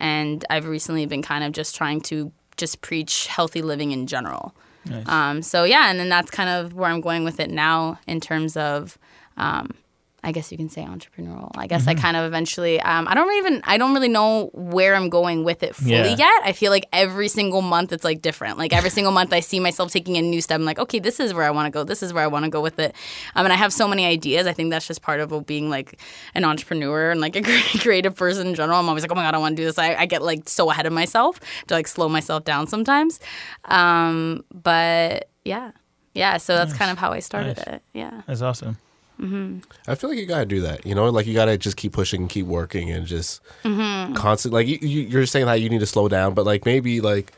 and 0.00 0.44
I've 0.50 0.66
recently 0.66 1.06
been 1.06 1.22
kind 1.22 1.44
of 1.44 1.52
just 1.52 1.76
trying 1.76 2.00
to 2.02 2.32
just 2.56 2.80
preach 2.80 3.26
healthy 3.26 3.62
living 3.62 3.92
in 3.92 4.06
general. 4.06 4.54
Nice. 4.86 5.08
Um, 5.08 5.42
so 5.42 5.64
yeah, 5.64 5.90
and 5.90 5.98
then 5.98 6.08
that's 6.08 6.30
kind 6.30 6.48
of 6.50 6.74
where 6.74 6.90
I'm 6.90 7.00
going 7.00 7.24
with 7.24 7.40
it 7.40 7.50
now 7.50 7.98
in 8.06 8.20
terms 8.20 8.56
of. 8.56 8.98
I 10.24 10.32
guess 10.32 10.50
you 10.50 10.56
can 10.58 10.68
say 10.68 10.82
entrepreneurial. 10.82 11.50
I 11.56 11.66
guess 11.66 11.82
Mm-hmm. 11.82 11.90
I 11.90 11.94
kind 11.96 12.16
of 12.16 12.24
eventually. 12.24 12.80
Um, 12.80 13.06
I 13.06 13.14
don't 13.14 13.30
even. 13.36 13.60
I 13.64 13.76
don't 13.78 13.92
really 13.94 14.08
know 14.08 14.50
where 14.54 14.94
I'm 14.94 15.08
going 15.10 15.44
with 15.44 15.62
it 15.62 15.76
fully 15.76 15.90
Yeah. 15.92 16.16
yet. 16.16 16.40
I 16.44 16.52
feel 16.52 16.70
like 16.70 16.86
every 16.92 17.28
single 17.28 17.60
month 17.62 17.92
it's 17.92 18.04
like 18.04 18.22
different. 18.22 18.56
Like 18.58 18.72
every 18.72 18.90
single 18.90 19.12
month 19.12 19.32
I 19.32 19.40
see 19.40 19.60
myself 19.60 19.92
taking 19.92 20.16
a 20.16 20.22
new 20.22 20.40
step. 20.40 20.56
I'm 20.58 20.64
like, 20.64 20.78
okay, 20.78 20.98
this 20.98 21.20
is 21.20 21.34
where 21.34 21.44
I 21.44 21.50
want 21.50 21.66
to 21.66 21.70
go. 21.70 21.84
This 21.84 22.02
is 22.02 22.12
where 22.12 22.24
I 22.24 22.26
want 22.26 22.44
to 22.46 22.50
go 22.50 22.60
with 22.62 22.78
it. 22.78 22.94
Um, 23.34 23.44
and 23.46 23.52
I 23.52 23.56
have 23.56 23.72
so 23.72 23.86
many 23.86 24.06
ideas. 24.06 24.46
I 24.46 24.52
think 24.54 24.70
that's 24.70 24.86
just 24.86 25.02
part 25.02 25.20
of 25.20 25.46
being 25.46 25.68
like 25.68 26.00
an 26.34 26.44
entrepreneur 26.44 27.10
and 27.10 27.20
like 27.20 27.36
a 27.36 27.42
creative 27.80 28.14
person 28.16 28.46
in 28.48 28.54
general. 28.54 28.78
I'm 28.78 28.88
always 28.88 29.04
like, 29.04 29.12
oh 29.12 29.14
my 29.16 29.22
god, 29.24 29.34
I 29.34 29.38
want 29.38 29.56
to 29.56 29.62
do 29.62 29.66
this. 29.66 29.78
I, 29.78 29.94
I 29.94 30.06
get 30.06 30.22
like 30.22 30.48
so 30.48 30.70
ahead 30.70 30.86
of 30.86 30.92
myself 30.94 31.38
to 31.66 31.74
like 31.74 31.86
slow 31.86 32.08
myself 32.08 32.44
down 32.44 32.66
sometimes. 32.66 33.20
Um, 33.66 34.44
but 34.52 35.28
yeah, 35.44 35.72
yeah. 36.14 36.36
So 36.38 36.54
that's 36.56 36.72
kind 36.72 36.90
of 36.90 36.98
how 36.98 37.12
I 37.12 37.18
started 37.20 37.56
Nice. 37.58 37.66
it. 37.66 37.82
Yeah. 37.92 38.22
That's 38.26 38.40
awesome. 38.42 38.78
I 39.88 39.94
feel 39.94 40.10
like 40.10 40.18
you 40.18 40.26
gotta 40.26 40.46
do 40.46 40.60
that. 40.62 40.84
You 40.84 40.94
know, 40.94 41.08
like 41.08 41.26
you 41.26 41.34
gotta 41.34 41.56
just 41.56 41.76
keep 41.76 41.92
pushing 41.92 42.22
and 42.22 42.30
keep 42.30 42.46
working 42.46 42.90
and 42.90 43.06
just 43.06 43.40
constant. 43.62 44.52
Like 44.52 44.66
you, 44.66 44.78
you, 44.80 45.02
you're 45.02 45.26
saying 45.26 45.46
that 45.46 45.60
you 45.60 45.68
need 45.68 45.80
to 45.80 45.86
slow 45.86 46.08
down, 46.08 46.34
but 46.34 46.44
like 46.44 46.66
maybe 46.66 47.00
like 47.00 47.32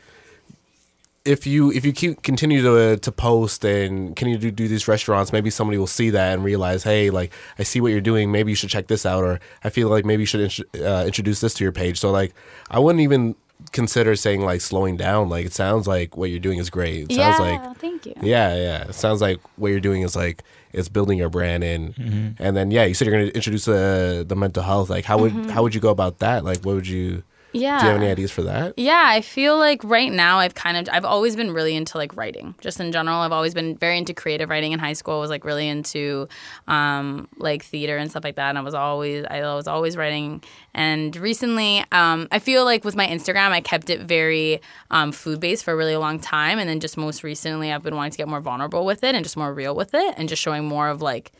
if 1.27 1.45
you 1.45 1.71
if 1.71 1.85
you 1.85 1.91
keep 1.91 2.21
continue 2.23 2.61
to 2.61 2.97
to 2.97 3.11
post 3.11 3.63
and 3.65 4.15
continue 4.15 4.39
to 4.39 4.51
do 4.51 4.67
these 4.67 4.87
restaurants, 4.87 5.33
maybe 5.33 5.49
somebody 5.49 5.77
will 5.77 5.85
see 5.85 6.09
that 6.09 6.33
and 6.33 6.43
realize, 6.43 6.83
hey, 6.83 7.09
like 7.09 7.33
I 7.59 7.63
see 7.63 7.81
what 7.81 7.91
you're 7.91 8.01
doing. 8.01 8.31
Maybe 8.31 8.51
you 8.51 8.55
should 8.55 8.69
check 8.69 8.87
this 8.87 9.05
out, 9.05 9.23
or 9.23 9.39
I 9.63 9.69
feel 9.69 9.89
like 9.89 10.05
maybe 10.05 10.23
you 10.23 10.27
should 10.27 10.41
int- 10.41 10.83
uh, 10.83 11.03
introduce 11.05 11.41
this 11.41 11.53
to 11.55 11.63
your 11.63 11.73
page. 11.73 11.99
So 11.99 12.11
like 12.11 12.33
I 12.71 12.79
wouldn't 12.79 13.01
even 13.01 13.35
consider 13.71 14.15
saying 14.15 14.41
like 14.41 14.61
slowing 14.61 14.95
down. 14.95 15.29
Like 15.29 15.45
it 15.45 15.53
sounds 15.53 15.87
like 15.87 16.15
what 16.15 16.29
you're 16.29 16.39
doing 16.39 16.59
is 16.59 16.69
great. 16.69 17.03
It 17.03 17.13
yeah, 17.13 17.35
sounds 17.35 17.39
like 17.39 17.77
thank 17.77 18.05
you. 18.05 18.13
yeah, 18.21 18.55
yeah. 18.55 18.83
It 18.87 18.95
sounds 18.95 19.21
like 19.21 19.39
what 19.57 19.69
you're 19.69 19.79
doing 19.81 20.03
is 20.03 20.15
like 20.15 20.43
it's 20.73 20.89
building 20.89 21.17
your 21.17 21.29
brand 21.29 21.63
and 21.63 21.95
Mm-hmm. 21.95 22.43
and 22.43 22.55
then 22.57 22.71
yeah, 22.71 22.85
you 22.85 22.93
said 22.93 23.07
you're 23.07 23.17
gonna 23.17 23.31
introduce 23.31 23.65
the 23.65 24.25
the 24.27 24.35
mental 24.35 24.63
health. 24.63 24.89
Like 24.89 25.05
how 25.05 25.17
would 25.19 25.51
how 25.51 25.63
would 25.63 25.73
you 25.75 25.81
go 25.81 25.89
about 25.89 26.19
that? 26.19 26.43
Like 26.43 26.59
what 26.65 26.75
would 26.75 26.87
you 26.87 27.11
Mm-hmm. 27.11 27.21
Yeah. 27.57 27.79
do 27.79 27.85
you 27.85 27.91
have 27.91 28.01
any 28.01 28.11
ideas 28.11 28.31
for 28.31 28.43
that? 28.43 28.73
Yeah, 28.77 29.03
I 29.05 29.21
feel 29.21 29.57
like 29.57 29.83
right 29.83 30.11
now 30.11 30.39
I've 30.39 30.55
kind 30.55 30.77
of 30.77 30.93
I've 30.93 31.05
always 31.05 31.35
been 31.35 31.51
really 31.51 31.75
into 31.75 31.97
like 31.97 32.15
writing. 32.15 32.55
Just 32.61 32.79
in 32.79 32.91
general, 32.91 33.17
I've 33.17 33.31
always 33.31 33.53
been 33.53 33.77
very 33.77 33.97
into 33.97 34.13
creative 34.13 34.49
writing 34.49 34.71
in 34.71 34.79
high 34.79 34.93
school. 34.93 35.17
I 35.17 35.19
was 35.19 35.29
like 35.29 35.45
really 35.45 35.67
into 35.67 36.27
um, 36.67 37.27
like 37.37 37.63
theater 37.63 37.97
and 37.97 38.09
stuff 38.09 38.23
like 38.23 38.35
that. 38.35 38.49
And 38.49 38.57
I 38.57 38.61
was 38.61 38.73
always 38.73 39.25
I 39.29 39.41
was 39.41 39.67
always 39.67 39.97
writing. 39.97 40.43
And 40.73 41.15
recently, 41.15 41.83
um, 41.91 42.27
I 42.31 42.39
feel 42.39 42.63
like 42.63 42.85
with 42.85 42.95
my 42.95 43.07
Instagram, 43.07 43.49
I 43.49 43.61
kept 43.61 43.89
it 43.89 44.01
very 44.01 44.61
um, 44.91 45.11
food 45.11 45.39
based 45.39 45.63
for 45.63 45.73
a 45.73 45.75
really 45.75 45.97
long 45.97 46.19
time. 46.19 46.59
And 46.59 46.69
then 46.69 46.79
just 46.79 46.97
most 46.97 47.23
recently, 47.23 47.71
I've 47.71 47.83
been 47.83 47.95
wanting 47.95 48.11
to 48.11 48.17
get 48.17 48.27
more 48.27 48.41
vulnerable 48.41 48.85
with 48.85 49.03
it 49.03 49.15
and 49.15 49.23
just 49.23 49.37
more 49.37 49.53
real 49.53 49.75
with 49.75 49.93
it 49.93 50.15
and 50.17 50.29
just 50.29 50.41
showing 50.41 50.65
more 50.65 50.89
of 50.89 51.01
like 51.01 51.31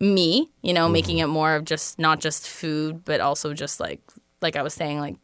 me, 0.00 0.50
you 0.62 0.72
know, 0.72 0.88
making 0.88 1.18
it 1.18 1.26
more 1.26 1.54
of 1.54 1.64
just 1.64 1.98
not 1.98 2.20
just 2.20 2.48
food, 2.48 3.04
but 3.04 3.20
also 3.20 3.54
just 3.54 3.80
like 3.80 4.00
like 4.40 4.56
I 4.56 4.62
was 4.62 4.74
saying, 4.74 5.00
like 5.00 5.16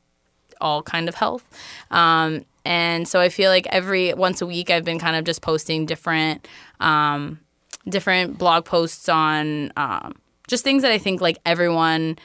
all 0.60 0.82
kind 0.82 1.08
of 1.08 1.14
health. 1.14 1.44
Um, 1.90 2.44
and 2.64 3.06
so 3.06 3.20
I 3.20 3.28
feel 3.28 3.50
like 3.50 3.66
every 3.66 4.14
once 4.14 4.40
a 4.40 4.46
week 4.46 4.70
I've 4.70 4.84
been 4.84 4.98
kind 4.98 5.16
of 5.16 5.24
just 5.24 5.42
posting 5.42 5.84
different 5.86 6.46
um, 6.80 7.40
different 7.88 8.38
blog 8.38 8.64
posts 8.64 9.08
on 9.08 9.72
um, 9.76 10.14
just 10.46 10.64
things 10.64 10.82
that 10.82 10.92
I 10.92 10.98
think 10.98 11.20
like 11.20 11.38
everyone 11.44 12.18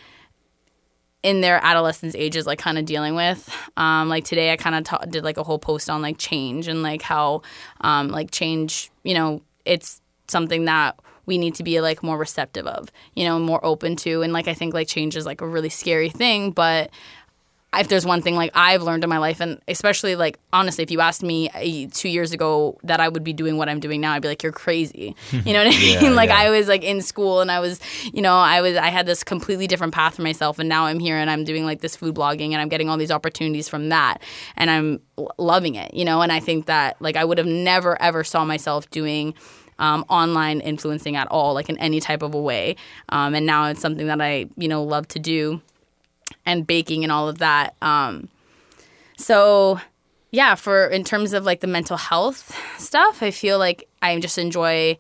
in 1.24 1.42
their 1.42 1.60
adolescence 1.64 2.16
ages 2.16 2.46
like 2.46 2.60
kind 2.60 2.78
of 2.78 2.86
dealing 2.86 3.16
with 3.16 3.54
um, 3.76 4.08
like 4.08 4.24
today 4.24 4.52
i 4.52 4.56
kind 4.56 4.76
of 4.76 4.84
ta- 4.84 5.04
did 5.10 5.24
like 5.24 5.38
a 5.38 5.44
whole 5.44 5.58
post 5.58 5.90
on 5.90 6.00
like 6.00 6.18
change 6.20 6.68
and 6.68 6.84
like 6.84 7.02
how 7.02 7.42
um, 7.82 8.10
like 8.10 8.30
change 8.30 8.92
you 9.04 9.16
know 9.16 9.42
it's 9.66 10.00
something 10.28 10.66
that 10.66 10.98
we 11.28 11.38
need 11.38 11.54
to 11.54 11.64
be 11.64 11.80
like 11.80 12.02
more 12.02 12.18
receptive 12.18 12.66
of 12.66 12.90
you 13.16 13.24
know 13.24 13.38
more 13.40 13.64
open 13.64 13.96
to 13.96 14.24
and 14.24 14.34
like 14.34 14.48
i 14.48 14.54
think 14.54 14.74
like 14.74 14.88
change 14.88 15.16
is 15.16 15.26
like 15.26 15.42
a 15.42 15.48
really 15.48 15.70
scary 15.70 16.10
thing 16.10 16.52
but 16.52 16.90
if 17.76 17.90
there's 17.90 18.06
one 18.06 18.22
thing 18.22 18.36
like 18.36 18.52
I've 18.56 18.82
learned 18.82 19.04
in 19.04 19.10
my 19.10 19.18
life, 19.18 19.40
and 19.40 19.62
especially 19.68 20.16
like 20.16 20.40
honestly, 20.54 20.84
if 20.84 20.92
you 20.92 21.02
asked 21.02 21.22
me 21.22 21.50
uh, 21.50 21.90
two 21.94 22.10
years 22.10 22.32
ago 22.32 22.78
that 22.84 23.00
I 23.00 23.10
would 23.10 23.24
be 23.24 23.34
doing 23.34 23.58
what 23.58 23.68
I'm 23.68 23.80
doing 23.80 24.00
now, 24.02 24.14
I'd 24.14 24.22
be 24.22 24.28
like, 24.28 24.42
"You're 24.42 24.52
crazy." 24.52 25.16
You 25.48 25.54
know 25.54 25.64
what 25.64 25.76
I 25.76 25.78
mean? 25.78 26.02
Yeah, 26.02 26.10
like 26.12 26.30
yeah. 26.30 26.40
I 26.40 26.50
was 26.50 26.68
like 26.68 26.84
in 26.84 27.02
school, 27.02 27.42
and 27.42 27.52
I 27.52 27.60
was, 27.60 27.80
you 28.14 28.22
know, 28.22 28.36
I 28.36 28.62
was 28.62 28.76
I 28.76 28.88
had 28.88 29.06
this 29.06 29.24
completely 29.24 29.68
different 29.68 29.94
path 29.94 30.16
for 30.16 30.22
myself, 30.22 30.60
and 30.60 30.68
now 30.68 30.86
I'm 30.86 31.00
here, 31.00 31.18
and 31.18 31.30
I'm 31.30 31.44
doing 31.44 31.66
like 31.66 31.82
this 31.82 31.96
food 31.96 32.16
blogging, 32.16 32.52
and 32.52 32.58
I'm 32.62 32.70
getting 32.70 32.90
all 32.90 32.98
these 32.98 33.12
opportunities 33.12 33.70
from 33.70 33.90
that, 33.90 34.22
and 34.56 34.70
I'm 34.70 35.00
loving 35.38 35.76
it, 35.76 35.94
you 35.94 36.06
know. 36.06 36.22
And 36.22 36.32
I 36.32 36.40
think 36.40 36.66
that 36.66 37.00
like 37.02 37.16
I 37.16 37.24
would 37.24 37.38
have 37.38 37.48
never 37.48 38.02
ever 38.02 38.24
saw 38.24 38.46
myself 38.46 38.90
doing 38.90 39.34
um, 39.80 40.06
online 40.10 40.60
influencing 40.62 41.16
at 41.16 41.28
all, 41.30 41.54
like 41.54 41.70
in 41.70 41.78
any 41.78 42.00
type 42.00 42.22
of 42.22 42.34
a 42.34 42.42
way. 42.42 42.76
Um, 43.10 43.36
and 43.36 43.46
now 43.46 43.68
it's 43.68 43.82
something 43.82 44.08
that 44.08 44.22
I, 44.22 44.48
you 44.58 44.68
know, 44.68 44.84
love 44.84 45.08
to 45.10 45.20
do 45.20 45.62
and 46.46 46.66
baking 46.66 47.04
and 47.04 47.12
all 47.12 47.28
of 47.28 47.40
that. 47.40 47.76
Um, 47.82 48.30
so 49.18 49.80
yeah, 50.32 50.56
for 50.56 50.88
in 50.88 51.04
terms 51.04 51.34
of 51.34 51.46
like 51.46 51.62
the 51.62 51.68
mental 51.68 51.98
health 51.98 52.56
stuff, 52.78 53.24
I 53.24 53.32
feel 53.32 53.60
like 53.60 53.88
I 54.02 54.20
just 54.20 54.38
enjoy 54.38 54.98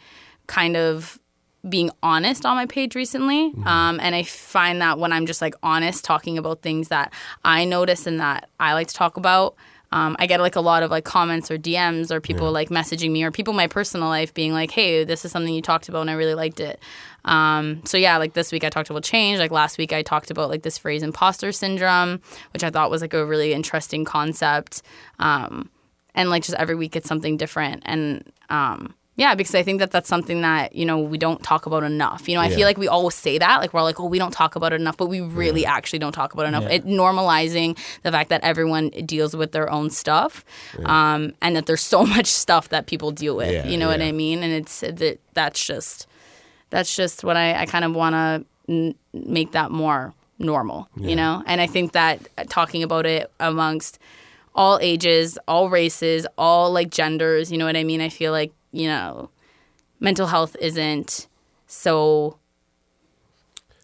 kind 0.48 0.78
of 0.78 1.20
being 1.68 1.92
honest 2.02 2.46
on 2.46 2.56
my 2.56 2.66
page 2.66 2.96
recently. 2.96 3.52
Um, 3.66 4.00
and 4.02 4.16
I 4.16 4.24
find 4.24 4.82
that 4.82 5.00
when 5.00 5.12
I'm 5.12 5.26
just 5.26 5.42
like 5.42 5.54
honest 5.64 6.06
talking 6.06 6.38
about 6.38 6.62
things 6.62 6.88
that 6.88 7.12
I 7.44 7.66
notice 7.66 8.08
and 8.08 8.20
that 8.20 8.50
I 8.60 8.74
like 8.74 8.88
to 8.88 8.94
talk 8.94 9.18
about, 9.18 9.56
um, 9.92 10.16
I 10.20 10.28
get 10.28 10.42
like 10.42 10.56
a 10.56 10.62
lot 10.62 10.84
of 10.84 10.92
like 10.92 11.06
comments 11.06 11.50
or 11.50 11.58
DMs 11.58 12.12
or 12.12 12.20
people 12.20 12.52
like 12.52 12.70
messaging 12.70 13.12
me 13.12 13.24
or 13.24 13.32
people 13.32 13.54
in 13.54 13.58
my 13.58 13.68
personal 13.68 14.10
life 14.10 14.34
being 14.34 14.52
like, 14.52 14.72
hey, 14.72 15.04
this 15.04 15.24
is 15.24 15.32
something 15.32 15.54
you 15.54 15.62
talked 15.62 15.88
about 15.88 16.02
and 16.02 16.10
I 16.10 16.14
really 16.14 16.36
liked 16.36 16.60
it. 16.60 16.80
Um, 17.24 17.82
so 17.86 17.98
yeah, 17.98 18.18
like 18.18 18.34
this 18.34 18.52
week 18.52 18.64
I 18.64 18.70
talked 18.70 18.90
about 18.90 19.04
change. 19.04 19.40
Like 19.40 19.52
last 19.52 19.78
week 19.78 19.94
I 19.94 20.02
talked 20.02 20.30
about 20.30 20.50
like 20.50 20.64
this 20.64 20.78
phrase 20.78 21.04
imposter 21.04 21.52
syndrome, 21.52 22.22
which 22.52 22.64
I 22.64 22.70
thought 22.70 22.92
was 22.92 23.02
like 23.02 23.14
a 23.14 23.26
really 23.26 23.54
interesting 23.54 24.04
concept. 24.04 24.82
Um, 25.20 25.70
and 26.14 26.30
like 26.30 26.44
just 26.44 26.58
every 26.58 26.76
week 26.76 26.96
it's 26.96 27.08
something 27.08 27.38
different. 27.38 27.84
And 27.86 28.30
um, 28.50 28.94
yeah, 29.18 29.36
because 29.36 29.54
I 29.56 29.64
think 29.64 29.80
that 29.80 29.92
that's 29.92 30.08
something 30.08 30.42
that 30.42 30.74
you 30.76 30.86
know 30.86 30.98
we 31.00 31.18
don't 31.18 31.42
talk 31.44 31.66
about 31.66 31.84
enough. 31.84 32.30
You 32.30 32.36
know, 32.36 32.42
I 32.42 32.48
Yeah. 32.48 32.56
feel 32.56 32.66
like 32.68 32.78
we 32.78 32.88
always 32.88 33.16
say 33.16 33.38
that, 33.38 33.58
like 33.62 33.74
we're 33.74 33.82
like, 33.82 34.00
oh, 34.00 34.06
we 34.06 34.20
don't 34.20 34.32
talk 34.32 34.56
about 34.56 34.72
it 34.74 34.80
enough, 34.80 34.96
but 34.96 35.08
we 35.08 35.20
really 35.22 35.66
actually 35.66 36.00
don't 36.00 36.14
talk 36.14 36.34
about 36.34 36.46
it 36.46 36.50
enough. 36.50 36.66
It 36.68 36.86
normalizing 36.86 37.78
the 38.04 38.12
fact 38.12 38.30
that 38.30 38.42
everyone 38.44 38.90
deals 39.06 39.36
with 39.36 39.52
their 39.52 39.70
own 39.70 39.90
stuff, 39.90 40.46
um, 40.86 41.34
and 41.42 41.56
that 41.56 41.66
there's 41.66 41.82
so 41.82 42.06
much 42.16 42.28
stuff 42.28 42.70
that 42.70 42.86
people 42.86 43.12
deal 43.12 43.36
with. 43.36 43.52
Yeah, 43.52 43.68
you 43.68 43.78
know 43.78 43.88
what. 43.90 44.02
I 44.02 44.12
mean? 44.12 44.44
And 44.44 44.54
it's 44.54 44.80
that 44.82 45.20
that's 45.34 45.66
just 45.66 46.08
that's 46.70 46.96
just 46.96 47.24
what 47.24 47.36
I, 47.38 47.62
I 47.62 47.66
kind 47.66 47.86
of 47.86 47.96
want 47.96 48.14
to 48.14 48.46
n- 48.72 48.96
make 49.14 49.52
that 49.54 49.72
more 49.72 50.14
normal, 50.38 50.88
you 50.96 51.16
know? 51.16 51.42
And 51.48 51.60
I 51.62 51.66
think 51.66 51.94
that 51.94 52.20
talking 52.50 52.84
about 52.84 53.06
it 53.06 53.32
amongst 53.40 53.98
all 54.54 54.78
ages, 54.82 55.38
all 55.48 55.70
races, 55.70 56.28
all 56.38 56.72
like 56.72 56.90
genders, 56.92 57.52
you 57.52 57.58
know 57.58 57.66
what 57.66 57.78
I 57.78 57.84
mean? 57.84 58.02
I 58.02 58.10
feel 58.10 58.32
like, 58.32 58.52
you 58.72 58.88
know, 58.88 59.30
mental 60.00 60.28
health 60.28 60.56
isn't 60.60 61.28
so 61.68 62.38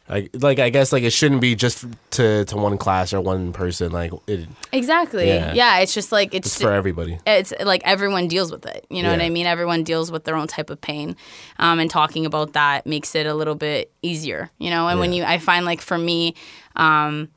Like, 0.10 0.30
like 0.34 0.60
I 0.60 0.70
guess 0.70 0.92
like 0.92 1.04
it 1.04 1.12
shouldn't 1.14 1.40
be 1.42 1.56
just 1.56 1.86
to 2.12 2.44
to 2.46 2.58
one 2.58 2.78
class 2.78 3.14
or 3.14 3.22
one 3.22 3.54
person. 3.54 3.92
Like 3.92 4.12
it, 4.28 4.48
exactly. 4.74 5.28
Yeah. 5.28 5.54
Yeah, 5.54 5.80
it's 5.80 5.94
just 5.94 6.12
like 6.12 6.34
it's 6.36 6.48
it's 6.48 6.62
for 6.62 6.74
everybody. 6.74 7.18
it's 7.26 7.54
like 7.64 7.82
everyone 7.86 8.28
deals 8.28 8.52
with 8.52 8.66
it. 8.66 8.86
You 8.90 9.02
know 9.02 9.12
what 9.12 9.22
I 9.22 9.30
mean? 9.30 9.46
Everyone 9.46 9.84
deals 9.84 10.12
with 10.12 10.26
their 10.26 10.36
own 10.36 10.48
type 10.48 10.70
of 10.70 10.80
pain, 10.82 11.16
um, 11.58 11.80
and 11.80 11.90
talking 11.90 12.26
about 12.26 12.52
that 12.54 12.86
makes 12.86 13.16
it 13.16 13.26
a 13.26 13.34
little 13.34 13.56
bit 13.56 13.92
easier. 14.02 14.52
You 14.60 14.70
know, 14.70 14.90
and 14.90 15.00
when 15.00 15.14
you, 15.14 15.24
I 15.24 15.38
find 15.38 15.66
like 15.66 15.80
for 15.82 15.98
me, 15.98 16.36
um, 16.76 17.30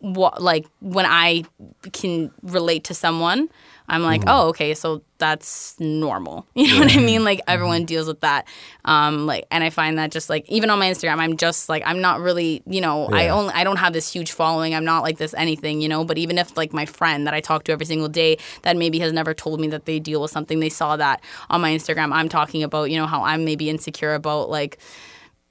what 0.00 0.42
like 0.42 0.66
when 0.80 1.06
I 1.06 1.44
can 1.92 2.32
relate 2.42 2.84
to 2.84 2.94
someone, 2.94 3.48
I'm 3.88 4.02
like, 4.02 4.20
Mm-hmm. 4.22 4.30
oh, 4.30 4.48
okay, 4.48 4.74
so 4.74 5.02
that's 5.18 5.76
normal. 5.80 6.46
You 6.54 6.74
know 6.74 6.80
what 6.80 6.94
I 6.96 7.00
mean? 7.00 7.24
Like 7.24 7.40
everyone 7.46 7.78
Mm-hmm. 7.80 7.86
deals 7.86 8.06
with 8.06 8.20
that. 8.20 8.46
Um, 8.84 9.26
like, 9.26 9.46
and 9.50 9.62
I 9.64 9.70
find 9.70 9.98
that 9.98 10.10
just 10.10 10.28
like 10.28 10.48
even 10.48 10.68
on 10.70 10.78
my 10.78 10.90
Instagram, 10.90 11.18
I'm 11.18 11.36
just 11.36 11.68
like 11.68 11.82
I'm 11.86 12.00
not 12.00 12.20
really, 12.20 12.62
you 12.66 12.80
know, 12.80 13.06
I 13.12 13.28
only 13.28 13.52
I 13.54 13.64
don't 13.64 13.78
have 13.78 13.92
this 13.92 14.12
huge 14.12 14.32
following. 14.32 14.74
I'm 14.74 14.84
not 14.84 15.02
like 15.02 15.18
this 15.18 15.34
anything, 15.34 15.80
you 15.80 15.88
know. 15.88 16.04
But 16.04 16.18
even 16.18 16.36
if 16.38 16.56
like 16.56 16.72
my 16.72 16.86
friend 16.86 17.26
that 17.26 17.34
I 17.34 17.40
talk 17.40 17.64
to 17.64 17.72
every 17.72 17.86
single 17.86 18.08
day 18.08 18.38
that 18.62 18.76
maybe 18.76 18.98
has 19.00 19.12
never 19.12 19.32
told 19.34 19.60
me 19.60 19.68
that 19.68 19.84
they 19.86 19.98
deal 20.00 20.20
with 20.22 20.30
something, 20.30 20.60
they 20.60 20.68
saw 20.68 20.96
that 20.96 21.22
on 21.50 21.60
my 21.60 21.70
Instagram. 21.70 22.12
I'm 22.12 22.28
talking 22.28 22.62
about, 22.62 22.90
you 22.90 22.96
know, 22.98 23.06
how 23.06 23.22
I'm 23.22 23.44
maybe 23.44 23.70
insecure 23.70 24.14
about 24.14 24.50
like 24.50 24.78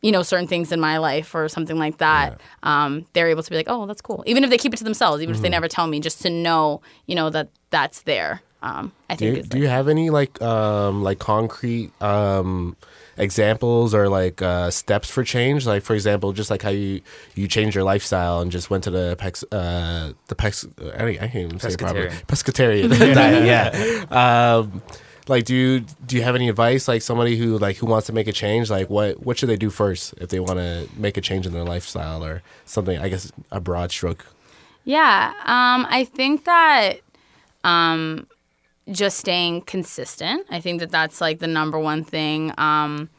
you 0.05 0.11
know 0.11 0.23
certain 0.23 0.47
things 0.47 0.71
in 0.71 0.79
my 0.79 0.97
life 1.09 1.29
or 1.37 1.43
something 1.49 1.77
like 1.85 1.97
that 1.97 2.39
um, 2.71 2.91
they're 3.13 3.29
able 3.33 3.43
to 3.43 3.49
be 3.49 3.57
like 3.61 3.69
oh 3.73 3.85
that's 3.89 4.01
cool 4.01 4.23
even 4.27 4.43
if 4.43 4.49
they 4.51 4.57
keep 4.63 4.73
it 4.73 4.77
to 4.77 4.83
themselves 4.89 5.17
even 5.21 5.31
if 5.33 5.37
Mm-hmm. 5.37 5.43
they 5.43 5.49
never 5.57 5.67
tell 5.67 5.87
me 5.87 5.97
just 5.99 6.21
to 6.21 6.29
know 6.29 6.81
you 7.09 7.15
know 7.19 7.29
that 7.35 7.47
that's 7.75 7.99
there 8.03 8.33
um, 8.61 8.91
i 9.09 9.15
Do 9.15 9.19
think 9.19 9.33
you, 9.35 9.39
it's 9.41 9.49
do 9.49 9.57
you 9.63 9.67
have 9.77 9.87
any 9.95 10.09
like 10.19 10.33
um 10.41 11.03
like 11.07 11.19
concrete 11.19 11.89
um 12.01 12.75
examples 13.17 13.93
or 13.95 14.09
like 14.09 14.41
uh 14.41 14.69
steps 14.71 15.09
for 15.09 15.23
change? 15.23 15.65
Like 15.65 15.83
for 15.83 15.93
example, 15.95 16.33
just 16.33 16.49
like 16.51 16.61
how 16.67 16.69
you 16.83 17.01
you 17.35 17.47
changed 17.47 17.73
your 17.75 17.83
lifestyle 17.85 18.41
and 18.41 18.51
just 18.51 18.69
went 18.69 18.83
to 18.85 18.91
the 18.91 19.15
pex 19.17 19.43
uh 19.51 20.11
the 20.27 20.35
pex 20.35 20.67
I, 20.93 20.97
don't- 20.99 21.23
I 21.23 21.27
can't 21.31 21.45
even 21.47 21.59
say 21.59 21.69
it 21.69 21.79
properly. 21.79 22.09
Pescatarian. 22.27 22.89
Diet, 23.15 23.45
yeah. 23.53 23.69
Like 25.27 25.45
do 25.45 25.55
you 25.55 25.79
do 26.05 26.15
you 26.15 26.21
have 26.21 26.35
any 26.35 26.49
advice 26.49 26.87
like 26.87 27.01
somebody 27.01 27.35
who 27.35 27.57
like 27.57 27.77
who 27.77 27.87
wants 27.87 28.07
to 28.07 28.13
make 28.13 28.27
a 28.27 28.31
change 28.31 28.69
like 28.69 28.89
what 28.89 29.25
what 29.25 29.37
should 29.37 29.49
they 29.49 29.57
do 29.57 29.71
first 29.71 30.13
if 30.17 30.29
they 30.29 30.39
want 30.39 30.59
to 30.59 30.87
make 30.95 31.17
a 31.17 31.21
change 31.21 31.47
in 31.47 31.53
their 31.53 31.63
lifestyle 31.63 32.23
or 32.23 32.43
something 32.65 32.99
i 32.99 33.09
guess 33.09 33.31
a 33.51 33.59
broad 33.59 33.89
stroke 33.89 34.27
Yeah, 34.85 35.33
um, 35.45 35.87
I 35.89 36.03
think 36.05 36.45
that 36.45 36.99
um, 37.63 38.27
just 38.91 39.17
staying 39.17 39.61
consistent. 39.61 40.45
I 40.51 40.61
think 40.61 40.79
that 40.79 40.91
that's 40.91 41.19
like 41.19 41.39
the 41.39 41.47
number 41.47 41.79
one 41.79 42.03
thing. 42.03 42.53
Um, 42.57 43.09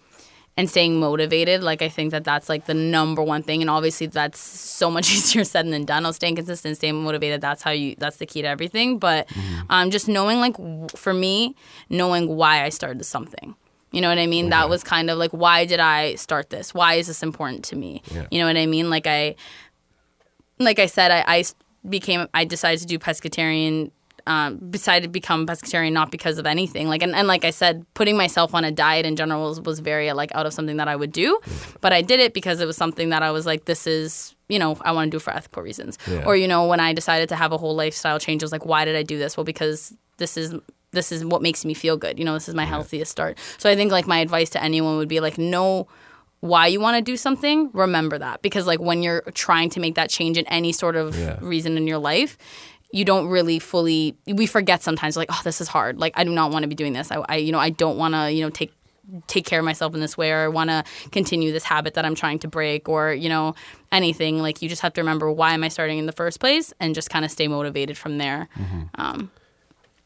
and 0.58 0.70
staying 0.70 0.98
motivated, 0.98 1.62
like 1.62 1.82
I 1.82 1.88
think 1.90 2.12
that 2.12 2.24
that's 2.24 2.48
like 2.48 2.64
the 2.64 2.72
number 2.74 3.22
one 3.22 3.42
thing. 3.42 3.60
And 3.60 3.68
obviously, 3.68 4.06
that's 4.06 4.38
so 4.38 4.90
much 4.90 5.10
easier 5.14 5.44
said 5.44 5.66
than 5.70 5.84
done. 5.84 6.06
Oh, 6.06 6.12
staying 6.12 6.36
consistent, 6.36 6.76
staying 6.76 7.02
motivated. 7.02 7.40
That's 7.40 7.62
how 7.62 7.72
you. 7.72 7.94
That's 7.98 8.16
the 8.16 8.26
key 8.26 8.42
to 8.42 8.48
everything. 8.48 8.98
But 8.98 9.28
um, 9.68 9.90
just 9.90 10.08
knowing, 10.08 10.40
like, 10.40 10.56
w- 10.56 10.88
for 10.94 11.12
me, 11.12 11.54
knowing 11.90 12.36
why 12.36 12.62
I 12.64 12.70
started 12.70 13.04
something. 13.04 13.54
You 13.92 14.00
know 14.00 14.08
what 14.08 14.18
I 14.18 14.26
mean? 14.26 14.50
That 14.50 14.68
was 14.68 14.82
kind 14.82 15.08
of 15.08 15.16
like, 15.16 15.30
why 15.30 15.64
did 15.64 15.80
I 15.80 16.16
start 16.16 16.50
this? 16.50 16.74
Why 16.74 16.94
is 16.94 17.06
this 17.06 17.22
important 17.22 17.64
to 17.66 17.76
me? 17.76 18.02
Yeah. 18.12 18.26
You 18.30 18.40
know 18.40 18.46
what 18.46 18.56
I 18.56 18.66
mean? 18.66 18.90
Like 18.90 19.06
I, 19.06 19.36
like 20.58 20.78
I 20.78 20.86
said, 20.86 21.10
I, 21.10 21.24
I 21.26 21.44
became, 21.88 22.26
I 22.34 22.44
decided 22.44 22.80
to 22.80 22.86
do 22.86 22.98
pescatarian. 22.98 23.90
Um, 24.28 24.58
decided 24.70 25.04
to 25.04 25.08
become 25.08 25.46
pescatarian 25.46 25.92
not 25.92 26.10
because 26.10 26.38
of 26.38 26.46
anything. 26.46 26.88
Like 26.88 27.02
and, 27.02 27.14
and 27.14 27.28
like 27.28 27.44
I 27.44 27.50
said, 27.50 27.86
putting 27.94 28.16
myself 28.16 28.54
on 28.54 28.64
a 28.64 28.72
diet 28.72 29.06
in 29.06 29.14
general 29.14 29.48
was, 29.48 29.60
was 29.60 29.78
very 29.78 30.12
like 30.12 30.34
out 30.34 30.46
of 30.46 30.52
something 30.52 30.78
that 30.78 30.88
I 30.88 30.96
would 30.96 31.12
do, 31.12 31.38
but 31.80 31.92
I 31.92 32.02
did 32.02 32.18
it 32.18 32.34
because 32.34 32.60
it 32.60 32.66
was 32.66 32.76
something 32.76 33.10
that 33.10 33.22
I 33.22 33.30
was 33.30 33.46
like, 33.46 33.66
this 33.66 33.86
is 33.86 34.34
you 34.48 34.58
know, 34.58 34.76
I 34.82 34.92
want 34.92 35.10
to 35.10 35.16
do 35.16 35.20
for 35.20 35.32
ethical 35.32 35.62
reasons. 35.62 35.98
Yeah. 36.06 36.24
Or, 36.24 36.36
you 36.36 36.46
know, 36.46 36.66
when 36.68 36.78
I 36.78 36.92
decided 36.92 37.28
to 37.30 37.36
have 37.36 37.50
a 37.52 37.58
whole 37.58 37.74
lifestyle 37.74 38.20
change, 38.20 38.42
I 38.42 38.44
was 38.44 38.52
like, 38.52 38.64
why 38.64 38.84
did 38.84 38.94
I 38.94 39.02
do 39.02 39.18
this? 39.18 39.36
Well, 39.36 39.42
because 39.44 39.92
this 40.18 40.36
is 40.36 40.54
this 40.92 41.12
is 41.12 41.24
what 41.24 41.42
makes 41.42 41.64
me 41.64 41.74
feel 41.74 41.96
good. 41.96 42.18
You 42.18 42.24
know, 42.24 42.34
this 42.34 42.48
is 42.48 42.54
my 42.54 42.64
healthiest 42.64 43.10
start. 43.10 43.38
So 43.58 43.68
I 43.68 43.74
think 43.76 43.92
like 43.92 44.06
my 44.06 44.18
advice 44.18 44.50
to 44.50 44.62
anyone 44.62 44.96
would 44.98 45.08
be 45.08 45.20
like, 45.20 45.36
know 45.36 45.88
why 46.40 46.68
you 46.68 46.80
want 46.80 46.96
to 46.96 47.02
do 47.02 47.16
something, 47.16 47.70
remember 47.72 48.18
that. 48.18 48.40
Because 48.42 48.66
like 48.66 48.80
when 48.80 49.02
you're 49.02 49.22
trying 49.34 49.68
to 49.70 49.80
make 49.80 49.94
that 49.96 50.10
change 50.10 50.38
in 50.38 50.46
any 50.46 50.72
sort 50.72 50.94
of 50.96 51.16
Yeah. 51.18 51.38
reason 51.40 51.76
in 51.76 51.86
your 51.86 51.98
life, 51.98 52.38
you 52.96 53.04
don't 53.04 53.28
really 53.28 53.58
fully 53.58 54.16
we 54.26 54.46
forget 54.46 54.82
sometimes 54.82 55.18
like, 55.18 55.28
oh, 55.30 55.40
this 55.44 55.60
is 55.60 55.68
hard. 55.68 55.98
Like 55.98 56.14
I 56.16 56.24
do 56.24 56.30
not 56.30 56.50
want 56.50 56.62
to 56.62 56.66
be 56.66 56.74
doing 56.74 56.94
this. 56.94 57.12
I, 57.12 57.16
I 57.28 57.36
you 57.36 57.52
know, 57.52 57.58
I 57.58 57.68
don't 57.68 57.98
want 57.98 58.14
to, 58.14 58.32
you 58.32 58.42
know, 58.42 58.48
take 58.48 58.72
take 59.26 59.44
care 59.44 59.60
of 59.60 59.64
myself 59.66 59.94
in 59.94 60.00
this 60.00 60.16
way 60.16 60.32
or 60.32 60.38
I 60.38 60.48
want 60.48 60.70
to 60.70 60.82
continue 61.12 61.52
this 61.52 61.62
habit 61.62 61.94
that 61.94 62.06
I'm 62.06 62.14
trying 62.14 62.38
to 62.40 62.48
break 62.48 62.88
or, 62.88 63.12
you 63.12 63.28
know, 63.28 63.54
anything. 63.92 64.38
Like 64.38 64.62
you 64.62 64.68
just 64.68 64.80
have 64.80 64.94
to 64.94 65.02
remember 65.02 65.30
why 65.30 65.52
am 65.52 65.62
I 65.62 65.68
starting 65.68 65.98
in 65.98 66.06
the 66.06 66.12
first 66.12 66.40
place 66.40 66.72
and 66.80 66.94
just 66.94 67.10
kind 67.10 67.24
of 67.24 67.30
stay 67.30 67.48
motivated 67.48 67.98
from 67.98 68.16
there. 68.16 68.48
Um, 68.96 69.30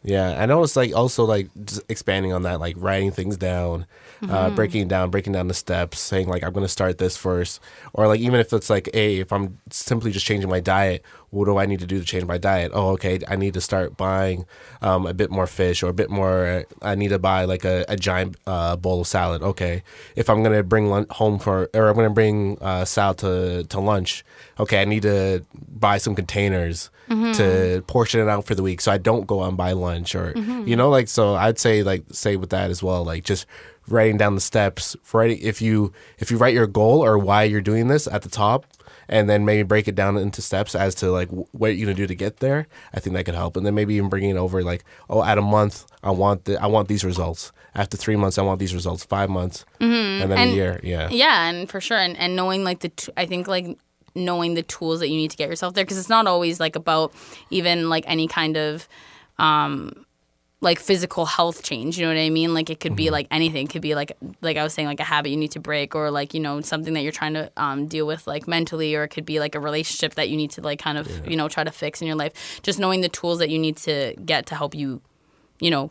Yeah, 0.03 0.43
I 0.43 0.47
know 0.47 0.63
it's 0.65 0.77
like 0.77 0.95
also 0.95 1.25
like 1.25 1.49
just 1.65 1.83
expanding 1.89 2.33
on 2.33 2.43
that, 2.43 2.59
like 2.59 2.75
writing 2.79 3.11
things 3.13 3.37
down, 3.37 3.87
Mm-hmm. 4.23 4.35
uh, 4.35 4.51
breaking 4.51 4.87
down, 4.89 5.09
breaking 5.09 5.33
down 5.33 5.49
the 5.49 5.55
steps, 5.55 5.99
saying 5.99 6.29
like 6.29 6.45
I'm 6.45 6.53
gonna 6.53 6.69
start 6.69 6.99
this 6.99 7.17
first, 7.17 7.59
or 7.95 8.07
like 8.07 8.21
even 8.21 8.39
if 8.39 8.53
it's 8.53 8.69
like, 8.69 8.91
hey, 8.93 9.19
if 9.19 9.33
I'm 9.33 9.59
simply 9.71 10.13
just 10.13 10.27
changing 10.27 10.51
my 10.51 10.61
diet, 10.61 11.03
what 11.31 11.47
do 11.47 11.57
I 11.57 11.65
need 11.65 11.81
to 11.81 11.87
do 11.87 11.99
to 11.99 12.05
change 12.05 12.27
my 12.27 12.37
diet? 12.37 12.71
Oh, 12.75 12.91
okay, 12.91 13.21
I 13.29 13.37
need 13.37 13.55
to 13.55 13.63
start 13.63 13.97
buying 13.97 14.45
um, 14.83 15.07
a 15.07 15.15
bit 15.15 15.31
more 15.31 15.47
fish 15.47 15.83
or 15.83 15.89
a 15.89 15.95
bit 15.95 16.11
more. 16.11 16.67
I 16.83 16.97
need 16.97 17.09
to 17.09 17.19
buy 17.19 17.45
like 17.47 17.65
a, 17.65 17.87
a 17.89 17.97
giant 17.97 18.37
uh, 18.47 18.77
bowl 18.77 19.01
of 19.01 19.07
salad. 19.07 19.43
Okay, 19.43 19.83
if 20.17 20.29
I'm 20.29 20.43
gonna 20.43 20.63
bring 20.63 20.89
lunch 20.91 21.09
home 21.13 21.39
for, 21.39 21.71
or 21.73 21.89
I'm 21.89 21.97
gonna 21.97 22.11
bring 22.11 22.59
uh, 22.61 22.85
salad 22.85 23.19
to 23.19 23.65
to 23.65 23.81
lunch. 23.81 24.23
Okay, 24.59 24.83
I 24.83 24.85
need 24.85 25.03
to 25.03 25.45
buy 25.55 25.97
some 25.97 26.15
containers 26.15 26.91
to 27.09 27.83
portion 27.89 28.21
it 28.21 28.29
out 28.29 28.45
for 28.45 28.55
the 28.55 28.63
week, 28.63 28.81
so 28.81 28.93
I 28.93 28.99
don't 28.99 29.27
go 29.27 29.43
out 29.43 29.49
and 29.49 29.57
buy 29.57 29.73
lunch, 29.73 30.15
or 30.15 30.33
you 30.67 30.77
know, 30.77 30.91
like 30.91 31.09
so. 31.09 31.35
I'd 31.35 31.59
say 31.59 31.83
like 31.83 32.05
say 32.13 32.37
with 32.37 32.51
that 32.51 32.71
as 32.71 32.83
well, 32.83 33.03
like 33.03 33.25
just 33.25 33.47
writing 33.91 34.17
down 34.17 34.35
the 34.35 34.41
steps. 34.41 34.97
Writing 35.13 35.39
if 35.43 35.61
you 35.61 35.93
if 36.19 36.31
you 36.31 36.37
write 36.37 36.55
your 36.55 36.67
goal 36.67 37.05
or 37.05 37.19
why 37.19 37.45
you're 37.45 37.61
doing 37.61 37.89
this 37.89 38.07
at 38.07 38.23
the 38.23 38.29
top, 38.29 38.67
and 39.09 39.29
then 39.29 39.45
maybe 39.45 39.63
break 39.63 39.89
it 39.89 39.95
down 39.95 40.17
into 40.17 40.41
steps 40.43 40.75
as 40.75 40.95
to 40.97 41.11
like 41.11 41.29
what 41.53 41.77
you're 41.77 41.87
gonna 41.87 41.95
do 41.97 42.07
to 42.07 42.15
get 42.15 42.39
there. 42.39 42.67
I 42.95 43.01
think 43.01 43.15
that 43.17 43.25
could 43.25 43.35
help, 43.35 43.57
and 43.57 43.65
then 43.67 43.75
maybe 43.75 43.95
even 43.95 44.09
bringing 44.09 44.31
it 44.31 44.37
over 44.39 44.63
like, 44.63 44.85
oh, 45.09 45.23
at 45.23 45.39
a 45.39 45.43
month, 45.43 45.85
I 46.03 46.11
want 46.11 46.45
the 46.45 46.61
I 46.63 46.67
want 46.67 46.89
these 46.89 47.05
results. 47.05 47.53
After 47.75 47.97
three 47.97 48.17
months, 48.17 48.37
I 48.37 48.43
want 48.43 48.59
these 48.59 48.75
results. 48.75 49.05
Five 49.05 49.31
months, 49.31 49.65
and 49.79 49.93
then 50.23 50.33
And- 50.33 50.51
a 50.51 50.55
year. 50.55 50.81
Yeah, 50.83 51.09
Yeah, 51.11 51.49
and 51.49 51.71
for 51.71 51.81
sure, 51.81 51.99
and, 51.99 52.17
and 52.17 52.35
knowing 52.35 52.65
like 52.65 52.81
the, 52.81 52.89
t- 52.89 53.13
I 53.17 53.27
think 53.27 53.47
like 53.47 53.79
knowing 54.17 54.55
the 54.55 54.65
tools 54.65 54.99
that 54.99 55.09
you 55.09 55.17
need 55.17 55.31
to 55.31 55.37
get 55.37 55.49
yourself 55.49 55.75
there, 55.75 55.85
because 55.85 55.97
it's 55.97 56.09
not 56.09 56.27
always 56.27 56.59
like 56.59 56.75
about 56.75 57.13
even 57.51 57.89
like 57.89 58.03
any 58.09 58.27
kind 58.27 58.57
of, 58.57 58.89
um, 59.39 60.05
like 60.63 60.79
physical 60.79 61.25
health 61.25 61.63
change. 61.63 61.99
You 61.99 62.05
know 62.05 62.13
what 62.13 62.21
I 62.21 62.29
mean? 62.29 62.53
Like 62.53 62.69
it 62.69 62.81
could 62.81 62.95
be 62.95 63.11
like 63.11 63.27
anything. 63.31 63.67
It 63.67 63.71
could 63.71 63.83
be 63.83 63.95
like 63.95 64.13
like 64.43 64.57
I 64.57 64.63
was 64.63 64.75
saying, 64.75 64.89
like 64.89 65.01
a 65.01 65.05
habit 65.05 65.31
you 65.31 65.37
need 65.37 65.53
to 65.53 65.61
break, 65.61 65.95
or 65.95 66.11
like 66.11 66.35
you 66.35 66.41
know 66.41 66.61
something 66.61 66.95
that 66.95 67.01
you're 67.01 67.13
trying 67.13 67.35
to 67.35 67.51
um, 67.57 67.87
deal 67.87 68.07
with 68.07 68.27
like 68.27 68.47
mentally, 68.47 68.95
or 68.95 69.05
it 69.05 69.09
could 69.09 69.25
be 69.25 69.41
like 69.41 69.55
a 69.55 69.61
relationship 69.61 70.15
that 70.15 70.29
you 70.29 70.37
need 70.37 70.51
to 70.53 70.61
like 70.61 70.79
kind 70.79 70.99
of 70.99 71.27
you 71.27 71.37
know 71.37 71.49
try 71.49 71.65
to 71.65 71.71
fix 71.71 72.01
in 72.01 72.07
your 72.07 72.17
life. 72.17 72.61
Just 72.63 72.79
knowing 72.79 73.01
the 73.01 73.09
tools 73.09 73.39
that 73.39 73.51
you 73.51 73.59
need 73.59 73.77
to 73.79 74.15
get 74.25 74.47
to 74.47 74.55
help 74.55 74.75
you, 74.75 75.01
you 75.61 75.71
know, 75.71 75.91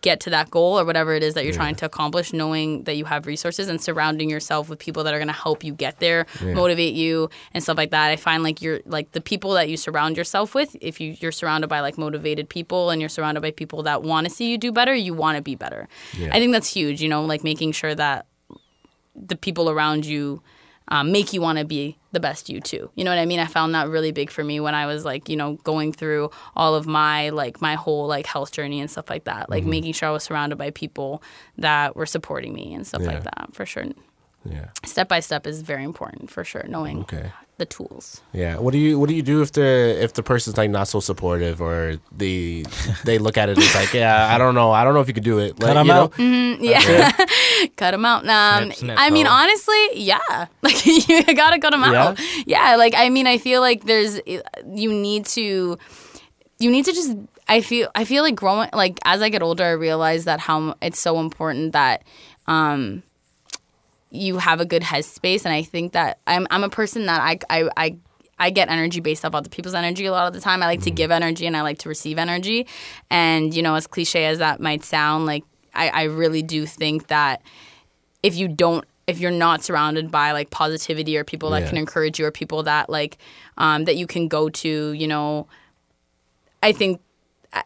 get 0.00 0.20
to 0.20 0.30
that 0.30 0.48
goal 0.50 0.78
or 0.78 0.84
whatever 0.84 1.14
it 1.14 1.22
is 1.24 1.34
that 1.34 1.44
you're 1.44 1.52
trying 1.52 1.74
to 1.74 1.84
accomplish, 1.84 2.32
knowing 2.32 2.84
that 2.84 2.96
you 2.96 3.04
have 3.04 3.26
resources 3.26 3.68
and 3.68 3.80
surrounding 3.80 4.30
yourself 4.30 4.68
with 4.68 4.78
people 4.78 5.02
that 5.02 5.12
are 5.12 5.18
going 5.18 5.26
to 5.26 5.32
help 5.32 5.64
you 5.64 5.72
get 5.72 5.98
there, 5.98 6.24
motivate 6.40 6.94
you 6.94 7.28
and 7.52 7.62
stuff 7.62 7.76
like 7.76 7.90
that. 7.90 8.08
I 8.08 8.16
find 8.16 8.42
like 8.42 8.62
you're 8.62 8.80
like 8.86 9.10
the 9.12 9.20
people 9.20 9.54
that 9.54 9.68
you 9.68 9.76
surround 9.76 10.16
yourself 10.16 10.54
with, 10.54 10.76
if 10.80 11.00
you, 11.00 11.16
you're 11.20 11.32
surrounded 11.32 11.66
by 11.66 11.80
like 11.80 11.98
motivated 11.98 12.48
people 12.48 12.90
and 12.90 13.00
you're 13.00 13.08
surrounded 13.08 13.40
by 13.40 13.50
people 13.50 13.82
that 13.82 14.02
want 14.02 14.26
to 14.28 14.32
see 14.32 14.50
you 14.50 14.58
do 14.58 14.70
better, 14.70 14.94
you 14.94 15.14
want 15.14 15.36
to 15.36 15.42
be 15.42 15.56
better. 15.56 15.88
I 16.32 16.38
think 16.38 16.52
that's 16.52 16.72
huge, 16.72 17.02
you 17.02 17.08
know, 17.08 17.24
like 17.24 17.42
making 17.42 17.72
sure 17.72 17.94
that 17.94 18.26
the 19.16 19.36
people 19.36 19.68
around 19.68 20.06
you 20.06 20.42
um, 20.88 21.12
make 21.12 21.32
you 21.32 21.40
want 21.40 21.58
to 21.58 21.64
be 21.64 21.96
the 22.12 22.20
best 22.20 22.48
you 22.48 22.60
too. 22.60 22.90
You 22.94 23.04
know 23.04 23.10
what 23.10 23.18
I 23.18 23.26
mean? 23.26 23.40
I 23.40 23.46
found 23.46 23.74
that 23.74 23.88
really 23.88 24.12
big 24.12 24.30
for 24.30 24.42
me 24.42 24.60
when 24.60 24.74
I 24.74 24.86
was 24.86 25.04
like, 25.04 25.28
you 25.28 25.36
know, 25.36 25.54
going 25.64 25.92
through 25.92 26.30
all 26.56 26.74
of 26.74 26.86
my 26.86 27.28
like 27.30 27.60
my 27.60 27.74
whole 27.74 28.06
like 28.06 28.26
health 28.26 28.52
journey 28.52 28.80
and 28.80 28.90
stuff 28.90 29.10
like 29.10 29.24
that. 29.24 29.50
Like 29.50 29.64
making 29.64 29.92
sure 29.92 30.08
I 30.08 30.12
was 30.12 30.24
surrounded 30.24 30.56
by 30.56 30.70
people 30.70 31.22
that 31.58 31.94
were 31.96 32.06
supporting 32.06 32.54
me 32.54 32.72
and 32.74 32.86
stuff 32.86 33.02
Yeah. 33.02 33.08
like 33.14 33.24
that. 33.24 33.48
For 33.52 33.66
sure, 33.66 33.84
yeah. 34.44 34.68
step 34.84 35.08
by 35.08 35.20
step 35.20 35.46
is 35.46 35.62
very 35.62 35.84
important. 35.84 36.30
For 36.30 36.44
sure, 36.44 36.64
knowing 36.68 37.00
Okay. 37.00 37.30
the 37.58 37.66
tools. 37.66 38.20
Yeah. 38.32 38.58
What 38.58 38.72
do 38.72 38.78
you 38.78 38.98
What 38.98 39.08
do 39.08 39.14
you 39.14 39.22
do 39.22 39.42
if 39.42 39.52
the 39.52 39.96
if 40.02 40.12
the 40.14 40.22
person's 40.22 40.56
like 40.56 40.70
not 40.70 40.88
so 40.88 41.00
supportive 41.00 41.60
or 41.60 41.96
the 42.16 42.64
they 43.04 43.18
look 43.18 43.36
at 43.36 43.48
it 43.48 43.58
as 43.58 43.74
like 43.74 43.92
yeah 43.94 44.32
I 44.32 44.38
don't 44.38 44.54
know 44.54 44.70
I 44.70 44.84
don't 44.84 44.94
know 44.94 45.00
if 45.00 45.08
you 45.08 45.14
could 45.14 45.24
do 45.24 45.38
it. 45.38 45.58
Like, 45.60 45.74
Cut 45.74 45.76
'em 45.76 45.86
you 45.86 45.92
know? 45.92 46.02
out. 46.02 46.60
Yeah, 46.60 47.10
cut 47.76 47.90
them 47.92 48.04
out. 48.04 48.26
Um, 48.28 48.64
Snip, 48.72 48.76
snip, 48.78 48.96
I 48.98 49.10
mean, 49.10 49.26
ho. 49.26 49.32
honestly, 49.32 49.88
yeah, 49.94 50.18
like 50.62 50.86
you 50.86 51.22
gotta 51.34 51.58
cut 51.58 51.70
them 51.70 51.82
out. 51.84 52.18
Yeah, 52.46 52.76
like 52.76 52.94
I 52.96 53.08
mean, 53.10 53.26
I 53.26 53.38
feel 53.38 53.60
like 53.60 53.84
there's 53.84 54.20
you 54.26 54.92
need 54.92 55.26
to 55.26 55.78
you 56.58 56.70
need 56.70 56.84
to 56.86 56.92
just. 56.92 57.16
I 57.50 57.62
feel 57.62 57.88
I 57.94 58.04
feel 58.04 58.22
like 58.22 58.34
growing 58.34 58.68
like 58.74 58.98
as 59.06 59.22
I 59.22 59.30
get 59.30 59.40
older, 59.42 59.64
I 59.64 59.70
realize 59.70 60.24
that 60.26 60.38
how 60.38 60.74
it's 60.82 60.98
so 61.00 61.18
important 61.18 61.72
that 61.72 62.04
um 62.46 63.02
you 64.10 64.38
have 64.38 64.60
a 64.60 64.64
good 64.64 64.82
headspace, 64.82 65.44
and 65.44 65.52
I 65.54 65.62
think 65.62 65.92
that 65.92 66.18
I'm 66.26 66.46
I'm 66.50 66.64
a 66.64 66.70
person 66.70 67.06
that 67.06 67.20
I 67.20 67.38
I. 67.50 67.70
I 67.76 67.96
I 68.40 68.50
get 68.50 68.68
energy 68.70 69.00
based 69.00 69.24
off 69.24 69.34
other 69.34 69.48
people's 69.48 69.74
energy 69.74 70.06
a 70.06 70.12
lot 70.12 70.28
of 70.28 70.32
the 70.32 70.40
time. 70.40 70.62
I 70.62 70.66
like 70.66 70.82
to 70.82 70.92
give 70.92 71.10
energy 71.10 71.44
and 71.44 71.56
I 71.56 71.62
like 71.62 71.78
to 71.78 71.88
receive 71.88 72.18
energy. 72.18 72.68
And, 73.10 73.52
you 73.52 73.62
know, 73.62 73.74
as 73.74 73.88
cliche 73.88 74.26
as 74.26 74.38
that 74.38 74.60
might 74.60 74.84
sound, 74.84 75.26
like 75.26 75.42
I, 75.74 75.88
I 75.88 76.02
really 76.04 76.42
do 76.42 76.64
think 76.64 77.08
that 77.08 77.42
if 78.22 78.36
you 78.36 78.46
don't 78.46 78.84
if 79.08 79.18
you're 79.18 79.32
not 79.32 79.64
surrounded 79.64 80.12
by 80.12 80.30
like 80.30 80.50
positivity 80.50 81.16
or 81.16 81.24
people 81.24 81.50
that 81.50 81.62
Yeah. 81.62 81.68
can 81.70 81.78
encourage 81.78 82.20
you 82.20 82.26
or 82.26 82.30
people 82.30 82.62
that 82.62 82.88
like 82.88 83.18
um, 83.56 83.86
that 83.86 83.96
you 83.96 84.06
can 84.06 84.28
go 84.28 84.48
to 84.50 84.92
you 84.92 85.08
know 85.08 85.48
i 86.62 86.70
think 86.70 87.00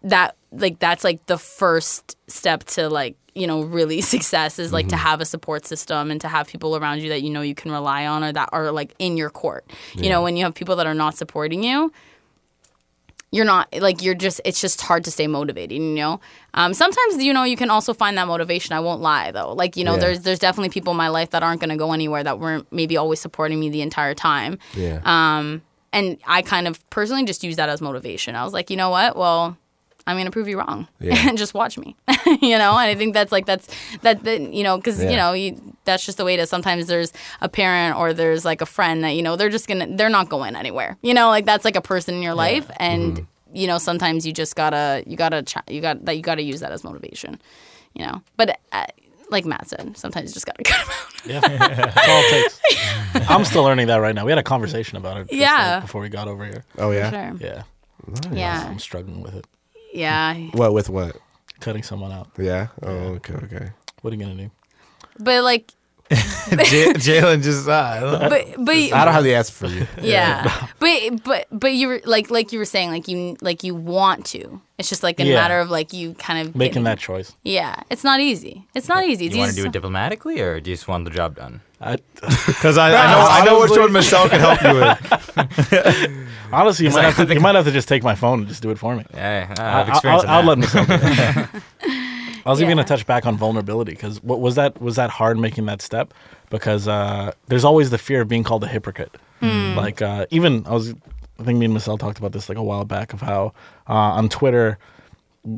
that 0.03 0.37
like 0.53 0.79
that's 0.79 1.05
like 1.05 1.27
the 1.27 1.37
first 1.37 2.17
step 2.29 2.65
to 2.65 2.89
like 2.89 3.17
you 3.35 3.47
know 3.47 3.63
really 3.63 4.01
success 4.15 4.59
is 4.59 4.73
like 4.73 4.89
to 4.89 4.97
have 4.97 5.21
a 5.21 5.25
support 5.25 5.67
system 5.67 6.11
and 6.11 6.21
to 6.21 6.29
have 6.29 6.47
people 6.47 6.77
around 6.77 7.01
you 7.03 7.09
that 7.09 7.23
you 7.23 7.31
know 7.31 7.41
you 7.43 7.55
can 7.55 7.71
rely 7.71 8.07
on 8.07 8.23
or 8.25 8.33
that 8.33 8.49
are 8.53 8.71
like 8.73 8.95
in 8.99 9.17
your 9.17 9.31
court. 9.31 9.65
You 9.95 10.09
know 10.11 10.23
when 10.23 10.37
you 10.37 10.45
have 10.45 10.55
people 10.55 10.77
that 10.77 10.87
are 10.87 10.95
not 10.95 11.17
supporting 11.17 11.63
you 11.65 11.93
you're 13.35 13.47
not 13.47 13.67
like 13.81 14.03
you're 14.03 14.15
just 14.15 14.43
it's 14.45 14.61
just 14.61 14.83
hard 14.83 15.05
to 15.05 15.11
stay 15.11 15.27
motivated 15.27 15.73
you 15.79 15.81
know? 15.81 16.21
Um, 16.53 16.75
sometimes 16.75 17.23
you 17.25 17.33
know 17.33 17.45
you 17.45 17.57
can 17.57 17.71
also 17.71 17.95
find 17.95 18.19
that 18.19 18.29
motivation. 18.29 18.75
I 18.75 18.81
won't 18.81 19.01
lie 19.01 19.31
though. 19.31 19.55
Like 19.55 19.75
you 19.77 19.85
know 19.85 19.95
Yeah. 19.95 20.01
there's 20.01 20.21
there's 20.21 20.39
definitely 20.39 20.69
people 20.69 20.91
in 20.91 20.99
my 20.99 21.09
life 21.09 21.31
that 21.31 21.43
aren't 21.43 21.61
going 21.61 21.71
to 21.71 21.77
go 21.77 21.93
anywhere 21.93 22.23
that 22.23 22.39
weren't 22.39 22.71
maybe 22.71 22.99
always 22.99 23.21
supporting 23.21 23.59
me 23.59 23.71
the 23.71 23.81
entire 23.81 24.15
time. 24.15 24.59
Yeah. 24.77 25.01
um, 25.05 25.63
and 25.95 26.19
i 26.27 26.41
kind 26.43 26.67
of 26.69 26.89
personally 26.91 27.25
just 27.25 27.43
use 27.45 27.57
that 27.57 27.69
as 27.71 27.81
motivation. 27.81 28.35
I 28.37 28.45
was 28.45 28.53
like 28.53 28.69
you 28.69 28.77
know 28.77 28.91
what? 28.91 29.17
Well 29.17 29.57
i'm 30.07 30.17
going 30.17 30.25
to 30.27 30.31
prove 30.31 30.49
you 30.49 30.59
wrong 30.59 30.89
Yeah. 31.01 31.29
and 31.29 31.39
just 31.45 31.55
watch 31.55 31.79
me 31.79 31.97
you 32.27 32.57
know 32.59 32.71
and 32.73 32.91
i 32.91 32.95
think 32.95 33.15
that's 33.15 33.33
like 33.33 33.47
that's 33.47 33.69
that, 34.03 34.25
that 34.25 34.41
you 34.53 34.63
know 34.63 34.77
because 34.77 35.03
Yeah. 35.03 35.11
you 35.11 35.17
know 35.17 35.33
you, 35.33 35.77
that's 35.85 36.05
just 36.07 36.19
the 36.19 36.25
way 36.25 36.35
it 36.35 36.41
is 36.41 36.49
sometimes 36.51 36.87
there's 36.87 37.13
a 37.41 37.49
parent 37.49 37.97
or 37.99 38.13
there's 38.13 38.45
like 38.45 38.61
a 38.61 38.67
friend 38.67 39.03
that 39.05 39.11
you 39.11 39.23
know 39.23 39.37
they're 39.37 39.51
just 39.51 39.67
gonna 39.69 39.87
they're 39.97 40.09
not 40.09 40.29
going 40.29 40.57
anywhere 40.57 40.97
you 41.03 41.15
know 41.15 41.29
like 41.29 41.45
that's 41.47 41.65
like 41.65 41.77
a 41.77 41.81
person 41.83 42.15
in 42.15 42.23
your 42.23 42.35
life 42.35 42.71
and 42.79 43.03
Mm-hmm. 43.17 43.57
you 43.57 43.67
know 43.67 43.79
sometimes 43.79 44.27
you 44.27 44.33
just 44.33 44.57
gotta 44.57 45.03
you 45.07 45.17
gotta 45.17 45.45
you 45.69 45.81
got 45.81 46.05
that 46.07 46.17
you 46.17 46.23
gotta 46.23 46.43
use 46.43 46.61
that 46.61 46.73
as 46.73 46.83
motivation 46.85 47.41
you 47.95 48.05
know 48.07 48.23
but 48.37 48.59
uh, 48.73 48.87
like 49.31 49.45
matt 49.45 49.69
said 49.69 49.97
sometimes 49.97 50.31
you 50.31 50.35
just 50.35 50.47
gotta 50.47 50.63
cut 50.71 50.81
'em 50.81 50.89
out 50.91 51.27
Yeah, 51.27 51.41
that's 51.41 52.09
all 52.09 52.23
it 52.25 52.31
takes. 53.15 53.31
I'm 53.31 53.45
still 53.45 53.63
learning 53.63 53.87
that 53.87 53.97
right 53.99 54.13
now. 54.15 54.25
We 54.25 54.33
had 54.33 54.39
a 54.39 54.43
conversation 54.43 54.97
about 54.99 55.19
it. 55.19 55.23
just, 55.29 55.35
Yeah. 55.35 55.75
like, 55.75 55.83
before 55.83 56.01
we 56.01 56.09
got 56.09 56.27
over 56.27 56.45
here. 56.45 56.65
oh 56.79 56.91
yeah. 56.91 57.11
Sure. 57.11 57.37
Yeah, 57.41 57.63
yeah 58.33 58.67
I'm 58.69 58.79
struggling 58.81 59.21
with 59.23 59.35
it. 59.37 59.47
Yeah 59.93 60.35
What 60.53 60.73
with 60.75 60.89
what? 60.89 61.17
Cutting 61.61 61.83
someone 61.83 62.13
out. 62.13 62.29
Yeah. 62.39 62.69
Oh 62.83 63.15
okay 63.19 63.35
okay. 63.35 63.71
What 64.01 64.13
are 64.13 64.17
you 64.17 64.23
gonna 64.25 64.35
do? 64.37 64.51
but 65.19 65.45
like 65.45 65.73
J- 66.13 66.93
Jalen 66.93 67.43
just 67.43 67.67
uh, 67.69 68.29
but 68.29 68.47
but 68.59 68.75
I 68.75 69.05
don't 69.05 69.15
have 69.15 69.25
the 69.25 69.35
answer 69.35 69.53
for 69.53 69.67
you. 69.67 69.87
yeah 70.03 70.67
but 70.79 71.23
but 71.25 71.47
but 71.51 71.73
you 71.73 71.89
were 71.89 72.01
like 72.05 72.31
like 72.31 72.53
you 72.53 72.59
were 72.59 72.67
saying 72.67 72.91
like 72.91 73.09
you 73.09 73.37
like 73.41 73.63
you 73.63 73.75
want 73.75 74.27
to 74.27 74.61
it's 74.79 74.89
just 74.91 75.03
like 75.03 75.21
a 75.21 75.25
Yeah. 75.25 75.37
matter 75.37 75.61
of 75.61 75.71
like 75.71 75.93
you 75.95 76.13
kind 76.15 76.39
of 76.47 76.55
Making 76.55 76.71
getting- 76.83 76.85
that 76.85 76.99
choice. 76.99 77.33
yeah 77.45 77.77
it's 77.89 78.05
not 78.05 78.21
easy 78.21 78.67
it's 78.75 78.89
not 78.89 79.05
easy 79.05 79.27
it's 79.27 79.33
Do 79.33 79.39
you 79.39 79.43
want 79.43 79.51
to 79.53 79.55
easy 79.55 79.63
do 79.63 79.69
it 79.69 79.73
diplomatically, 79.73 80.41
or 80.41 80.61
do 80.61 80.71
you 80.71 80.77
just 80.77 80.89
want 80.89 81.05
the 81.05 81.11
job 81.11 81.37
done? 81.37 81.61
I, 81.85 81.97
because 82.47 82.79
I, 82.79 82.91
I 82.91 83.11
know 83.13 83.27
I 83.29 83.45
know 83.45 83.61
which 83.61 83.71
one 83.73 83.93
Michelle 83.93 84.29
can 84.29 84.39
help 84.41 84.63
you 84.63 84.75
with. 84.81 86.29
honestly, 86.53 86.87
you 86.87 86.93
might, 86.93 87.03
have 87.13 87.27
to, 87.29 87.35
you 87.35 87.41
might 87.41 87.55
have 87.57 87.65
to 87.65 87.73
just 87.73 87.89
take 87.89 88.03
my 88.05 88.15
phone 88.15 88.41
and 88.41 88.49
just 88.49 88.63
do 88.63 88.71
it 88.71 88.79
for 88.79 88.95
me. 88.95 89.05
Yeah, 89.15 89.53
I 89.59 89.63
I- 89.63 89.71
have 89.71 89.89
I'll, 89.89 89.93
experience. 89.95 90.25
I'll 90.27 90.45
let 90.45 90.59
myself. 90.59 90.87
do 90.87 90.95
it. 90.95 91.63
I 92.45 92.51
was 92.51 92.61
even 92.61 92.77
gonna 92.77 92.87
touch 92.87 93.07
back 93.07 93.25
on 93.27 93.37
vulnerability 93.37 93.93
because 93.93 94.23
what 94.23 94.41
was 94.41 94.55
that? 94.57 94.81
Was 94.81 94.97
that 94.97 95.11
hard 95.11 95.39
making 95.39 95.67
that 95.67 95.81
step? 95.83 96.13
Because 96.51 96.89
uh, 96.89 97.33
there's 97.47 97.65
always 97.65 97.91
the 97.91 97.99
fear 97.99 98.21
of 98.21 98.29
being 98.29 98.43
called 98.45 98.65
a 98.65 98.69
hypocrite. 98.69 99.17
Like 99.41 100.01
uh, 100.03 100.27
even 100.31 100.65
I 100.67 100.73
was, 100.73 100.95
I 101.41 101.43
think 101.43 101.59
me 101.59 101.65
and 101.65 101.75
Michelle 101.75 101.99
talked 101.99 102.19
about 102.19 102.31
this 102.33 102.49
like 102.49 102.59
a 102.59 102.63
while 102.63 102.85
back 102.85 103.13
of 103.13 103.21
how 103.21 103.55
uh, 103.89 103.93
on 103.93 104.29
Twitter. 104.29 104.79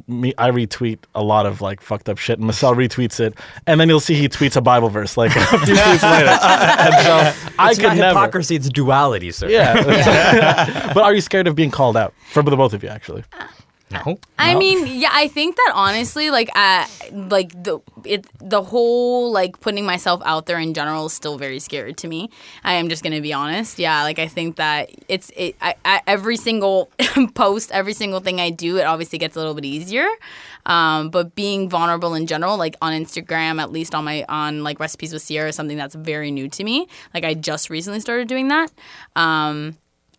Me, 0.06 0.32
I 0.38 0.50
retweet 0.50 1.00
a 1.14 1.22
lot 1.22 1.44
of 1.44 1.60
like 1.60 1.82
fucked 1.82 2.08
up 2.08 2.16
shit, 2.16 2.38
and 2.38 2.46
Michelle 2.46 2.74
retweets 2.74 3.20
it, 3.20 3.34
and 3.66 3.78
then 3.78 3.90
you'll 3.90 4.00
see 4.00 4.14
he 4.14 4.30
tweets 4.30 4.56
a 4.56 4.62
Bible 4.62 4.88
verse 4.88 5.18
like 5.18 5.30
a 5.36 5.40
few 5.44 5.58
tweets 5.74 6.02
later. 6.02 6.38
And 6.40 6.94
so 7.04 7.50
I 7.58 7.70
It's 7.70 7.78
could 7.78 7.88
not 7.88 7.96
never. 7.98 8.18
hypocrisy; 8.18 8.56
it's 8.56 8.70
duality, 8.70 9.30
sir. 9.30 9.48
Yeah. 9.50 10.92
but 10.94 11.02
are 11.02 11.14
you 11.14 11.20
scared 11.20 11.46
of 11.46 11.54
being 11.54 11.70
called 11.70 11.98
out 11.98 12.14
for 12.30 12.42
the 12.42 12.56
both 12.56 12.72
of 12.72 12.82
you? 12.82 12.88
Actually, 12.88 13.24
uh, 13.38 13.46
No. 13.90 14.18
I 14.38 14.54
mean, 14.54 14.86
yeah, 14.98 15.10
I 15.12 15.28
think 15.28 15.56
that 15.56 15.72
honestly, 15.74 16.30
like, 16.30 16.50
uh, 16.56 16.86
like 17.12 17.50
the 17.62 17.80
it 18.04 18.26
the 18.40 18.62
whole 18.62 19.30
like 19.30 19.60
putting 19.60 19.84
myself 19.84 20.20
out 20.24 20.46
there 20.46 20.58
in 20.58 20.74
general 20.74 21.06
is 21.06 21.12
still 21.12 21.38
very 21.38 21.58
scary 21.58 21.92
to 21.94 22.08
me. 22.08 22.30
I 22.64 22.74
am 22.74 22.88
just 22.88 23.02
gonna 23.04 23.20
be 23.20 23.32
honest. 23.32 23.78
Yeah, 23.78 24.02
like 24.02 24.18
I 24.18 24.26
think 24.26 24.56
that 24.56 24.90
it's 25.08 25.30
it. 25.36 25.56
I, 25.60 25.74
I 25.84 26.00
every 26.06 26.36
single 26.36 26.90
post, 27.34 27.70
every 27.72 27.92
single 27.92 28.20
thing 28.20 28.40
I 28.40 28.50
do, 28.50 28.78
it 28.78 28.84
obviously 28.84 29.18
gets 29.18 29.36
a 29.36 29.38
little 29.38 29.54
bit 29.54 29.64
easier. 29.64 30.08
Um, 30.66 31.10
but 31.10 31.34
being 31.34 31.68
vulnerable 31.68 32.14
in 32.14 32.26
general, 32.26 32.56
like 32.56 32.76
on 32.80 32.92
Instagram, 32.92 33.60
at 33.60 33.70
least 33.70 33.94
on 33.94 34.04
my 34.04 34.24
on 34.28 34.64
like 34.64 34.80
recipes 34.80 35.12
with 35.12 35.22
Sierra, 35.22 35.50
is 35.50 35.56
something 35.56 35.76
that's 35.76 35.94
very 35.94 36.30
new 36.30 36.48
to 36.48 36.64
me. 36.64 36.88
Like 37.12 37.24
I 37.24 37.34
just 37.34 37.70
recently 37.70 38.00
started 38.00 38.28
doing 38.28 38.48
that. 38.48 38.72
Um, 39.14 39.76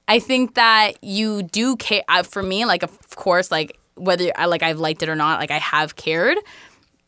I 0.07 0.19
think 0.19 0.55
that 0.55 1.03
you 1.03 1.43
do 1.43 1.75
care. 1.77 2.03
Uh, 2.07 2.23
for 2.23 2.43
me, 2.43 2.65
like 2.65 2.83
of 2.83 3.15
course, 3.15 3.51
like 3.51 3.79
whether 3.95 4.31
I 4.35 4.45
like 4.45 4.63
I've 4.63 4.79
liked 4.79 5.03
it 5.03 5.09
or 5.09 5.15
not, 5.15 5.39
like 5.39 5.51
I 5.51 5.59
have 5.59 5.95
cared. 5.95 6.37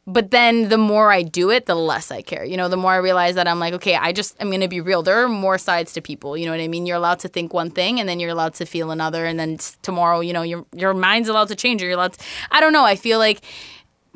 But 0.09 0.31
then 0.31 0.69
the 0.69 0.77
more 0.77 1.11
I 1.11 1.21
do 1.21 1.49
it, 1.49 1.65
the 1.65 1.75
less 1.75 2.11
I 2.11 2.21
care. 2.21 2.45
You 2.45 2.55
know, 2.55 2.69
the 2.69 2.77
more 2.77 2.93
I 2.93 2.95
realize 2.95 3.35
that 3.35 3.45
I'm 3.45 3.59
like, 3.59 3.73
okay, 3.73 3.95
I 3.95 4.13
just 4.13 4.37
I'm 4.39 4.49
gonna 4.49 4.69
be 4.69 4.79
real. 4.79 5.03
There 5.03 5.21
are 5.21 5.27
more 5.27 5.57
sides 5.57 5.91
to 5.93 6.01
people. 6.01 6.37
You 6.37 6.45
know 6.45 6.53
what 6.53 6.61
I 6.61 6.69
mean? 6.69 6.85
You're 6.85 6.95
allowed 6.95 7.19
to 7.19 7.27
think 7.27 7.53
one 7.53 7.69
thing, 7.69 7.99
and 7.99 8.07
then 8.07 8.19
you're 8.21 8.29
allowed 8.29 8.53
to 8.55 8.65
feel 8.65 8.91
another, 8.91 9.25
and 9.25 9.37
then 9.37 9.57
tomorrow, 9.81 10.21
you 10.21 10.31
know, 10.31 10.43
your 10.43 10.65
your 10.73 10.93
mind's 10.93 11.27
allowed 11.27 11.49
to 11.49 11.55
change. 11.55 11.83
Or 11.83 11.87
you're 11.87 11.95
allowed. 11.95 12.13
To, 12.13 12.25
I 12.51 12.61
don't 12.61 12.71
know. 12.71 12.85
I 12.85 12.95
feel 12.95 13.19
like 13.19 13.41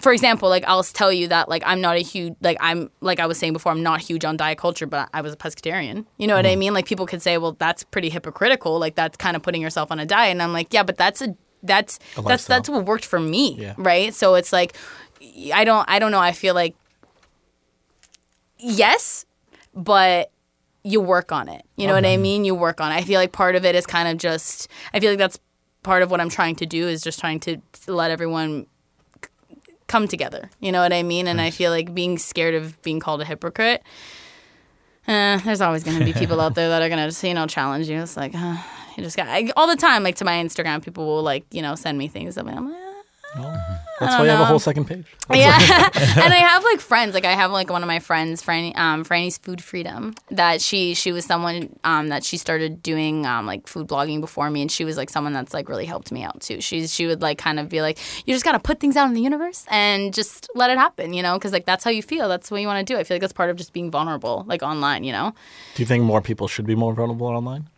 for 0.02 0.12
example, 0.12 0.50
like 0.50 0.64
I'll 0.68 0.84
tell 0.84 1.12
you 1.12 1.28
that 1.30 1.48
like 1.48 1.64
I'm 1.66 1.80
not 1.80 1.96
a 1.96 2.00
huge 2.00 2.36
like 2.42 2.58
I'm 2.60 2.90
like 3.02 3.20
I 3.20 3.26
was 3.26 3.38
saying 3.38 3.54
before 3.54 3.72
I'm 3.72 3.84
not 3.84 4.02
huge 4.02 4.26
on 4.26 4.38
diet 4.38 4.58
culture, 4.58 4.88
but 4.88 5.10
I 5.14 5.22
was 5.22 5.34
a 5.34 5.38
pescatarian. 5.38 6.06
You 6.18 6.28
know 6.28 6.36
what 6.36 6.46
I 6.46 6.56
mm. 6.56 6.60
mean? 6.60 6.74
Like 6.74 6.86
people 6.86 7.06
could 7.06 7.22
say, 7.22 7.38
well, 7.38 7.56
that's 7.60 7.84
pretty 7.84 8.10
hypocritical. 8.10 8.80
Like 8.80 8.96
that's 8.96 9.18
kind 9.18 9.36
of 9.36 9.44
putting 9.44 9.62
yourself 9.62 9.92
on 9.92 10.00
a 10.00 10.06
diet, 10.06 10.32
and 10.32 10.42
I'm 10.42 10.54
like, 10.54 10.74
yeah, 10.74 10.84
but 10.84 10.98
that's 10.98 11.22
a 11.22 11.36
that's 11.64 12.00
that's 12.26 12.46
that's 12.46 12.70
what 12.70 12.86
worked 12.86 13.06
for 13.06 13.20
me, 13.20 13.56
Yeah. 13.60 13.76
right? 13.78 14.14
So 14.14 14.36
it's 14.36 14.52
like 14.52 14.76
I 15.54 15.64
don't 15.64 15.88
I 15.88 16.00
don't 16.00 16.12
know. 16.12 16.20
I 16.20 16.32
feel 16.32 16.56
like 16.56 16.76
yes, 18.58 19.26
but 19.74 20.32
you 20.84 21.00
work 21.00 21.32
on 21.32 21.48
it. 21.48 21.64
You 21.76 21.86
know 21.88 21.94
what 21.94 22.06
I 22.06 22.18
mean? 22.18 22.44
You 22.44 22.56
work 22.56 22.82
on 22.82 22.92
it. 22.92 22.96
I 22.96 23.02
feel 23.04 23.20
like 23.20 23.32
part 23.32 23.56
of 23.56 23.66
it 23.66 23.76
is 23.76 23.86
kind 23.86 24.08
of 24.08 24.18
just 24.18 24.68
I 24.94 25.00
feel 25.00 25.12
like 25.12 25.20
that's 25.20 25.40
part 25.84 26.04
of 26.04 26.12
what 26.12 26.22
I'm 26.22 26.30
trying 26.30 26.56
to 26.58 26.66
do 26.66 26.88
is 26.88 27.02
just 27.02 27.20
trying 27.20 27.40
to, 27.42 27.58
let 27.88 28.12
everyone 28.12 28.68
come 29.92 30.08
together. 30.08 30.50
You 30.62 30.72
know 30.72 30.82
what 30.82 30.94
I 30.94 31.04
mean? 31.04 31.28
And 31.28 31.42
I 31.42 31.52
feel 31.52 31.70
like 31.70 31.94
being 31.94 32.18
scared 32.18 32.56
of 32.56 32.82
being 32.82 33.02
called 33.02 33.22
a 33.22 33.26
hypocrite. 33.26 33.84
Uh, 35.06 35.38
there's 35.40 35.60
always 35.60 35.84
going 35.84 36.00
to 36.00 36.06
be 36.06 36.14
people 36.14 36.40
out 36.40 36.56
there 36.56 36.70
that 36.70 36.82
are 36.82 36.88
going 36.88 37.00
to 37.00 37.08
just, 37.08 37.22
you 37.24 37.34
know, 37.34 37.46
challenge 37.46 37.90
you. 37.90 38.00
It's 38.02 38.16
like, 38.16 38.34
uh, 38.34 38.56
you 38.96 39.04
just 39.04 39.18
got, 39.18 39.28
I, 39.28 39.52
all 39.58 39.68
the 39.68 39.76
time, 39.76 40.04
like 40.04 40.16
to 40.18 40.26
my 40.26 40.42
Instagram, 40.42 40.82
people 40.82 41.06
will 41.06 41.24
like, 41.24 41.44
you 41.52 41.62
know, 41.62 41.76
send 41.76 41.98
me 41.98 42.08
things. 42.08 42.38
I'm 42.38 42.46
like, 42.46 42.58
I'm 43.36 43.44
that's 44.02 44.18
why 44.18 44.24
you 44.24 44.32
have 44.32 44.40
a 44.40 44.46
whole 44.46 44.60
second 44.60 44.86
page. 44.86 45.06
yeah, 45.34 45.58
and 45.94 46.34
I 46.34 46.38
have 46.48 46.64
like 46.64 46.80
friends. 46.80 47.14
Like 47.14 47.24
I 47.24 47.34
have 47.34 47.52
like 47.52 47.70
one 47.70 47.84
of 47.84 47.88
my 47.88 48.00
friends, 48.00 48.42
Franny, 48.42 48.76
um, 48.76 49.06
Franny's 49.06 49.38
Food 49.38 49.64
Freedom. 49.64 50.16
That 50.32 50.60
she 50.60 50.96
she 50.96 51.12
was 51.12 51.24
someone 51.24 51.70
um, 51.84 52.08
that 52.10 52.24
she 52.24 52.38
started 52.38 52.82
doing 52.82 53.26
um, 53.26 53.46
like 53.46 53.68
food 53.68 53.88
blogging 53.88 54.20
before 54.20 54.50
me, 54.50 54.62
and 54.62 54.72
she 54.72 54.84
was 54.86 54.98
like 54.98 55.10
someone 55.10 55.34
that's 55.34 55.54
like 55.54 55.70
really 55.70 55.86
helped 55.86 56.12
me 56.12 56.24
out 56.24 56.42
too. 56.42 56.62
She's 56.62 56.94
she 56.94 57.06
would 57.06 57.22
like 57.22 57.38
kind 57.38 57.60
of 57.60 57.70
be 57.70 57.82
like, 57.82 58.00
you 58.26 58.34
just 58.34 58.44
gotta 58.44 58.60
put 58.60 58.80
things 58.80 58.98
out 58.98 59.08
in 59.08 59.14
the 59.14 59.22
universe 59.22 59.66
and 59.70 60.14
just 60.14 60.50
let 60.56 60.72
it 60.72 60.78
happen, 60.78 61.14
you 61.14 61.22
know, 61.22 61.38
because 61.38 61.54
like 61.54 61.66
that's 61.66 61.84
how 61.84 61.92
you 61.92 62.02
feel. 62.02 62.28
That's 62.28 62.50
what 62.50 62.60
you 62.60 62.68
want 62.68 62.86
to 62.86 62.94
do. 62.94 63.00
I 63.00 63.04
feel 63.04 63.16
like 63.16 63.22
that's 63.22 63.34
part 63.34 63.50
of 63.50 63.56
just 63.56 63.72
being 63.72 63.92
vulnerable, 63.92 64.46
like 64.48 64.64
online, 64.64 65.04
you 65.04 65.12
know. 65.12 65.34
Do 65.76 65.84
you 65.84 65.88
think 65.88 66.04
more 66.04 66.22
people 66.22 66.48
should 66.48 66.66
be 66.66 66.76
more 66.76 66.94
vulnerable 66.94 67.28
online? 67.28 67.70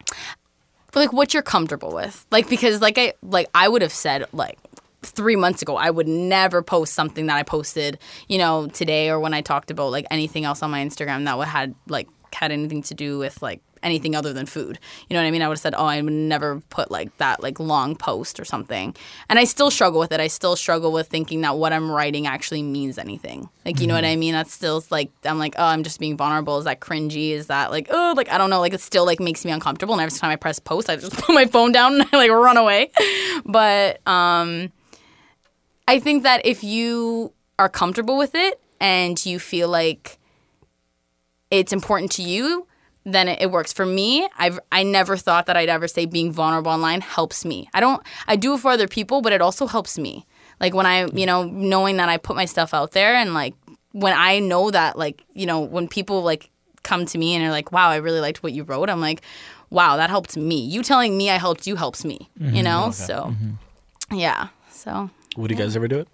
But, 0.94 1.00
like 1.00 1.14
what 1.14 1.34
you're 1.34 1.42
comfortable 1.42 1.92
with 1.92 2.24
like 2.30 2.48
because 2.48 2.80
like 2.80 3.00
i 3.00 3.14
like 3.24 3.48
i 3.56 3.68
would 3.68 3.82
have 3.82 3.92
said 3.92 4.26
like 4.32 4.60
three 5.06 5.36
months 5.36 5.62
ago 5.62 5.76
i 5.76 5.90
would 5.90 6.08
never 6.08 6.62
post 6.62 6.94
something 6.94 7.28
that 7.28 7.38
i 7.38 7.44
posted 7.44 8.00
you 8.28 8.38
know 8.38 8.68
today 8.68 9.10
or 9.10 9.20
when 9.20 9.34
i 9.34 9.42
talked 9.42 9.72
about 9.72 9.92
like 9.92 10.06
anything 10.12 10.46
else 10.46 10.64
on 10.64 10.72
my 10.72 10.84
instagram 10.84 11.26
that 11.26 11.38
would 11.38 11.48
had 11.48 11.76
like 11.88 12.08
had 12.34 12.52
anything 12.52 12.82
to 12.82 12.94
do 12.94 13.18
with 13.18 13.42
like 13.42 13.62
anything 13.84 14.16
other 14.16 14.34
than 14.34 14.46
food. 14.46 14.80
You 15.10 15.14
know 15.14 15.22
what 15.22 15.28
i 15.28 15.32
mean? 15.32 15.42
I 15.42 15.48
would 15.48 15.56
have 15.56 15.62
said 15.62 15.76
oh 15.78 15.86
i 15.86 16.02
would 16.02 16.12
never 16.12 16.62
put 16.70 16.90
like 16.90 17.16
that 17.18 17.44
like 17.44 17.60
long 17.60 17.96
post 17.96 18.40
or 18.40 18.46
something. 18.46 18.96
And 19.30 19.38
i 19.38 19.44
still 19.44 19.70
struggle 19.70 20.00
with 20.00 20.12
it. 20.12 20.20
I 20.20 20.28
still 20.28 20.56
struggle 20.56 20.92
with 20.92 21.08
thinking 21.08 21.42
that 21.42 21.58
what 21.58 21.74
i'm 21.74 21.92
writing 21.92 22.26
actually 22.26 22.64
means 22.64 22.98
anything. 22.98 23.50
Like 23.66 23.80
you 23.80 23.88
know 23.88 23.94
what 23.94 24.06
i 24.06 24.16
mean? 24.16 24.34
That's 24.34 24.54
still 24.54 24.84
like 24.90 25.12
i'm 25.26 25.38
like 25.38 25.56
oh 25.58 25.66
i'm 25.66 25.84
just 25.84 26.00
being 26.00 26.18
vulnerable. 26.18 26.58
Is 26.58 26.66
that 26.66 26.80
cringy? 26.80 27.32
Is 27.32 27.48
that 27.48 27.72
like 27.72 27.88
oh 27.92 28.14
like 28.16 28.30
i 28.30 28.38
don't 28.38 28.50
know. 28.50 28.60
Like 28.60 28.74
it 28.74 28.82
still 28.82 29.06
like 29.06 29.20
makes 29.20 29.46
me 29.46 29.52
uncomfortable 29.52 29.94
and 29.94 30.02
every 30.02 30.18
time 30.18 30.32
i 30.32 30.36
press 30.36 30.60
post 30.60 30.90
i 30.90 30.96
just 30.96 31.14
put 31.18 31.34
my 31.34 31.46
phone 31.46 31.72
down 31.72 31.94
and 32.00 32.10
i 32.12 32.18
like 32.18 32.32
run 32.32 32.58
away. 32.58 32.90
But 33.46 34.06
um 34.08 34.72
i 35.88 36.00
think 36.00 36.24
that 36.24 36.46
if 36.46 36.64
you 36.64 37.34
are 37.60 37.70
comfortable 37.70 38.18
with 38.18 38.36
it 38.36 38.60
and 38.80 39.26
you 39.26 39.40
feel 39.40 39.70
like 39.70 40.18
it's 41.52 41.72
important 41.72 42.12
to 42.12 42.22
you 42.22 42.68
then 43.06 43.28
it, 43.28 43.42
it 43.42 43.52
works. 43.52 43.74
For 43.74 43.86
me 43.86 44.28
i've 44.38 44.60
i 44.72 44.84
never 44.84 45.18
thought 45.18 45.46
that 45.48 45.58
i'd 45.58 45.70
ever 45.70 45.88
say 45.88 46.06
being 46.06 46.32
vulnerable 46.32 46.72
online 46.72 47.02
helps 47.02 47.46
me. 47.46 47.70
I 47.74 47.80
don't 47.80 48.02
i 48.28 48.36
do 48.36 48.54
it 48.56 48.60
for 48.60 48.72
other 48.72 48.88
people 48.88 49.22
but 49.22 49.34
it 49.34 49.42
also 49.42 49.68
helps 49.68 49.98
me. 49.98 50.26
Like 50.60 50.74
when 50.74 50.86
i 50.86 51.06
you 51.08 51.26
know 51.26 51.44
knowing 51.44 51.98
that 51.98 52.10
i 52.10 52.18
put 52.18 52.36
my 52.36 52.46
stuff 52.46 52.74
out 52.74 52.92
there 52.92 53.16
and 53.16 53.34
like 53.34 53.54
when 53.92 54.14
i 54.16 54.40
know 54.40 54.72
that 54.72 54.98
like 54.98 55.24
you 55.34 55.46
know 55.46 55.60
when 55.60 55.88
people 55.88 56.22
like 56.22 56.50
come 56.84 57.06
to 57.06 57.18
me 57.18 57.36
and 57.36 57.44
are 57.46 57.52
like 57.52 57.72
wow 57.72 57.90
i 57.90 57.98
really 57.98 58.20
liked 58.20 58.44
what 58.44 58.54
you 58.54 58.64
wrote 58.64 58.90
i'm 58.90 59.02
like 59.02 59.22
wow 59.70 59.98
that 59.98 60.10
helped 60.10 60.38
me. 60.38 60.64
You 60.64 60.84
telling 60.84 61.18
me 61.18 61.30
i 61.30 61.38
helped 61.38 61.68
you 61.68 61.76
helps 61.76 62.06
me 62.06 62.30
you 62.40 62.48
mm-hmm. 62.48 62.64
know? 62.64 62.92
So 62.92 63.34
mm-hmm. 63.34 64.16
yeah. 64.16 64.50
So 64.70 65.10
Would 65.38 65.52
you 65.52 65.58
guys 65.58 65.76
ever 65.76 65.88
do 65.88 66.00
it? 66.00 66.08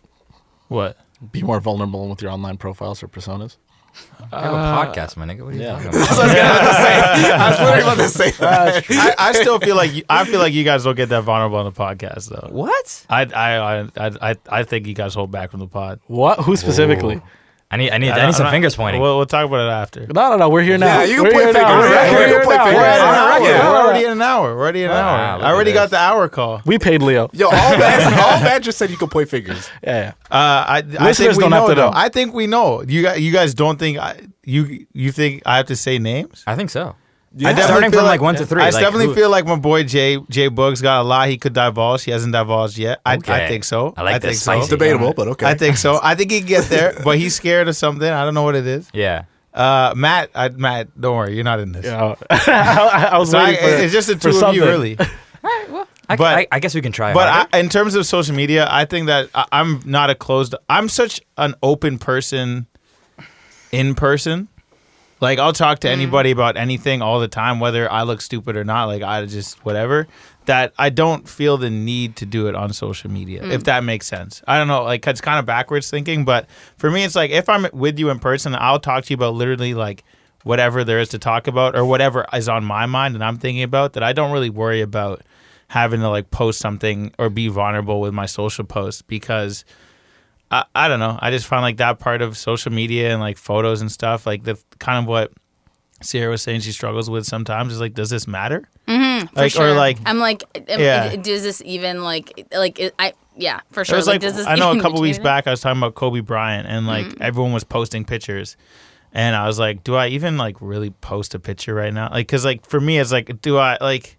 What? 0.67 0.97
Be 1.31 1.41
more 1.43 1.59
vulnerable 1.59 2.07
with 2.07 2.21
your 2.21 2.31
online 2.31 2.57
profiles 2.57 3.03
or 3.03 3.07
personas? 3.07 3.57
I 4.31 4.43
have 4.43 4.53
a 4.53 4.55
uh, 4.55 4.85
podcast, 4.85 5.17
my 5.17 5.25
nigga. 5.25 5.43
What 5.43 5.53
are 5.53 5.57
you 5.57 5.63
yeah. 5.63 5.71
talking 5.71 5.87
about? 5.89 6.09
I 6.09 7.49
was 7.49 7.59
literally 7.59 7.81
about 7.81 7.97
to 7.97 8.09
say 8.09 8.31
that. 8.31 8.85
I, 8.89 9.15
I 9.17 9.31
still 9.33 9.59
feel 9.59 9.75
like 9.75 9.93
you, 9.93 10.03
I 10.07 10.25
feel 10.25 10.39
like 10.39 10.53
you 10.53 10.63
guys 10.63 10.83
don't 10.83 10.95
get 10.95 11.09
that 11.09 11.23
vulnerable 11.23 11.57
on 11.57 11.65
the 11.65 11.71
podcast 11.71 12.29
though. 12.29 12.49
What? 12.51 13.05
I 13.09 13.23
I 13.25 13.79
I 13.81 14.31
I 14.31 14.35
I 14.49 14.63
think 14.63 14.85
you 14.85 14.93
guys 14.93 15.15
hold 15.15 15.31
back 15.31 15.51
from 15.51 15.59
the 15.59 15.67
pod. 15.67 15.99
What? 16.07 16.39
Who 16.41 16.55
specifically? 16.55 17.21
I 17.71 17.77
need, 17.77 17.91
I 17.91 17.99
need, 17.99 18.09
I, 18.09 18.23
I- 18.23 18.25
need 18.25 18.33
some 18.33 18.47
I'm 18.47 18.51
fingers 18.51 18.75
pointing. 18.75 18.99
We'll, 18.99 19.17
we'll 19.17 19.25
talk 19.27 19.45
about 19.45 19.67
it 19.67 19.71
after. 19.71 20.01
No, 20.07 20.31
no, 20.31 20.37
no. 20.37 20.49
We're 20.49 20.63
here 20.63 20.77
now. 20.79 21.01
Yeah, 21.01 21.03
you 21.05 21.15
can 21.17 21.23
we're 21.25 21.31
point 21.31 21.43
here 21.43 21.53
now. 21.53 21.59
fingers. 21.81 21.89
We're, 21.89 21.93
Yeah, 21.93 22.11
we're 22.13 22.21
you 22.21 22.27
here 22.27 22.39
can 22.41 22.49
now. 22.49 22.63
fingers. 22.65 22.75
We're 22.75 22.81
We're, 22.81 22.99
on 22.99 23.19
already, 23.19 23.43
we're 23.43 23.59
We're 23.59 23.77
already 23.79 24.05
in 24.05 24.11
an 24.13 24.21
hour. 24.23 24.55
We're 24.55 24.59
already 24.61 24.83
in 24.83 24.89
an 24.89 24.95
Wow, 24.97 25.15
hour. 25.17 25.37
look 25.37 25.45
I 25.45 25.51
already 25.51 25.73
got 25.73 25.89
the 25.91 25.97
hour 25.99 26.29
call. 26.29 26.61
We 26.65 26.79
paid 26.79 27.03
Leo. 27.03 27.29
Yo, 27.31 27.45
all 27.45 27.51
bad, 27.51 28.13
all 28.19 28.43
bad 28.43 28.63
just 28.63 28.79
said 28.79 28.89
you 28.89 28.97
could 28.97 29.11
point 29.11 29.29
fingers. 29.29 29.69
Yeah, 29.83 29.99
yeah. 30.01 30.09
Uh, 30.31 30.65
I, 30.67 30.77
I 30.77 30.81
Listeners 30.81 31.17
think 31.17 31.37
we 31.37 31.41
don't 31.43 31.49
know, 31.51 31.67
have 31.67 31.69
to 31.69 31.75
know. 31.75 31.91
I 31.93 32.09
think 32.09 32.33
we 32.33 32.47
know. 32.47 32.81
You 32.81 33.03
guys, 33.03 33.19
you 33.19 33.31
guys 33.31 33.53
don't 33.53 33.77
think 33.77 33.99
I, 33.99 34.19
you 34.43 34.87
you 34.93 35.11
think 35.11 35.43
I 35.45 35.57
have 35.57 35.67
to 35.67 35.75
say 35.75 35.99
names? 35.99 36.43
I 36.47 36.55
think 36.55 36.71
so. 36.71 36.95
I 37.35 37.53
definitely 37.53 37.63
Starting 37.63 37.91
feel 37.91 37.99
from 37.99 38.07
like 38.07 38.21
one 38.21 38.35
to 38.35 38.45
three. 38.45 38.61
I 38.61 38.69
like, 38.71 38.81
definitely 38.81 39.05
who- 39.07 39.13
feel 39.15 39.29
like 39.29 39.45
my 39.45 39.55
boy 39.55 39.83
Jay 39.83 40.17
Jay 40.29 40.47
Boog's 40.49 40.81
got 40.81 41.01
a 41.01 41.03
lot 41.03 41.29
he 41.29 41.37
could 41.37 41.53
divulge. 41.53 42.03
He 42.03 42.11
hasn't 42.11 42.33
divulged 42.33 42.77
yet. 42.77 42.99
I, 43.05 43.13
I 43.27 43.47
think 43.47 43.63
so. 43.63 43.93
I 43.95 44.01
like 44.01 44.13
think 44.21 44.31
this 44.33 44.41
so. 44.41 44.53
spicy. 44.53 44.69
Debatable, 44.71 45.13
but 45.13 45.27
okay. 45.29 45.45
I 45.45 45.53
think 45.53 45.77
so. 45.77 45.99
I 46.01 46.15
think 46.15 46.31
he 46.31 46.39
can 46.39 46.47
get 46.47 46.65
there, 46.65 46.97
but 47.03 47.17
he's 47.19 47.35
scared 47.35 47.67
of 47.67 47.75
something. 47.75 48.07
I 48.09 48.25
don't 48.25 48.33
know 48.33 48.41
what 48.43 48.55
it 48.55 48.65
is. 48.65 48.89
Yeah. 48.93 49.25
Uh, 49.53 49.93
Matt, 49.95 50.29
I, 50.35 50.49
Matt, 50.49 50.99
don't 50.99 51.15
worry, 51.17 51.35
you're 51.35 51.43
not 51.43 51.59
in 51.59 51.71
this. 51.71 51.85
Yeah. 51.85 52.15
I, 52.29 53.09
I 53.13 53.17
was 53.19 53.31
So 53.31 53.37
I, 53.37 53.43
waiting 53.45 53.59
for 53.61 53.83
it's 53.83 53.93
just 53.93 54.07
the 54.07 54.15
for 54.15 54.21
two 54.21 54.27
of 54.29 54.33
you, 54.55 54.61
something. 54.61 54.61
really. 54.61 54.97
I, 56.09 56.15
But- 56.15 56.21
I, 56.39 56.47
I 56.51 56.59
guess 56.59 56.73
we 56.73 56.81
can 56.81 56.91
try. 56.91 57.13
But. 57.13 57.49
I, 57.53 57.59
in 57.59 57.69
terms 57.69 57.93
of 57.95 58.05
social 58.05 58.35
media, 58.35 58.67
I 58.69 58.85
think 58.85 59.07
that 59.07 59.29
I, 59.35 59.45
I'm 59.51 59.81
not 59.85 60.09
a 60.09 60.15
closed. 60.15 60.55
I'm 60.69 60.87
such 60.89 61.21
an 61.37 61.53
open 61.61 61.97
person 61.99 62.67
in 63.71 63.93
person. 63.95 64.47
Like 65.21 65.39
I'll 65.39 65.53
talk 65.53 65.79
to 65.79 65.87
mm. 65.87 65.91
anybody 65.91 66.31
about 66.31 66.57
anything 66.57 67.01
all 67.01 67.19
the 67.19 67.27
time, 67.27 67.59
whether 67.59 67.91
I 67.91 68.03
look 68.03 68.21
stupid 68.21 68.55
or 68.55 68.63
not. 68.63 68.85
Like 68.85 69.01
I 69.03 69.25
just 69.25 69.63
whatever. 69.65 70.07
That 70.45 70.73
I 70.79 70.89
don't 70.89 71.29
feel 71.29 71.57
the 71.57 71.69
need 71.69 72.15
to 72.17 72.25
do 72.25 72.47
it 72.47 72.55
on 72.55 72.73
social 72.73 73.11
media, 73.11 73.43
if 73.43 73.61
mm. 73.61 73.65
that 73.65 73.83
makes 73.83 74.07
sense. 74.07 74.41
I 74.47 74.57
don't 74.57 74.67
know, 74.67 74.83
like 74.83 75.05
it's 75.05 75.21
kind 75.21 75.37
of 75.37 75.45
backwards 75.45 75.91
thinking, 75.91 76.25
but 76.25 76.49
for 76.77 76.89
me, 76.89 77.03
it's 77.03 77.15
like 77.15 77.29
if 77.29 77.47
I'm 77.47 77.67
with 77.71 77.99
you 77.99 78.09
in 78.09 78.17
person, 78.17 78.55
I'll 78.55 78.79
talk 78.79 79.05
to 79.05 79.09
you 79.11 79.15
about 79.15 79.35
literally 79.35 79.75
like 79.75 80.03
whatever 80.43 80.83
there 80.83 80.99
is 80.99 81.09
to 81.09 81.19
talk 81.19 81.47
about 81.47 81.75
or 81.75 81.85
whatever 81.85 82.25
is 82.33 82.49
on 82.49 82.63
my 82.63 82.87
mind 82.87 83.13
and 83.13 83.23
I'm 83.23 83.37
thinking 83.37 83.61
about. 83.61 83.93
That 83.93 84.01
I 84.01 84.11
don't 84.11 84.31
really 84.31 84.49
worry 84.49 84.81
about 84.81 85.21
having 85.67 85.99
to 85.99 86.09
like 86.09 86.31
post 86.31 86.59
something 86.59 87.13
or 87.19 87.29
be 87.29 87.47
vulnerable 87.47 88.01
with 88.01 88.13
my 88.13 88.25
social 88.25 88.65
posts 88.65 89.03
because 89.03 89.63
I, 90.51 90.65
I 90.73 90.87
don't 90.87 90.99
know. 90.99 91.17
I 91.21 91.31
just 91.31 91.45
find 91.45 91.61
like 91.61 91.77
that 91.77 91.99
part 91.99 92.21
of 92.21 92.37
social 92.37 92.71
media 92.71 93.11
and 93.11 93.19
like 93.21 93.37
photos 93.37 93.81
and 93.81 93.91
stuff, 93.91 94.25
like 94.25 94.43
the 94.43 94.57
kind 94.79 94.97
of 95.03 95.07
what 95.07 95.31
Sierra 96.01 96.31
was 96.31 96.41
saying 96.41 96.61
she 96.61 96.71
struggles 96.71 97.09
with 97.09 97.25
sometimes. 97.25 97.73
Is 97.73 97.79
like, 97.81 97.93
does 97.93 98.09
this 98.09 98.27
matter? 98.27 98.67
For 98.87 99.27
Like 99.35 99.51
sure. 99.51 99.69
or 99.69 99.73
like 99.73 99.97
I'm 100.05 100.17
like, 100.19 100.43
Yeah. 100.67 101.15
does 101.17 101.43
this 101.43 101.61
even 101.65 102.03
like 102.03 102.47
like 102.53 102.79
I 102.97 103.13
yeah 103.35 103.59
for 103.71 103.81
It 103.81 103.87
sure. 103.87 103.97
was 103.97 104.07
like, 104.07 104.21
does 104.21 104.35
this 104.35 104.47
I 104.47 104.55
know 104.55 104.71
a 104.71 104.81
couple 104.81 105.01
weeks 105.01 105.19
back 105.19 105.45
I 105.45 105.51
was 105.51 105.61
talking 105.61 105.77
about 105.79 105.95
Kobe 105.95 106.21
Bryant 106.21 106.67
and 106.67 106.87
like 106.87 107.05
Mm. 107.05 107.21
everyone 107.21 107.51
was 107.53 107.63
posting 107.63 108.05
pictures, 108.05 108.55
and 109.13 109.35
I 109.35 109.45
was 109.45 109.59
like, 109.59 109.83
do 109.83 109.95
I 109.95 110.07
even 110.07 110.37
like 110.37 110.55
really 110.61 110.89
post 110.89 111.35
a 111.35 111.39
picture 111.39 111.73
right 111.75 111.93
now? 111.93 112.09
Like, 112.11 112.27
cause 112.27 112.43
like 112.45 112.65
for 112.65 112.79
me 112.81 112.97
it's 112.97 113.11
like, 113.11 113.41
do 113.41 113.57
I 113.57 113.77
like? 113.81 114.17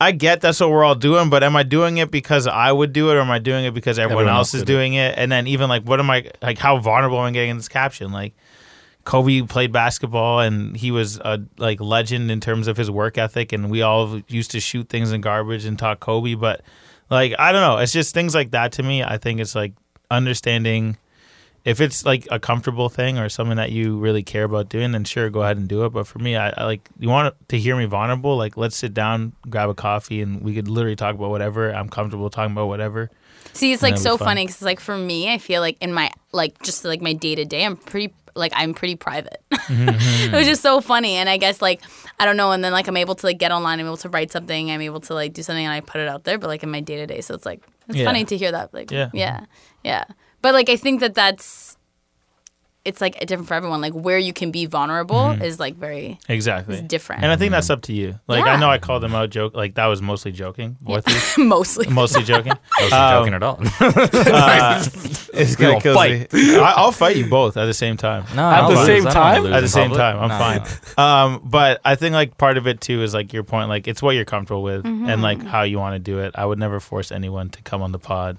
I 0.00 0.12
get 0.12 0.40
that's 0.40 0.60
what 0.60 0.70
we're 0.70 0.84
all 0.84 0.94
doing, 0.94 1.28
but 1.28 1.42
am 1.42 1.56
I 1.56 1.64
doing 1.64 1.96
it 1.98 2.10
because 2.10 2.46
I 2.46 2.70
would 2.70 2.92
do 2.92 3.10
it, 3.10 3.14
or 3.14 3.20
am 3.20 3.30
I 3.30 3.40
doing 3.40 3.64
it 3.64 3.74
because 3.74 3.98
everyone, 3.98 4.22
Everyone 4.24 4.38
else 4.38 4.48
else 4.48 4.54
is 4.54 4.60
did 4.62 4.72
it. 4.72 4.76
doing 4.76 4.94
it? 4.94 5.14
And 5.18 5.30
then 5.32 5.46
even 5.48 5.68
like, 5.68 5.82
what 5.82 5.98
am 5.98 6.08
I 6.10 6.30
like? 6.40 6.58
How 6.58 6.78
vulnerable 6.78 7.18
am 7.18 7.24
I 7.24 7.30
getting 7.32 7.50
in 7.50 7.56
this 7.56 7.68
caption? 7.68 8.12
Like, 8.12 8.34
Kobe 9.04 9.42
played 9.42 9.72
basketball 9.72 10.40
and 10.40 10.76
he 10.76 10.90
was 10.90 11.18
a 11.18 11.40
like 11.56 11.80
legend 11.80 12.30
in 12.30 12.40
terms 12.40 12.68
of 12.68 12.76
his 12.76 12.90
work 12.90 13.18
ethic, 13.18 13.52
and 13.52 13.70
we 13.70 13.82
all 13.82 14.20
used 14.28 14.50
to 14.52 14.60
shoot 14.60 14.88
things 14.88 15.10
in 15.12 15.20
garbage 15.20 15.64
and 15.64 15.78
talk 15.78 15.98
Kobe, 15.98 16.34
but 16.34 16.60
like 17.10 17.34
I 17.38 17.50
don't 17.52 17.62
know, 17.62 17.78
it's 17.78 17.92
just 17.92 18.14
things 18.14 18.34
like 18.34 18.52
that 18.52 18.72
to 18.72 18.82
me. 18.84 19.02
I 19.02 19.18
think 19.18 19.40
it's 19.40 19.54
like 19.54 19.72
understanding 20.10 20.96
if 21.68 21.80
it's 21.80 22.04
like 22.06 22.26
a 22.30 22.38
comfortable 22.40 22.88
thing 22.88 23.18
or 23.18 23.28
something 23.28 23.56
that 23.56 23.70
you 23.72 23.98
really 23.98 24.22
care 24.22 24.44
about 24.44 24.68
doing, 24.68 24.92
then 24.92 25.04
sure, 25.04 25.28
go 25.28 25.42
ahead 25.42 25.56
and 25.58 25.68
do 25.68 25.84
it. 25.84 25.90
But 25.90 26.06
for 26.06 26.18
me, 26.18 26.34
I, 26.34 26.48
I 26.56 26.64
like 26.64 26.88
you 26.98 27.08
want 27.08 27.34
to 27.48 27.58
hear 27.58 27.76
me 27.76 27.84
vulnerable. 27.84 28.36
Like, 28.36 28.56
let's 28.56 28.76
sit 28.76 28.94
down, 28.94 29.32
grab 29.50 29.68
a 29.68 29.74
coffee, 29.74 30.22
and 30.22 30.40
we 30.40 30.54
could 30.54 30.68
literally 30.68 30.96
talk 30.96 31.14
about 31.14 31.30
whatever. 31.30 31.70
I'm 31.72 31.88
comfortable 31.88 32.30
talking 32.30 32.52
about 32.52 32.68
whatever. 32.68 33.10
See, 33.52 33.72
it's 33.72 33.82
like 33.82 33.98
so 33.98 34.16
fun. 34.16 34.28
funny 34.28 34.46
because 34.46 34.62
like 34.62 34.80
for 34.80 34.96
me, 34.96 35.32
I 35.32 35.38
feel 35.38 35.60
like 35.60 35.76
in 35.80 35.92
my 35.92 36.10
like 36.32 36.62
just 36.62 36.84
like 36.84 37.02
my 37.02 37.12
day 37.12 37.34
to 37.34 37.44
day, 37.44 37.64
I'm 37.64 37.76
pretty 37.76 38.14
like 38.34 38.52
I'm 38.54 38.72
pretty 38.74 38.96
private. 38.96 39.42
Mm-hmm. 39.68 40.34
it 40.34 40.38
was 40.38 40.46
just 40.46 40.62
so 40.62 40.80
funny, 40.80 41.16
and 41.16 41.28
I 41.28 41.36
guess 41.36 41.60
like 41.60 41.82
I 42.18 42.24
don't 42.24 42.38
know, 42.38 42.52
and 42.52 42.64
then 42.64 42.72
like 42.72 42.88
I'm 42.88 42.96
able 42.96 43.14
to 43.16 43.26
like 43.26 43.36
get 43.36 43.52
online, 43.52 43.80
I'm 43.80 43.84
able 43.86 43.98
to 43.98 44.08
write 44.08 44.32
something, 44.32 44.70
I'm 44.70 44.80
able 44.80 45.00
to 45.00 45.12
like 45.12 45.34
do 45.34 45.42
something, 45.42 45.62
and 45.62 45.74
I 45.74 45.80
put 45.80 46.00
it 46.00 46.08
out 46.08 46.24
there. 46.24 46.38
But 46.38 46.46
like 46.46 46.62
in 46.62 46.70
my 46.70 46.80
day 46.80 46.96
to 46.96 47.06
day, 47.06 47.20
so 47.20 47.34
it's 47.34 47.44
like 47.44 47.60
it's 47.86 47.98
Yeah. 47.98 48.06
funny 48.06 48.24
to 48.24 48.36
hear 48.38 48.50
that. 48.52 48.72
Like 48.72 48.90
Yeah. 48.90 49.10
yeah, 49.12 49.44
yeah. 49.84 50.04
But 50.42 50.54
like 50.54 50.68
I 50.68 50.76
think 50.76 51.00
that 51.00 51.14
that's 51.14 51.76
it's 52.84 53.02
like 53.02 53.18
different 53.26 53.48
for 53.48 53.52
everyone. 53.54 53.82
Like 53.82 53.92
where 53.92 54.18
you 54.18 54.32
can 54.32 54.50
be 54.50 54.64
vulnerable 54.64 55.30
is 55.32 55.60
like 55.60 55.74
very 55.76 56.18
Exactly. 56.28 56.76
It's 56.78 56.86
different. 56.88 57.22
And 57.22 57.30
I 57.30 57.36
think 57.36 57.50
that's 57.50 57.68
up 57.68 57.82
to 57.82 57.92
you. 57.92 58.18
Like 58.28 58.44
I 58.44 58.56
know 58.56 58.70
I 58.70 58.78
called 58.78 59.02
them 59.02 59.14
out 59.14 59.28
joke 59.28 59.54
like 59.54 59.74
that 59.74 59.86
was 59.86 60.00
mostly 60.00 60.32
joking. 60.32 60.76
Northeast. 60.80 61.36
mostly. 61.38 61.88
mostly 61.88 62.22
joking. 62.22 62.52
I 62.78 62.82
wasn't 62.82 63.00
Um, 63.00 63.20
joking 63.20 63.34
at 63.34 63.42
all. 63.42 63.60
Uh, 64.38 64.82
it's 65.34 65.56
gonna 65.56 65.72
gonna 65.72 65.80
kill 65.82 65.94
fight. 65.94 66.32
me. 66.32 66.56
I, 66.56 66.72
I'll 66.76 66.92
fight 66.92 67.16
you 67.16 67.26
both 67.26 67.56
at 67.56 67.66
the 67.66 67.74
same 67.74 67.96
time. 67.96 68.24
no, 68.34 68.48
At 68.48 68.62
I'll 68.62 68.70
the 68.70 68.86
same 68.86 69.06
I 69.06 69.10
time? 69.10 69.46
At 69.52 69.60
the 69.60 69.68
same 69.68 69.90
public. 69.90 69.98
time, 69.98 70.18
I'm 70.20 70.28
No, 70.28 70.38
fine. 70.38 70.62
no. 70.96 71.02
Um, 71.36 71.42
but 71.44 71.80
I 71.84 71.94
think 71.96 72.14
like 72.14 72.38
part 72.38 72.56
of 72.56 72.66
it 72.66 72.80
too 72.80 73.02
is 73.02 73.12
like 73.12 73.32
your 73.34 73.42
point. 73.44 73.68
Like 73.68 73.86
it's 73.86 74.00
what 74.00 74.14
you're 74.14 74.24
comfortable 74.24 74.62
with 74.62 74.84
Mm-hmm. 74.84 75.08
and 75.10 75.20
like 75.20 75.42
how 75.44 75.62
you 75.62 75.78
want 75.78 75.94
to 75.94 75.98
do 75.98 76.20
it. 76.20 76.32
I 76.36 76.46
would 76.46 76.58
never 76.58 76.80
force 76.80 77.12
anyone 77.12 77.50
to 77.50 77.62
come 77.62 77.82
on 77.82 77.92
the 77.92 77.98
pod 77.98 78.38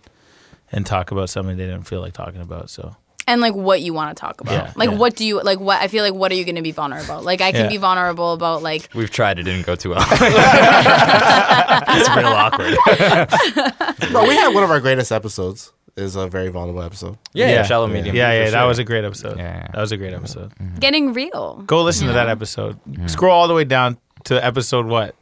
and 0.72 0.86
talk 0.86 1.12
about 1.12 1.30
something 1.30 1.58
they 1.58 1.66
didn't 1.66 1.84
feel 1.84 2.02
like 2.02 2.14
talking 2.14 2.42
about. 2.42 2.70
So 2.70 2.96
and 3.30 3.42
like 3.42 3.54
what 3.54 3.82
you 3.82 3.94
want 3.94 4.16
to 4.16 4.20
talk 4.20 4.42
about. 4.42 4.54
Yeah, 4.54 4.74
like 4.76 4.90
yeah. 4.90 4.98
what 4.98 5.16
do 5.16 5.26
you 5.26 5.42
like? 5.42 5.60
What 5.60 5.80
I 5.82 5.88
feel 5.88 6.04
like 6.04 6.14
what 6.16 6.32
are 6.32 6.36
you 6.36 6.46
going 6.46 6.56
to 6.56 6.62
be 6.64 6.72
vulnerable? 6.72 7.06
about? 7.06 7.24
Like 7.24 7.42
I 7.42 7.52
can 7.52 7.66
Yeah. 7.66 7.70
be 7.70 7.78
vulnerable 7.78 8.34
about 8.34 8.64
like 8.64 8.90
We've 8.96 9.12
tried. 9.12 9.38
It 9.40 9.44
didn't 9.44 9.66
go 9.66 9.76
too 9.76 9.92
well. 9.92 10.00
it's 10.12 12.10
real 12.16 12.28
awkward. 12.28 12.76
Bro, 14.12 14.28
we 14.28 14.36
had 14.36 14.54
one 14.54 14.64
of 14.64 14.72
our 14.72 14.80
greatest 14.80 15.12
episodes. 15.12 15.72
Is 15.96 16.16
a 16.16 16.28
very 16.28 16.48
vulnerable 16.48 16.82
episode. 16.82 17.18
Yeah, 17.34 17.50
yeah, 17.50 17.64
shallow 17.64 17.88
medium. 17.88 18.16
Yeah, 18.16 18.30
for 18.30 18.36
yeah, 18.36 18.50
that 18.52 18.64
was 18.64 18.80
a 18.80 18.86
great 18.86 19.04
episode. 19.04 19.38
Yeah, 19.38 19.58
yeah. 19.58 19.68
That 19.74 19.82
was 19.82 19.92
a 19.92 19.98
great 19.98 20.14
episode. 20.14 20.52
Mm-hmm. 20.56 20.78
getting 20.78 21.12
real. 21.14 21.62
Go 21.68 21.84
listen 21.84 22.08
to 22.08 22.14
that 22.14 22.30
episode. 22.30 22.80
Mm-hmm. 22.86 23.08
Scroll 23.08 23.34
all 23.34 23.50
the 23.50 23.54
way 23.54 23.66
down 23.66 23.98
to 24.26 24.44
episode 24.44 24.86
what 24.86 25.14
I 25.14 25.18
don't 25.18 25.19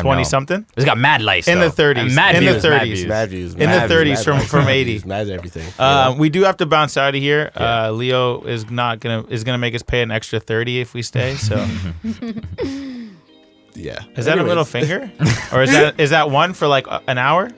twenty 0.00 0.22
know. 0.22 0.28
something 0.28 0.66
It's 0.76 0.84
got 0.84 0.98
mad 0.98 1.22
likes 1.22 1.48
In 1.48 1.60
the 1.60 1.66
30s. 1.68 1.98
And 1.98 2.14
Mad 2.14 2.34
In 2.36 2.44
the 2.44 2.52
views, 2.52 2.62
mad 2.64 2.80
30s. 2.80 2.84
views. 2.84 3.06
Mad 3.06 3.28
views. 3.30 3.54
In 3.54 3.70
the 3.70 3.76
30s 3.94 4.24
from- 4.24 4.38
mad 4.38 4.46
from 4.48 4.68
80. 4.68 5.02
Mad 5.06 5.28
everything. 5.30 5.66
Uh, 5.78 6.14
we 6.18 6.28
do 6.28 6.42
have 6.44 6.56
to 6.58 6.66
bounce 6.66 6.96
out 6.96 7.14
of 7.14 7.20
here. 7.20 7.50
Uh, 7.56 7.90
Leo 7.92 8.42
is 8.42 8.70
not 8.70 9.00
gonna 9.00 9.24
is 9.28 9.44
gonna 9.44 9.58
make 9.58 9.74
us 9.74 9.82
pay 9.82 10.02
an 10.02 10.10
extra 10.10 10.40
thirty 10.40 10.80
if 10.80 10.94
we 10.94 11.02
stay. 11.02 11.34
So 11.36 11.56
yeah. 13.74 14.00
is 14.16 14.24
that 14.24 14.38
a 14.38 14.40
Anyways. 14.40 14.46
middle 14.48 14.64
finger, 14.64 15.10
or 15.52 15.62
is 15.62 15.70
that 15.72 15.98
is 16.00 16.10
that 16.10 16.30
one 16.30 16.52
for 16.54 16.66
like 16.66 16.86
a- 16.86 17.02
an 17.08 17.18
hour? 17.18 17.50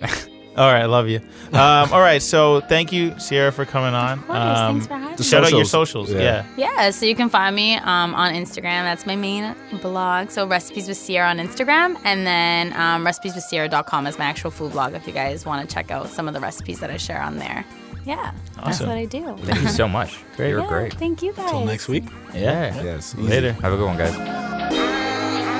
all 0.58 0.72
right, 0.72 0.84
love 0.86 1.08
you. 1.08 1.20
Um, 1.52 1.92
all 1.92 2.00
right, 2.00 2.20
so 2.20 2.60
thank 2.62 2.92
you, 2.92 3.18
Sierra, 3.18 3.50
for 3.52 3.64
coming 3.64 3.94
on. 3.94 4.18
Um, 4.28 4.74
Thanks 4.80 4.86
for 4.86 4.94
having 4.94 5.16
The 5.16 5.22
me. 5.22 5.28
shout 5.28 5.44
out 5.44 5.50
your 5.52 5.64
socials. 5.64 6.08
socials. 6.08 6.10
Yeah. 6.12 6.44
Yeah. 6.56 6.74
Yeah, 6.76 6.90
so 6.90 7.06
you 7.06 7.14
can 7.14 7.28
find 7.28 7.54
me 7.56 7.76
um, 7.76 8.14
on 8.14 8.34
Instagram. 8.34 8.82
That's 8.84 9.06
my 9.06 9.16
main 9.16 9.54
blog. 9.80 10.30
So 10.30 10.46
recipes 10.46 10.88
with 10.88 10.96
Sierra 10.96 11.28
on 11.30 11.38
Instagram, 11.38 11.96
and 12.04 12.26
then 12.26 12.72
um, 12.74 13.04
recipeswithsierra.com 13.04 14.06
is 14.06 14.18
my 14.18 14.24
actual 14.26 14.50
food 14.50 14.72
blog. 14.72 14.94
If 14.94 15.06
you 15.06 15.12
guys 15.12 15.46
want 15.46 15.66
to 15.68 15.72
check 15.74 15.90
out 15.90 16.08
some 16.08 16.28
of 16.28 16.34
the 16.34 16.40
recipes 16.40 16.80
that 16.80 16.90
I 16.90 16.96
share 16.98 17.22
on 17.22 17.38
there. 17.38 17.64
Yeah, 18.04 18.32
that's 18.64 18.80
what 18.80 18.90
I 18.90 19.04
do. 19.04 19.36
Thank 19.42 19.62
you 19.62 19.68
so 19.68 19.86
much. 19.86 20.18
Great. 20.36 20.50
You're 20.50 20.60
Yeah, 20.60 20.68
great. 20.68 20.94
Thank 20.94 21.22
you 21.22 21.32
guys. 21.34 21.44
Until 21.46 21.64
next 21.66 21.88
week. 21.88 22.04
Yeah. 22.32 22.74
Yes. 22.82 23.14
easy. 23.14 23.22
Later. 23.28 23.52
Have 23.52 23.72
a 23.74 23.76
good 23.76 23.84
one, 23.86 23.98
guys. 23.98 25.57